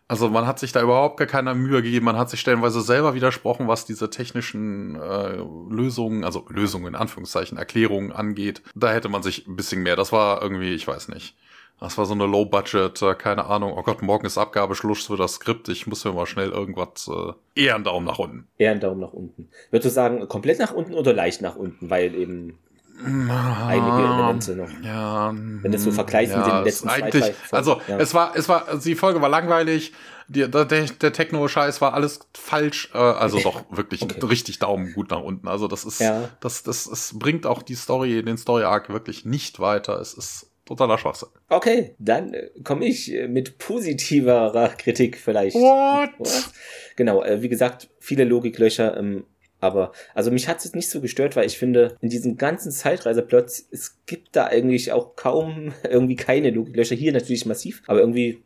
also 0.08 0.30
man 0.30 0.46
hat 0.46 0.58
sich 0.58 0.72
da 0.72 0.80
überhaupt 0.82 1.18
gar 1.18 1.26
keine 1.26 1.54
Mühe 1.54 1.82
gegeben. 1.82 2.06
Man 2.06 2.16
hat 2.16 2.30
sich 2.30 2.40
stellenweise 2.40 2.80
selber 2.80 3.14
widersprochen, 3.14 3.68
was 3.68 3.84
diese 3.84 4.08
technischen 4.08 4.96
äh, 4.96 5.36
Lösungen, 5.70 6.24
also 6.24 6.46
Lösungen 6.48 6.86
in 6.88 6.94
Anführungszeichen, 6.94 7.58
Erklärungen 7.58 8.10
angeht. 8.10 8.62
Da 8.74 8.90
hätte 8.90 9.10
man 9.10 9.22
sich 9.22 9.46
ein 9.46 9.56
bisschen 9.56 9.82
mehr. 9.82 9.96
Das 9.96 10.10
war 10.10 10.40
irgendwie, 10.42 10.74
ich 10.74 10.88
weiß 10.88 11.08
nicht. 11.08 11.36
Das 11.78 11.96
war 11.96 12.06
so 12.06 12.14
eine 12.14 12.26
Low-Budget, 12.26 13.02
äh, 13.02 13.14
keine 13.14 13.44
Ahnung. 13.44 13.74
Oh 13.76 13.82
Gott, 13.82 14.00
morgen 14.00 14.26
ist 14.26 14.38
Abgabeschluss 14.38 15.06
für 15.06 15.18
das 15.18 15.34
Skript. 15.34 15.68
Ich 15.68 15.86
muss 15.86 16.04
mir 16.04 16.12
mal 16.12 16.26
schnell 16.26 16.48
irgendwas. 16.48 17.08
Äh, 17.08 17.62
eher 17.62 17.74
einen 17.74 17.84
Daumen 17.84 18.06
nach 18.06 18.18
unten. 18.18 18.48
Eher 18.56 18.72
einen 18.72 18.80
Daumen 18.80 19.00
nach 19.00 19.12
unten. 19.12 19.48
Würdest 19.70 19.90
du 19.90 19.94
sagen, 19.94 20.26
komplett 20.26 20.58
nach 20.58 20.72
unten 20.72 20.94
oder 20.94 21.12
leicht 21.12 21.42
nach 21.42 21.54
unten? 21.54 21.90
Weil 21.90 22.14
eben 22.14 22.58
einige 23.04 23.96
Elemente 23.96 24.56
noch. 24.56 24.70
Ja. 24.82 25.32
Wenn 25.34 25.72
du 25.72 25.78
so 25.78 25.92
vergleichst 25.92 26.34
ja, 26.34 26.38
mit 26.38 26.46
den 26.46 26.64
letzten 26.64 26.88
zwei, 26.88 27.10
drei 27.10 27.34
Also, 27.50 27.80
ja. 27.86 27.98
es 27.98 28.14
war, 28.14 28.36
es 28.36 28.48
war, 28.48 28.78
die 28.84 28.94
Folge 28.94 29.20
war 29.20 29.28
langweilig. 29.28 29.92
Die, 30.30 30.50
der, 30.50 30.66
der, 30.66 31.12
Techno-Scheiß 31.12 31.80
war 31.80 31.94
alles 31.94 32.20
falsch. 32.34 32.90
Äh, 32.92 32.98
also 32.98 33.40
doch 33.40 33.64
wirklich 33.70 34.02
Okay. 34.02 34.26
richtig 34.26 34.58
Daumen 34.58 34.92
gut 34.92 35.10
nach 35.10 35.22
unten. 35.22 35.48
Also 35.48 35.68
das 35.68 35.84
ist, 35.84 36.00
Ja. 36.00 36.28
das, 36.40 36.62
das, 36.62 36.86
es 36.86 37.18
bringt 37.18 37.46
auch 37.46 37.62
die 37.62 37.74
Story, 37.76 38.22
den 38.22 38.36
Story-Arc 38.36 38.90
wirklich 38.90 39.24
nicht 39.24 39.58
weiter. 39.58 39.98
Es 40.00 40.12
ist 40.12 40.50
totaler 40.66 40.98
Schwachsinn. 40.98 41.30
Okay, 41.48 41.94
dann 41.98 42.34
äh, 42.34 42.50
komme 42.62 42.84
ich 42.84 43.12
äh, 43.14 43.26
mit 43.26 43.56
positiverer 43.58 44.68
Kritik 44.70 45.16
vielleicht. 45.16 45.56
What? 45.56 46.10
Was? 46.18 46.52
Genau, 46.96 47.22
äh, 47.22 47.40
wie 47.42 47.48
gesagt, 47.48 47.88
viele 47.98 48.24
Logiklöcher, 48.24 48.96
ähm, 48.98 49.24
aber 49.60 49.92
also 50.14 50.30
mich 50.30 50.48
hat 50.48 50.58
es 50.58 50.64
jetzt 50.64 50.76
nicht 50.76 50.90
so 50.90 51.00
gestört, 51.00 51.36
weil 51.36 51.46
ich 51.46 51.58
finde, 51.58 51.96
in 52.00 52.08
diesem 52.08 52.36
ganzen 52.36 52.70
Zeitreiseplot, 52.70 53.46
es 53.70 53.98
gibt 54.06 54.36
da 54.36 54.46
eigentlich 54.46 54.92
auch 54.92 55.16
kaum 55.16 55.72
irgendwie 55.88 56.16
keine 56.16 56.50
Logiklöcher. 56.50 56.94
Hier 56.94 57.12
natürlich 57.12 57.46
massiv, 57.46 57.82
aber 57.86 58.00
irgendwie 58.00 58.42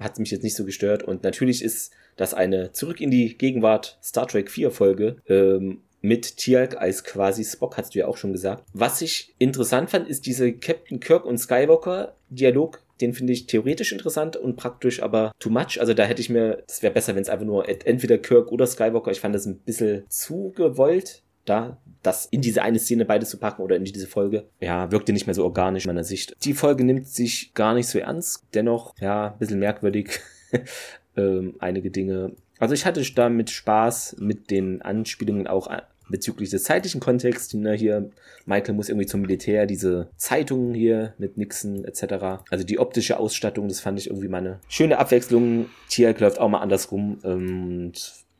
hat 0.00 0.14
es 0.14 0.18
mich 0.18 0.30
jetzt 0.30 0.42
nicht 0.42 0.56
so 0.56 0.64
gestört. 0.64 1.02
Und 1.02 1.22
natürlich 1.22 1.62
ist 1.62 1.92
das 2.16 2.34
eine 2.34 2.72
Zurück 2.72 3.00
in 3.00 3.10
die 3.10 3.36
Gegenwart 3.36 3.98
Star 4.02 4.26
Trek 4.26 4.50
4 4.50 4.70
Folge. 4.70 5.16
Ähm, 5.28 5.80
mit 6.04 6.36
Tialk 6.36 6.76
als 6.76 7.02
quasi 7.02 7.42
Spock, 7.44 7.78
hast 7.78 7.94
du 7.94 7.98
ja 7.98 8.06
auch 8.06 8.18
schon 8.18 8.32
gesagt. 8.32 8.64
Was 8.74 9.00
ich 9.00 9.34
interessant 9.38 9.88
fand, 9.88 10.06
ist 10.06 10.26
diese 10.26 10.52
Captain 10.52 11.00
Kirk 11.00 11.24
und 11.24 11.38
Skywalker 11.38 12.14
Dialog. 12.28 12.82
Den 13.00 13.14
finde 13.14 13.32
ich 13.32 13.46
theoretisch 13.46 13.90
interessant 13.90 14.36
und 14.36 14.56
praktisch 14.56 15.02
aber 15.02 15.32
too 15.38 15.48
much. 15.48 15.80
Also 15.80 15.94
da 15.94 16.04
hätte 16.04 16.20
ich 16.20 16.28
mir, 16.28 16.62
das 16.66 16.82
wäre 16.82 16.92
besser, 16.92 17.14
wenn 17.14 17.22
es 17.22 17.30
einfach 17.30 17.46
nur 17.46 17.66
ent- 17.68 17.86
entweder 17.86 18.18
Kirk 18.18 18.52
oder 18.52 18.66
Skywalker. 18.66 19.10
Ich 19.12 19.20
fand 19.20 19.34
das 19.34 19.46
ein 19.46 19.56
bisschen 19.60 20.04
zu 20.10 20.52
gewollt, 20.54 21.22
da 21.46 21.78
das 22.02 22.26
in 22.26 22.42
diese 22.42 22.60
eine 22.62 22.78
Szene 22.78 23.06
beides 23.06 23.30
zu 23.30 23.38
packen 23.38 23.62
oder 23.62 23.74
in 23.76 23.84
diese 23.84 24.06
Folge. 24.06 24.44
Ja, 24.60 24.92
wirkte 24.92 25.14
nicht 25.14 25.26
mehr 25.26 25.34
so 25.34 25.42
organisch 25.42 25.84
in 25.86 25.88
meiner 25.88 26.04
Sicht. 26.04 26.36
Die 26.44 26.52
Folge 26.52 26.84
nimmt 26.84 27.08
sich 27.08 27.54
gar 27.54 27.72
nicht 27.72 27.88
so 27.88 27.98
ernst. 27.98 28.44
Dennoch, 28.52 28.94
ja, 29.00 29.32
ein 29.32 29.38
bisschen 29.38 29.58
merkwürdig. 29.58 30.20
ähm, 31.16 31.54
einige 31.60 31.90
Dinge. 31.90 32.32
Also 32.58 32.74
ich 32.74 32.86
hatte 32.86 33.02
damit 33.14 33.50
Spaß 33.50 34.16
mit 34.20 34.50
den 34.50 34.80
Anspielungen 34.82 35.46
auch 35.46 35.66
bezüglich 36.08 36.50
des 36.50 36.64
zeitlichen 36.64 37.00
Kontexts. 37.00 37.54
Ne, 37.54 37.72
hier, 37.74 38.10
Michael 38.46 38.74
muss 38.74 38.88
irgendwie 38.88 39.06
zum 39.06 39.22
Militär, 39.22 39.66
diese 39.66 40.08
Zeitungen 40.16 40.74
hier 40.74 41.14
mit 41.18 41.36
Nixon 41.36 41.84
etc. 41.84 42.42
Also 42.50 42.64
die 42.64 42.78
optische 42.78 43.18
Ausstattung, 43.18 43.68
das 43.68 43.80
fand 43.80 43.98
ich 43.98 44.08
irgendwie 44.08 44.28
mal 44.28 44.38
eine 44.38 44.60
schöne 44.68 44.98
Abwechslung. 44.98 45.66
Tialk 45.88 46.20
läuft 46.20 46.38
auch 46.38 46.48
mal 46.48 46.60
andersrum. 46.60 47.18
Und 47.22 47.94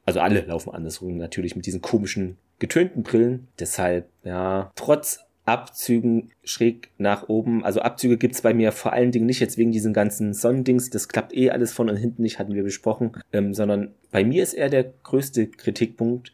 also 0.05 0.20
alle 0.20 0.41
laufen 0.43 0.70
andersrum, 0.70 1.16
natürlich 1.16 1.57
mit 1.57 1.66
diesen 1.66 1.81
komischen 1.81 2.36
getönten 2.59 3.03
Brillen. 3.03 3.49
Deshalb, 3.59 4.09
ja, 4.23 4.70
trotz 4.77 5.20
Abzügen 5.47 6.31
schräg 6.43 6.91
nach 6.97 7.28
oben. 7.28 7.65
Also 7.65 7.81
Abzüge 7.81 8.16
gibt's 8.16 8.43
bei 8.43 8.55
mir 8.55 8.73
vor 8.73 8.93
allen 8.93 9.12
Dingen 9.12 9.27
nicht 9.27 9.41
jetzt 9.41 9.59
wegen 9.59 9.73
diesen 9.73 9.93
ganzen 9.93 10.32
Sonnendings. 10.32 10.91
Das 10.91 11.09
klappt 11.09 11.36
eh 11.36 11.51
alles 11.51 11.73
von 11.73 11.91
und 11.91 11.97
hinten 11.97 12.23
nicht, 12.23 12.39
hatten 12.39 12.55
wir 12.55 12.62
besprochen. 12.62 13.12
Ähm, 13.32 13.53
sondern 13.53 13.93
bei 14.11 14.24
mir 14.24 14.43
ist 14.43 14.55
eher 14.55 14.70
der 14.70 14.85
größte 15.03 15.49
Kritikpunkt, 15.49 16.32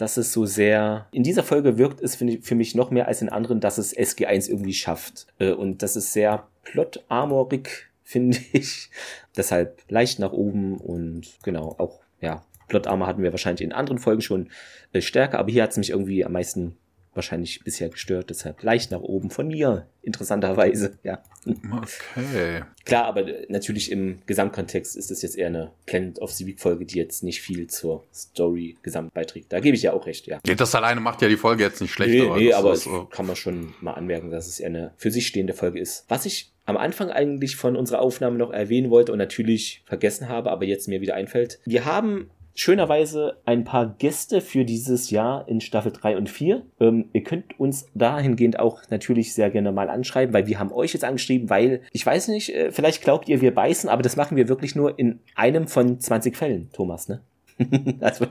dass 0.00 0.16
es 0.16 0.32
so 0.32 0.46
sehr, 0.46 1.06
in 1.12 1.22
dieser 1.22 1.42
Folge 1.42 1.76
wirkt 1.76 2.00
es 2.00 2.16
für 2.16 2.54
mich 2.54 2.74
noch 2.74 2.90
mehr 2.90 3.06
als 3.06 3.20
in 3.20 3.28
anderen, 3.28 3.60
dass 3.60 3.76
es 3.76 3.94
SG1 3.94 4.48
irgendwie 4.48 4.72
schafft. 4.72 5.26
Äh, 5.38 5.52
und 5.52 5.82
das 5.82 5.94
ist 5.94 6.14
sehr 6.14 6.46
plot-armorig, 6.64 7.90
finde 8.02 8.38
ich. 8.52 8.88
Deshalb 9.36 9.82
leicht 9.88 10.18
nach 10.18 10.32
oben 10.32 10.78
und 10.78 11.26
genau, 11.42 11.74
auch, 11.78 12.00
ja, 12.20 12.42
Plot-Armor 12.68 13.08
hatten 13.08 13.22
wir 13.22 13.32
wahrscheinlich 13.32 13.62
in 13.62 13.72
anderen 13.72 13.98
Folgen 13.98 14.22
schon 14.22 14.48
äh, 14.92 15.02
stärker, 15.02 15.38
aber 15.38 15.50
hier 15.50 15.64
hat 15.64 15.72
es 15.72 15.76
mich 15.76 15.90
irgendwie 15.90 16.24
am 16.24 16.32
meisten 16.32 16.76
wahrscheinlich 17.14 17.62
bisher 17.64 17.88
gestört, 17.88 18.30
deshalb 18.30 18.62
leicht 18.62 18.90
nach 18.90 19.00
oben 19.00 19.30
von 19.30 19.48
mir, 19.48 19.86
interessanterweise, 20.02 20.98
ja. 21.02 21.22
Okay. 21.44 22.62
Klar, 22.84 23.06
aber 23.06 23.26
äh, 23.26 23.46
natürlich 23.48 23.90
im 23.90 24.20
Gesamtkontext 24.26 24.96
ist 24.96 25.10
es 25.10 25.22
jetzt 25.22 25.36
eher 25.36 25.48
eine 25.48 25.72
Planet 25.86 26.20
of 26.20 26.32
the 26.32 26.46
Week 26.46 26.60
Folge, 26.60 26.84
die 26.84 26.98
jetzt 26.98 27.22
nicht 27.22 27.40
viel 27.40 27.66
zur 27.66 28.04
Story 28.14 28.76
gesamt 28.82 29.12
beiträgt. 29.14 29.52
Da 29.52 29.60
gebe 29.60 29.76
ich 29.76 29.82
ja 29.82 29.92
auch 29.92 30.06
recht, 30.06 30.26
ja. 30.26 30.38
Ja, 30.46 30.54
das 30.54 30.74
alleine 30.74 31.00
macht 31.00 31.22
ja 31.22 31.28
die 31.28 31.36
Folge 31.36 31.64
jetzt 31.64 31.80
nicht 31.80 31.92
schlecht. 31.92 32.12
Nee, 32.12 32.30
nee, 32.30 32.48
das 32.50 32.58
aber 32.58 32.72
ist, 32.72 32.86
es 32.86 32.92
äh, 32.92 33.04
kann 33.10 33.26
man 33.26 33.36
schon 33.36 33.74
mal 33.80 33.94
anmerken, 33.94 34.30
dass 34.30 34.46
es 34.46 34.60
eher 34.60 34.68
eine 34.68 34.92
für 34.96 35.10
sich 35.10 35.26
stehende 35.26 35.54
Folge 35.54 35.80
ist. 35.80 36.04
Was 36.08 36.26
ich 36.26 36.52
am 36.66 36.76
Anfang 36.76 37.10
eigentlich 37.10 37.56
von 37.56 37.76
unserer 37.76 38.00
Aufnahme 38.00 38.38
noch 38.38 38.50
erwähnen 38.50 38.90
wollte 38.90 39.12
und 39.12 39.18
natürlich 39.18 39.82
vergessen 39.86 40.28
habe, 40.28 40.50
aber 40.50 40.64
jetzt 40.64 40.88
mir 40.88 41.00
wieder 41.00 41.14
einfällt. 41.14 41.58
Wir 41.64 41.84
haben 41.84 42.30
schönerweise 42.54 43.38
ein 43.44 43.64
paar 43.64 43.94
Gäste 43.98 44.40
für 44.40 44.64
dieses 44.64 45.10
Jahr 45.10 45.48
in 45.48 45.60
Staffel 45.60 45.92
3 45.92 46.16
und 46.16 46.28
4. 46.28 46.62
Ähm, 46.80 47.06
ihr 47.12 47.22
könnt 47.22 47.58
uns 47.58 47.86
dahingehend 47.94 48.58
auch 48.58 48.82
natürlich 48.90 49.34
sehr 49.34 49.50
gerne 49.50 49.72
mal 49.72 49.90
anschreiben, 49.90 50.34
weil 50.34 50.46
wir 50.46 50.58
haben 50.58 50.72
euch 50.72 50.92
jetzt 50.92 51.04
angeschrieben, 51.04 51.50
weil 51.50 51.82
ich 51.92 52.04
weiß 52.04 52.28
nicht, 52.28 52.54
äh, 52.54 52.72
vielleicht 52.72 53.02
glaubt 53.02 53.28
ihr, 53.28 53.40
wir 53.40 53.54
beißen, 53.54 53.88
aber 53.88 54.02
das 54.02 54.16
machen 54.16 54.36
wir 54.36 54.48
wirklich 54.48 54.74
nur 54.74 54.98
in 54.98 55.20
einem 55.34 55.66
von 55.68 56.00
20 56.00 56.36
Fällen, 56.36 56.70
Thomas, 56.72 57.08
ne? 57.08 57.20
also, 58.00 58.26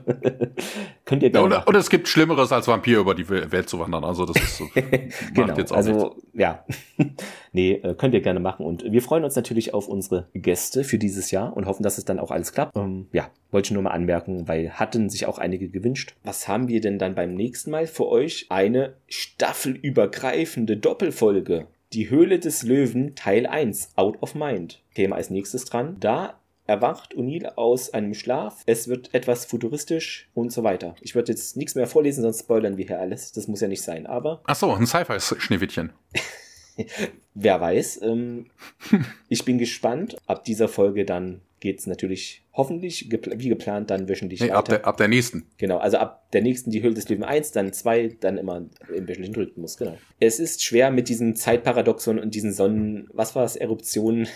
könnt 1.06 1.24
ihr 1.24 1.30
ja, 1.30 1.34
gerne 1.34 1.46
oder, 1.46 1.58
machen. 1.58 1.70
oder 1.70 1.80
es 1.80 1.90
gibt 1.90 2.08
Schlimmeres, 2.08 2.52
als 2.52 2.68
Vampir 2.68 3.00
über 3.00 3.16
die 3.16 3.30
Welt 3.30 3.70
zu 3.70 3.80
wandern. 3.80 4.04
Also 4.04 4.26
das 4.26 4.38
ist 4.38 4.58
so, 4.58 4.64
macht 4.74 5.34
genau, 5.34 5.56
jetzt 5.56 5.72
auch 5.72 5.78
nichts. 5.78 5.94
also 5.94 6.16
ja, 6.34 6.66
nee, 7.52 7.74
äh, 7.74 7.94
könnt 7.96 8.14
ihr 8.14 8.22
gerne 8.22 8.40
machen 8.40 8.66
und 8.66 8.84
wir 8.84 9.02
freuen 9.02 9.24
uns 9.24 9.36
natürlich 9.36 9.74
auf 9.74 9.88
unsere 9.88 10.28
Gäste 10.34 10.84
für 10.84 10.98
dieses 10.98 11.32
Jahr 11.32 11.56
und 11.56 11.66
hoffen, 11.66 11.84
dass 11.84 11.98
es 11.98 12.06
dann 12.06 12.20
auch 12.20 12.32
alles 12.32 12.54
klappt. 12.54 12.76
Ähm, 12.76 13.08
ja, 13.12 13.30
wollte 13.52 13.68
ich 13.68 13.72
nur 13.72 13.84
mal 13.84 13.92
anmerken, 13.92 14.48
weil 14.48 14.72
hatten 14.72 15.10
sich 15.10 15.26
auch 15.26 15.38
einige 15.38 15.70
gewünscht. 15.70 16.16
Was 16.24 16.48
haben 16.48 16.68
wir 16.68 16.82
denn 16.82 17.00
dann 17.00 17.16
beim 17.16 17.34
nächsten 17.34 17.72
Mal 17.72 17.88
für 17.88 18.08
euch? 18.08 18.48
Eine 18.50 18.96
staffelübergreifende 19.08 20.78
Doppelfolge. 20.78 21.68
Die 21.94 22.12
Höhle 22.12 22.38
des 22.38 22.62
Löwen 22.62 23.16
Teil 23.16 23.48
1, 23.48 23.94
Out 23.96 24.22
of 24.22 24.36
Mind. 24.36 24.84
Thema 24.94 25.16
als 25.16 25.32
nächstes 25.32 25.66
dran. 25.66 25.98
Da 26.00 26.39
erwacht 26.70 27.16
O'Neill 27.16 27.46
aus 27.56 27.94
einem 27.94 28.14
Schlaf. 28.14 28.62
Es 28.68 28.88
wird 28.88 29.14
etwas 29.14 29.46
futuristisch 29.46 30.30
und 30.36 30.54
so 30.54 30.64
weiter. 30.64 30.96
Ich 31.02 31.16
würde 31.16 31.32
jetzt 31.32 31.58
nichts 31.58 31.74
mehr 31.74 31.88
vorlesen, 31.88 32.22
sonst 32.22 32.42
spoilern 32.42 32.78
wir 32.78 32.86
hier 32.86 33.00
alles. 33.00 33.32
Das 33.32 33.48
muss 33.48 33.62
ja 33.62 33.68
nicht 33.68 33.82
sein, 33.82 34.06
aber 34.06 34.42
Ach 34.46 34.56
so, 34.56 34.72
ein 34.72 34.86
Sci-Fi-Schneewittchen. 34.86 35.92
wer 37.34 37.60
weiß. 37.60 38.02
Ähm, 38.04 38.46
ich 39.30 39.44
bin 39.46 39.58
gespannt. 39.58 40.16
Ab 40.28 40.44
dieser 40.46 40.68
Folge 40.68 41.06
dann 41.06 41.42
geht's 41.60 41.88
natürlich 41.88 42.46
hoffentlich 42.54 43.10
gepl 43.10 43.34
wie 43.38 43.50
geplant 43.50 43.90
dann 43.90 44.08
wöchentlich 44.08 44.40
Nee, 44.40 44.48
weiter. 44.48 44.58
ab 44.60 44.66
der, 44.70 44.86
ab 44.86 44.98
der 44.98 45.08
nächsten. 45.08 45.46
Genau, 45.58 45.78
also 45.80 45.98
ab 45.98 46.32
der 46.32 46.42
nächsten 46.42 46.72
die 46.72 46.82
Höhle 46.82 46.94
des 46.94 47.10
Löwen 47.10 47.24
1, 47.24 47.52
dann 47.52 47.74
2, 47.74 48.18
dann 48.20 48.38
immer 48.38 48.58
im 48.96 49.08
wöchentlichen 49.08 49.36
Rhythmus, 49.36 49.76
genau. 49.76 49.98
Es 50.20 50.40
ist 50.40 50.64
schwer 50.64 50.92
mit 50.92 51.10
diesem 51.10 51.36
Zeitparadoxon 51.36 52.20
und 52.20 52.36
diesen 52.36 52.54
Sonnen, 52.54 53.10
was 53.12 53.36
war 53.36 53.44
es, 53.44 53.56
Eruptionen. 53.56 54.28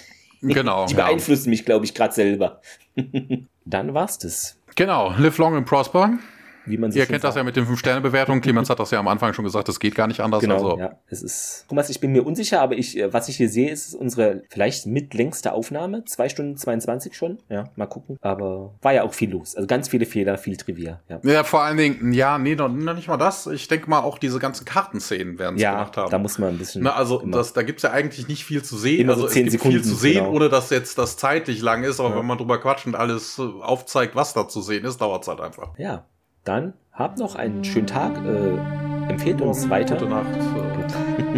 Genau. 0.44 0.86
Die 0.86 0.94
ja. 0.94 1.06
beeinflussen 1.06 1.50
mich, 1.50 1.66
glaube 1.66 1.86
ich, 1.86 1.94
gerade 1.94 2.14
selber. 2.14 2.62
dann 3.66 3.94
war's 3.94 4.18
das. 4.18 4.60
Genau, 4.76 5.14
live 5.18 5.38
long 5.38 5.56
and 5.56 5.66
prosper. 5.66 6.18
Wie 6.66 6.78
man 6.78 6.92
sich 6.92 7.00
Ihr 7.02 7.06
kennt 7.06 7.24
das 7.24 7.36
ja 7.36 7.44
mit 7.44 7.56
den 7.56 7.66
5-Sterne-Bewertungen. 7.68 8.42
Clemens 8.42 8.70
hat 8.70 8.80
das 8.80 8.92
ja 8.92 9.00
am 9.00 9.08
Anfang 9.08 9.34
schon 9.34 9.44
gesagt, 9.46 9.68
das 9.68 9.80
geht 9.80 9.96
gar 9.96 10.08
nicht 10.08 10.20
anders. 10.22 10.42
Genau, 10.42 10.56
also, 10.56 10.78
ja. 10.80 10.98
Es 11.08 11.22
ist. 11.22 11.66
Thomas, 11.70 11.90
ich 11.90 12.00
bin 12.00 12.12
mir 12.12 12.26
unsicher, 12.26 12.62
aber 12.62 12.76
ich, 12.76 12.98
äh, 12.98 13.12
was 13.12 13.28
ich 13.30 13.38
hier 13.38 13.50
sehe, 13.50 13.70
ist 13.70 13.94
unsere 13.94 14.44
vielleicht 14.50 14.86
mitlängste 14.86 15.52
Aufnahme. 15.54 16.06
Zwei 16.06 16.30
Stunden 16.30 16.56
22 16.58 17.16
schon. 17.16 17.40
Ja, 17.50 17.66
mal 17.76 17.88
gucken. 17.88 18.18
Aber 18.22 18.76
war 18.82 18.94
ja 18.94 19.04
auch 19.04 19.14
viel 19.14 19.32
los. 19.32 19.56
Also 19.56 19.68
ganz 19.68 19.90
viele 19.90 20.06
Fehler, 20.06 20.38
viel 20.38 20.56
Trivia. 20.58 21.02
Ja, 21.10 21.20
Ja, 21.24 21.44
vor 21.44 21.64
allen 21.64 21.78
Dingen, 21.78 22.14
ja, 22.14 22.38
nee, 22.38 22.56
noch, 22.56 22.70
noch 22.70 22.96
nicht 22.96 23.08
mal 23.08 23.18
das. 23.18 23.48
Ich 23.48 23.68
denke 23.68 23.90
mal, 23.90 24.00
auch 24.00 24.18
diese 24.18 24.40
ganzen 24.40 24.66
Kartenszenen 24.66 25.40
werden 25.40 25.56
es 25.56 25.62
ja 25.62 25.72
gemacht 25.72 25.98
haben. 25.98 26.12
da 26.12 26.18
muss 26.18 26.38
man 26.40 26.50
ein 26.50 26.58
bisschen. 26.58 26.84
Na, 26.84 26.94
also 26.96 27.22
das, 27.26 27.54
da 27.54 27.64
gibt's 27.64 27.84
ja 27.84 27.92
eigentlich 27.92 28.28
nicht 28.28 28.46
viel 28.46 28.64
zu 28.64 28.78
sehen. 28.78 29.02
Immer 29.02 29.16
so 29.16 29.24
also 29.24 29.34
10 29.34 29.48
es 29.48 29.52
gibt 29.52 29.64
Sekunden, 29.64 29.84
viel 29.84 29.94
zu 29.94 30.00
sehen, 30.00 30.24
genau. 30.26 30.32
ohne 30.32 30.50
dass 30.50 30.70
jetzt 30.70 30.98
das 30.98 31.18
zeitlich 31.18 31.62
lang 31.62 31.84
ist. 31.84 32.00
Aber 32.00 32.10
Ja. 32.12 32.18
wenn 32.20 32.26
man 32.26 32.38
drüber 32.38 32.60
quatscht 32.60 32.86
und 32.86 32.96
alles 32.96 33.38
äh, 33.40 33.42
aufzeigt, 33.62 34.16
was 34.16 34.34
da 34.34 34.48
zu 34.48 34.62
sehen 34.62 34.86
ist, 34.86 35.02
dauert's 35.02 35.28
halt 35.28 35.42
einfach. 35.42 35.78
ja, 35.78 36.06
dann 36.44 36.74
habt 36.92 37.20
noch 37.20 37.36
einen 37.36 37.64
schönen 37.64 37.88
Tag. 37.88 38.14
Äh, 38.26 39.10
empfehlt 39.12 39.42
uns 39.42 39.70
weiter. 39.70 39.96
Gute 39.96 40.10
Nacht. 40.10 40.26
Äh, 40.28 40.74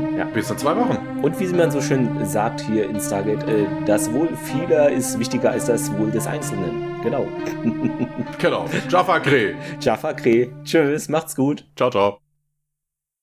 Ja. 0.17 0.25
Bis 0.25 0.49
in 0.49 0.57
zwei 0.57 0.75
Wochen. 0.77 0.97
Und 1.21 1.39
wie 1.39 1.47
man 1.47 1.71
so 1.71 1.81
schön 1.81 2.25
sagt 2.25 2.61
hier 2.61 2.89
in 2.89 2.99
Stargate, 2.99 3.43
äh, 3.49 3.65
das 3.85 4.11
Wohl 4.13 4.29
vieler 4.35 4.89
ist 4.89 5.19
wichtiger 5.19 5.51
als 5.51 5.65
das 5.65 5.91
Wohl 5.97 6.09
des 6.11 6.27
Einzelnen. 6.27 7.01
Genau. 7.03 7.27
Genau. 8.39 8.65
Jaffa 8.89 9.19
Kreh. 9.19 9.53
Jaffa 9.79 10.13
Kreh. 10.13 10.49
Tschüss, 10.63 11.07
macht's 11.09 11.35
gut. 11.35 11.65
Ciao, 11.75 11.89
ciao. 11.89 12.24